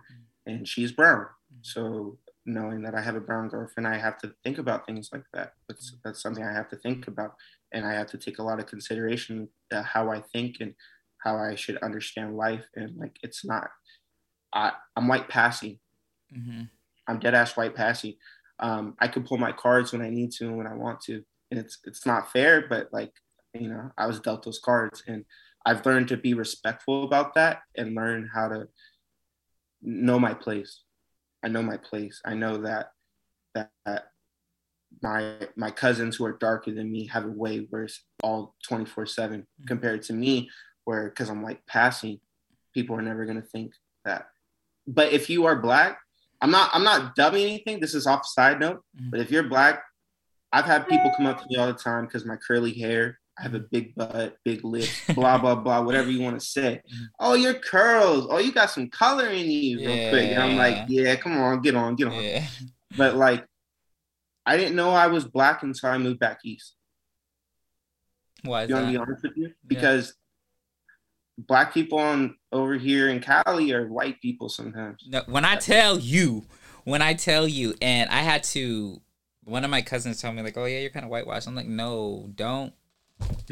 and 0.49 0.67
she's 0.67 0.91
brown. 0.99 1.27
So 1.73 2.17
knowing 2.57 2.79
that 2.85 2.95
I 2.99 3.01
have 3.07 3.15
a 3.21 3.25
brown 3.29 3.45
girlfriend, 3.53 3.87
I 3.87 3.97
have 4.07 4.17
to 4.23 4.27
think 4.43 4.57
about 4.57 4.85
things 4.87 5.09
like 5.13 5.27
that. 5.35 5.53
That's 5.67 5.85
that's 6.03 6.21
something 6.23 6.43
I 6.43 6.53
have 6.59 6.69
to 6.73 6.77
think 6.85 7.07
about, 7.13 7.31
and 7.73 7.85
I 7.85 7.93
have 7.99 8.09
to 8.13 8.17
take 8.25 8.39
a 8.39 8.43
lot 8.49 8.59
of 8.61 8.65
consideration 8.73 9.33
how 9.93 10.03
I 10.17 10.19
think 10.33 10.51
and 10.63 10.73
how 11.23 11.33
I 11.49 11.53
should 11.61 11.77
understand 11.87 12.35
life. 12.47 12.65
And 12.75 12.89
like, 13.03 13.15
it's 13.21 13.41
not. 13.53 13.69
I 14.61 14.65
I'm 14.95 15.07
white 15.07 15.29
passing. 15.29 15.75
mm-hmm. 16.35 16.63
I'm 17.07 17.19
dead 17.19 17.35
ass 17.41 17.55
white 17.57 17.75
passy. 17.75 18.11
Um, 18.61 18.95
I 18.99 19.07
could 19.07 19.25
pull 19.25 19.37
my 19.37 19.51
cards 19.51 19.91
when 19.91 20.01
I 20.01 20.09
need 20.09 20.31
to 20.33 20.47
and 20.47 20.57
when 20.57 20.67
I 20.67 20.75
want 20.75 21.01
to, 21.01 21.23
and 21.49 21.59
it's 21.59 21.79
it's 21.85 22.05
not 22.05 22.31
fair, 22.31 22.67
but 22.67 22.89
like 22.91 23.11
you 23.53 23.69
know, 23.69 23.91
I 23.97 24.07
was 24.07 24.19
dealt 24.19 24.43
those 24.43 24.59
cards, 24.63 25.03
and 25.07 25.25
I've 25.65 25.85
learned 25.85 26.07
to 26.09 26.17
be 26.17 26.33
respectful 26.33 27.03
about 27.03 27.33
that 27.35 27.61
and 27.75 27.95
learn 27.95 28.29
how 28.33 28.47
to 28.47 28.67
know 29.81 30.19
my 30.19 30.33
place. 30.33 30.81
I 31.43 31.47
know 31.47 31.61
my 31.63 31.77
place. 31.77 32.21
I 32.23 32.35
know 32.35 32.57
that 32.61 32.91
that, 33.55 33.71
that 33.85 34.11
my 35.01 35.35
my 35.55 35.71
cousins 35.71 36.15
who 36.15 36.25
are 36.25 36.37
darker 36.37 36.71
than 36.71 36.91
me 36.91 37.07
have 37.07 37.25
a 37.25 37.29
way 37.29 37.67
worse 37.71 38.03
all 38.23 38.55
24 38.67 39.05
7 39.05 39.47
compared 39.67 40.01
to 40.03 40.13
me 40.13 40.49
where 40.83 41.09
because 41.09 41.29
i'm 41.29 41.43
like 41.43 41.65
passing 41.65 42.19
people 42.73 42.95
are 42.95 43.01
never 43.01 43.25
going 43.25 43.41
to 43.41 43.47
think 43.47 43.73
that 44.05 44.27
but 44.87 45.11
if 45.13 45.29
you 45.29 45.45
are 45.45 45.55
black 45.55 45.99
I'm 46.41 46.51
not 46.51 46.69
I'm 46.73 46.83
not 46.83 47.15
dubbing 47.15 47.43
anything. 47.43 47.79
This 47.79 47.93
is 47.93 48.07
off 48.07 48.25
side 48.25 48.59
note. 48.59 48.83
Mhm. 48.99 49.11
But 49.11 49.19
if 49.19 49.31
you're 49.31 49.43
black, 49.43 49.83
I've 50.51 50.65
had 50.65 50.87
people 50.87 51.11
come 51.15 51.27
up 51.27 51.39
to 51.41 51.45
me 51.47 51.55
all 51.57 51.67
the 51.67 51.73
time 51.73 52.05
because 52.05 52.25
my 52.25 52.35
curly 52.35 52.73
hair. 52.73 53.17
I 53.39 53.43
have 53.43 53.53
a 53.55 53.59
big 53.59 53.95
butt, 53.95 54.35
big 54.43 54.63
lips, 54.65 54.91
blah 55.15 55.37
blah 55.37 55.55
blah, 55.55 55.81
whatever 55.81 56.11
you 56.11 56.21
want 56.21 56.39
to 56.39 56.45
say. 56.45 56.81
Mhm. 56.93 57.05
Oh, 57.19 57.33
your 57.33 57.53
curls. 57.53 58.27
Oh, 58.29 58.39
you 58.39 58.51
got 58.51 58.69
some 58.69 58.89
color 58.89 59.27
in 59.27 59.49
you, 59.49 59.79
real 59.79 60.09
quick. 60.09 60.31
And 60.31 60.41
I'm 60.43 60.57
like, 60.57 60.85
yeah, 60.89 61.15
come 61.15 61.37
on, 61.37 61.61
get 61.61 61.75
on, 61.75 61.95
get 61.95 62.07
on. 62.09 62.21
Yeah. 62.21 62.45
But 62.97 63.15
like, 63.15 63.45
I 64.45 64.57
didn't 64.57 64.75
know 64.75 64.89
I 64.91 65.07
was 65.07 65.23
black 65.25 65.63
until 65.63 65.89
I 65.89 65.97
moved 65.97 66.19
back 66.19 66.39
east. 66.43 66.75
Why 68.43 68.63
is 68.63 68.69
You 68.69 68.75
want 68.75 68.87
to 68.87 68.91
be 68.91 68.97
honest 68.97 69.23
with 69.23 69.37
you? 69.37 69.53
Because 69.65 70.13
black 71.47 71.73
people 71.73 71.99
on 71.99 72.35
over 72.51 72.75
here 72.75 73.09
in 73.09 73.19
Cali 73.19 73.73
are 73.73 73.87
white 73.87 74.21
people 74.21 74.49
sometimes. 74.49 75.03
No, 75.07 75.23
when 75.27 75.45
I 75.45 75.55
tell 75.55 75.97
you, 75.97 76.45
when 76.83 77.01
I 77.01 77.13
tell 77.13 77.47
you, 77.47 77.75
and 77.81 78.09
I 78.09 78.19
had 78.19 78.43
to, 78.45 79.01
one 79.43 79.63
of 79.63 79.71
my 79.71 79.81
cousins 79.81 80.21
told 80.21 80.35
me 80.35 80.41
like, 80.41 80.57
"Oh 80.57 80.65
yeah, 80.65 80.79
you're 80.79 80.89
kind 80.89 81.05
of 81.05 81.11
whitewashed." 81.11 81.47
I'm 81.47 81.55
like, 81.55 81.67
"No, 81.67 82.29
don't." 82.35 82.73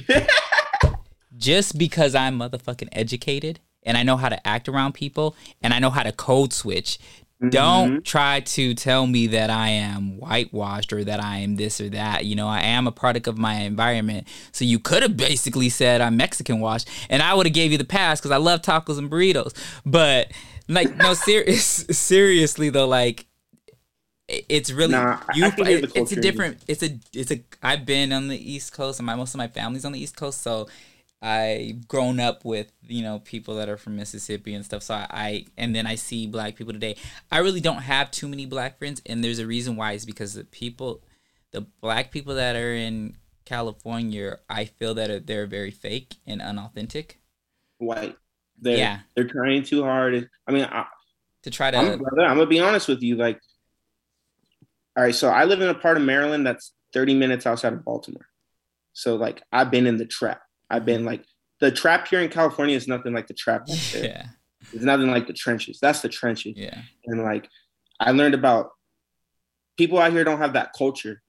Just 1.37 1.77
because 1.77 2.15
I'm 2.15 2.39
motherfucking 2.39 2.89
educated 2.91 3.59
and 3.83 3.97
I 3.97 4.03
know 4.03 4.17
how 4.17 4.29
to 4.29 4.47
act 4.47 4.67
around 4.67 4.93
people 4.93 5.35
and 5.61 5.73
I 5.73 5.79
know 5.79 5.89
how 5.89 6.03
to 6.03 6.11
code 6.11 6.53
switch, 6.53 6.99
Mm-hmm. 7.41 7.49
don't 7.49 8.03
try 8.05 8.41
to 8.41 8.73
tell 8.73 9.07
me 9.07 9.27
that 9.27 9.49
I 9.49 9.69
am 9.69 10.17
whitewashed 10.17 10.91
or 10.91 11.03
that 11.05 11.23
I 11.23 11.37
am 11.39 11.55
this 11.55 11.79
or 11.79 11.89
that. 11.89 12.25
You 12.25 12.35
know, 12.35 12.47
I 12.47 12.61
am 12.61 12.87
a 12.87 12.91
product 12.91 13.27
of 13.27 13.37
my 13.37 13.55
environment. 13.55 14.27
So 14.51 14.65
you 14.65 14.79
could 14.79 15.03
have 15.03 15.15
basically 15.17 15.69
said 15.69 16.01
I'm 16.01 16.17
Mexican 16.17 16.59
washed, 16.59 16.89
and 17.09 17.21
I 17.21 17.33
would 17.33 17.45
have 17.45 17.53
gave 17.53 17.71
you 17.71 17.77
the 17.77 17.85
pass 17.85 18.19
because 18.19 18.31
I 18.31 18.37
love 18.37 18.61
tacos 18.61 18.97
and 18.97 19.09
burritos. 19.09 19.53
But 19.85 20.31
like, 20.67 20.95
no, 20.97 21.13
serious, 21.15 21.63
seriously 21.91 22.69
though, 22.69 22.87
like. 22.87 23.25
It's 24.27 24.71
really 24.71 24.91
Nah, 24.91 25.19
you. 25.27 25.45
I 25.45 25.51
can 25.51 25.65
hear 25.65 25.79
the 25.79 25.87
it's 25.95 26.11
a 26.11 26.15
culture 26.15 26.21
in 26.21 26.31
you. 26.31 26.47
different. 26.47 26.63
It's 26.67 26.83
a. 26.83 26.99
It's 27.13 27.31
a. 27.31 27.43
I've 27.63 27.85
been 27.85 28.13
on 28.13 28.27
the 28.27 28.37
East 28.37 28.73
Coast, 28.73 28.99
and 28.99 29.05
my 29.07 29.15
most 29.15 29.33
of 29.33 29.39
my 29.39 29.47
family's 29.47 29.85
on 29.85 29.91
the 29.91 29.99
East 29.99 30.15
Coast, 30.15 30.41
so 30.41 30.67
I've 31.21 31.87
grown 31.87 32.19
up 32.19 32.45
with 32.45 32.71
you 32.87 33.03
know 33.03 33.19
people 33.19 33.55
that 33.55 33.69
are 33.69 33.77
from 33.77 33.95
Mississippi 33.97 34.53
and 34.53 34.63
stuff. 34.63 34.83
So 34.83 34.93
I, 34.93 35.07
I 35.11 35.45
and 35.57 35.75
then 35.75 35.85
I 35.85 35.95
see 35.95 36.27
black 36.27 36.55
people 36.55 36.73
today. 36.73 36.95
I 37.31 37.39
really 37.39 37.61
don't 37.61 37.81
have 37.81 38.11
too 38.11 38.27
many 38.27 38.45
black 38.45 38.77
friends, 38.77 39.01
and 39.05 39.23
there's 39.23 39.39
a 39.39 39.47
reason 39.47 39.75
why. 39.75 39.93
Is 39.93 40.05
because 40.05 40.33
the 40.33 40.45
people, 40.45 41.03
the 41.51 41.61
black 41.81 42.11
people 42.11 42.35
that 42.35 42.55
are 42.55 42.73
in 42.73 43.17
California, 43.49 44.37
I 44.49 44.65
feel 44.65 44.93
that 44.93 45.09
are, 45.09 45.19
they're 45.19 45.47
very 45.47 45.71
fake 45.71 46.15
and 46.25 46.41
unauthentic. 46.41 47.19
White. 47.79 48.15
They're, 48.61 48.77
Yeah. 48.77 48.99
They're 49.15 49.27
trying 49.27 49.63
too 49.63 49.83
hard. 49.83 50.29
I 50.47 50.51
mean, 50.51 50.65
I, 50.65 50.85
To 51.43 51.49
try 51.49 51.71
to, 51.71 51.77
I'm, 51.77 51.99
brother, 51.99 52.23
I'm 52.23 52.37
gonna 52.37 52.45
be 52.45 52.59
honest 52.59 52.87
with 52.87 53.01
you. 53.01 53.15
Like, 53.15 53.39
all 54.95 55.03
right, 55.03 55.15
so 55.15 55.29
I 55.29 55.45
live 55.45 55.61
in 55.61 55.69
a 55.69 55.73
part 55.73 55.97
of 55.97 56.03
Maryland 56.03 56.45
that's 56.45 56.73
30 56.93 57.15
minutes 57.15 57.45
outside 57.45 57.73
of 57.73 57.83
Baltimore. 57.83 58.27
So 58.93 59.15
like, 59.15 59.41
I've 59.51 59.71
been 59.71 59.87
in 59.87 59.97
the 59.97 60.05
trap. 60.05 60.41
I've 60.69 60.85
been 60.85 61.05
like, 61.05 61.25
the 61.59 61.71
trap 61.71 62.07
here 62.07 62.21
in 62.21 62.29
California 62.29 62.75
is 62.75 62.87
nothing 62.87 63.13
like 63.13 63.27
the 63.27 63.33
trap 63.33 63.63
yeah, 63.67 64.27
It's 64.71 64.83
nothing 64.83 65.11
like 65.11 65.27
the 65.27 65.33
trenches. 65.33 65.79
That's 65.81 66.01
the 66.01 66.09
trenches. 66.09 66.53
yeah, 66.55 66.81
And 67.05 67.23
like, 67.23 67.49
I 67.99 68.11
learned 68.11 68.33
about 68.35 68.69
people 69.77 69.99
out 69.99 70.11
here 70.11 70.23
don't 70.23 70.37
have 70.39 70.53
that 70.53 70.71
culture. 70.77 71.21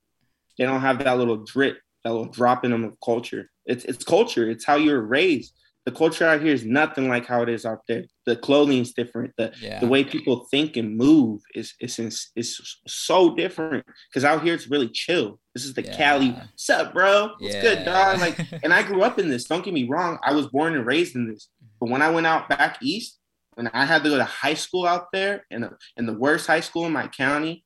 They 0.56 0.64
don't 0.64 0.80
have 0.80 0.98
that 1.02 1.18
little 1.18 1.38
drip, 1.38 1.78
that 2.04 2.10
little 2.10 2.26
drop 2.30 2.64
in 2.64 2.70
them 2.70 2.84
of 2.84 2.96
culture. 3.04 3.50
It's 3.64 3.84
it's 3.84 4.04
culture. 4.04 4.48
It's 4.50 4.64
how 4.64 4.76
you're 4.76 5.00
raised. 5.00 5.54
The 5.86 5.92
culture 5.92 6.26
out 6.26 6.42
here 6.42 6.52
is 6.52 6.64
nothing 6.64 7.08
like 7.08 7.26
how 7.26 7.42
it 7.42 7.48
is 7.48 7.64
out 7.64 7.80
there. 7.88 8.04
The 8.26 8.36
clothing's 8.36 8.92
different. 8.92 9.32
The 9.38 9.52
yeah. 9.60 9.80
the 9.80 9.86
way 9.86 10.04
people 10.04 10.46
think 10.50 10.76
and 10.76 10.96
move 10.96 11.40
is 11.54 11.72
is 11.80 11.98
is, 11.98 12.30
is 12.36 12.78
so 12.86 13.34
different. 13.34 13.86
Because 14.08 14.24
out 14.24 14.42
here 14.42 14.54
it's 14.54 14.68
really 14.68 14.88
chill. 14.88 15.40
This 15.54 15.64
is 15.64 15.74
the 15.74 15.82
Yeah. 15.82 15.96
Cali. 15.96 16.30
What's 16.30 16.68
up, 16.68 16.92
bro? 16.92 17.30
What's 17.38 17.54
yeah. 17.54 17.62
good, 17.62 17.84
dog? 17.84 18.20
Like, 18.20 18.38
and 18.62 18.74
I 18.74 18.82
grew 18.82 19.02
up 19.02 19.18
in 19.18 19.30
this. 19.30 19.44
Don't 19.44 19.64
get 19.64 19.72
me 19.72 19.88
wrong. 19.88 20.18
I 20.22 20.34
was 20.34 20.48
born 20.48 20.74
and 20.74 20.84
raised 20.84 21.16
in 21.16 21.26
this. 21.26 21.48
But 21.80 21.88
when 21.88 22.02
I 22.02 22.10
went 22.10 22.26
out 22.26 22.48
back 22.48 22.78
east, 22.82 23.18
when 23.54 23.68
I 23.68 23.86
had 23.86 24.04
to 24.04 24.10
go 24.10 24.18
to 24.18 24.24
high 24.24 24.54
school 24.54 24.86
out 24.86 25.06
there 25.12 25.46
in 25.50 25.64
a, 25.64 25.72
in 25.96 26.06
the 26.06 26.12
worst 26.12 26.46
high 26.46 26.60
school 26.60 26.86
in 26.86 26.92
my 26.92 27.08
county, 27.08 27.64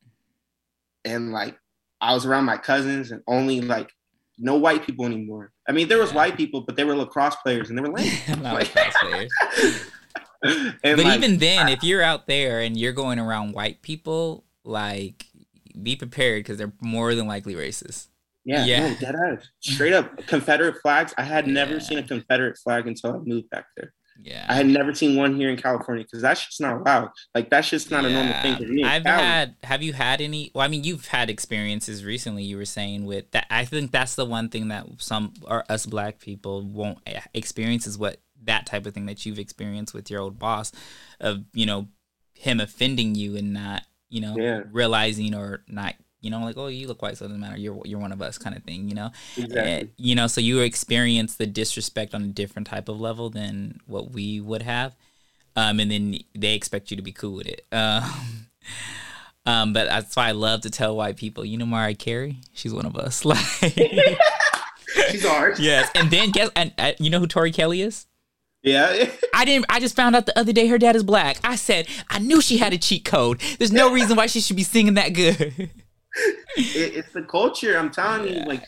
and 1.04 1.32
like 1.32 1.58
I 2.00 2.14
was 2.14 2.26
around 2.26 2.44
my 2.44 2.58
cousins 2.58 3.10
and 3.10 3.22
only 3.26 3.60
like 3.60 3.90
no 4.38 4.56
white 4.56 4.84
people 4.84 5.04
anymore. 5.06 5.52
I 5.68 5.72
mean, 5.72 5.88
there 5.88 5.98
was 5.98 6.10
Yeah. 6.10 6.16
white 6.16 6.36
people, 6.36 6.62
but 6.62 6.76
they 6.76 6.84
were 6.84 6.94
lacrosse 6.96 7.36
players 7.36 7.68
and 7.68 7.78
they 7.78 7.82
were 7.82 7.92
lame. 7.92 8.10
Like- 8.42 8.74
lacrosse 8.74 8.94
players. 9.00 9.30
and 10.82 10.96
but 10.96 10.98
like, 11.04 11.16
even 11.16 11.38
then, 11.38 11.68
if 11.68 11.82
you're 11.82 12.02
out 12.02 12.26
there 12.26 12.60
and 12.60 12.76
you're 12.76 12.92
going 12.92 13.18
around 13.18 13.52
white 13.52 13.82
people, 13.82 14.44
like 14.64 15.26
be 15.82 15.96
prepared 15.96 16.40
because 16.40 16.58
they're 16.58 16.72
more 16.80 17.14
than 17.14 17.26
likely 17.26 17.54
racist. 17.54 18.08
yeah, 18.44 18.64
yeah. 18.64 18.94
no, 19.10 19.38
straight 19.60 19.92
up 19.92 20.16
Confederate 20.26 20.76
flags. 20.82 21.14
I 21.18 21.22
had 21.22 21.46
never 21.46 21.80
seen 21.80 21.98
a 21.98 22.02
Confederate 22.02 22.58
flag 22.58 22.86
until 22.86 23.14
I 23.14 23.18
moved 23.18 23.50
back 23.50 23.66
there. 23.76 23.92
Yeah. 24.22 24.46
I 24.48 24.54
had 24.54 24.66
never 24.66 24.94
seen 24.94 25.16
one 25.16 25.34
here 25.36 25.50
in 25.50 25.56
California 25.56 26.04
because 26.04 26.22
that's 26.22 26.46
just 26.46 26.60
not 26.60 26.80
allowed. 26.80 27.10
Like 27.34 27.50
that's 27.50 27.68
just 27.68 27.90
not 27.90 28.04
a 28.04 28.10
normal 28.10 28.34
thing 28.42 28.56
to 28.58 28.66
me. 28.66 28.84
I've 28.84 29.04
Cali. 29.04 29.22
had. 29.22 29.56
Have 29.64 29.82
you 29.82 29.92
had 29.92 30.20
any? 30.20 30.50
Well, 30.54 30.64
I 30.64 30.68
mean, 30.68 30.84
you've 30.84 31.08
had 31.08 31.30
experiences 31.30 32.04
recently. 32.04 32.44
You 32.44 32.56
were 32.56 32.64
saying 32.64 33.04
with 33.04 33.30
that. 33.32 33.46
I 33.50 33.64
think 33.64 33.90
that's 33.90 34.14
the 34.14 34.24
one 34.24 34.48
thing 34.48 34.68
that 34.68 34.86
some 34.98 35.34
or 35.44 35.64
us 35.68 35.86
black 35.86 36.20
people 36.20 36.62
won't 36.62 36.98
eh, 37.06 37.20
experience 37.34 37.86
is 37.86 37.98
what 37.98 38.20
that 38.44 38.66
type 38.66 38.86
of 38.86 38.94
thing 38.94 39.06
that 39.06 39.24
you've 39.26 39.38
experienced 39.38 39.94
with 39.94 40.10
your 40.10 40.20
old 40.20 40.38
boss, 40.38 40.70
of 41.20 41.44
you 41.52 41.66
know, 41.66 41.88
him 42.34 42.60
offending 42.60 43.14
you 43.14 43.36
and 43.36 43.52
not 43.52 43.82
you 44.10 44.20
know 44.20 44.36
Yeah. 44.36 44.62
realizing 44.70 45.34
or 45.34 45.64
not 45.66 45.94
you 46.24 46.30
know 46.30 46.40
like 46.40 46.56
oh 46.56 46.66
you 46.68 46.86
look 46.88 47.02
white 47.02 47.16
so 47.16 47.24
it 47.24 47.28
doesn't 47.28 47.40
matter 47.40 47.56
you're 47.58 47.80
you're 47.84 47.98
one 48.00 48.12
of 48.12 48.20
us 48.22 48.38
kind 48.38 48.56
of 48.56 48.62
thing 48.64 48.88
you 48.88 48.94
know 48.94 49.10
exactly. 49.36 49.60
Eh, 49.72 49.84
you 49.96 50.14
know 50.14 50.26
so 50.26 50.40
you 50.40 50.60
experience 50.60 51.36
the 51.36 51.46
disrespect 51.46 52.14
on 52.14 52.22
a 52.22 52.26
different 52.28 52.66
type 52.66 52.88
of 52.88 53.00
level 53.00 53.30
than 53.30 53.78
what 53.86 54.10
we 54.12 54.40
would 54.40 54.62
have 54.62 54.96
um 55.56 55.78
and 55.80 55.90
then 55.90 56.16
they 56.34 56.54
expect 56.54 56.90
you 56.90 56.96
to 56.96 57.02
be 57.02 57.12
cool 57.12 57.34
with 57.34 57.46
it 57.46 57.66
um 57.72 58.46
um 59.46 59.72
but 59.72 59.86
that's 59.88 60.16
why 60.16 60.28
i 60.28 60.32
love 60.32 60.62
to 60.62 60.70
tell 60.70 60.96
white 60.96 61.16
people 61.16 61.44
you 61.44 61.58
know 61.58 61.66
mariah 61.66 61.94
carey 61.94 62.38
she's 62.52 62.72
one 62.72 62.86
of 62.86 62.96
us 62.96 63.24
like 63.32 63.38
She's 65.10 65.24
ours. 65.26 65.58
yes 65.60 65.90
and 65.94 66.10
then 66.10 66.30
guess 66.30 66.50
and 66.56 66.72
uh, 66.78 66.92
you 66.98 67.10
know 67.10 67.18
who 67.20 67.26
tori 67.26 67.52
kelly 67.52 67.82
is 67.82 68.06
Yeah. 68.62 69.10
I 69.34 69.44
didn't. 69.44 69.66
I 69.68 69.78
just 69.80 69.94
found 69.96 70.16
out 70.16 70.24
the 70.26 70.38
other 70.38 70.52
day 70.52 70.68
her 70.68 70.78
dad 70.78 70.96
is 70.96 71.02
black. 71.02 71.36
I 71.44 71.56
said 71.56 71.86
I 72.08 72.18
knew 72.18 72.40
she 72.40 72.56
had 72.58 72.72
a 72.72 72.78
cheat 72.78 73.04
code. 73.04 73.40
There's 73.58 73.72
no 73.72 73.92
reason 73.92 74.16
why 74.16 74.26
she 74.26 74.40
should 74.40 74.56
be 74.56 74.62
singing 74.62 74.94
that 74.94 75.10
good. 75.12 75.68
it, 76.56 76.96
it's 76.96 77.12
the 77.12 77.22
culture. 77.22 77.76
I'm 77.78 77.90
telling 77.90 78.26
Yeah. 78.28 78.40
you, 78.40 78.44
like, 78.46 78.64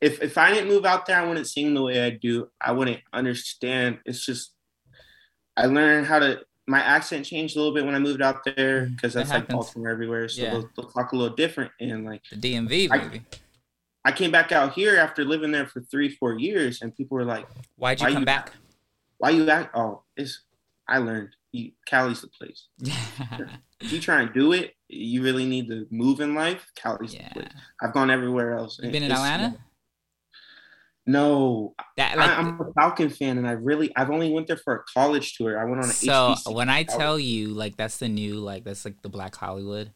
if 0.00 0.22
if 0.22 0.36
I 0.38 0.52
didn't 0.52 0.68
move 0.68 0.84
out 0.84 1.06
there, 1.06 1.20
I 1.20 1.26
wouldn't 1.26 1.46
sing 1.46 1.74
the 1.74 1.82
way 1.82 2.04
I 2.04 2.10
do. 2.10 2.48
I 2.60 2.72
wouldn't 2.72 3.00
understand. 3.12 3.98
It's 4.04 4.24
just 4.24 4.52
I 5.56 5.66
learned 5.66 6.06
how 6.06 6.18
to. 6.18 6.40
My 6.66 6.80
accent 6.80 7.26
changed 7.26 7.56
a 7.56 7.58
little 7.58 7.74
bit 7.74 7.84
when 7.84 7.94
I 7.94 7.98
moved 7.98 8.22
out 8.22 8.42
there 8.44 8.82
mm-hmm. 8.86 8.94
because 8.94 9.12
That 9.12 9.26
that's 9.26 9.30
like. 9.30 9.48
Baltimore 9.48 9.90
everywhere, 9.90 10.28
so 10.28 10.42
Yeah. 10.42 10.50
they'll, 10.52 10.70
they'll 10.76 10.90
talk 10.90 11.12
a 11.12 11.16
little 11.16 11.36
different. 11.36 11.70
And 11.78 12.04
like, 12.06 12.22
the 12.30 12.36
DMV 12.36 12.88
I-. 12.90 13.20
I 14.06 14.12
came 14.12 14.30
back 14.30 14.50
out 14.52 14.72
here 14.72 14.96
after 14.96 15.24
living 15.24 15.52
there 15.52 15.66
for 15.66 15.80
three, 15.82 16.08
four 16.08 16.38
years, 16.38 16.80
and 16.82 16.94
people 16.94 17.16
were 17.16 17.24
like, 17.24 17.46
Why'd 17.76 18.00
you 18.00 18.06
why 18.06 18.12
come 18.12 18.22
you- 18.22 18.26
back? 18.26 18.52
"Why 19.18 19.30
you 19.30 19.48
act?" 19.48 19.70
Oh, 19.76 20.02
it's. 20.16 20.42
I 20.88 20.98
learned. 20.98 21.30
You, 21.52 21.70
Cali's 21.86 22.20
the 22.20 22.28
place. 22.28 22.66
If 23.80 23.92
you 23.92 24.00
try 24.00 24.20
and 24.22 24.32
do 24.34 24.52
it, 24.52 24.74
you 24.94 25.22
really 25.22 25.46
need 25.46 25.68
to 25.68 25.86
move 25.90 26.20
in 26.20 26.34
life. 26.34 26.66
Cali's 26.74 27.14
yeah. 27.14 27.32
I've 27.82 27.92
gone 27.92 28.10
everywhere 28.10 28.54
else. 28.54 28.78
You 28.82 28.90
been 28.90 29.02
in 29.02 29.12
Atlanta? 29.12 29.58
No, 31.06 31.74
That 31.98 32.16
like 32.16 32.30
I, 32.30 32.34
I'm 32.34 32.58
a 32.60 32.72
Falcon 32.72 33.10
fan, 33.10 33.36
and 33.36 33.46
I 33.46 33.52
really 33.52 33.92
I've 33.94 34.10
only 34.10 34.32
went 34.32 34.46
there 34.46 34.56
for 34.56 34.74
a 34.74 34.82
college 34.94 35.36
tour. 35.36 35.60
I 35.60 35.64
went 35.64 35.82
on 35.82 35.90
a 35.90 35.92
so 35.92 36.34
HBCU 36.34 36.46
uh, 36.48 36.52
when 36.52 36.70
I 36.70 36.82
tell 36.82 37.18
you 37.18 37.48
like 37.48 37.76
that's 37.76 37.98
the 37.98 38.08
new 38.08 38.36
like 38.36 38.64
that's 38.64 38.86
like 38.86 39.02
the 39.02 39.10
Black 39.10 39.34
Hollywood, 39.34 39.92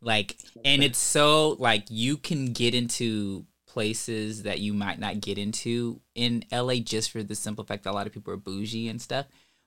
like 0.00 0.36
and 0.64 0.84
it's 0.84 0.98
so 0.98 1.56
like 1.58 1.86
you 1.88 2.16
can 2.16 2.52
get 2.52 2.72
into 2.72 3.46
places 3.66 4.44
that 4.44 4.60
you 4.60 4.72
might 4.72 5.00
not 5.00 5.20
get 5.20 5.38
into 5.38 6.00
in 6.14 6.44
LA 6.52 6.76
just 6.76 7.10
for 7.10 7.22
the 7.24 7.34
simple 7.34 7.64
fact 7.64 7.82
that 7.84 7.90
a 7.90 7.92
lot 7.92 8.06
of 8.06 8.12
people 8.12 8.32
are 8.32 8.36
bougie 8.38 8.88
and 8.88 9.02
stuff. 9.02 9.26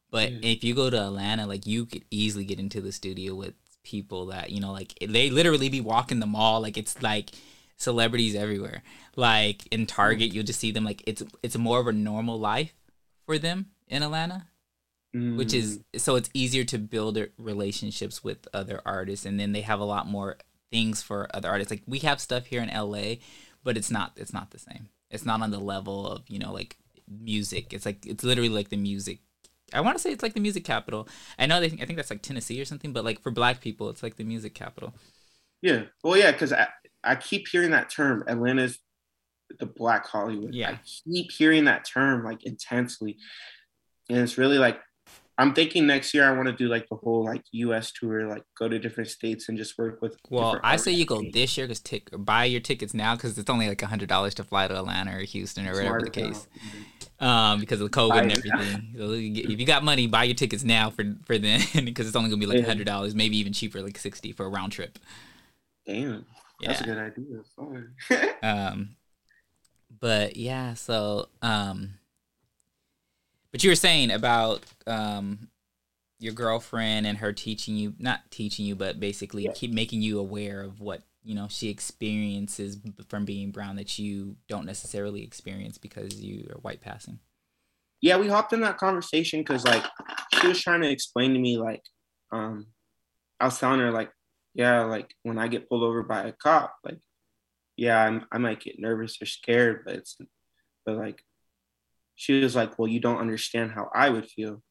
But 0.09 0.31
Yeah. 0.31 0.39
if 0.43 0.63
you 0.63 0.73
go 0.73 0.89
to 0.89 1.01
Atlanta, 1.05 1.47
like 1.47 1.65
you 1.67 1.85
could 1.85 2.05
easily 2.11 2.45
get 2.45 2.59
into 2.59 2.81
the 2.81 2.91
studio 2.91 3.35
with 3.35 3.55
people 3.83 4.27
that 4.27 4.51
you 4.51 4.59
know 4.59 4.71
like 4.71 4.93
they 5.05 5.29
literally 5.29 5.69
be 5.69 5.81
walking 5.81 6.19
the 6.19 6.25
mall 6.25 6.61
like 6.61 6.77
it's 6.77 7.01
like 7.01 7.31
celebrities 7.77 8.35
everywhere. 8.35 8.83
Like 9.15 9.65
in 9.73 9.87
Target, 9.87 10.33
you'll 10.33 10.45
just 10.45 10.59
see 10.59 10.71
them 10.71 10.85
like 10.85 11.03
it's 11.07 11.23
it's 11.41 11.57
more 11.57 11.79
of 11.79 11.87
a 11.87 11.91
normal 11.91 12.39
life 12.39 12.73
for 13.25 13.37
them 13.37 13.67
in 13.87 14.03
Atlanta 14.03 14.47
which 15.13 15.53
is 15.53 15.79
Mm. 15.79 15.99
so 15.99 16.15
it's 16.15 16.29
easier 16.33 16.63
to 16.63 16.77
build 16.77 17.17
relationships 17.37 18.23
with 18.23 18.47
other 18.53 18.79
artists 18.85 19.25
and 19.25 19.37
then 19.37 19.51
they 19.51 19.59
have 19.59 19.81
a 19.81 19.83
lot 19.83 20.07
more 20.07 20.37
things 20.71 21.01
for 21.01 21.27
other 21.33 21.49
artists 21.49 21.69
like 21.69 21.83
we 21.85 21.99
have 21.99 22.21
stuff 22.21 22.45
here 22.45 22.61
in 22.61 22.69
LA 22.69 23.15
but 23.61 23.75
it's 23.75 23.91
not 23.91 24.13
it's 24.15 24.31
not 24.31 24.51
the 24.51 24.57
same 24.59 24.87
it's 25.09 25.25
not 25.25 25.41
on 25.41 25.51
the 25.51 25.59
level 25.59 26.07
of 26.07 26.21
you 26.29 26.39
know 26.39 26.53
like 26.53 26.77
music 27.09 27.73
it's 27.73 27.85
like 27.85 28.05
it's 28.05 28.23
literally 28.23 28.47
like 28.47 28.69
the 28.69 28.77
music 28.77 29.19
I 29.73 29.81
want 29.81 29.97
to 29.97 30.01
say 30.01 30.11
it's 30.11 30.23
like 30.23 30.33
the 30.33 30.39
music 30.39 30.63
capital. 30.63 31.07
I 31.37 31.45
know 31.45 31.59
they 31.59 31.69
think 31.69 31.81
I 31.81 31.85
think 31.85 31.97
that's 31.97 32.09
like 32.09 32.21
Tennessee 32.21 32.61
or 32.61 32.65
something, 32.65 32.93
but 32.93 33.05
like 33.05 33.21
for 33.21 33.31
black 33.31 33.61
people, 33.61 33.89
it's 33.89 34.03
like 34.03 34.17
the 34.17 34.23
music 34.23 34.53
capital. 34.53 34.93
Yeah. 35.61 35.83
Well, 36.03 36.17
yeah, 36.17 36.31
because 36.31 36.53
I, 36.53 36.67
I 37.03 37.15
keep 37.15 37.47
hearing 37.47 37.71
that 37.71 37.89
term. 37.89 38.23
Atlanta's 38.27 38.79
the 39.59 39.65
black 39.65 40.07
Hollywood. 40.07 40.53
Yeah. 40.53 40.71
I 40.71 40.79
keep 41.09 41.31
hearing 41.31 41.65
that 41.65 41.85
term 41.85 42.23
like 42.23 42.43
intensely. 42.43 43.17
And 44.09 44.19
it's 44.19 44.37
really 44.37 44.57
like 44.57 44.79
I'm 45.37 45.53
thinking 45.53 45.87
next 45.87 46.13
year 46.13 46.27
I 46.27 46.35
want 46.35 46.47
to 46.47 46.53
do 46.53 46.67
like 46.67 46.87
the 46.89 46.95
whole 46.95 47.23
like 47.25 47.41
US 47.51 47.91
tour, 47.91 48.27
like 48.27 48.43
go 48.57 48.67
to 48.67 48.77
different 48.77 49.09
states 49.09 49.49
and 49.49 49.57
just 49.57 49.77
work 49.77 50.01
with 50.01 50.17
Well, 50.29 50.59
I 50.63 50.75
say 50.75 50.91
you 50.91 51.05
go 51.05 51.23
this 51.31 51.57
year 51.57 51.65
because 51.65 51.79
tick 51.79 52.09
buy 52.15 52.45
your 52.45 52.61
tickets 52.61 52.93
now 52.93 53.15
because 53.15 53.37
it's 53.37 53.49
only 53.49 53.67
like 53.67 53.81
a 53.81 53.87
hundred 53.87 54.09
dollars 54.09 54.35
to 54.35 54.43
fly 54.43 54.67
to 54.67 54.77
Atlanta 54.77 55.17
or 55.17 55.21
Houston 55.21 55.67
or 55.67 55.73
whatever 55.73 56.01
the 56.01 56.09
case. 56.09 56.47
Um, 57.21 57.59
because 57.59 57.79
of 57.81 57.91
COVID 57.91 58.09
Buy 58.09 58.21
and 58.23 58.31
everything. 58.31 58.95
So 58.97 59.11
if 59.11 59.59
you 59.59 59.65
got 59.65 59.83
money, 59.83 60.07
buy 60.07 60.23
your 60.23 60.33
tickets 60.35 60.63
now 60.63 60.89
for 60.89 61.03
for 61.25 61.37
then 61.37 61.61
because 61.85 62.07
it's 62.07 62.15
only 62.15 62.29
gonna 62.31 62.39
be 62.39 62.47
like 62.47 62.59
a 62.59 62.65
hundred 62.65 62.87
dollars, 62.87 63.13
maybe 63.13 63.37
even 63.37 63.53
cheaper, 63.53 63.81
like 63.81 63.97
sixty 63.97 64.31
for 64.31 64.45
a 64.45 64.49
round 64.49 64.71
trip. 64.71 64.97
Damn. 65.85 66.25
That's 66.61 66.81
a 66.81 66.83
good 66.83 66.97
idea. 66.97 68.33
Um, 68.43 68.95
but 69.99 70.35
yeah, 70.35 70.73
so 70.73 71.29
um, 71.43 71.95
but 73.51 73.63
you 73.63 73.69
were 73.69 73.75
saying 73.75 74.09
about 74.11 74.63
um 74.87 75.49
your 76.19 76.33
girlfriend 76.33 77.05
and 77.07 77.17
her 77.19 77.33
teaching 77.33 77.75
you, 77.75 77.93
not 77.99 78.29
teaching 78.31 78.65
you, 78.65 78.75
but 78.75 78.99
basically 78.99 79.43
Yeah. 79.45 79.51
keep 79.53 79.71
making 79.71 80.01
you 80.01 80.19
aware 80.19 80.61
of 80.61 80.79
what 80.79 81.01
you 81.23 81.35
know 81.35 81.47
she 81.49 81.69
experiences 81.69 82.77
from 83.07 83.25
being 83.25 83.51
brown 83.51 83.75
that 83.75 83.99
you 83.99 84.35
don't 84.47 84.65
necessarily 84.65 85.23
experience 85.23 85.77
because 85.77 86.21
you 86.21 86.47
are 86.51 86.59
white 86.59 86.81
passing. 86.81 87.19
yeah, 88.01 88.17
we 88.17 88.27
hopped 88.27 88.53
in 88.53 88.61
that 88.61 88.77
conversation 88.77 89.41
because 89.41 89.63
like 89.65 89.83
she 90.39 90.47
was 90.47 90.61
trying 90.61 90.81
to 90.81 90.89
explain 90.89 91.33
to 91.33 91.39
me 91.39 91.57
like 91.57 91.83
um 92.31 92.67
I 93.39 93.45
was 93.45 93.59
telling 93.59 93.79
her 93.79 93.91
like 93.91 94.11
yeah 94.53 94.83
like 94.83 95.13
when 95.23 95.37
I 95.37 95.47
get 95.47 95.69
pulled 95.69 95.83
over 95.83 96.03
by 96.03 96.23
a 96.23 96.31
cop 96.31 96.75
like 96.83 96.99
yeah 97.77 98.03
I'm, 98.03 98.25
I 98.31 98.37
might 98.37 98.59
get 98.59 98.79
nervous 98.79 99.21
or 99.21 99.25
scared 99.25 99.83
but 99.85 99.95
it's 99.95 100.17
but 100.85 100.95
like 100.97 101.21
she 102.15 102.41
was 102.41 102.55
like 102.55 102.77
well 102.77 102.87
you 102.87 102.99
don't 102.99 103.19
understand 103.19 103.71
how 103.71 103.89
I 103.93 104.09
would 104.09 104.27
feel 104.29 104.61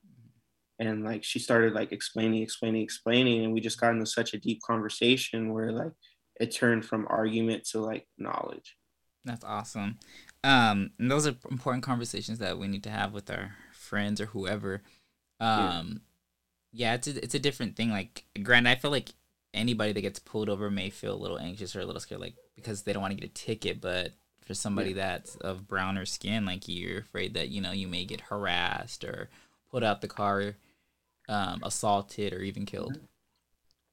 and 0.78 1.04
like 1.04 1.24
she 1.24 1.38
started 1.38 1.74
like 1.74 1.92
explaining 1.92 2.42
explaining 2.42 2.82
explaining 2.82 3.44
and 3.44 3.52
we 3.52 3.60
just 3.60 3.80
got 3.80 3.92
into 3.92 4.06
such 4.06 4.34
a 4.34 4.38
deep 4.38 4.60
conversation 4.66 5.52
where 5.52 5.72
like 5.72 5.92
it 6.40 6.50
turned 6.50 6.84
from 6.84 7.06
argument 7.08 7.64
to 7.64 7.80
like 7.80 8.08
knowledge 8.18 8.76
That's 9.24 9.44
awesome. 9.44 9.98
Um, 10.42 10.90
and 10.98 11.10
those 11.10 11.26
are 11.26 11.36
important 11.50 11.84
conversations 11.84 12.38
that 12.38 12.58
we 12.58 12.66
need 12.66 12.82
to 12.84 12.90
have 12.90 13.12
with 13.12 13.30
our 13.30 13.54
friends 13.72 14.20
or 14.20 14.26
whoever. 14.26 14.82
Um, 15.38 16.00
yeah, 16.72 16.94
it's 16.94 17.06
a, 17.06 17.22
it's 17.22 17.34
a 17.34 17.38
different 17.38 17.76
thing. 17.76 17.90
Like, 17.90 18.24
granted, 18.42 18.70
I 18.70 18.76
feel 18.76 18.90
like 18.90 19.10
anybody 19.52 19.92
that 19.92 20.00
gets 20.00 20.18
pulled 20.18 20.48
over 20.48 20.70
may 20.70 20.90
feel 20.90 21.14
a 21.14 21.20
little 21.20 21.38
anxious 21.38 21.76
or 21.76 21.80
a 21.80 21.84
little 21.84 22.00
scared, 22.00 22.20
like 22.20 22.36
because 22.56 22.82
they 22.82 22.92
don't 22.92 23.02
want 23.02 23.14
to 23.14 23.20
get 23.20 23.30
a 23.30 23.34
ticket. 23.34 23.80
But 23.80 24.12
for 24.46 24.54
somebody 24.54 24.94
that's 24.94 25.36
of 25.36 25.68
browner 25.68 26.06
skin, 26.06 26.46
like 26.46 26.68
you're 26.68 27.00
afraid 27.00 27.34
that 27.34 27.48
you 27.48 27.60
know 27.60 27.72
you 27.72 27.88
may 27.88 28.04
get 28.04 28.22
harassed 28.22 29.04
or 29.04 29.28
pulled 29.70 29.84
out 29.84 30.00
the 30.00 30.08
car, 30.08 30.54
um, 31.28 31.60
assaulted 31.62 32.32
or 32.32 32.40
even 32.40 32.64
killed. 32.64 32.98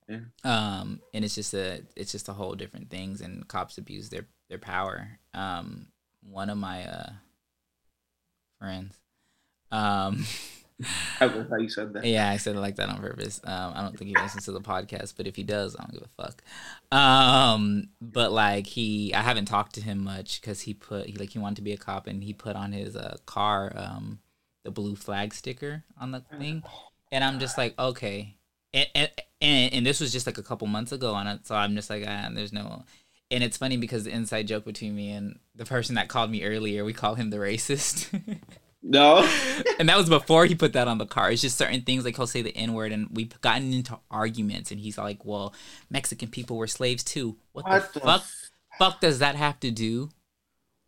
Yeah. 0.08 0.20
Um, 0.44 1.02
and 1.14 1.26
it's 1.26 1.36
just 1.36 1.54
a 1.54 1.82
it's 1.96 2.12
just 2.12 2.30
a 2.30 2.34
whole 2.34 2.56
different 2.56 2.90
things, 2.90 3.22
and 3.22 3.48
cops 3.48 3.78
abuse 3.78 4.10
their 4.10 4.28
their 4.50 4.58
power. 4.60 5.20
Um, 5.34 5.88
one 6.22 6.50
of 6.50 6.58
my 6.58 6.86
uh 6.86 7.10
friends, 8.60 8.96
um. 9.72 10.26
I 11.20 11.26
love 11.26 11.50
how 11.50 11.58
you 11.58 11.70
said 11.70 11.94
that 11.94 12.06
Yeah, 12.06 12.30
I 12.30 12.38
said 12.38 12.56
it 12.56 12.60
like 12.60 12.76
that 12.76 12.88
on 12.88 13.00
purpose. 13.00 13.42
Um, 13.44 13.74
I 13.76 13.82
don't 13.82 13.98
think 13.98 14.10
he 14.10 14.16
listens 14.16 14.46
to 14.46 14.52
the 14.52 14.62
podcast, 14.62 15.16
but 15.18 15.26
if 15.26 15.36
he 15.36 15.42
does, 15.42 15.76
I 15.76 15.80
don't 15.82 15.92
give 15.92 16.04
a 16.04 16.24
fuck. 16.24 16.44
Um, 16.96 17.90
but 18.00 18.32
like 18.32 18.68
he, 18.68 19.12
I 19.12 19.22
haven't 19.22 19.46
talked 19.46 19.74
to 19.76 19.82
him 19.82 20.04
much 20.04 20.40
because 20.40 20.62
he 20.62 20.76
put 20.76 21.08
he 21.08 21.14
like 21.14 21.32
he 21.32 21.40
wanted 21.40 21.56
to 21.56 21.62
be 21.64 21.74
a 21.74 21.78
cop 21.78 22.06
and 22.06 22.24
he 22.24 22.32
put 22.32 22.56
on 22.56 22.74
his 22.74 22.96
uh 22.96 23.18
car 23.26 23.74
um 23.76 24.20
the 24.64 24.70
blue 24.70 24.96
flag 24.96 25.34
sticker 25.34 25.84
on 26.00 26.12
the 26.12 26.20
thing, 26.38 26.62
and 27.12 27.24
I'm 27.24 27.40
just 27.40 27.58
like 27.58 27.74
okay, 27.80 28.37
and 28.78 28.88
and 28.96 29.12
and, 29.42 29.74
and 29.74 29.86
this 29.86 30.00
was 30.00 30.12
just 30.12 30.26
like 30.26 30.38
a 30.38 30.44
couple 30.44 30.68
months 30.68 30.92
ago 30.92 31.14
on 31.14 31.28
it, 31.28 31.46
so 31.48 31.56
I'm 31.56 31.76
just 31.76 31.90
like 31.90 32.04
ah, 32.08 32.30
there's 32.34 32.54
no. 32.54 32.84
And 33.30 33.44
it's 33.44 33.58
funny 33.58 33.76
because 33.76 34.06
the 34.06 34.12
inside 34.12 34.48
joke 34.48 34.64
between 34.64 34.96
me 34.96 35.12
and 35.12 35.40
the 35.54 35.66
person 35.66 35.96
that 35.96 36.08
called 36.08 36.32
me 36.32 36.44
earlier, 36.46 36.86
we 36.86 36.94
call 36.94 37.16
him 37.16 37.30
the 37.30 37.38
racist. 37.38 38.08
no 38.84 39.18
and 39.80 39.90
that 39.90 39.98
was 39.98 40.08
before 40.08 40.46
he 40.46 40.56
put 40.56 40.72
that 40.74 40.88
on 40.88 40.98
the 40.98 41.06
car. 41.06 41.30
It's 41.32 41.42
just 41.42 41.58
certain 41.58 41.82
things 41.82 42.06
like 42.06 42.16
he'll 42.16 42.28
say 42.28 42.42
the 42.42 42.56
N 42.56 42.74
word, 42.74 42.92
and 42.94 43.10
we've 43.12 43.40
gotten 43.42 43.74
into 43.74 44.00
arguments, 44.10 44.72
and 44.72 44.80
he's 44.80 44.98
like, 44.98 45.26
"Well, 45.26 45.54
Mexican 45.90 46.30
people 46.30 46.56
were 46.58 46.68
slaves 46.68 47.04
too. 47.04 47.36
What, 47.52 47.68
What 47.68 47.94
the, 47.94 48.00
the 48.00 48.06
fuck? 48.06 48.22
f- 48.22 48.52
Fuck 48.78 49.02
does 49.02 49.20
that 49.20 49.36
have 49.36 49.60
to 49.62 49.72
do 49.72 50.10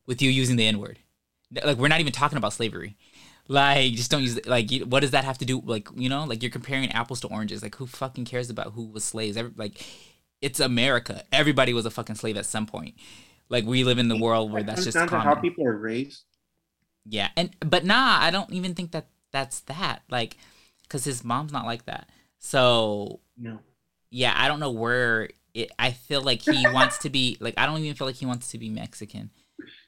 with 0.05 0.21
you 0.21 0.29
using 0.29 0.55
the 0.55 0.67
N 0.67 0.79
word? 0.79 0.99
Like, 1.63 1.77
we're 1.77 1.87
not 1.87 1.99
even 1.99 2.13
talking 2.13 2.37
about 2.37 2.53
slavery. 2.53 2.95
Like, 3.51 3.93
just 3.93 4.11
don't 4.11 4.21
use 4.21 4.37
it. 4.37 4.47
Like, 4.47 4.71
you- 4.71 4.85
what 4.85 4.99
does 5.01 5.11
that 5.11 5.25
have 5.25 5.39
to 5.39 5.45
do? 5.45 5.59
Like, 5.65 5.87
you 5.95 6.07
know, 6.07 6.23
like 6.23 6.41
you're 6.43 6.51
comparing 6.51 6.91
apples 6.91 7.19
to 7.21 7.27
oranges. 7.27 7.63
Like, 7.63 7.75
who 7.75 7.87
fucking 7.87 8.25
cares 8.25 8.49
about 8.49 8.73
who 8.73 8.85
was 8.85 9.03
slaves? 9.03 9.35
Every, 9.35 9.51
like, 9.57 9.83
it's 10.41 10.59
America. 10.59 11.23
Everybody 11.31 11.73
was 11.73 11.85
a 11.85 11.89
fucking 11.91 12.15
slave 12.15 12.37
at 12.37 12.45
some 12.45 12.65
point. 12.67 12.93
Like, 13.49 13.65
we 13.65 13.83
live 13.83 13.97
in 13.97 14.07
the 14.07 14.17
world 14.17 14.51
where 14.51 14.61
that's 14.63 14.85
just 14.85 14.95
common. 14.95 15.25
how 15.25 15.33
people 15.35 15.65
are 15.65 15.75
raised 15.75 16.23
Yeah, 17.05 17.29
and 17.35 17.49
but 17.59 17.83
nah, 17.83 18.19
I 18.21 18.29
don't 18.29 18.53
even 18.53 18.75
think 18.75 18.91
that 18.91 19.07
that's 19.31 19.61
that. 19.61 20.03
Like, 20.09 20.37
cause 20.87 21.03
his 21.03 21.23
mom's 21.23 21.51
not 21.51 21.65
like 21.65 21.85
that. 21.85 22.07
So 22.37 23.19
no 23.37 23.59
yeah, 24.11 24.33
I 24.35 24.47
don't 24.47 24.59
know 24.59 24.71
where 24.71 25.29
it. 25.53 25.71
I 25.79 25.91
feel 25.91 26.21
like 26.21 26.41
he 26.41 26.67
wants 26.67 26.99
to 26.99 27.09
be 27.09 27.37
like. 27.39 27.55
I 27.57 27.65
don't 27.65 27.79
even 27.79 27.95
feel 27.95 28.07
like 28.07 28.15
he 28.15 28.25
wants 28.25 28.51
to 28.51 28.57
be 28.59 28.69
Mexican. 28.69 29.31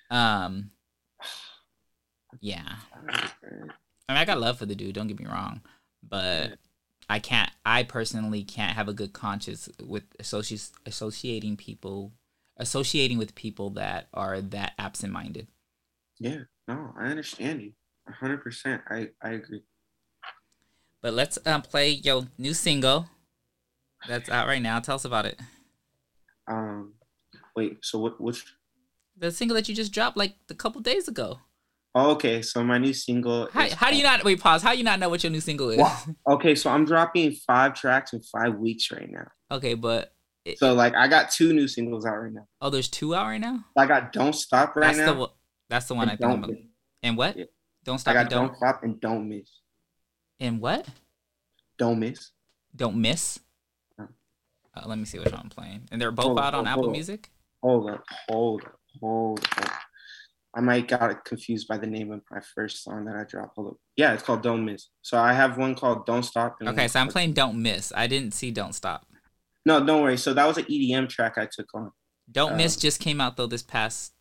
Um. 0.09 0.71
Yeah, 2.39 2.75
I 2.93 3.01
mean, 3.01 3.71
I 4.09 4.25
got 4.25 4.39
love 4.39 4.57
for 4.57 4.65
the 4.65 4.75
dude. 4.75 4.95
Don't 4.95 5.07
get 5.07 5.19
me 5.19 5.25
wrong, 5.25 5.61
but 6.01 6.57
I 7.09 7.19
can't. 7.19 7.51
I 7.65 7.83
personally 7.83 8.43
can't 8.43 8.75
have 8.75 8.87
a 8.87 8.93
good 8.93 9.13
conscience 9.13 9.69
with 9.83 10.03
associ- 10.17 10.71
associating 10.85 11.57
people, 11.57 12.13
associating 12.57 13.17
with 13.17 13.35
people 13.35 13.69
that 13.71 14.07
are 14.13 14.41
that 14.41 14.73
absent-minded. 14.77 15.47
Yeah, 16.19 16.43
no, 16.67 16.93
I 16.97 17.07
understand 17.07 17.61
you. 17.61 17.73
A 18.07 18.13
hundred 18.13 18.41
percent. 18.41 18.81
I 18.89 19.09
I 19.21 19.31
agree. 19.31 19.63
But 21.01 21.13
let's 21.13 21.37
um, 21.45 21.63
play 21.63 21.89
your 21.89 22.27
new 22.37 22.53
single 22.53 23.09
that's 24.07 24.29
out 24.29 24.47
right 24.47 24.61
now. 24.61 24.79
Tell 24.79 24.95
us 24.95 25.05
about 25.05 25.25
it. 25.25 25.39
Um, 26.47 26.93
wait. 27.55 27.79
So 27.83 27.99
what? 27.99 28.19
Which? 28.21 28.45
The 29.17 29.31
single 29.31 29.55
that 29.55 29.67
you 29.69 29.75
just 29.75 29.91
dropped 29.91 30.17
like 30.17 30.35
a 30.49 30.55
couple 30.55 30.81
days 30.81 31.07
ago. 31.07 31.39
Oh, 31.93 32.11
okay. 32.11 32.41
So 32.41 32.63
my 32.63 32.77
new 32.77 32.93
single. 32.93 33.49
How, 33.51 33.63
is 33.65 33.73
how 33.73 33.89
do 33.89 33.97
you 33.97 34.03
not 34.03 34.23
wait? 34.23 34.39
Pause. 34.39 34.61
How 34.63 34.71
do 34.71 34.77
you 34.77 34.83
not 34.83 34.99
know 34.99 35.09
what 35.09 35.23
your 35.23 35.31
new 35.31 35.41
single 35.41 35.69
is? 35.71 35.77
Wow. 35.77 35.99
Okay, 36.29 36.55
so 36.55 36.69
I'm 36.69 36.85
dropping 36.85 37.33
five 37.33 37.73
tracks 37.73 38.13
in 38.13 38.21
five 38.21 38.55
weeks 38.55 38.91
right 38.91 39.09
now. 39.09 39.27
Okay, 39.51 39.73
but 39.73 40.13
it, 40.45 40.57
So 40.57 40.73
like 40.73 40.95
I 40.95 41.07
got 41.07 41.31
two 41.31 41.51
new 41.53 41.67
singles 41.67 42.05
out 42.05 42.15
right 42.21 42.31
now. 42.31 42.47
oh, 42.61 42.69
there's 42.69 42.87
two 42.87 43.13
out 43.13 43.25
right 43.25 43.41
now. 43.41 43.65
I 43.77 43.85
got 43.85 44.13
"Don't 44.13 44.33
Stop" 44.33 44.75
right 44.75 44.87
that's 44.87 44.97
now. 44.99 45.13
the. 45.13 45.27
That's 45.69 45.87
the 45.87 45.93
one 45.95 46.09
I 46.09 46.15
think. 46.15 46.47
Miss. 46.47 46.57
And 47.03 47.17
what? 47.17 47.37
Yeah. 47.37 47.45
Don't 47.83 47.97
stop. 47.99 48.11
I 48.11 48.15
got 48.15 48.21
and 48.21 48.29
don't. 48.29 48.47
"Don't 48.47 48.57
Stop" 48.57 48.83
and 48.83 49.01
"Don't 49.01 49.27
Miss." 49.29 49.49
And 50.39 50.59
what? 50.61 50.87
Don't 51.77 51.99
miss. 51.99 52.31
Don't 52.75 52.95
miss. 52.95 53.39
No. 53.97 54.07
Uh, 54.75 54.83
let 54.87 54.97
me 54.97 55.05
see 55.05 55.19
which 55.19 55.31
one 55.31 55.41
I'm 55.43 55.49
playing. 55.49 55.87
And 55.91 55.99
they're 56.01 56.11
both 56.11 56.25
Hold 56.25 56.39
on, 56.39 56.45
out 56.45 56.53
on 56.55 56.65
hold- 56.65 56.67
Apple 56.67 56.85
on. 56.87 56.91
Music. 56.93 57.29
Hold 57.61 57.89
up, 57.91 58.03
hold 58.29 58.63
up, 58.63 58.79
hold 59.01 59.39
up. 59.57 59.71
I 60.53 60.59
might 60.59 60.87
got 60.87 61.23
confused 61.23 61.67
by 61.67 61.77
the 61.77 61.87
name 61.87 62.11
of 62.11 62.21
my 62.29 62.39
first 62.53 62.83
song 62.83 63.05
that 63.05 63.15
I 63.15 63.23
dropped. 63.23 63.55
Hold 63.55 63.69
up. 63.69 63.77
Yeah, 63.95 64.13
it's 64.13 64.23
called 64.23 64.43
"Don't 64.43 64.65
Miss." 64.65 64.89
So 65.01 65.17
I 65.17 65.33
have 65.33 65.57
one 65.57 65.75
called 65.75 66.05
"Don't 66.05 66.23
Stop." 66.23 66.57
And 66.59 66.69
Okay, 66.69 66.87
so 66.87 66.99
I'm 66.99 67.07
playing 67.07 67.33
Don't 67.33 67.61
Miss. 67.61 67.93
I 67.95 68.07
didn't 68.07 68.33
see 68.33 68.51
Don't 68.51 68.73
Stop. 68.73 69.05
No, 69.65 69.85
don't 69.85 70.01
worry. 70.01 70.17
So 70.17 70.33
that 70.33 70.45
was 70.45 70.57
an 70.57 70.65
EDM 70.65 71.07
track 71.07 71.37
I 71.37 71.47
took 71.51 71.67
on. 71.73 71.91
Don't 72.31 72.53
Uh, 72.53 72.57
Miss 72.57 72.75
just 72.75 72.99
came 72.99 73.21
out 73.21 73.37
though 73.37 73.47
this 73.47 73.63
past. 73.63 74.13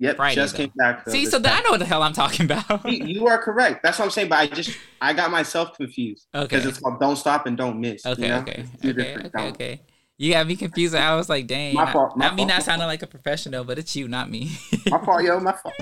Yep, 0.00 0.16
Friday, 0.16 0.34
just 0.34 0.54
though. 0.54 0.64
came 0.64 0.72
back. 0.76 1.04
though, 1.04 1.12
see, 1.12 1.24
so 1.24 1.38
that, 1.38 1.60
I 1.60 1.62
know 1.62 1.70
what 1.70 1.78
the 1.78 1.86
hell 1.86 2.02
I'm 2.02 2.12
talking 2.12 2.46
about. 2.46 2.84
You- 2.90 3.26
are 3.28 3.38
correct. 3.38 3.82
That's 3.82 3.98
what 3.98 4.06
I'm 4.06 4.10
saying. 4.10 4.28
But 4.28 4.38
I 4.40 4.46
just 4.48 4.76
I 5.00 5.12
got 5.12 5.30
myself 5.30 5.76
confused 5.76 6.26
Okay. 6.34 6.44
because 6.56 6.66
it's 6.66 6.78
called 6.78 7.00
"Don't 7.00 7.16
Stop" 7.16 7.46
and 7.46 7.56
"Don't 7.56 7.80
Miss." 7.80 8.04
Okay, 8.06 8.22
you 8.22 8.28
know? 8.28 8.38
okay, 8.40 8.64
okay, 8.84 9.16
okay, 9.26 9.48
okay. 9.48 9.80
You 10.24 10.32
got 10.32 10.46
me 10.46 10.56
confused. 10.56 10.94
I 10.94 11.14
was 11.16 11.28
like, 11.28 11.46
dang. 11.46 11.74
My 11.74 11.82
I- 11.84 11.92
fault, 11.92 12.16
my 12.16 12.24
Not 12.28 12.34
me 12.36 12.42
fault. 12.44 12.48
not 12.48 12.62
sounding 12.62 12.88
like 12.88 13.02
a 13.02 13.06
professional, 13.06 13.62
but 13.62 13.78
it's 13.78 13.94
you, 13.94 14.08
not 14.08 14.30
me. 14.30 14.52
My 14.86 15.04
fault, 15.04 15.22
yo. 15.22 15.38
My 15.38 15.52
fault. 15.52 15.74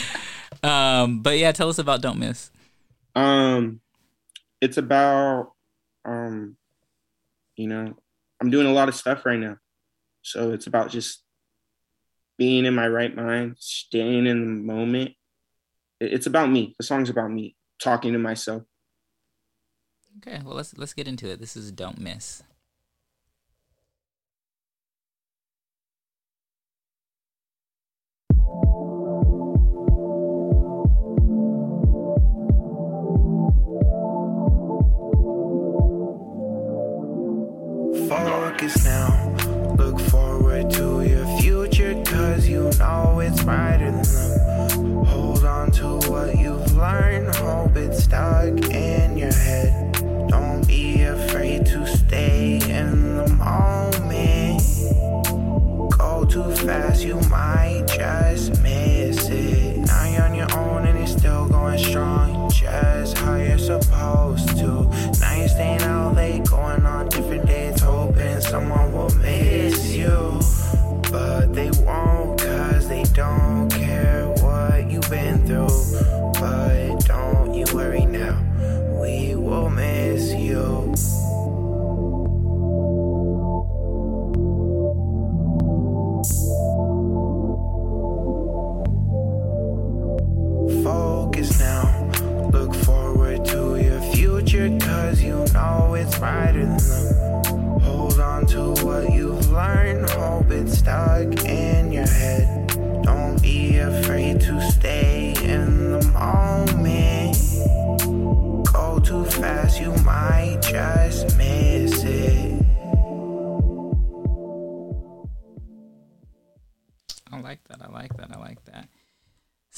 um, 0.64 1.22
but 1.22 1.38
yeah, 1.38 1.52
tell 1.52 1.68
us 1.68 1.78
about 1.78 2.02
Don't 2.02 2.18
Miss. 2.18 2.50
Um, 3.14 3.80
it's 4.60 4.78
about 4.78 5.52
um, 6.04 6.56
you 7.54 7.68
know, 7.68 7.94
I'm 8.40 8.50
doing 8.50 8.66
a 8.66 8.72
lot 8.72 8.88
of 8.88 8.96
stuff 8.96 9.24
right 9.24 9.38
now, 9.38 9.58
so 10.22 10.50
it's 10.50 10.66
about 10.66 10.90
just 10.90 11.22
being 12.36 12.64
in 12.64 12.74
my 12.74 12.88
right 12.88 13.14
mind, 13.14 13.58
staying 13.60 14.26
in 14.26 14.40
the 14.40 14.62
moment. 14.72 15.12
It's 16.00 16.26
about 16.26 16.50
me. 16.50 16.74
The 16.80 16.84
song's 16.84 17.10
about 17.10 17.30
me, 17.30 17.54
talking 17.80 18.12
to 18.12 18.18
myself, 18.18 18.64
Okay, 20.16 20.40
well 20.44 20.56
let's 20.56 20.76
let's 20.76 20.94
get 20.94 21.06
into 21.06 21.30
it. 21.30 21.38
This 21.38 21.56
is 21.56 21.70
don't 21.70 22.00
miss. 22.00 22.42
Focus 38.58 38.84
now. 38.84 39.36
Look 39.78 40.00
forward 40.10 40.68
to 40.72 41.02
your 41.02 41.24
future, 41.38 41.94
cause 42.04 42.48
you 42.48 42.68
know 42.80 43.20
it's 43.20 43.44
brighter 43.44 43.92
than 43.92 44.02
them. 44.02 45.04
Hold 45.04 45.44
on 45.44 45.70
to 45.72 46.00
what 46.10 46.36
you've 46.36 46.76
learned, 46.76 47.36
hope 47.36 47.76
it's 47.76 48.02
stuck 48.02 48.48
in 48.48 49.16
your 49.16 49.32
head. 49.32 49.92
Don't 50.28 50.66
be 50.66 51.02
afraid 51.02 51.66
to 51.66 51.86
stay 51.86 52.56
in 52.68 53.18
the 53.18 53.28
moment. 53.28 54.60
Go 55.96 56.24
too 56.24 56.50
fast, 56.66 57.04
you 57.04 57.20
might 57.30 57.84
just 57.86 58.60
miss 58.60 59.28
it. 59.28 59.67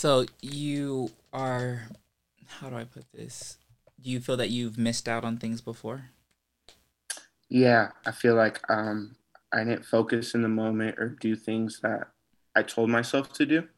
So 0.01 0.25
you 0.41 1.11
are 1.31 1.83
how 2.47 2.71
do 2.71 2.77
I 2.77 2.85
put 2.85 3.05
this? 3.13 3.59
Do 4.01 4.09
you 4.09 4.19
feel 4.19 4.39
that 4.39 4.49
you've 4.49 4.79
missed 4.79 5.07
out 5.07 5.27
on 5.27 5.37
things 5.37 5.61
before? 5.61 6.05
Yeah, 7.51 7.91
I 8.07 8.13
feel 8.13 8.35
like 8.35 8.63
um, 8.71 9.17
I 9.53 9.63
didn't 9.63 9.85
focus 9.85 10.35
in 10.35 10.41
the 10.41 10.49
moment 10.49 10.99
or 10.99 11.19
do 11.21 11.37
things 11.37 11.81
that 11.83 12.13
I 12.57 12.63
told 12.63 12.89
myself 12.89 13.35
to 13.35 13.45
do, 13.45 13.69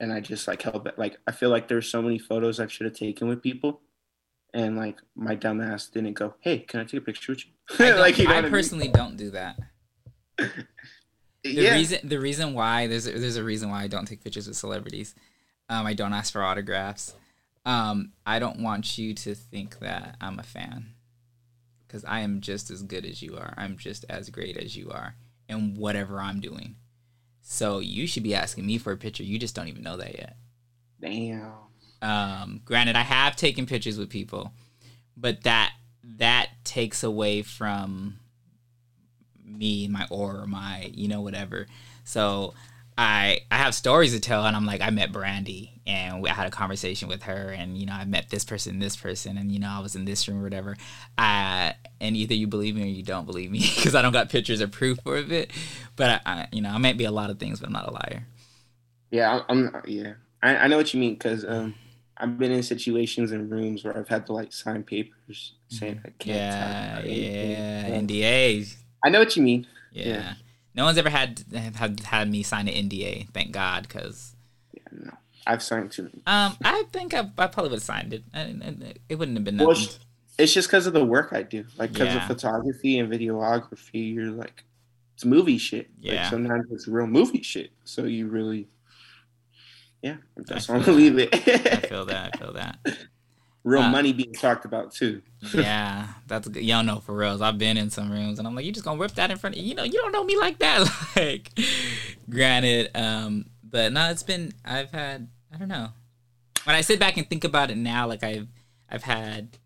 and 0.00 0.10
I 0.10 0.20
just 0.20 0.48
like 0.48 0.62
held 0.62 0.84
back. 0.84 0.96
Like 0.96 1.18
I 1.26 1.32
feel 1.32 1.50
like 1.50 1.68
there's 1.68 1.90
so 1.90 2.00
many 2.00 2.18
photos 2.18 2.60
I 2.60 2.66
should 2.66 2.86
have 2.86 2.96
taken 2.96 3.28
with 3.28 3.42
people, 3.42 3.82
and 4.54 4.74
like 4.74 4.96
my 5.14 5.34
dumb 5.34 5.60
ass 5.60 5.88
didn't 5.88 6.14
go, 6.14 6.32
"Hey, 6.40 6.60
can 6.60 6.80
I 6.80 6.84
take 6.84 7.02
a 7.02 7.04
picture 7.04 7.32
with 7.32 7.44
you?" 7.44 7.52
Like 7.94 8.16
you 8.16 8.24
know 8.24 8.32
I 8.32 8.38
I 8.38 8.40
mean? 8.40 8.50
personally 8.50 8.88
don't 8.88 9.18
do 9.18 9.32
that. 9.32 9.58
The 11.44 11.52
yeah, 11.52 11.74
reason 11.74 12.08
the 12.08 12.18
reason 12.18 12.52
why 12.52 12.88
there's 12.88 13.06
a, 13.06 13.12
there's 13.12 13.36
a 13.36 13.44
reason 13.44 13.70
why 13.70 13.82
I 13.82 13.86
don't 13.86 14.06
take 14.06 14.24
pictures 14.24 14.48
with 14.48 14.56
celebrities. 14.56 15.14
Um, 15.68 15.86
I 15.86 15.94
don't 15.94 16.12
ask 16.12 16.32
for 16.32 16.42
autographs. 16.42 17.14
Um, 17.64 18.12
I 18.26 18.38
don't 18.38 18.60
want 18.60 18.96
you 18.96 19.12
to 19.14 19.34
think 19.34 19.80
that 19.80 20.16
I'm 20.20 20.38
a 20.38 20.42
fan, 20.42 20.94
because 21.86 22.04
I 22.04 22.20
am 22.20 22.40
just 22.40 22.70
as 22.70 22.82
good 22.82 23.04
as 23.04 23.20
you 23.20 23.36
are. 23.36 23.52
I'm 23.56 23.76
just 23.76 24.04
as 24.08 24.30
great 24.30 24.56
as 24.56 24.76
you 24.76 24.90
are 24.90 25.14
in 25.48 25.74
whatever 25.74 26.20
I'm 26.20 26.40
doing. 26.40 26.76
So 27.42 27.78
you 27.78 28.06
should 28.06 28.22
be 28.22 28.34
asking 28.34 28.66
me 28.66 28.78
for 28.78 28.92
a 28.92 28.96
picture. 28.96 29.22
You 29.22 29.38
just 29.38 29.54
don't 29.54 29.68
even 29.68 29.82
know 29.82 29.96
that 29.96 30.14
yet. 30.14 30.36
damn. 31.00 31.52
Um, 32.00 32.60
granted, 32.64 32.94
I 32.96 33.02
have 33.02 33.34
taken 33.36 33.66
pictures 33.66 33.98
with 33.98 34.08
people, 34.08 34.52
but 35.16 35.42
that 35.42 35.72
that 36.18 36.50
takes 36.64 37.02
away 37.02 37.42
from 37.42 38.20
me, 39.44 39.88
my 39.88 40.06
aura, 40.10 40.46
my 40.46 40.90
you 40.94 41.08
know 41.08 41.20
whatever. 41.22 41.66
So 42.04 42.54
I 42.98 43.42
I 43.50 43.58
have 43.58 43.76
stories 43.76 44.12
to 44.12 44.20
tell, 44.20 44.44
and 44.44 44.56
I'm 44.56 44.66
like 44.66 44.80
I 44.80 44.90
met 44.90 45.12
Brandy, 45.12 45.80
and 45.86 46.20
we, 46.20 46.28
I 46.28 46.32
had 46.32 46.48
a 46.48 46.50
conversation 46.50 47.08
with 47.08 47.22
her, 47.22 47.50
and 47.56 47.78
you 47.78 47.86
know 47.86 47.92
I 47.92 48.04
met 48.04 48.28
this 48.28 48.44
person, 48.44 48.80
this 48.80 48.96
person, 48.96 49.38
and 49.38 49.52
you 49.52 49.60
know 49.60 49.68
I 49.68 49.78
was 49.78 49.94
in 49.94 50.04
this 50.04 50.26
room 50.26 50.40
or 50.40 50.42
whatever. 50.42 50.76
I 51.16 51.76
and 52.00 52.16
either 52.16 52.34
you 52.34 52.48
believe 52.48 52.74
me 52.74 52.82
or 52.82 52.86
you 52.86 53.04
don't 53.04 53.24
believe 53.24 53.52
me 53.52 53.60
because 53.76 53.94
I 53.94 54.02
don't 54.02 54.12
got 54.12 54.30
pictures 54.30 54.60
or 54.60 54.66
proof 54.66 54.98
for 55.04 55.16
it. 55.16 55.52
But 55.94 56.22
I, 56.26 56.32
I 56.40 56.48
you 56.50 56.60
know 56.60 56.70
I 56.70 56.78
might 56.78 56.98
be 56.98 57.04
a 57.04 57.12
lot 57.12 57.30
of 57.30 57.38
things, 57.38 57.60
but 57.60 57.68
I'm 57.68 57.72
not 57.72 57.86
a 57.88 57.92
liar. 57.92 58.26
Yeah, 59.12 59.42
I'm. 59.48 59.70
I'm 59.72 59.82
yeah, 59.86 60.14
I, 60.42 60.56
I 60.56 60.66
know 60.66 60.76
what 60.76 60.92
you 60.92 60.98
mean 60.98 61.14
because 61.14 61.44
um, 61.44 61.76
I've 62.16 62.36
been 62.36 62.50
in 62.50 62.64
situations 62.64 63.30
and 63.30 63.48
rooms 63.48 63.84
where 63.84 63.96
I've 63.96 64.08
had 64.08 64.26
to 64.26 64.32
like 64.32 64.52
sign 64.52 64.82
papers 64.82 65.54
saying 65.68 66.00
I 66.04 66.08
can't. 66.18 66.36
Yeah, 66.36 66.94
talk 66.94 67.04
about 67.04 67.10
yeah, 67.12 67.86
Yeah. 67.86 68.00
NDAs. 68.00 68.76
I 69.04 69.10
know 69.10 69.20
what 69.20 69.36
you 69.36 69.42
mean. 69.44 69.68
Yeah. 69.92 70.06
Yeah. 70.06 70.34
No 70.78 70.84
one's 70.84 70.96
ever 70.96 71.10
had 71.10 71.44
had 71.52 72.00
had 72.00 72.30
me 72.30 72.42
sign 72.42 72.68
an 72.68 72.88
NDA. 72.88 73.28
Thank 73.34 73.52
God, 73.52 73.86
because 73.86 74.34
Yeah, 74.72 74.82
no, 74.92 75.10
I've 75.46 75.62
signed 75.62 75.90
too 75.92 76.08
um, 76.26 76.56
I 76.64 76.84
think 76.92 77.12
I, 77.12 77.20
I 77.36 77.46
probably 77.48 77.64
would 77.64 77.72
have 77.72 77.82
signed 77.82 78.14
it. 78.14 78.22
And, 78.32 78.62
and 78.62 78.98
it 79.08 79.16
wouldn't 79.18 79.36
have 79.36 79.44
been 79.44 79.58
Well, 79.58 79.68
nothing. 79.68 79.82
it's- 79.84 79.98
It's 80.38 80.54
just 80.54 80.68
because 80.68 80.86
of 80.86 80.92
the 80.92 81.04
work 81.04 81.32
I 81.32 81.42
do, 81.42 81.64
like 81.76 81.92
because 81.92 82.14
Yeah. 82.14 82.22
of 82.22 82.28
photography 82.28 82.98
and 83.00 83.12
videography. 83.12 84.14
You're 84.14 84.30
like, 84.30 84.62
it's 85.14 85.24
movie 85.24 85.58
shit. 85.58 85.90
Yeah. 86.00 86.22
Like 86.22 86.30
sometimes 86.30 86.66
it's 86.70 86.86
real 86.86 87.08
movie 87.08 87.42
shit. 87.42 87.72
So 87.84 88.04
you 88.04 88.28
really, 88.28 88.68
yeah, 90.00 90.18
that's 90.36 90.70
I 90.70 90.72
why 90.74 90.78
I'm 90.78 90.84
gonna 90.84 90.96
leave 90.96 91.18
I 91.32 91.80
feel 91.88 92.04
that. 92.06 92.30
I 92.34 92.38
feel 92.38 92.52
that. 92.52 92.78
real 93.68 93.82
Uh, 93.82 93.90
money 93.90 94.12
being 94.12 94.32
talked 94.32 94.64
about 94.64 94.92
too. 94.92 95.22
Yeah, 95.54 96.08
that's 96.26 96.48
good. 96.48 96.64
Y'all 96.64 96.82
know 96.82 96.98
for 97.00 97.14
reals. 97.14 97.40
I've 97.40 97.58
been 97.58 97.76
in 97.76 97.90
some 97.90 98.10
rooms, 98.10 98.38
and 98.38 98.48
I'm 98.48 98.54
like, 98.56 98.64
you 98.64 98.72
just 98.72 98.84
gonna 98.84 98.98
whip 98.98 99.12
that 99.12 99.30
in 99.30 99.36
front 99.38 99.56
of 99.56 99.62
you 99.62 99.74
know, 99.74 99.84
you 99.84 99.92
don't 99.92 100.10
know 100.12 100.24
me 100.24 100.36
like 100.36 100.58
that. 100.58 100.88
like, 101.16 101.50
granted, 102.28 102.90
um, 102.96 103.46
but 103.62 103.92
no, 103.92 104.10
it's 104.10 104.22
been. 104.24 104.52
I've 104.64 104.90
had. 104.90 105.28
I 105.54 105.58
don't 105.58 105.68
know. 105.68 105.90
When 106.64 106.74
I 106.74 106.80
sit 106.80 106.98
back 106.98 107.16
and 107.16 107.28
think 107.28 107.44
about 107.44 107.70
it 107.70 107.76
now, 107.76 108.06
like 108.06 108.22
I've, 108.24 108.48
I've 108.90 109.04
had 109.04 109.56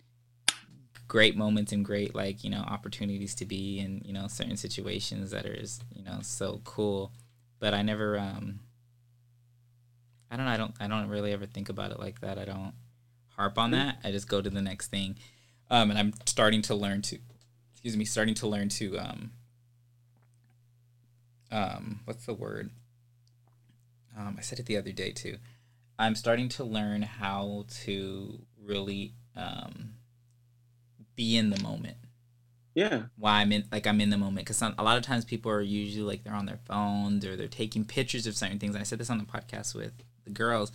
great 1.09 1.37
moments 1.37 1.73
and 1.73 1.85
great 1.85 2.15
like 2.15 2.43
you 2.43 2.49
know 2.49 2.61
opportunities 2.61 3.35
to 3.35 3.45
be 3.45 3.79
in 3.79 4.01
you 4.05 4.13
know 4.15 4.29
certain 4.29 4.57
situations 4.57 5.31
that 5.31 5.45
are 5.47 5.63
you 5.95 6.05
know 6.05 6.19
so 6.23 6.61
cool, 6.65 7.13
but 7.61 7.73
I 7.73 7.83
never 7.83 8.19
um. 8.19 8.61
I 10.31 10.37
don't 10.37 10.47
know. 10.47 10.53
I 10.53 10.57
don't. 10.57 10.75
I 10.81 10.87
don't 10.89 11.09
really 11.09 11.33
ever 11.33 11.47
think 11.47 11.69
about 11.69 11.91
it 11.93 11.99
like 11.99 12.21
that. 12.21 12.39
I 12.39 12.45
don't 12.45 12.73
harp 13.37 13.59
on 13.59 13.71
that. 13.73 13.99
I 14.05 14.11
just 14.11 14.29
go 14.29 14.43
to 14.43 14.51
the 14.51 14.63
next 14.63 14.89
thing. 14.89 15.17
Um, 15.71 15.91
and 15.91 15.99
I'm 15.99 16.13
starting 16.27 16.63
to 16.63 16.75
learn 16.75 17.03
to, 17.03 17.19
excuse 17.73 17.97
me, 17.97 18.05
starting 18.05 18.35
to 18.37 18.47
learn 18.47 18.69
to, 18.71 18.99
um, 18.99 19.33
um, 21.51 22.01
what's 22.05 22.27
the 22.27 22.35
word? 22.35 22.71
Um, 24.17 24.37
I 24.39 24.43
said 24.43 24.59
it 24.59 24.67
the 24.67 24.77
other 24.77 24.93
day 24.93 25.13
too. 25.13 25.39
I'm 25.99 26.15
starting 26.15 26.49
to 26.51 26.65
learn 26.65 27.03
how 27.03 27.67
to 27.85 28.41
really 28.63 29.15
um, 29.37 29.95
be 31.17 31.37
in 31.37 31.51
the 31.51 31.59
moment 31.63 31.97
Yeah, 32.75 33.05
why 33.17 33.41
I'm 33.41 33.53
in 33.53 33.65
like 33.71 33.87
I'm 33.87 34.01
in 34.01 34.11
the 34.11 34.19
moment 34.19 34.47
because 34.47 34.63
a 34.63 34.83
lot 34.83 34.97
of 34.97 35.03
times 35.03 35.25
people 35.25 35.53
are 35.53 35.61
usually 35.61 36.05
like 36.05 36.25
they're 36.25 36.35
on 36.35 36.47
their 36.47 36.61
phones 36.67 37.25
or 37.25 37.37
they're 37.37 37.49
taking 37.49 37.85
pictures 37.85 38.27
of 38.27 38.37
certain 38.37 38.59
things. 38.59 38.75
And 38.75 38.81
I 38.81 38.85
said 38.85 38.99
this 38.99 39.11
on 39.11 39.19
the 39.19 39.25
podcast 39.25 39.75
with 39.75 39.93
the 40.25 40.31
girls 40.31 40.73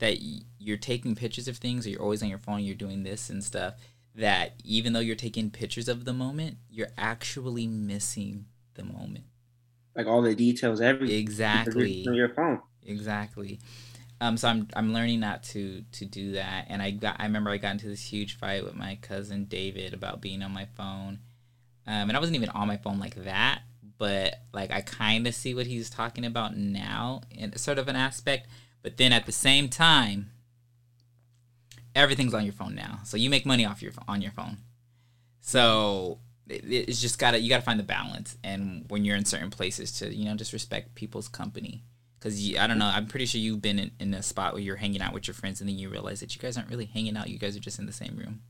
that 0.00 0.18
you're 0.58 0.76
taking 0.76 1.14
pictures 1.14 1.48
of 1.48 1.56
things 1.58 1.86
or 1.86 1.90
you're 1.90 2.02
always 2.02 2.22
on 2.22 2.28
your 2.28 2.38
phone, 2.38 2.60
you're 2.64 2.74
doing 2.74 3.04
this 3.04 3.30
and 3.30 3.42
stuff. 3.44 3.74
That 4.16 4.54
even 4.64 4.92
though 4.92 5.00
you're 5.00 5.14
taking 5.14 5.50
pictures 5.50 5.88
of 5.88 6.04
the 6.04 6.12
moment, 6.12 6.56
you're 6.68 6.90
actually 6.98 7.66
missing 7.68 8.46
the 8.74 8.82
moment. 8.82 9.24
like 9.94 10.06
all 10.06 10.22
the 10.22 10.34
details, 10.34 10.80
everything. 10.80 11.16
Exactly. 11.16 12.04
On 12.08 12.14
your 12.14 12.28
phone. 12.28 12.60
Exactly. 12.84 13.60
Um, 14.20 14.36
so 14.36 14.48
I'm 14.48 14.68
I'm 14.74 14.92
learning 14.92 15.20
not 15.20 15.42
to 15.44 15.82
to 15.92 16.04
do 16.04 16.32
that. 16.32 16.66
And 16.68 16.82
I 16.82 16.90
got 16.90 17.16
I 17.18 17.24
remember 17.24 17.50
I 17.50 17.56
got 17.56 17.72
into 17.72 17.86
this 17.86 18.04
huge 18.04 18.36
fight 18.36 18.64
with 18.64 18.74
my 18.74 18.98
cousin 19.00 19.44
David 19.44 19.94
about 19.94 20.20
being 20.20 20.42
on 20.42 20.52
my 20.52 20.66
phone. 20.76 21.20
Um, 21.86 22.08
and 22.08 22.12
I 22.12 22.18
wasn't 22.20 22.36
even 22.36 22.50
on 22.50 22.68
my 22.68 22.76
phone 22.76 22.98
like 22.98 23.14
that, 23.24 23.62
but 23.98 24.34
like 24.52 24.70
I 24.70 24.80
kind 24.82 25.26
of 25.26 25.34
see 25.34 25.54
what 25.54 25.66
he's 25.66 25.90
talking 25.90 26.24
about 26.24 26.56
now 26.56 27.22
in 27.30 27.56
sort 27.56 27.78
of 27.78 27.88
an 27.88 27.96
aspect. 27.96 28.48
But 28.82 28.96
then 28.96 29.12
at 29.12 29.26
the 29.26 29.32
same 29.32 29.68
time, 29.68 30.30
everything's 31.94 32.34
on 32.34 32.44
your 32.44 32.52
phone 32.52 32.74
now, 32.74 33.00
so 33.04 33.16
you 33.16 33.30
make 33.30 33.44
money 33.46 33.64
off 33.64 33.82
your 33.82 33.92
on 34.08 34.22
your 34.22 34.32
phone. 34.32 34.58
So 35.40 36.18
it, 36.48 36.62
it's 36.64 37.00
just 37.00 37.18
gotta 37.18 37.38
you 37.40 37.48
gotta 37.48 37.62
find 37.62 37.78
the 37.78 37.84
balance, 37.84 38.38
and 38.44 38.84
when 38.88 39.04
you're 39.04 39.16
in 39.16 39.24
certain 39.24 39.50
places, 39.50 39.92
to 39.98 40.14
you 40.14 40.24
know 40.24 40.34
just 40.36 40.52
respect 40.52 40.94
people's 40.94 41.28
company. 41.28 41.84
Because 42.18 42.54
I 42.58 42.66
don't 42.66 42.78
know, 42.78 42.90
I'm 42.92 43.06
pretty 43.06 43.24
sure 43.24 43.40
you've 43.40 43.62
been 43.62 43.78
in, 43.78 43.90
in 43.98 44.12
a 44.12 44.22
spot 44.22 44.52
where 44.52 44.60
you're 44.62 44.76
hanging 44.76 45.00
out 45.00 45.14
with 45.14 45.26
your 45.26 45.34
friends, 45.34 45.60
and 45.60 45.68
then 45.68 45.78
you 45.78 45.88
realize 45.88 46.20
that 46.20 46.34
you 46.34 46.40
guys 46.42 46.56
aren't 46.58 46.68
really 46.68 46.84
hanging 46.84 47.16
out. 47.16 47.30
You 47.30 47.38
guys 47.38 47.56
are 47.56 47.60
just 47.60 47.78
in 47.78 47.86
the 47.86 47.92
same 47.92 48.14
room. 48.16 48.42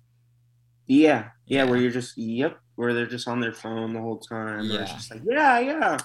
Yeah, 0.87 1.29
yeah, 1.47 1.65
Yeah. 1.65 1.71
where 1.71 1.79
you're 1.79 1.93
just 1.93 2.19
yep, 2.19 2.59
where 2.75 2.93
they're 2.95 3.07
just 3.07 3.29
on 3.29 3.41
their 3.41 3.53
phone 3.53 3.93
the 3.95 4.01
whole 4.01 4.19
time. 4.19 4.65
Yeah. 4.65 4.79
Or 4.79 4.83
it's 4.83 4.91
Yeah. 4.91 4.97
just 4.97 5.11
like, 5.13 5.23
yeah, 5.25 5.59
yeah, 5.61 5.99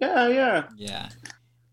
yeah, 0.00 0.28
yeah. 0.28 0.64
Yeah. 0.76 1.08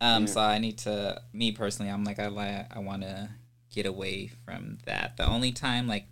Um. 0.02 0.24
Yeah. 0.24 0.30
So 0.30 0.42
I 0.42 0.60
need 0.60 0.78
to. 0.80 1.22
Me 1.34 1.52
personally, 1.52 1.92
I'm 1.92 2.04
like 2.04 2.20
I 2.20 2.28
like 2.28 2.76
I 2.76 2.80
want 2.80 3.02
to 3.04 3.30
get 3.74 3.86
away 3.86 4.32
from 4.46 4.78
that. 4.86 5.18
The 5.18 5.28
only 5.28 5.52
time 5.52 5.88
like. 5.88 6.06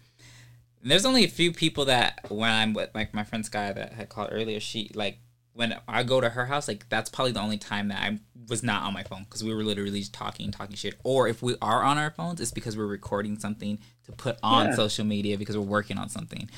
There's 0.85 1.05
only 1.05 1.23
a 1.23 1.30
few 1.30 1.53
people 1.53 1.85
that 1.85 2.30
when 2.30 2.51
I'm 2.51 2.73
with 2.73 2.89
like 2.93 3.14
my 3.14 3.23
friend 3.23 3.45
Sky 3.45 3.72
that 3.72 3.93
had 3.93 4.10
called 4.10 4.30
earlier. 4.34 4.60
She 4.60 4.91
like 4.93 5.18
when 5.53 5.80
I 5.88 6.03
go 6.03 6.19
to 6.19 6.27
her 6.30 6.45
house, 6.47 6.68
like 6.68 6.89
that's 6.89 7.10
probably 7.10 7.31
the 7.31 7.39
only 7.39 7.57
time 7.57 7.88
that 7.88 7.99
I 8.01 8.19
was 8.49 8.64
not 8.64 8.84
on 8.84 8.93
my 8.93 9.03
phone 9.03 9.23
because 9.23 9.45
we 9.45 9.53
were 9.53 9.64
literally 9.64 9.99
just 10.01 10.14
talking, 10.14 10.51
talking 10.51 10.76
shit. 10.76 10.95
Or 11.05 11.30
if 11.30 11.41
we 11.41 11.55
are 11.61 11.84
on 11.84 11.97
our 11.97 12.11
phones, 12.11 12.41
it's 12.41 12.51
because 12.51 12.76
we're 12.76 12.85
recording 12.88 13.39
something 13.39 13.80
to 14.07 14.11
put 14.11 14.38
on 14.43 14.65
Yeah. 14.68 14.76
social 14.76 15.05
media 15.05 15.38
because 15.38 15.55
we're 15.55 15.64
working 15.64 15.97
on 15.97 16.10
something. 16.10 16.49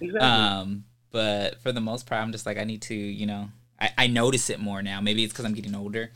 Exactly. 0.00 0.20
Um, 0.28 0.84
but 1.10 1.60
for 1.60 1.72
the 1.72 1.80
most 1.80 2.06
part, 2.06 2.22
I'm 2.22 2.30
just 2.30 2.46
like 2.46 2.58
I 2.58 2.62
need 2.64 2.82
to, 2.82 2.94
you 2.94 3.26
know, 3.26 3.48
I, 3.80 3.90
I 3.98 4.06
notice 4.06 4.48
it 4.48 4.60
more 4.60 4.80
now. 4.80 5.00
Maybe 5.00 5.24
it's 5.24 5.32
because 5.32 5.44
I'm 5.44 5.54
getting 5.54 5.74
older. 5.74 6.12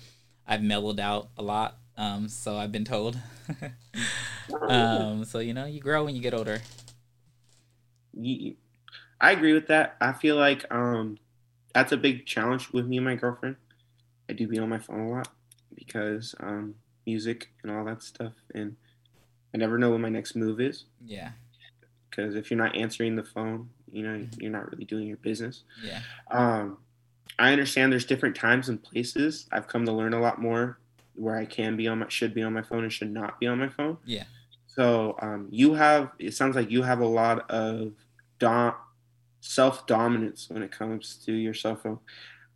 I've 0.46 0.62
mellowed 0.62 1.00
out 1.00 1.28
a 1.36 1.42
lot. 1.42 1.78
Um, 1.96 2.28
so 2.28 2.56
I've 2.56 2.72
been 2.72 2.84
told. 2.84 3.18
um, 4.68 5.24
so 5.24 5.38
you 5.38 5.54
know, 5.54 5.64
you 5.64 5.80
grow 5.80 6.04
when 6.04 6.14
you 6.14 6.22
get 6.22 6.34
older. 6.34 6.60
I 9.20 9.32
agree 9.32 9.52
with 9.52 9.66
that. 9.68 9.96
I 10.00 10.12
feel 10.12 10.36
like 10.36 10.64
um, 10.70 11.18
that's 11.74 11.92
a 11.92 11.96
big 11.96 12.26
challenge 12.26 12.70
with 12.72 12.86
me 12.86 12.96
and 12.96 13.04
my 13.04 13.14
girlfriend. 13.14 13.56
I 14.28 14.32
do 14.32 14.46
be 14.46 14.58
on 14.58 14.68
my 14.68 14.78
phone 14.78 15.00
a 15.00 15.10
lot 15.10 15.28
because 15.74 16.34
um, 16.40 16.74
music 17.06 17.48
and 17.62 17.72
all 17.72 17.84
that 17.84 18.02
stuff, 18.02 18.32
and 18.54 18.76
I 19.54 19.58
never 19.58 19.78
know 19.78 19.90
what 19.90 20.00
my 20.00 20.08
next 20.08 20.36
move 20.36 20.60
is. 20.60 20.84
Yeah, 21.04 21.30
Because 22.10 22.34
if 22.34 22.50
you're 22.50 22.58
not 22.58 22.76
answering 22.76 23.16
the 23.16 23.24
phone, 23.24 23.70
you 23.90 24.02
know 24.02 24.26
you're 24.38 24.50
not 24.50 24.70
really 24.70 24.84
doing 24.84 25.06
your 25.06 25.18
business. 25.18 25.62
yeah, 25.82 26.00
Um, 26.30 26.78
I 27.38 27.52
understand 27.52 27.92
there's 27.92 28.06
different 28.06 28.36
times 28.36 28.68
and 28.68 28.82
places. 28.82 29.46
I've 29.52 29.68
come 29.68 29.84
to 29.86 29.92
learn 29.92 30.14
a 30.14 30.20
lot 30.20 30.40
more 30.40 30.78
where 31.14 31.36
I 31.36 31.44
can 31.44 31.76
be 31.76 31.88
on 31.88 32.00
my 32.00 32.08
should 32.08 32.34
be 32.34 32.42
on 32.42 32.52
my 32.52 32.62
phone 32.62 32.84
and 32.84 32.92
should 32.92 33.10
not 33.10 33.40
be 33.40 33.46
on 33.46 33.58
my 33.58 33.68
phone. 33.68 33.98
yeah. 34.04 34.24
So 34.66 35.16
um, 35.22 35.48
you 35.50 35.74
have 35.74 36.10
it 36.18 36.34
sounds 36.34 36.54
like 36.54 36.70
you 36.70 36.82
have 36.82 37.00
a 37.00 37.06
lot 37.06 37.50
of 37.50 37.92
dom- 38.38 38.74
self 39.40 39.86
dominance 39.86 40.48
when 40.50 40.62
it 40.62 40.70
comes 40.70 41.16
to 41.24 41.32
your 41.32 41.54
cell 41.54 41.76
phone. 41.76 41.98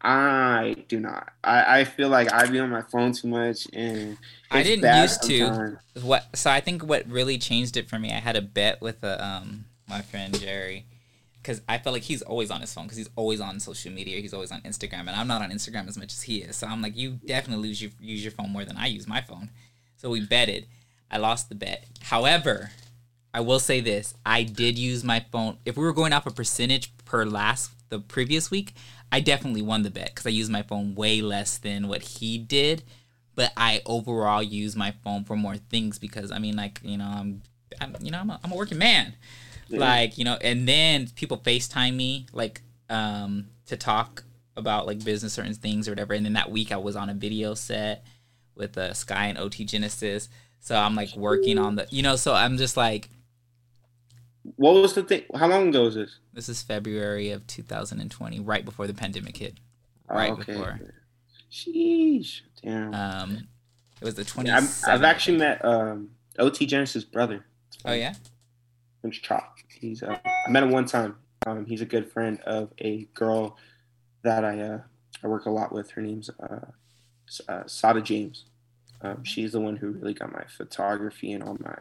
I 0.03 0.77
do 0.89 0.99
not. 0.99 1.29
I, 1.45 1.81
I 1.81 1.85
feel 1.85 2.09
like 2.09 2.33
I 2.33 2.47
be 2.47 2.59
on 2.59 2.71
my 2.71 2.81
phone 2.83 3.13
too 3.13 3.29
much 3.29 3.67
and 3.73 4.17
I 4.51 4.63
didn't 4.63 5.03
used 5.03 5.23
to. 5.25 5.79
What? 6.03 6.25
So 6.35 6.51
I 6.51 6.61
think 6.61 6.83
what 6.83 7.07
really 7.07 7.37
changed 7.39 7.77
it 7.77 7.89
for 7.89 7.99
me, 7.99 8.11
I 8.11 8.19
had 8.19 8.37
a 8.37 8.43
bet 8.43 8.81
with 8.81 9.05
uh, 9.05 9.19
um 9.21 9.65
my 9.89 10.01
friend 10.03 10.39
Jerry, 10.39 10.87
because 11.43 11.63
I 11.69 11.79
felt 11.79 11.95
like 11.95 12.03
he's 12.03 12.23
always 12.23 12.51
on 12.51 12.61
his 12.61 12.73
phone 12.73 12.85
because 12.85 12.99
he's 12.99 13.11
always 13.17 13.41
on 13.41 13.61
social 13.61 13.93
media. 13.93 14.21
He's 14.21 14.35
always 14.35 14.53
on 14.53 14.61
Instagram, 14.63 15.01
and 15.01 15.11
I'm 15.11 15.29
not 15.29 15.43
on 15.43 15.51
Instagram 15.51 15.89
as 15.89 15.97
much 15.97 16.13
as 16.13 16.23
he 16.23 16.39
is. 16.39 16.57
So 16.57 16.67
I'm 16.67 16.83
like, 16.83 16.97
you 16.97 17.19
definitely 17.25 17.69
use 17.69 17.83
your 17.83 17.91
use 18.01 18.23
your 18.23 18.33
phone 18.33 18.51
more 18.51 18.65
than 18.65 18.77
I 18.77 18.87
use 18.87 19.07
my 19.09 19.21
phone. 19.21 19.51
So 19.97 20.11
we 20.11 20.25
betted. 20.25 20.67
I 21.11 21.19
lost 21.19 21.49
the 21.49 21.55
bet. 21.55 21.85
However, 22.03 22.71
I 23.33 23.41
will 23.41 23.59
say 23.59 23.81
this: 23.81 24.15
I 24.25 24.43
did 24.43 24.79
use 24.79 25.03
my 25.03 25.25
phone. 25.33 25.57
If 25.65 25.77
we 25.77 25.85
were 25.85 25.93
going 25.93 26.13
off 26.13 26.27
a 26.27 26.31
percentage 26.31 26.93
per 27.05 27.25
last 27.25 27.71
the 27.89 27.99
previous 27.99 28.51
week, 28.51 28.75
I 29.11 29.21
definitely 29.21 29.63
won 29.63 29.83
the 29.83 29.91
bet 29.91 30.11
because 30.15 30.27
I 30.27 30.31
used 30.31 30.53
my 30.53 30.63
phone 30.63 30.95
way 30.95 31.21
less 31.21 31.59
than 31.59 31.89
what 31.89 32.03
he 32.03 32.39
did. 32.39 32.83
But 33.35 33.53
I 33.57 33.81
overall 33.87 34.43
use 34.43 34.77
my 34.77 34.93
phone 35.03 35.25
for 35.25 35.37
more 35.37 35.57
things 35.57 35.99
because 35.99 36.31
I 36.31 36.39
mean, 36.39 36.57
like 36.57 36.81
you 36.83 36.99
know, 36.99 37.07
I'm, 37.07 37.43
I'm 37.81 37.97
you 38.01 38.11
know, 38.11 38.21
I'm 38.21 38.31
a, 38.31 38.41
I'm 38.45 38.53
a 38.53 38.57
working 38.57 38.79
man. 38.79 39.15
Like 39.79 40.19
you 40.19 40.25
know, 40.25 40.37
and 40.43 40.67
then 40.69 41.09
people 41.15 41.39
FaceTime 41.39 41.95
me 41.95 42.27
like 42.33 42.63
um 42.89 43.47
to 43.67 43.77
talk 43.77 44.25
about 44.57 44.87
like 44.87 45.03
business 45.05 45.33
certain 45.33 45.55
things 45.55 45.89
or 45.89 45.93
whatever. 45.93 46.15
And 46.15 46.25
then 46.25 46.35
that 46.35 46.51
week 46.51 46.73
I 46.73 46.77
was 46.77 46.97
on 46.97 47.09
a 47.09 47.15
video 47.15 47.55
set 47.55 48.05
with 48.55 48.77
uh, 48.77 48.93
Sky 48.95 49.27
and 49.27 49.39
OT 49.39 49.65
Genesis. 49.65 50.29
So 50.61 50.77
I'm 50.77 50.95
like 50.95 51.17
working 51.17 51.57
on 51.59 51.77
the, 51.77 51.87
you 51.91 52.03
know, 52.03 52.17
so 52.17 52.35
I'm 52.35 52.59
just 52.59 52.77
like, 52.77 53.09
What 54.57 54.75
was 54.75 54.95
the 54.95 55.03
thing? 55.03 55.23
How 55.35 55.49
long 55.49 55.69
ago 55.69 55.85
was 55.85 55.95
this? 55.95 56.19
this 56.33 56.49
is 56.49 56.63
February 56.63 57.31
of 57.31 57.47
2020, 57.47 58.41
right 58.41 58.65
before 58.65 58.87
the 58.87 58.95
pandemic 58.95 59.37
hit. 59.37 59.59
Oh, 60.09 60.15
Right 60.15 60.37
before. 60.37 60.81
Sheesh. 61.51 62.43
Damn. 62.63 62.95
Um, 62.95 63.49
it 64.01 64.05
was 64.05 64.15
the 64.15 64.23
27th. 64.23 64.47
Yeah, 64.47 64.57
I've, 64.59 64.81
I've 64.87 65.05
actually 65.05 65.39
met 65.39 65.65
um, 65.65 66.11
OT 66.39 66.67
Genesis' 66.67 67.05
brother. 67.05 67.45
Oh 67.85 67.93
yeah. 67.93 68.15
Name's 69.03 69.19
Chop. 69.19 69.57
He's 69.69 70.03
uh, 70.03 70.19
I 70.25 70.51
met 70.51 70.63
him 70.63 70.71
one 70.71 70.87
time. 70.87 71.17
Um, 71.47 71.65
he's 71.67 71.81
a 71.81 71.87
good 71.87 72.11
friend 72.13 72.41
of 72.43 72.73
a 72.79 73.05
girl 73.15 73.57
that 74.23 74.45
I 74.45 74.61
uh, 74.61 74.81
I 75.23 75.27
work 75.29 75.47
a 75.47 75.51
lot 75.51 75.73
with. 75.73 75.91
Her 75.93 76.03
name's 76.03 76.31
uh, 76.31 76.67
uh, 77.49 77.63
Sada 77.67 78.01
James. 78.03 78.45
Um, 79.03 79.25
she's 79.25 79.53
the 79.53 79.61
one 79.61 79.77
who 79.77 79.91
really 79.91 80.13
got 80.15 80.33
my 80.33 80.45
photography 80.57 81.33
and 81.33 81.43
all 81.43 81.57
my 81.61 81.75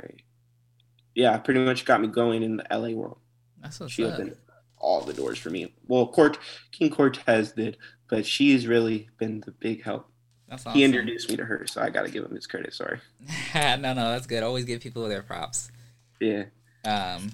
yeah, 1.16 1.38
pretty 1.38 1.60
much 1.60 1.84
got 1.86 2.00
me 2.02 2.08
going 2.08 2.44
in 2.44 2.58
the 2.58 2.66
LA 2.72 2.90
world. 2.92 3.18
That's 3.62 3.80
what's 3.80 3.92
She 3.92 4.06
up. 4.06 4.14
opened 4.14 4.38
all 4.78 5.02
the 5.02 5.14
doors 5.14 5.38
for 5.38 5.50
me. 5.50 5.74
Well, 5.88 6.08
Court 6.08 6.38
King 6.72 6.90
Cortez 6.92 7.52
did, 7.52 7.78
but 8.10 8.26
she's 8.26 8.68
really 8.68 9.10
been 9.18 9.42
the 9.42 9.52
big 9.52 9.84
help. 9.84 10.10
That's 10.48 10.66
awesome. 10.66 10.78
He 10.78 10.86
introduced 10.86 11.30
me 11.30 11.36
to 11.36 11.46
her, 11.46 11.68
so 11.68 11.82
I 11.82 11.90
got 11.90 12.04
to 12.06 12.12
give 12.12 12.24
him 12.24 12.34
his 12.34 12.48
credit. 12.48 12.74
Sorry. 12.74 13.00
no, 13.56 13.76
no, 13.78 13.94
that's 13.96 14.26
good. 14.28 14.42
Always 14.44 14.66
give 14.66 14.82
people 14.82 15.08
their 15.10 15.22
props. 15.22 15.70
Yeah. 16.22 16.46
Um, 16.86 17.32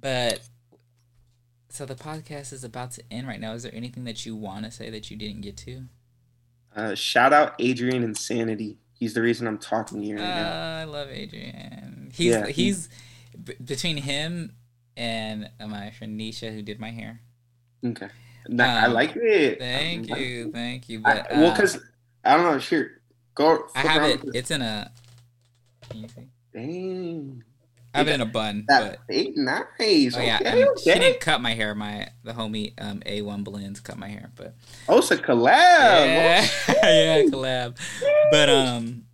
but 0.00 0.40
so 1.68 1.86
the 1.86 1.94
podcast 1.94 2.52
is 2.52 2.64
about 2.64 2.92
to 2.92 3.02
end 3.10 3.26
right 3.28 3.40
now. 3.40 3.52
Is 3.52 3.62
there 3.62 3.74
anything 3.74 4.04
that 4.04 4.26
you 4.26 4.36
want 4.36 4.64
to 4.64 4.70
say 4.70 4.90
that 4.90 5.10
you 5.10 5.16
didn't 5.16 5.40
get 5.42 5.56
to? 5.58 5.84
Uh, 6.74 6.94
shout 6.94 7.32
out 7.32 7.54
Adrian 7.58 8.02
Insanity. 8.02 8.78
He's 8.94 9.14
the 9.14 9.22
reason 9.22 9.46
I'm 9.46 9.58
talking 9.58 10.00
to 10.00 10.06
you 10.06 10.16
right 10.16 10.24
now. 10.24 10.50
Uh, 10.50 10.80
I 10.80 10.84
love 10.84 11.08
Adrian. 11.10 12.10
He's 12.14 12.26
Yeah, 12.32 12.46
he- 12.46 12.52
he's 12.64 12.88
b- 13.42 13.54
between 13.64 13.96
him 13.98 14.54
and 14.96 15.50
uh, 15.60 15.66
my 15.66 15.90
friend 15.90 16.18
Nisha 16.20 16.52
who 16.54 16.62
did 16.62 16.78
my 16.78 16.90
hair. 16.90 17.20
Okay. 17.84 18.08
I 18.58 18.86
Um, 18.86 18.92
like 18.92 19.14
it. 19.16 19.58
Thank 19.58 20.10
I 20.10 20.14
like 20.14 20.20
you, 20.22 20.46
it. 20.48 20.52
thank 20.52 20.88
you. 20.88 21.00
I- 21.04 21.14
But 21.14 21.26
well, 21.32 21.46
uh, 21.50 21.54
because 21.54 21.78
I 22.24 22.36
don't 22.36 22.52
know. 22.52 22.58
Sure. 22.58 22.86
Go. 23.34 23.66
I 23.74 23.80
have 23.80 24.02
it. 24.04 24.20
It's 24.34 24.50
in 24.50 24.62
a. 24.62 24.90
Can 25.88 26.00
you 26.02 26.08
see? 26.08 26.28
Dang. 26.52 27.44
I 27.94 27.98
have 27.98 28.08
it 28.08 28.14
in 28.14 28.20
a 28.22 28.26
bun, 28.26 28.64
That 28.68 28.98
but 29.06 29.14
hey, 29.14 29.32
nice. 29.36 30.16
oh 30.16 30.20
yeah, 30.20 30.38
okay, 30.40 30.62
and 30.62 30.78
she 30.78 30.92
didn't 30.94 31.20
cut 31.20 31.40
my 31.40 31.52
hair. 31.54 31.74
My 31.74 32.08
the 32.24 32.32
homie 32.32 32.72
um 32.80 33.00
A1 33.00 33.44
Blends 33.44 33.80
cut 33.80 33.98
my 33.98 34.08
hair, 34.08 34.30
but 34.34 34.54
Oh, 34.88 34.98
it's 34.98 35.10
a 35.10 35.16
collab. 35.18 35.46
yeah, 35.50 36.46
yeah, 36.82 37.22
collab. 37.24 37.76
But 38.30 38.48
um, 38.48 39.04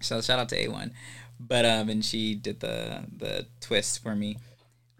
so 0.00 0.20
shout 0.22 0.38
out 0.38 0.48
to 0.50 0.56
A1. 0.68 0.92
But 1.40 1.64
um, 1.64 1.88
and 1.88 2.04
she 2.04 2.34
did 2.34 2.60
the 2.60 3.04
the 3.16 3.46
twist 3.60 4.02
for 4.02 4.14
me. 4.16 4.38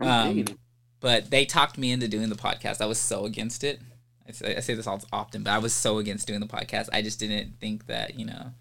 Um, 0.00 0.34
digging. 0.34 0.58
But 1.00 1.30
they 1.30 1.44
talked 1.44 1.78
me 1.78 1.92
into 1.92 2.08
doing 2.08 2.28
the 2.28 2.34
podcast. 2.36 2.80
I 2.80 2.86
was 2.86 2.98
so 2.98 3.24
against 3.24 3.62
it. 3.64 3.80
I 4.28 4.32
say, 4.32 4.56
I 4.56 4.60
say 4.60 4.74
this 4.74 4.86
all 4.86 5.00
often, 5.12 5.42
but 5.44 5.50
I 5.52 5.58
was 5.58 5.72
so 5.72 5.98
against 5.98 6.26
doing 6.26 6.40
the 6.40 6.46
podcast. 6.46 6.88
I 6.92 7.00
just 7.02 7.18
didn't 7.18 7.58
think 7.60 7.86
that 7.86 8.18
you 8.18 8.26
know. 8.26 8.52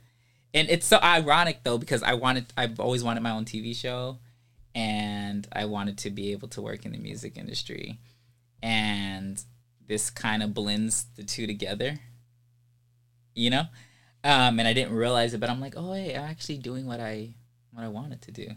And 0.53 0.69
it's 0.69 0.85
so 0.87 0.97
ironic 1.03 1.59
though 1.63 1.77
because 1.77 2.01
I 2.03 2.13
wanted, 2.13 2.45
I've 2.55 2.79
always 2.79 3.03
wanted 3.03 3.21
my 3.21 3.31
own 3.31 3.43
TV 3.45 3.75
show, 3.75 4.17
and 4.77 5.47
I 5.51 5.65
wanted 5.65 5.97
to 5.99 6.11
be 6.11 6.33
able 6.33 6.49
to 6.49 6.61
work 6.61 6.85
in 6.85 6.91
the 6.91 6.99
music 6.99 7.35
industry, 7.35 7.97
and 8.61 9.43
this 9.87 10.11
kind 10.11 10.43
of 10.43 10.53
blends 10.53 11.05
the 11.15 11.23
two 11.23 11.47
together. 11.47 11.97
You 13.33 13.49
know, 13.49 13.63
um, 14.23 14.59
and 14.59 14.67
I 14.67 14.73
didn't 14.73 14.93
realize 14.95 15.33
it, 15.33 15.39
but 15.39 15.49
I'm 15.49 15.59
like, 15.59 15.73
oh 15.75 15.93
hey, 15.93 16.15
I'm 16.15 16.25
actually 16.25 16.59
doing 16.59 16.85
what 16.85 16.99
I 16.99 17.33
what 17.73 17.83
I 17.83 17.87
wanted 17.87 18.21
to 18.23 18.31
do. 18.31 18.49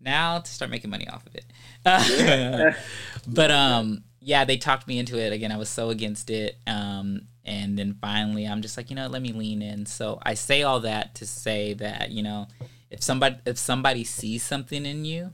Now 0.00 0.38
to 0.38 0.50
start 0.50 0.70
making 0.70 0.90
money 0.90 1.06
off 1.08 1.26
of 1.26 1.34
it. 1.34 2.76
but 3.26 3.50
um 3.50 4.02
yeah, 4.20 4.46
they 4.46 4.56
talked 4.56 4.88
me 4.88 4.98
into 4.98 5.18
it 5.18 5.32
again. 5.32 5.52
I 5.52 5.58
was 5.58 5.68
so 5.68 5.90
against 5.90 6.30
it. 6.30 6.56
Um 6.66 7.22
and 7.44 7.78
then 7.78 7.98
finally 8.00 8.46
I'm 8.46 8.62
just 8.62 8.78
like, 8.78 8.88
you 8.88 8.96
know, 8.96 9.08
let 9.08 9.20
me 9.20 9.32
lean 9.32 9.60
in. 9.60 9.84
So 9.84 10.18
I 10.22 10.34
say 10.34 10.62
all 10.62 10.80
that 10.80 11.14
to 11.16 11.26
say 11.26 11.74
that, 11.74 12.10
you 12.10 12.22
know, 12.22 12.48
if 12.90 13.02
somebody 13.02 13.36
if 13.46 13.58
somebody 13.58 14.04
sees 14.04 14.42
something 14.42 14.86
in 14.86 15.04
you, 15.04 15.32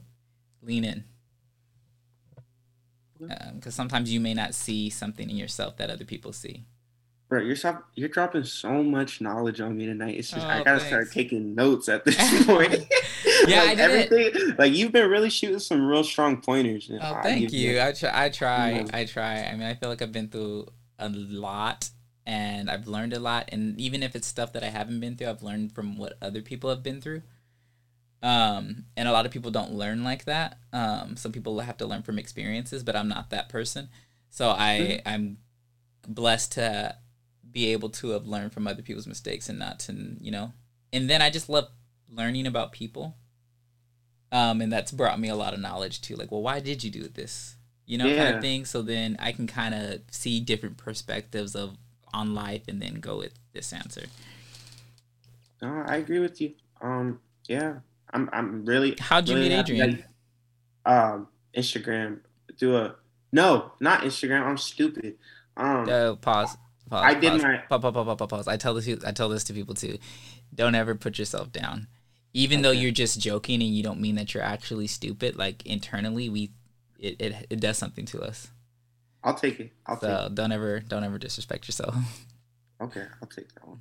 lean 0.62 0.84
in. 0.84 1.04
Because 3.18 3.66
um, 3.66 3.70
sometimes 3.70 4.12
you 4.12 4.20
may 4.20 4.34
not 4.34 4.54
see 4.54 4.90
something 4.90 5.30
in 5.30 5.36
yourself 5.36 5.76
that 5.76 5.90
other 5.90 6.04
people 6.04 6.32
see. 6.32 6.64
Bro, 7.28 7.42
you're 7.44 7.56
you're 7.94 8.10
dropping 8.10 8.44
so 8.44 8.82
much 8.82 9.20
knowledge 9.20 9.60
on 9.60 9.76
me 9.76 9.86
tonight. 9.86 10.16
It's 10.16 10.30
just 10.30 10.44
I 10.44 10.60
Oh, 10.60 10.64
gotta 10.64 10.80
start 10.80 11.10
taking 11.12 11.54
notes 11.54 11.88
at 11.88 12.04
this 12.04 12.16
point. 12.46 12.86
Yeah, 13.46 13.62
like, 13.62 13.78
I 13.78 13.80
everything. 13.80 14.54
Like 14.58 14.74
you've 14.74 14.92
been 14.92 15.08
really 15.08 15.30
shooting 15.30 15.58
some 15.58 15.86
real 15.86 16.04
strong 16.04 16.42
pointers. 16.42 16.90
Oh, 16.92 17.14
I 17.14 17.22
thank 17.22 17.52
you. 17.52 17.80
I 17.80 17.92
try. 17.92 18.24
I 18.24 18.28
try. 18.28 18.84
I 18.92 19.04
try. 19.06 19.44
I 19.44 19.52
mean, 19.52 19.62
I 19.62 19.74
feel 19.74 19.88
like 19.88 20.02
I've 20.02 20.12
been 20.12 20.28
through 20.28 20.66
a 20.98 21.08
lot, 21.08 21.88
and 22.26 22.68
I've 22.68 22.86
learned 22.86 23.14
a 23.14 23.18
lot. 23.18 23.48
And 23.50 23.80
even 23.80 24.02
if 24.02 24.14
it's 24.14 24.26
stuff 24.26 24.52
that 24.52 24.62
I 24.62 24.68
haven't 24.68 25.00
been 25.00 25.16
through, 25.16 25.28
I've 25.28 25.42
learned 25.42 25.72
from 25.72 25.96
what 25.96 26.18
other 26.20 26.42
people 26.42 26.68
have 26.68 26.82
been 26.82 27.00
through. 27.00 27.22
Um, 28.22 28.84
and 28.96 29.08
a 29.08 29.12
lot 29.12 29.26
of 29.26 29.32
people 29.32 29.50
don't 29.50 29.72
learn 29.72 30.04
like 30.04 30.26
that. 30.26 30.58
Um, 30.72 31.16
some 31.16 31.32
people 31.32 31.58
have 31.60 31.76
to 31.78 31.86
learn 31.86 32.02
from 32.02 32.18
experiences, 32.18 32.82
but 32.84 32.94
I'm 32.94 33.08
not 33.08 33.30
that 33.30 33.48
person. 33.48 33.88
So 34.30 34.48
I 34.50 35.00
I'm 35.04 35.38
blessed 36.06 36.52
to 36.52 36.96
be 37.50 37.72
able 37.72 37.90
to 37.90 38.10
have 38.10 38.26
learned 38.26 38.52
from 38.52 38.66
other 38.66 38.82
people's 38.82 39.06
mistakes 39.06 39.48
and 39.48 39.58
not 39.58 39.80
to 39.80 40.16
you 40.20 40.30
know. 40.30 40.52
And 40.92 41.10
then 41.10 41.20
I 41.20 41.30
just 41.30 41.48
love 41.48 41.68
learning 42.08 42.46
about 42.46 42.72
people 42.72 43.16
um, 44.32 44.62
and 44.62 44.72
that's 44.72 44.90
brought 44.90 45.20
me 45.20 45.28
a 45.28 45.36
lot 45.36 45.52
of 45.52 45.60
knowledge 45.60 46.00
too. 46.00 46.16
Like, 46.16 46.32
well, 46.32 46.40
why 46.40 46.58
did 46.58 46.82
you 46.82 46.90
do 46.90 47.06
this? 47.06 47.56
You 47.84 47.98
know, 47.98 48.16
kind 48.16 48.34
of 48.34 48.40
thing. 48.40 48.64
So 48.64 48.80
then 48.80 49.16
I 49.20 49.32
can 49.32 49.46
kind 49.46 49.74
of 49.74 50.00
see 50.10 50.40
different 50.40 50.78
perspectives 50.78 51.54
of 51.54 51.76
on 52.14 52.34
life, 52.34 52.62
and 52.68 52.80
then 52.80 52.94
go 52.94 53.18
with 53.18 53.34
this 53.52 53.72
answer. 53.72 54.04
No, 55.60 55.84
I 55.86 55.96
agree 55.96 56.18
with 56.18 56.40
you. 56.40 56.54
Um, 56.80 57.20
yeah, 57.46 57.76
I'm. 58.12 58.28
I'm 58.32 58.64
really. 58.64 58.97
How'd 58.98 59.28
you 59.28 59.36
really 59.36 59.48
meet 59.51 59.55
Adrian? 59.60 60.05
that- 60.84 61.12
Um, 61.14 61.28
Instagram. 61.56 62.20
Do 62.59 62.76
a 62.76 62.97
no, 63.32 63.72
not 63.80 64.02
Instagram. 64.02 64.43
I'm 64.43 64.59
stupid. 64.59 65.16
Um, 65.56 65.89
Uh, 65.89 66.14
pause. 66.16 66.56
Pause. 66.90 67.05
I 67.05 67.14
did 67.14 67.30
pause, 67.32 67.43
my- 67.43 67.56
pause, 67.68 67.80
pause, 67.80 67.94
pause, 67.94 68.16
pause, 68.18 68.28
pause. 68.28 68.48
I 68.48 68.56
tell 68.56 68.74
this. 68.74 68.89
I 69.05 69.12
tell 69.12 69.28
this 69.28 69.44
to 69.44 69.52
people 69.55 69.74
too. 69.74 69.98
Don't 70.55 70.74
ever 70.74 70.94
put 70.94 71.18
yourself 71.18 71.51
down, 71.52 71.86
even 72.34 72.60
though 72.62 72.70
you're 72.72 72.90
just 72.90 73.18
joking 73.20 73.62
and 73.62 73.74
you 73.74 73.82
don't 73.82 74.01
mean 74.01 74.16
that 74.16 74.34
you're 74.34 74.43
actually 74.43 74.86
stupid. 74.86 75.36
Like 75.36 75.64
internally, 75.64 76.28
we 76.28 76.51
it 76.98 77.16
it, 77.20 77.47
it 77.48 77.60
does 77.60 77.78
something 77.78 78.05
to 78.06 78.20
us. 78.20 78.48
I'll 79.24 79.34
take 79.34 79.60
it. 79.60 79.72
I'll 79.86 79.97
take 79.97 80.10
So 80.10 80.28
don't 80.34 80.52
ever 80.52 80.80
don't 80.80 81.05
ever 81.05 81.18
disrespect 81.18 81.68
yourself. 81.68 81.94
Okay, 82.80 83.05
I'll 83.22 83.28
take 83.28 83.47
that 83.55 83.68
one. 83.68 83.78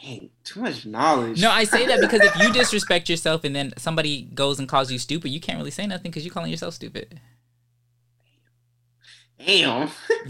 Hey, 0.00 0.30
too 0.44 0.60
much 0.60 0.86
knowledge. 0.86 1.40
No, 1.40 1.50
I 1.50 1.64
say 1.64 1.84
that 1.86 2.00
because 2.00 2.20
if 2.20 2.36
you 2.36 2.52
disrespect 2.60 3.08
yourself 3.08 3.42
and 3.42 3.54
then 3.54 3.72
somebody 3.76 4.22
goes 4.22 4.60
and 4.60 4.68
calls 4.68 4.92
you 4.92 4.98
stupid, 4.98 5.30
you 5.30 5.40
can't 5.40 5.58
really 5.58 5.72
say 5.72 5.88
nothing 5.88 6.12
because 6.12 6.24
you're 6.24 6.32
calling 6.32 6.52
yourself 6.52 6.74
stupid. 6.74 7.20
Damn. 9.44 9.90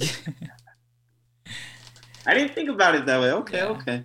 I 2.27 2.35
didn't 2.35 2.55
think 2.55 2.71
about 2.71 2.95
it 2.95 3.05
that 3.07 3.21
way. 3.21 3.31
Okay, 3.33 3.59
Yeah. 3.59 3.65
okay. 3.67 4.05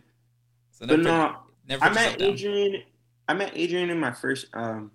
so 0.71 0.85
But 0.85 0.99
no, 0.99 1.35
I 1.81 1.89
met 1.93 2.19
down. 2.19 2.29
Adrian. 2.29 2.83
I 3.29 3.33
met 3.33 3.51
Adrian 3.55 3.89
in 3.89 3.99
my 3.99 4.11
first 4.11 4.47
um 4.53 4.91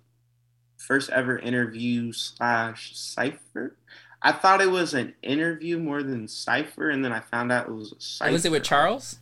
first 0.77 1.09
ever 1.09 1.37
interview 1.39 2.11
slash 2.11 2.95
cipher. 2.95 3.75
I 4.21 4.33
thought 4.33 4.61
it 4.61 4.69
was 4.69 4.93
an 4.93 5.15
interview 5.23 5.79
more 5.79 6.03
than 6.03 6.27
cipher, 6.27 6.89
and 6.89 7.03
then 7.03 7.11
I 7.11 7.21
found 7.21 7.51
out 7.51 7.67
it 7.67 7.73
was 7.73 7.91
a 7.91 7.99
cipher. 7.99 8.31
Was 8.31 8.45
it 8.45 8.51
with 8.51 8.63
Charles? 8.63 9.17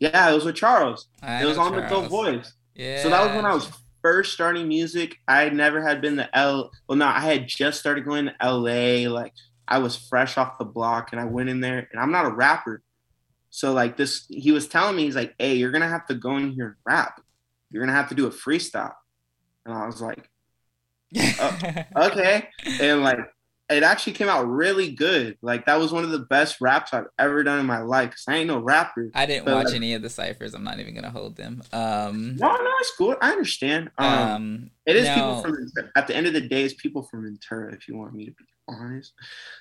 Yeah, 0.00 0.30
it 0.30 0.34
was 0.34 0.44
with 0.44 0.56
Charles. 0.56 1.08
I 1.22 1.42
it 1.42 1.46
was 1.46 1.58
on 1.58 1.72
the 1.74 1.80
Charles. 1.80 2.02
Dope 2.02 2.10
Voice. 2.10 2.52
Yeah. 2.74 3.02
So 3.02 3.10
that 3.10 3.24
was 3.26 3.36
when 3.36 3.44
I 3.44 3.54
was 3.54 3.70
first 4.02 4.34
starting 4.34 4.68
music. 4.68 5.16
I 5.26 5.48
never 5.48 5.80
had 5.80 6.00
been 6.00 6.16
to 6.16 6.36
L. 6.36 6.70
Well, 6.88 6.98
no, 6.98 7.06
I 7.06 7.20
had 7.20 7.48
just 7.48 7.80
started 7.80 8.04
going 8.04 8.26
to 8.26 8.34
LA. 8.42 9.08
Like 9.10 9.32
I 9.66 9.78
was 9.78 9.96
fresh 9.96 10.36
off 10.36 10.58
the 10.58 10.64
block, 10.64 11.12
and 11.12 11.20
I 11.20 11.24
went 11.24 11.48
in 11.48 11.60
there, 11.60 11.88
and 11.90 12.00
I'm 12.00 12.12
not 12.12 12.26
a 12.26 12.30
rapper. 12.30 12.82
So 13.50 13.72
like 13.72 13.96
this, 13.96 14.26
he 14.28 14.52
was 14.52 14.68
telling 14.68 14.96
me, 14.96 15.04
he's 15.04 15.16
like, 15.16 15.34
"Hey, 15.38 15.54
you're 15.54 15.70
gonna 15.70 15.88
have 15.88 16.06
to 16.06 16.14
go 16.14 16.36
in 16.36 16.52
here 16.52 16.66
and 16.66 16.74
rap. 16.84 17.20
You're 17.70 17.82
gonna 17.82 17.96
have 17.96 18.08
to 18.10 18.14
do 18.14 18.26
a 18.26 18.30
freestyle." 18.30 18.94
And 19.64 19.74
I 19.74 19.86
was 19.86 20.02
like, 20.02 20.28
oh, 21.16 21.58
"Okay." 21.96 22.48
And 22.80 23.02
like, 23.02 23.18
it 23.70 23.82
actually 23.82 24.12
came 24.12 24.28
out 24.28 24.46
really 24.46 24.92
good. 24.92 25.38
Like 25.40 25.64
that 25.66 25.78
was 25.78 25.90
one 25.92 26.04
of 26.04 26.10
the 26.10 26.18
best 26.20 26.60
raps 26.60 26.92
I've 26.92 27.06
ever 27.18 27.42
done 27.42 27.60
in 27.60 27.66
my 27.66 27.80
life. 27.80 28.10
Cause 28.10 28.24
I 28.28 28.36
ain't 28.36 28.48
no 28.48 28.58
rapper. 28.58 29.10
I 29.14 29.24
didn't 29.26 29.46
watch 29.50 29.66
like- 29.66 29.74
any 29.74 29.94
of 29.94 30.02
the 30.02 30.10
ciphers. 30.10 30.54
I'm 30.54 30.64
not 30.64 30.80
even 30.80 30.94
gonna 30.94 31.10
hold 31.10 31.36
them. 31.36 31.62
Um, 31.72 32.36
No, 32.36 32.54
no, 32.54 32.70
it's 32.80 32.92
cool. 32.96 33.16
I 33.22 33.30
understand. 33.32 33.90
Um, 33.96 34.06
um, 34.18 34.70
It 34.86 34.96
is 34.96 35.06
no. 35.06 35.14
people 35.14 35.42
from 35.42 35.90
At 35.96 36.06
the 36.06 36.14
end 36.14 36.26
of 36.26 36.34
the 36.34 36.42
day, 36.42 36.62
it's 36.64 36.74
people 36.74 37.02
from 37.04 37.22
Ventura. 37.24 37.72
If 37.72 37.88
you 37.88 37.96
want 37.96 38.12
me 38.14 38.26
to 38.26 38.32
be 38.32 38.44
honest, 38.68 39.12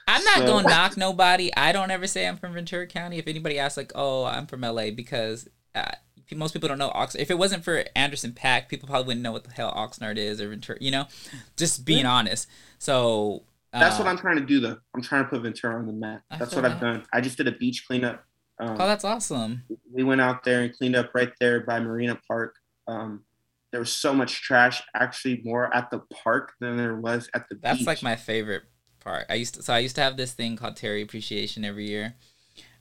I'm 0.07 0.23
not 0.25 0.37
So- 0.39 0.45
gonna 0.47 0.67
knock 0.75 0.97
nobody. 0.97 1.53
I 1.55 1.71
don't 1.71 1.89
ever 1.91 2.05
say 2.07 2.27
I'm 2.27 2.35
from 2.37 2.53
Ventura 2.53 2.87
County. 2.87 3.19
If 3.19 3.27
anybody 3.27 3.57
asks, 3.57 3.77
like, 3.77 3.93
"Oh, 3.95 4.25
I'm 4.25 4.47
from 4.47 4.61
LA," 4.65 4.91
because 4.91 5.47
uh, 5.75 5.91
most 6.35 6.51
people 6.51 6.67
don't 6.67 6.77
know 6.77 6.89
Oxnard. 6.91 7.19
If 7.21 7.31
it 7.31 7.37
wasn't 7.37 7.63
for 7.63 7.85
Anderson 7.95 8.33
.Paak, 8.33 8.67
people 8.67 8.87
probably 8.89 9.07
wouldn't 9.07 9.23
know 9.23 9.31
what 9.31 9.45
the 9.45 9.51
hell 9.51 9.73
Oxnard 9.73 10.17
is 10.17 10.41
or 10.41 10.49
Ventura. 10.49 10.77
You 10.81 10.91
know, 10.91 11.07
just 11.55 11.85
being 11.85 12.05
honest. 12.05 12.49
So 12.79 13.43
that's 13.79 13.97
what 13.97 14.07
uh, 14.07 14.11
I'm 14.11 14.17
trying 14.17 14.37
to 14.37 14.45
do. 14.45 14.59
Though 14.59 14.77
I'm 14.95 15.01
trying 15.01 15.23
to 15.23 15.29
put 15.29 15.41
Ventura 15.41 15.75
on 15.77 15.87
the 15.87 15.93
map. 15.93 16.21
That's 16.39 16.55
what 16.55 16.65
I've 16.65 16.79
done. 16.79 17.05
I 17.13 17.21
just 17.21 17.37
did 17.37 17.47
a 17.47 17.51
beach 17.51 17.85
cleanup. 17.87 18.23
Um, 18.59 18.77
Oh, 18.79 18.87
that's 18.87 19.03
awesome. 19.03 19.63
we 19.91 20.03
went 20.03 20.21
out 20.21 20.43
there 20.43 20.61
and 20.61 20.71
cleaned 20.77 20.95
up 20.95 21.11
right 21.15 21.31
there 21.39 21.61
by 21.61 21.79
Marina 21.79 22.19
Park. 22.27 22.55
Um, 22.87 23.23
there 23.71 23.79
was 23.79 23.91
so 23.91 24.13
much 24.13 24.43
trash, 24.43 24.83
actually 24.95 25.41
more 25.43 25.75
at 25.75 25.89
the 25.89 25.99
park 26.13 26.53
than 26.59 26.77
there 26.77 26.95
was 26.95 27.27
at 27.33 27.49
the 27.49 27.55
That's 27.55 27.79
beach. 27.79 27.87
like 27.87 28.03
my 28.03 28.15
favorite 28.15 28.61
part. 28.99 29.25
I 29.29 29.33
used 29.33 29.55
to 29.55 29.63
so 29.63 29.73
I 29.73 29.79
used 29.79 29.95
to 29.95 30.01
have 30.01 30.15
this 30.17 30.33
thing 30.33 30.55
called 30.55 30.75
Terry 30.75 31.01
Appreciation 31.01 31.65
every 31.65 31.87
year. 31.89 32.13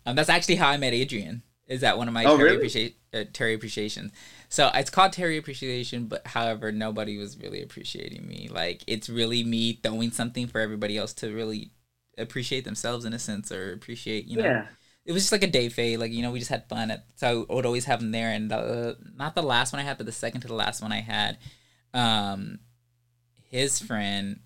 Um, 0.04 0.14
that's 0.16 0.28
actually 0.28 0.56
how 0.56 0.68
I 0.68 0.76
met 0.76 0.92
Adrian. 0.92 1.42
Is 1.68 1.82
that 1.82 1.96
one 1.96 2.08
of 2.08 2.14
my 2.14 2.24
Oh, 2.24 2.36
Terry 2.36 2.44
really? 2.44 2.56
appreciate 2.56 2.96
uh, 3.14 3.24
Terry 3.32 3.54
Appreciation? 3.54 4.12
So 4.48 4.70
it's 4.74 4.90
called 4.90 5.12
Terry 5.12 5.38
Appreciation, 5.38 6.06
but 6.06 6.26
however, 6.26 6.72
nobody 6.72 7.16
was 7.16 7.38
really 7.38 7.62
appreciating 7.62 8.26
me. 8.26 8.48
Like 8.50 8.82
it's 8.86 9.08
really 9.08 9.44
me 9.44 9.74
throwing 9.82 10.10
something 10.10 10.46
for 10.48 10.60
everybody 10.60 10.98
else 10.98 11.12
to 11.14 11.32
really 11.32 11.70
appreciate 12.18 12.64
themselves 12.64 13.04
in 13.04 13.12
a 13.12 13.18
sense 13.18 13.50
or 13.52 13.72
appreciate. 13.72 14.26
You 14.26 14.38
know, 14.38 14.44
yeah. 14.44 14.66
it 15.06 15.12
was 15.12 15.22
just 15.22 15.32
like 15.32 15.44
a 15.44 15.46
day 15.46 15.68
fade. 15.68 15.98
Like 15.98 16.12
you 16.12 16.22
know, 16.22 16.32
we 16.32 16.40
just 16.40 16.50
had 16.50 16.68
fun. 16.68 16.90
At, 16.90 17.04
so 17.16 17.46
I 17.48 17.54
would 17.54 17.66
always 17.66 17.84
have 17.86 18.00
them 18.00 18.12
there, 18.12 18.30
and 18.30 18.50
the, 18.50 18.96
not 19.16 19.34
the 19.34 19.42
last 19.42 19.72
one 19.72 19.80
I 19.80 19.84
had, 19.84 19.96
but 19.98 20.06
the 20.06 20.12
second 20.12 20.40
to 20.42 20.48
the 20.48 20.54
last 20.54 20.82
one 20.82 20.92
I 20.92 21.00
had. 21.00 21.38
Um, 21.94 22.58
his 23.50 23.78
friend, 23.78 24.40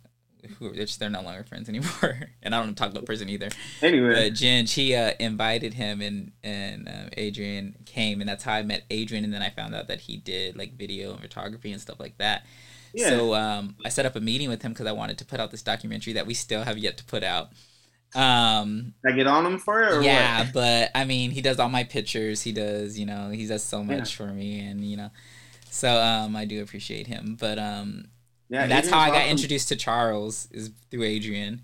who 0.46 0.70
which 0.70 0.98
they're 0.98 1.10
no 1.10 1.22
longer 1.22 1.44
friends 1.44 1.68
anymore, 1.68 2.30
and 2.42 2.54
I 2.54 2.62
don't 2.62 2.74
talk 2.74 2.90
about 2.90 3.06
person 3.06 3.28
either. 3.28 3.48
Anyway, 3.82 4.14
But 4.14 4.34
Jen, 4.34 4.66
she 4.66 4.94
uh, 4.94 5.12
invited 5.18 5.74
him, 5.74 6.00
and 6.00 6.32
and 6.42 6.88
um, 6.88 7.08
Adrian 7.16 7.76
came, 7.84 8.20
and 8.20 8.28
that's 8.28 8.44
how 8.44 8.54
I 8.54 8.62
met 8.62 8.84
Adrian. 8.90 9.24
And 9.24 9.32
then 9.32 9.42
I 9.42 9.50
found 9.50 9.74
out 9.74 9.88
that 9.88 10.02
he 10.02 10.16
did 10.16 10.56
like 10.56 10.76
video 10.76 11.12
and 11.12 11.20
photography 11.20 11.72
and 11.72 11.80
stuff 11.80 12.00
like 12.00 12.18
that. 12.18 12.44
Yeah. 12.92 13.10
So 13.10 13.34
um, 13.34 13.76
I 13.84 13.90
set 13.90 14.06
up 14.06 14.16
a 14.16 14.20
meeting 14.20 14.48
with 14.48 14.62
him 14.62 14.72
because 14.72 14.86
I 14.86 14.92
wanted 14.92 15.18
to 15.18 15.24
put 15.24 15.38
out 15.38 15.50
this 15.50 15.62
documentary 15.62 16.14
that 16.14 16.26
we 16.26 16.34
still 16.34 16.62
have 16.62 16.78
yet 16.78 16.96
to 16.98 17.04
put 17.04 17.22
out. 17.22 17.50
Um, 18.14 18.94
I 19.04 19.12
get 19.12 19.26
on 19.26 19.44
him 19.44 19.58
for 19.58 19.82
it 19.82 19.92
or 19.92 20.02
yeah, 20.02 20.44
what? 20.44 20.52
but 20.54 20.90
I 20.94 21.04
mean, 21.04 21.30
he 21.30 21.42
does 21.42 21.58
all 21.58 21.68
my 21.68 21.84
pictures. 21.84 22.42
He 22.42 22.52
does, 22.52 22.98
you 22.98 23.04
know, 23.04 23.30
he 23.30 23.46
does 23.46 23.62
so 23.62 23.84
much 23.84 24.16
for 24.16 24.26
me, 24.26 24.60
and 24.60 24.84
you 24.84 24.96
know, 24.96 25.10
so 25.70 26.00
um, 26.00 26.34
I 26.34 26.46
do 26.46 26.62
appreciate 26.62 27.06
him. 27.06 27.36
But 27.38 27.58
um, 27.58 28.06
Yeah, 28.48 28.62
and 28.62 28.70
that's 28.70 28.88
how 28.88 28.98
I 28.98 29.08
got 29.08 29.18
awesome. 29.18 29.30
introduced 29.30 29.68
to 29.68 29.76
Charles 29.76 30.48
is 30.50 30.70
through 30.90 31.02
Adrian. 31.02 31.62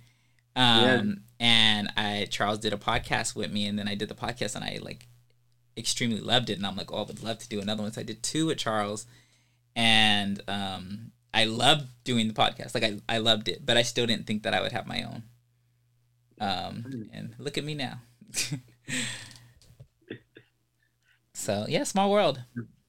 Um, 0.54 1.22
and 1.40 1.90
I 1.96 2.26
Charles 2.30 2.58
did 2.58 2.72
a 2.72 2.76
podcast 2.76 3.34
with 3.34 3.52
me, 3.52 3.66
and 3.66 3.78
then 3.78 3.88
I 3.88 3.94
did 3.94 4.08
the 4.08 4.14
podcast, 4.14 4.54
and 4.54 4.64
I 4.64 4.78
like 4.82 5.06
extremely 5.76 6.20
loved 6.20 6.50
it, 6.50 6.58
and 6.58 6.66
I'm 6.66 6.76
like, 6.76 6.92
oh, 6.92 6.98
I 6.98 7.02
would 7.02 7.22
love 7.22 7.38
to 7.38 7.48
do 7.48 7.60
another 7.60 7.82
one. 7.82 7.92
So 7.92 8.00
I 8.00 8.04
did 8.04 8.22
two 8.22 8.46
with 8.46 8.58
Charles, 8.58 9.06
and 9.74 10.42
um, 10.48 11.12
I 11.32 11.44
loved 11.44 11.86
doing 12.04 12.28
the 12.28 12.34
podcast. 12.34 12.74
Like 12.74 12.84
I, 12.84 12.98
I 13.08 13.18
loved 13.18 13.48
it, 13.48 13.64
but 13.64 13.76
I 13.76 13.82
still 13.82 14.06
didn't 14.06 14.26
think 14.26 14.42
that 14.42 14.54
I 14.54 14.60
would 14.60 14.72
have 14.72 14.86
my 14.86 15.02
own. 15.02 15.22
Um, 16.40 17.08
and 17.12 17.34
look 17.38 17.56
at 17.56 17.64
me 17.64 17.74
now. 17.74 18.00
so 21.34 21.66
yeah, 21.68 21.84
small 21.84 22.10
world. 22.10 22.42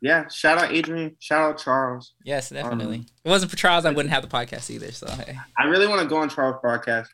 Yeah, 0.03 0.27
shout 0.27 0.57
out 0.57 0.73
Adrian. 0.73 1.15
Shout 1.19 1.41
out 1.41 1.57
Charles. 1.57 2.13
Yes, 2.25 2.49
definitely. 2.49 2.97
Um, 2.97 3.05
if 3.07 3.25
it 3.25 3.29
wasn't 3.29 3.51
for 3.51 3.55
Charles, 3.55 3.85
I 3.85 3.91
wouldn't 3.91 4.13
have 4.13 4.21
the 4.21 4.27
podcast 4.27 4.69
either. 4.69 4.91
So 4.91 5.07
hey. 5.07 5.37
I 5.57 5.63
really 5.63 5.87
want 5.87 6.01
to 6.01 6.07
go 6.07 6.17
on 6.17 6.27
Charles' 6.27 6.57
podcast. 6.61 7.07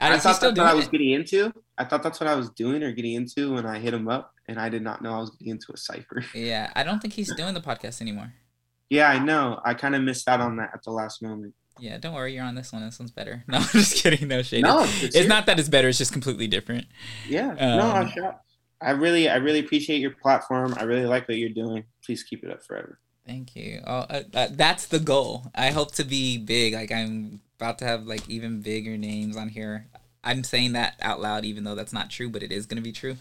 I, 0.00 0.14
I, 0.14 0.18
thought 0.18 0.40
that's 0.40 0.58
what 0.58 0.66
I 0.66 0.74
was 0.74 0.86
it. 0.86 0.90
getting 0.90 1.12
into. 1.12 1.52
I 1.78 1.84
thought 1.84 2.02
that's 2.02 2.18
what 2.18 2.28
I 2.28 2.34
was 2.34 2.50
doing 2.50 2.82
or 2.82 2.90
getting 2.90 3.14
into 3.14 3.54
when 3.54 3.64
I 3.64 3.78
hit 3.78 3.94
him 3.94 4.08
up, 4.08 4.32
and 4.48 4.58
I 4.58 4.68
did 4.68 4.82
not 4.82 5.00
know 5.00 5.14
I 5.14 5.20
was 5.20 5.30
getting 5.30 5.52
into 5.52 5.68
a 5.72 5.76
cipher. 5.76 6.24
Yeah, 6.34 6.72
I 6.74 6.82
don't 6.82 7.00
think 7.00 7.14
he's 7.14 7.32
doing 7.36 7.54
the 7.54 7.60
podcast 7.60 8.00
anymore. 8.00 8.32
yeah, 8.90 9.08
I 9.10 9.20
know. 9.20 9.60
I 9.64 9.74
kind 9.74 9.94
of 9.94 10.02
missed 10.02 10.26
out 10.26 10.40
on 10.40 10.56
that 10.56 10.70
at 10.74 10.82
the 10.82 10.90
last 10.90 11.22
moment. 11.22 11.54
Yeah, 11.78 11.98
don't 11.98 12.14
worry, 12.14 12.34
you're 12.34 12.44
on 12.44 12.56
this 12.56 12.72
one. 12.72 12.84
This 12.84 12.98
one's 12.98 13.12
better. 13.12 13.44
No, 13.48 13.58
I'm 13.58 13.64
just 13.64 14.02
kidding. 14.02 14.26
No 14.26 14.42
shade. 14.42 14.64
No, 14.64 14.82
it's, 14.82 15.14
it's 15.14 15.28
not 15.28 15.46
that 15.46 15.60
it's 15.60 15.68
better. 15.68 15.86
It's 15.86 15.98
just 15.98 16.12
completely 16.12 16.48
different. 16.48 16.86
Yeah, 17.28 17.54
no, 17.54 17.80
Um, 17.80 18.06
I 18.06 18.10
shot. 18.10 18.40
I 18.84 18.90
really, 18.90 19.28
I 19.28 19.36
really 19.36 19.60
appreciate 19.60 20.00
your 20.00 20.10
platform. 20.10 20.74
I 20.76 20.84
really 20.84 21.06
like 21.06 21.28
what 21.28 21.38
you're 21.38 21.48
doing. 21.48 21.84
Please 22.04 22.22
keep 22.22 22.44
it 22.44 22.50
up 22.50 22.62
forever. 22.62 22.98
Thank 23.26 23.56
you. 23.56 23.80
Oh, 23.86 24.04
uh, 24.10 24.22
uh, 24.34 24.48
that's 24.50 24.86
the 24.86 24.98
goal. 24.98 25.50
I 25.54 25.70
hope 25.70 25.94
to 25.94 26.04
be 26.04 26.36
big. 26.36 26.74
Like 26.74 26.92
I'm 26.92 27.40
about 27.58 27.78
to 27.78 27.86
have 27.86 28.06
like 28.06 28.28
even 28.28 28.60
bigger 28.60 28.96
names 28.98 29.36
on 29.36 29.48
here. 29.48 29.86
I'm 30.22 30.44
saying 30.44 30.72
that 30.72 30.96
out 31.00 31.20
loud, 31.20 31.44
even 31.44 31.64
though 31.64 31.74
that's 31.74 31.92
not 31.92 32.10
true, 32.10 32.28
but 32.28 32.42
it 32.42 32.52
is 32.52 32.66
going 32.66 32.76
to 32.76 32.82
be 32.82 32.92
true. 32.92 33.16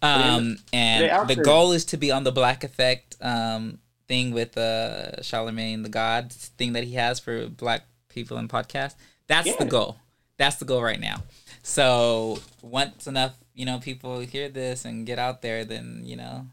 Um, 0.00 0.58
and 0.72 1.28
the 1.28 1.36
goal 1.36 1.72
is 1.72 1.84
to 1.86 1.96
be 1.96 2.10
on 2.10 2.24
the 2.24 2.32
Black 2.32 2.64
Effect 2.64 3.16
um 3.20 3.78
thing 4.08 4.32
with 4.32 4.58
uh 4.58 5.12
Charlamagne 5.20 5.84
tha 5.84 5.88
God 5.88 6.32
thing 6.32 6.72
that 6.72 6.84
he 6.84 6.94
has 6.94 7.20
for 7.20 7.46
black 7.46 7.86
people 8.08 8.36
in 8.38 8.48
podcasts. 8.48 8.96
That's 9.28 9.56
the 9.56 9.64
goal. 9.64 9.96
That's 10.38 10.56
the 10.56 10.64
goal 10.64 10.82
right 10.82 11.00
now. 11.00 11.22
So 11.62 12.40
once 12.62 13.06
enough, 13.06 13.34
you 13.54 13.66
know, 13.66 13.78
people 13.78 14.20
hear 14.20 14.48
this 14.48 14.84
and 14.84 15.06
get 15.06 15.18
out 15.18 15.42
there, 15.42 15.64
then 15.64 16.02
you 16.04 16.16
know, 16.16 16.46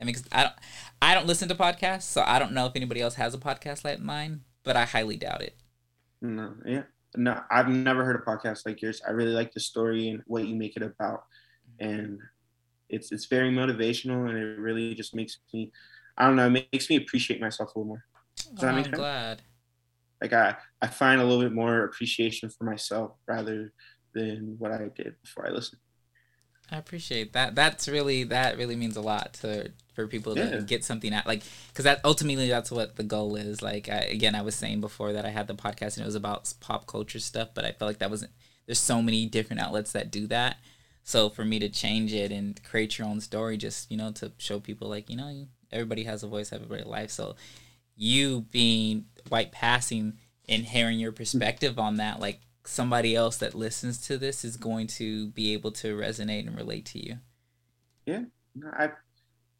I 0.00 0.04
mean, 0.04 0.14
'cause 0.14 0.24
I 0.32 0.42
don't, 0.44 0.54
I 1.00 1.14
don't 1.14 1.26
listen 1.26 1.48
to 1.48 1.54
podcasts, 1.54 2.02
so 2.02 2.22
I 2.26 2.38
don't 2.38 2.52
know 2.52 2.66
if 2.66 2.72
anybody 2.76 3.00
else 3.00 3.14
has 3.14 3.34
a 3.34 3.38
podcast 3.38 3.84
like 3.84 4.00
mine, 4.00 4.42
but 4.64 4.76
I 4.76 4.84
highly 4.84 5.16
doubt 5.16 5.42
it. 5.42 5.56
No, 6.20 6.54
yeah. 6.64 6.82
No, 7.14 7.40
I've 7.50 7.68
never 7.68 8.04
heard 8.04 8.16
a 8.16 8.24
podcast 8.24 8.64
like 8.64 8.80
yours. 8.80 9.02
I 9.06 9.10
really 9.10 9.32
like 9.32 9.52
the 9.52 9.60
story 9.60 10.08
and 10.08 10.22
what 10.26 10.46
you 10.46 10.54
make 10.56 10.76
it 10.76 10.82
about. 10.82 11.24
Mm-hmm. 11.80 11.88
And 11.90 12.18
it's 12.88 13.12
it's 13.12 13.26
very 13.26 13.50
motivational 13.50 14.28
and 14.28 14.36
it 14.38 14.58
really 14.58 14.94
just 14.94 15.14
makes 15.14 15.38
me 15.52 15.70
I 16.16 16.26
don't 16.26 16.36
know, 16.36 16.46
it 16.46 16.68
makes 16.72 16.90
me 16.90 16.96
appreciate 16.96 17.40
myself 17.40 17.74
a 17.74 17.78
little 17.78 17.88
more. 17.88 18.04
Does 18.54 18.64
Oh, 18.64 18.68
I'm 18.68 18.84
sense? 18.84 18.96
glad. 18.96 19.42
Like 20.20 20.32
I, 20.32 20.56
I 20.80 20.86
find 20.86 21.20
a 21.20 21.24
little 21.24 21.42
bit 21.42 21.52
more 21.52 21.84
appreciation 21.84 22.48
for 22.50 22.64
myself 22.64 23.12
rather 23.26 23.72
than 24.14 24.56
what 24.58 24.72
I 24.72 24.88
did 24.94 25.14
before 25.22 25.46
I 25.48 25.50
listened. 25.50 25.80
I 26.72 26.78
appreciate 26.78 27.34
that. 27.34 27.54
That's 27.54 27.86
really 27.86 28.24
that 28.24 28.56
really 28.56 28.76
means 28.76 28.96
a 28.96 29.02
lot 29.02 29.34
to 29.42 29.70
for 29.94 30.06
people 30.06 30.34
to 30.34 30.40
Yeah. 30.40 30.60
get 30.60 30.84
something 30.84 31.12
out 31.12 31.26
like 31.26 31.42
because 31.68 31.84
that 31.84 32.00
ultimately 32.02 32.48
that's 32.48 32.70
what 32.70 32.96
the 32.96 33.02
goal 33.02 33.36
is. 33.36 33.60
Like 33.60 33.88
I, 33.90 33.98
again, 33.98 34.34
I 34.34 34.40
was 34.40 34.54
saying 34.54 34.80
before 34.80 35.12
that 35.12 35.26
I 35.26 35.28
had 35.28 35.46
the 35.48 35.54
podcast 35.54 35.96
and 35.96 35.98
it 35.98 36.06
was 36.06 36.14
about 36.14 36.52
pop 36.60 36.86
culture 36.86 37.18
stuff, 37.18 37.50
but 37.54 37.64
I 37.66 37.72
felt 37.72 37.90
like 37.90 37.98
that 37.98 38.10
wasn't. 38.10 38.32
There's 38.66 38.78
so 38.78 39.02
many 39.02 39.26
different 39.26 39.60
outlets 39.60 39.92
that 39.92 40.10
do 40.10 40.26
that. 40.28 40.56
So 41.04 41.28
for 41.28 41.44
me 41.44 41.58
to 41.58 41.68
change 41.68 42.14
it 42.14 42.32
and 42.32 42.58
create 42.64 42.96
your 42.96 43.06
own 43.08 43.20
story, 43.20 43.56
just 43.58 43.90
you 43.90 43.98
know, 43.98 44.10
to 44.12 44.32
show 44.38 44.58
people 44.58 44.88
like 44.88 45.10
you 45.10 45.16
know, 45.16 45.46
everybody 45.70 46.04
has 46.04 46.22
a 46.22 46.26
voice, 46.28 46.52
everybody 46.54 46.84
life. 46.84 47.10
So 47.10 47.36
you 47.96 48.46
being 48.50 49.04
white 49.28 49.52
passing 49.52 50.14
and 50.48 50.64
hearing 50.64 50.98
your 50.98 51.12
perspective 51.12 51.78
on 51.78 51.96
that, 51.96 52.18
like 52.18 52.40
somebody 52.64 53.14
else 53.14 53.36
that 53.38 53.54
listens 53.54 54.00
to 54.06 54.18
this 54.18 54.44
is 54.44 54.56
going 54.56 54.86
to 54.86 55.28
be 55.28 55.52
able 55.52 55.72
to 55.72 55.96
resonate 55.96 56.46
and 56.46 56.56
relate 56.56 56.86
to 56.86 57.04
you. 57.04 57.18
Yeah, 58.06 58.22
I 58.78 58.90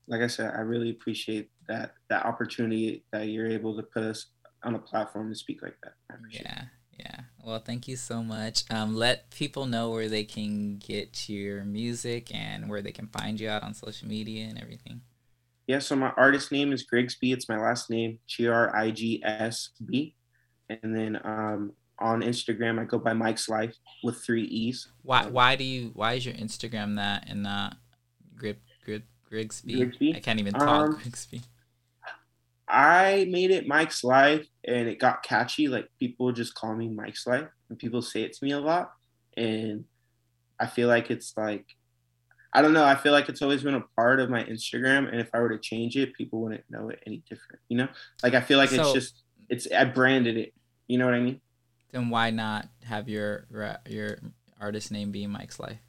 like 0.08 0.20
I 0.20 0.26
said, 0.26 0.52
I 0.54 0.60
really 0.60 0.90
appreciate 0.90 1.50
that 1.68 1.94
that 2.08 2.26
opportunity 2.26 3.04
that 3.12 3.28
you're 3.28 3.48
able 3.48 3.76
to 3.76 3.82
put 3.82 4.02
us 4.04 4.26
on 4.64 4.74
a 4.74 4.78
platform 4.78 5.30
to 5.30 5.34
speak 5.34 5.62
like 5.62 5.76
that. 5.82 5.94
Appreciate 6.10 6.42
it. 6.42 6.46
Yeah, 6.46 6.64
yeah. 6.98 7.20
Well, 7.44 7.58
thank 7.58 7.88
you 7.88 7.96
so 7.96 8.22
much. 8.22 8.64
Um, 8.70 8.94
let 8.94 9.30
people 9.30 9.66
know 9.66 9.90
where 9.90 10.08
they 10.08 10.24
can 10.24 10.78
get 10.78 11.28
your 11.28 11.64
music 11.64 12.34
and 12.34 12.68
where 12.68 12.82
they 12.82 12.92
can 12.92 13.08
find 13.08 13.40
you 13.40 13.48
out 13.48 13.62
on 13.62 13.74
social 13.74 14.08
media 14.08 14.46
and 14.46 14.60
everything. 14.60 15.02
Yeah, 15.66 15.78
so 15.78 15.96
my 15.96 16.12
artist 16.16 16.52
name 16.52 16.72
is 16.72 16.84
GrigsB. 16.86 17.32
It's 17.32 17.48
my 17.48 17.58
last 17.58 17.88
name, 17.88 18.18
G 18.26 18.48
R 18.48 18.74
I 18.74 18.90
G 18.90 19.22
S 19.24 19.70
B. 19.84 20.14
And 20.68 20.96
then 20.96 21.20
um, 21.24 21.72
on 21.98 22.22
Instagram, 22.22 22.80
I 22.80 22.84
go 22.84 22.98
by 22.98 23.12
Mike's 23.12 23.48
Life 23.48 23.74
with 24.02 24.22
three 24.24 24.44
E's. 24.44 24.88
Why? 25.02 25.26
Why 25.26 25.56
do 25.56 25.64
you? 25.64 25.90
Why 25.94 26.14
is 26.14 26.26
your 26.26 26.34
Instagram 26.34 26.96
that 26.96 27.28
and 27.28 27.42
not 27.42 27.76
Grip 28.36 28.60
Grip 28.84 29.04
GrigsB? 29.30 29.76
GrigsB? 29.76 30.16
I 30.16 30.20
can't 30.20 30.40
even 30.40 30.54
talk 30.54 30.68
Um, 30.68 30.96
GrigsB. 30.96 31.42
I 32.68 33.26
made 33.30 33.50
it 33.50 33.68
Mike's 33.68 34.02
Life 34.02 34.46
and 34.64 34.88
it 34.88 34.98
got 34.98 35.22
catchy. 35.22 35.68
Like 35.68 35.90
people 36.00 36.32
just 36.32 36.54
call 36.54 36.74
me 36.74 36.88
Mike's 36.88 37.26
Life 37.26 37.48
and 37.68 37.78
people 37.78 38.00
say 38.00 38.22
it 38.22 38.32
to 38.32 38.44
me 38.44 38.52
a 38.52 38.60
lot. 38.60 38.92
And 39.36 39.84
I 40.58 40.66
feel 40.66 40.88
like 40.88 41.10
it's 41.10 41.34
like, 41.36 41.66
I 42.54 42.62
don't 42.62 42.72
know. 42.72 42.84
I 42.84 42.94
feel 42.94 43.12
like 43.12 43.28
it's 43.28 43.42
always 43.42 43.62
been 43.62 43.74
a 43.74 43.84
part 43.94 44.20
of 44.20 44.30
my 44.30 44.42
Instagram. 44.44 45.10
And 45.10 45.20
if 45.20 45.28
I 45.34 45.40
were 45.40 45.50
to 45.50 45.58
change 45.58 45.96
it, 45.96 46.14
people 46.14 46.40
wouldn't 46.40 46.64
know 46.70 46.88
it 46.88 47.00
any 47.06 47.22
different, 47.28 47.60
you 47.68 47.76
know? 47.76 47.88
Like 48.22 48.34
I 48.34 48.40
feel 48.40 48.56
like 48.56 48.72
it's 48.72 48.92
just, 48.92 49.22
it's, 49.50 49.68
I 49.70 49.84
branded 49.84 50.38
it. 50.38 50.54
You 50.88 50.96
know 50.96 51.04
what 51.04 51.14
I 51.14 51.20
mean? 51.20 51.40
Then 51.92 52.10
why 52.10 52.30
not 52.30 52.68
have 52.84 53.08
your 53.08 53.46
your 53.88 54.18
artist 54.60 54.90
name 54.90 55.12
be 55.12 55.26
Mike's 55.26 55.60
Life? 55.60 55.80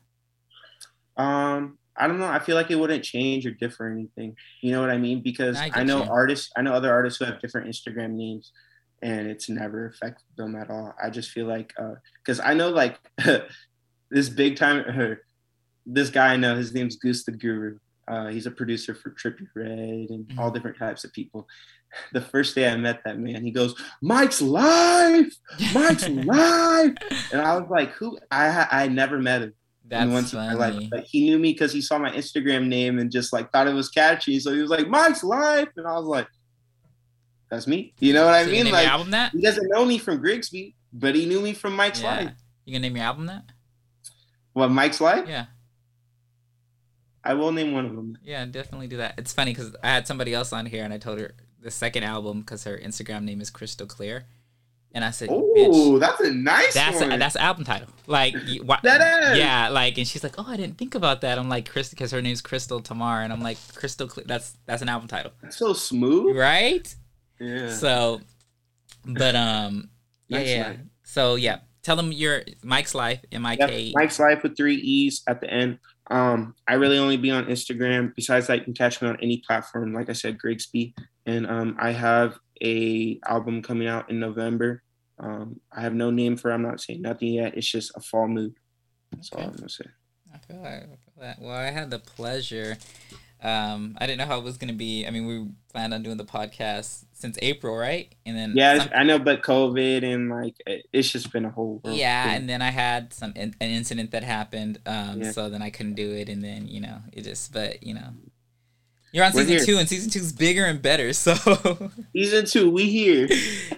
Um, 1.16 1.78
I 1.96 2.08
don't 2.08 2.20
know. 2.20 2.28
I 2.28 2.40
feel 2.40 2.56
like 2.56 2.72
it 2.72 2.76
wouldn't 2.76 3.04
change 3.04 3.46
or 3.46 3.52
differ 3.52 3.88
anything. 3.88 4.36
You 4.62 4.72
know 4.72 4.82
what 4.82 4.90
I 4.90 4.98
mean? 4.98 5.22
Because 5.22 5.58
I 5.58 5.70
I, 5.74 5.84
know 5.84 6.04
you. 6.04 6.10
artists, 6.10 6.52
I 6.58 6.62
know 6.62 6.74
other 6.74 6.92
artists 6.92 7.20
who 7.20 7.26
have 7.26 7.40
different 7.40 7.68
Instagram 7.68 8.12
names, 8.12 8.52
and 9.02 9.28
it's 9.28 9.48
never 9.48 9.88
affected 9.88 10.26
them 10.36 10.56
at 10.56 10.70
all. 10.70 10.94
I 11.02 11.10
just 11.10 11.32
feel 11.32 11.46
like, 11.46 11.74
because 12.18 12.40
I 12.40 12.54
know 12.54 12.70
like 12.70 13.00
this 14.10 14.30
big 14.30 14.58
time, 14.58 15.18
this 15.86 16.10
guy 16.10 16.34
I 16.34 16.38
know, 16.38 16.56
his 16.56 16.74
name's 16.74 16.96
Goose 16.96 17.24
the 17.26 17.32
Guru. 17.32 17.78
Uh, 18.08 18.28
he's 18.28 18.46
a 18.46 18.52
producer 18.52 18.94
for 18.94 19.12
Trippie 19.12 19.48
Redd 19.56 20.10
and 20.10 20.32
all 20.38 20.50
Mhm. 20.52 20.54
different 20.56 20.78
types 20.78 21.04
of 21.04 21.14
people. 21.14 21.48
The 22.12 22.22
first 22.22 22.56
day 22.56 22.68
I 22.68 22.76
met 22.76 23.02
that 23.06 23.20
man, 23.20 23.44
he 23.44 23.52
goes, 23.52 23.76
"Mike's 24.02 24.42
live, 24.42 25.28
Mike's 25.76 26.10
live," 26.10 26.96
and 27.32 27.40
I 27.40 27.56
was 27.56 27.70
like, 27.70 27.92
"Who?" 27.92 28.18
I 28.32 28.68
I 28.72 28.88
never 28.88 29.20
met 29.20 29.44
him 29.44 29.54
That's 29.86 30.10
once 30.12 30.34
life. 30.34 30.58
funny. 30.58 30.88
But 30.90 31.04
he 31.04 31.26
knew 31.30 31.38
me 31.38 31.54
because 31.54 31.72
he 31.72 31.82
saw 31.82 32.00
my 32.00 32.10
Instagram 32.10 32.66
name 32.68 32.98
and 32.98 33.12
just 33.12 33.32
like 33.32 33.52
thought 33.52 33.68
it 33.68 33.76
was 33.76 33.90
catchy. 33.90 34.40
So 34.40 34.52
he 34.52 34.60
was 34.60 34.72
like, 34.72 34.88
Mike's 34.88 35.24
life. 35.24 35.70
And 35.78 35.86
I 35.86 35.94
was 35.94 36.06
like, 36.08 36.28
that's 37.50 37.68
me. 37.68 37.94
You 38.00 38.14
know 38.14 38.26
what 38.26 38.34
I 38.34 38.44
So 38.46 38.50
you 38.50 38.64
mean? 38.64 38.74
Like 38.74 38.88
album 38.88 39.12
that? 39.12 39.32
he 39.32 39.42
doesn't 39.42 39.68
know 39.70 39.86
me 39.86 40.00
from 40.00 40.18
GrigsB, 40.20 40.74
but 40.94 41.14
he 41.14 41.28
knew 41.28 41.42
me 41.42 41.54
from 41.54 41.76
Mike's 41.76 42.02
Yeah. 42.02 42.16
life. 42.16 42.32
You 42.66 42.74
gonna 42.74 42.82
name 42.88 42.96
your 42.96 43.06
album 43.06 43.28
that? 43.28 43.44
What 44.54 44.70
Mike's 44.70 45.00
life? 45.00 45.28
Yeah. 45.28 45.46
I 47.24 47.34
will 47.36 47.52
name 47.52 47.72
one 47.74 47.86
of 47.86 47.96
them. 47.96 48.18
Yeah, 48.24 48.46
definitely 48.46 48.88
do 48.88 48.98
that. 48.98 49.16
It's 49.18 49.32
funny 49.34 49.52
because 49.54 49.76
I 49.84 49.88
had 49.90 50.08
somebody 50.08 50.34
else 50.34 50.52
on 50.52 50.66
here 50.66 50.84
and 50.84 50.94
I 50.94 50.98
told 50.98 51.20
her 51.20 51.32
the 51.62 51.72
second 51.72 52.04
album 52.04 52.42
because 52.42 52.64
her 52.66 52.78
Instagram 52.78 53.24
name 53.24 53.40
is 53.40 53.50
Crystal 53.50 53.88
Clear, 53.88 54.26
and 54.94 55.06
I 55.06 55.12
said, 55.12 55.30
Oh, 55.32 55.98
that's 56.00 56.20
a 56.20 56.32
nice 56.34 56.74
that's 56.74 57.00
one. 57.00 57.14
a, 57.14 57.18
that's 57.18 57.36
an 57.36 57.42
album 57.42 57.64
title." 57.64 57.88
Like, 58.08 58.36
why, 58.66 58.80
That 58.84 59.32
is. 59.32 59.38
yeah, 59.40 59.70
like, 59.70 59.98
and 59.98 60.06
she's 60.06 60.24
like, 60.24 60.36
"Oh, 60.38 60.46
I 60.48 60.58
didn't 60.58 60.78
think 60.78 60.94
about 60.96 61.22
that." 61.22 61.40
I'm 61.40 61.48
like, 61.50 61.70
"Crystal," 61.70 61.96
because 61.96 62.12
her 62.12 62.22
name's 62.22 62.42
Crystal 62.42 62.82
Tamar, 62.82 63.22
and 63.22 63.32
I'm 63.32 63.40
like, 63.42 63.58
"Crystal 63.74 64.08
Clear." 64.08 64.26
That's 64.28 64.58
that's 64.66 64.82
an 64.82 64.90
album 64.90 65.08
title, 65.08 65.32
That's 65.42 65.56
so 65.58 65.72
smooth. 65.74 66.36
right? 66.36 66.94
Yeah. 67.40 67.70
So, 67.70 68.20
but 69.06 69.36
um, 69.36 69.90
yeah, 70.28 70.40
yeah. 70.42 70.68
life. 70.68 70.80
So 71.04 71.36
yeah, 71.36 71.60
tell 71.82 71.96
them 71.96 72.12
your 72.12 72.44
Mike's 72.64 72.94
life, 72.94 73.22
M 73.32 73.46
I 73.46 73.56
K. 73.56 73.94
Mike's 73.96 74.20
life 74.20 74.44
with 74.44 74.58
three 74.58 74.76
E's 74.76 75.24
at 75.28 75.40
the 75.42 75.50
end. 75.50 75.80
Um, 76.10 76.56
I 76.68 76.74
really 76.74 76.98
only 76.98 77.18
be 77.18 77.32
on 77.32 77.46
Instagram. 77.46 78.14
Besides 78.16 78.48
that, 78.48 78.60
you 78.60 78.64
can 78.64 78.74
catch 78.74 79.02
me 79.02 79.08
on 79.08 79.18
any 79.22 79.38
platform. 79.46 79.94
Like 79.94 80.10
I 80.10 80.14
said, 80.14 80.38
GrigsB, 80.38 80.94
and 81.26 81.48
um, 81.48 81.78
I 81.80 81.92
have 81.92 82.38
a 82.62 83.20
album 83.26 83.62
coming 83.62 83.88
out 83.88 84.10
in 84.10 84.20
November. 84.20 84.84
Um, 85.20 85.60
I 85.72 85.82
have 85.82 85.94
no 85.94 86.10
name 86.12 86.36
for. 86.38 86.52
it. 86.52 86.56
I'm 86.56 86.62
not 86.62 86.82
saying 86.82 87.02
nothing 87.02 87.30
yet. 87.30 87.56
It's 87.56 87.70
just 87.70 87.96
a 87.96 88.02
fall 88.02 88.28
mood. 88.28 88.54
That's 89.12 89.32
all 89.32 89.44
I'm 89.44 89.54
gonna 89.54 89.70
say. 89.70 89.86
I 90.34 90.38
feel. 90.40 90.64
I 90.64 90.80
feel 90.80 90.98
that. 91.22 91.40
Well, 91.40 91.56
I 91.56 91.70
had 91.72 91.90
the 91.90 92.00
pleasure. 92.00 92.78
Um, 93.44 93.98
I 94.00 94.06
didn't 94.08 94.20
know 94.20 94.26
how 94.26 94.38
it 94.40 94.44
was 94.44 94.58
gonna 94.58 94.74
be. 94.74 95.06
I 95.06 95.10
mean, 95.10 95.26
we 95.28 95.48
planned 95.72 95.94
on 95.94 96.02
doing 96.02 96.18
the 96.18 96.24
podcast 96.26 97.04
since 97.12 97.38
April, 97.42 97.76
right? 97.76 98.14
And 98.26 98.38
then 98.38 98.54
Yeah, 98.56 98.80
some- 98.80 98.90
I 98.96 99.04
know, 99.04 99.20
but 99.20 99.42
COVID 99.44 100.04
and 100.04 100.30
like 100.30 100.56
it's 100.94 101.10
just 101.12 101.32
been 101.32 101.44
a 101.46 101.50
whole. 101.50 101.82
world 101.84 101.98
yeah, 101.98 102.24
thing. 102.26 102.36
and 102.38 102.50
then 102.50 102.62
I 102.62 102.72
had 102.72 103.12
some 103.14 103.34
in, 103.36 103.54
an 103.60 103.70
incident 103.70 104.12
that 104.12 104.24
happened. 104.24 104.80
Um, 104.86 105.22
Yeah. 105.22 105.32
so 105.32 105.50
then 105.50 105.62
I 105.62 105.70
couldn't 105.72 105.96
do 105.96 106.12
it, 106.14 106.30
and 106.30 106.42
then 106.44 106.68
you 106.68 106.80
know 106.82 107.00
it 107.12 107.24
just. 107.24 107.52
But 107.52 107.84
you 107.84 107.94
know, 107.96 108.14
you're 109.12 109.26
on 109.26 109.34
We're 109.34 109.42
season 109.42 109.58
here. 109.58 109.66
two, 109.66 109.78
and 109.78 109.90
season 109.90 110.10
two's 110.10 110.32
bigger 110.32 110.66
and 110.66 110.82
better. 110.82 111.12
So 111.14 111.34
season 112.14 112.46
two, 112.46 112.70
we 112.72 112.90
here. 112.90 113.28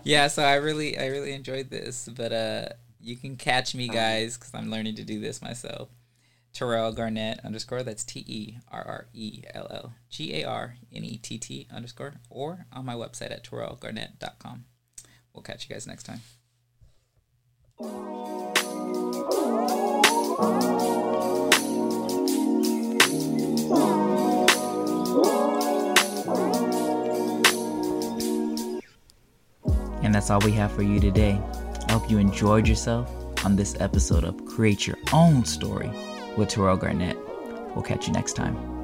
yeah, 0.04 0.28
so 0.28 0.44
I 0.44 0.56
really, 0.56 0.98
I 0.98 1.08
really 1.08 1.34
enjoyed 1.34 1.70
this. 1.72 2.08
But 2.16 2.32
uh, 2.32 2.66
you 3.02 3.16
can 3.18 3.36
catch 3.36 3.74
me, 3.74 3.88
guys, 3.88 4.38
because 4.38 4.54
I'm 4.54 4.70
learning 4.70 4.96
to 4.96 5.04
do 5.04 5.20
this 5.20 5.42
myself. 5.42 5.90
Terrell 6.56 6.94
Garnett 6.94 7.42
underscore. 7.44 7.84
That's 7.84 8.06
T 8.06 8.24
E 8.26 8.58
R 8.72 8.82
R 8.82 9.08
E 9.14 9.44
L 9.54 9.68
L 9.70 9.94
G 10.10 10.42
A 10.42 10.46
R 10.46 10.78
N 10.92 11.04
E 11.04 11.18
T 11.18 11.38
T 11.38 11.68
underscore, 11.70 12.16
or 12.30 12.66
on 12.72 12.86
my 12.86 12.96
website 12.96 13.32
at 13.32 13.44
terrellgarnett.com. 13.44 14.66
We'll 15.34 15.44
catch 15.44 15.68
you 15.68 15.76
guys 15.76 15.86
next 15.86 16.04
time. 16.04 16.22
And 30.02 30.16
that's 30.16 30.30
all 30.30 30.40
we 30.40 30.54
have 30.54 30.72
for 30.72 30.84
you 30.84 31.02
today. 31.02 31.42
I 31.90 31.92
hope 31.92 32.10
you 32.10 32.18
enjoyed 32.18 32.66
yourself 32.66 33.12
on 33.44 33.58
this 33.58 33.76
episode 33.82 34.24
of 34.24 34.46
Create 34.46 34.88
Your 34.88 34.98
Own 35.12 35.44
Story 35.44 35.92
with 36.38 36.50
Terrell 36.50 36.78
Garnett. 36.78 37.18
We'll 37.76 37.84
catch 37.84 38.08
you 38.08 38.14
next 38.14 38.34
time. 38.34 38.75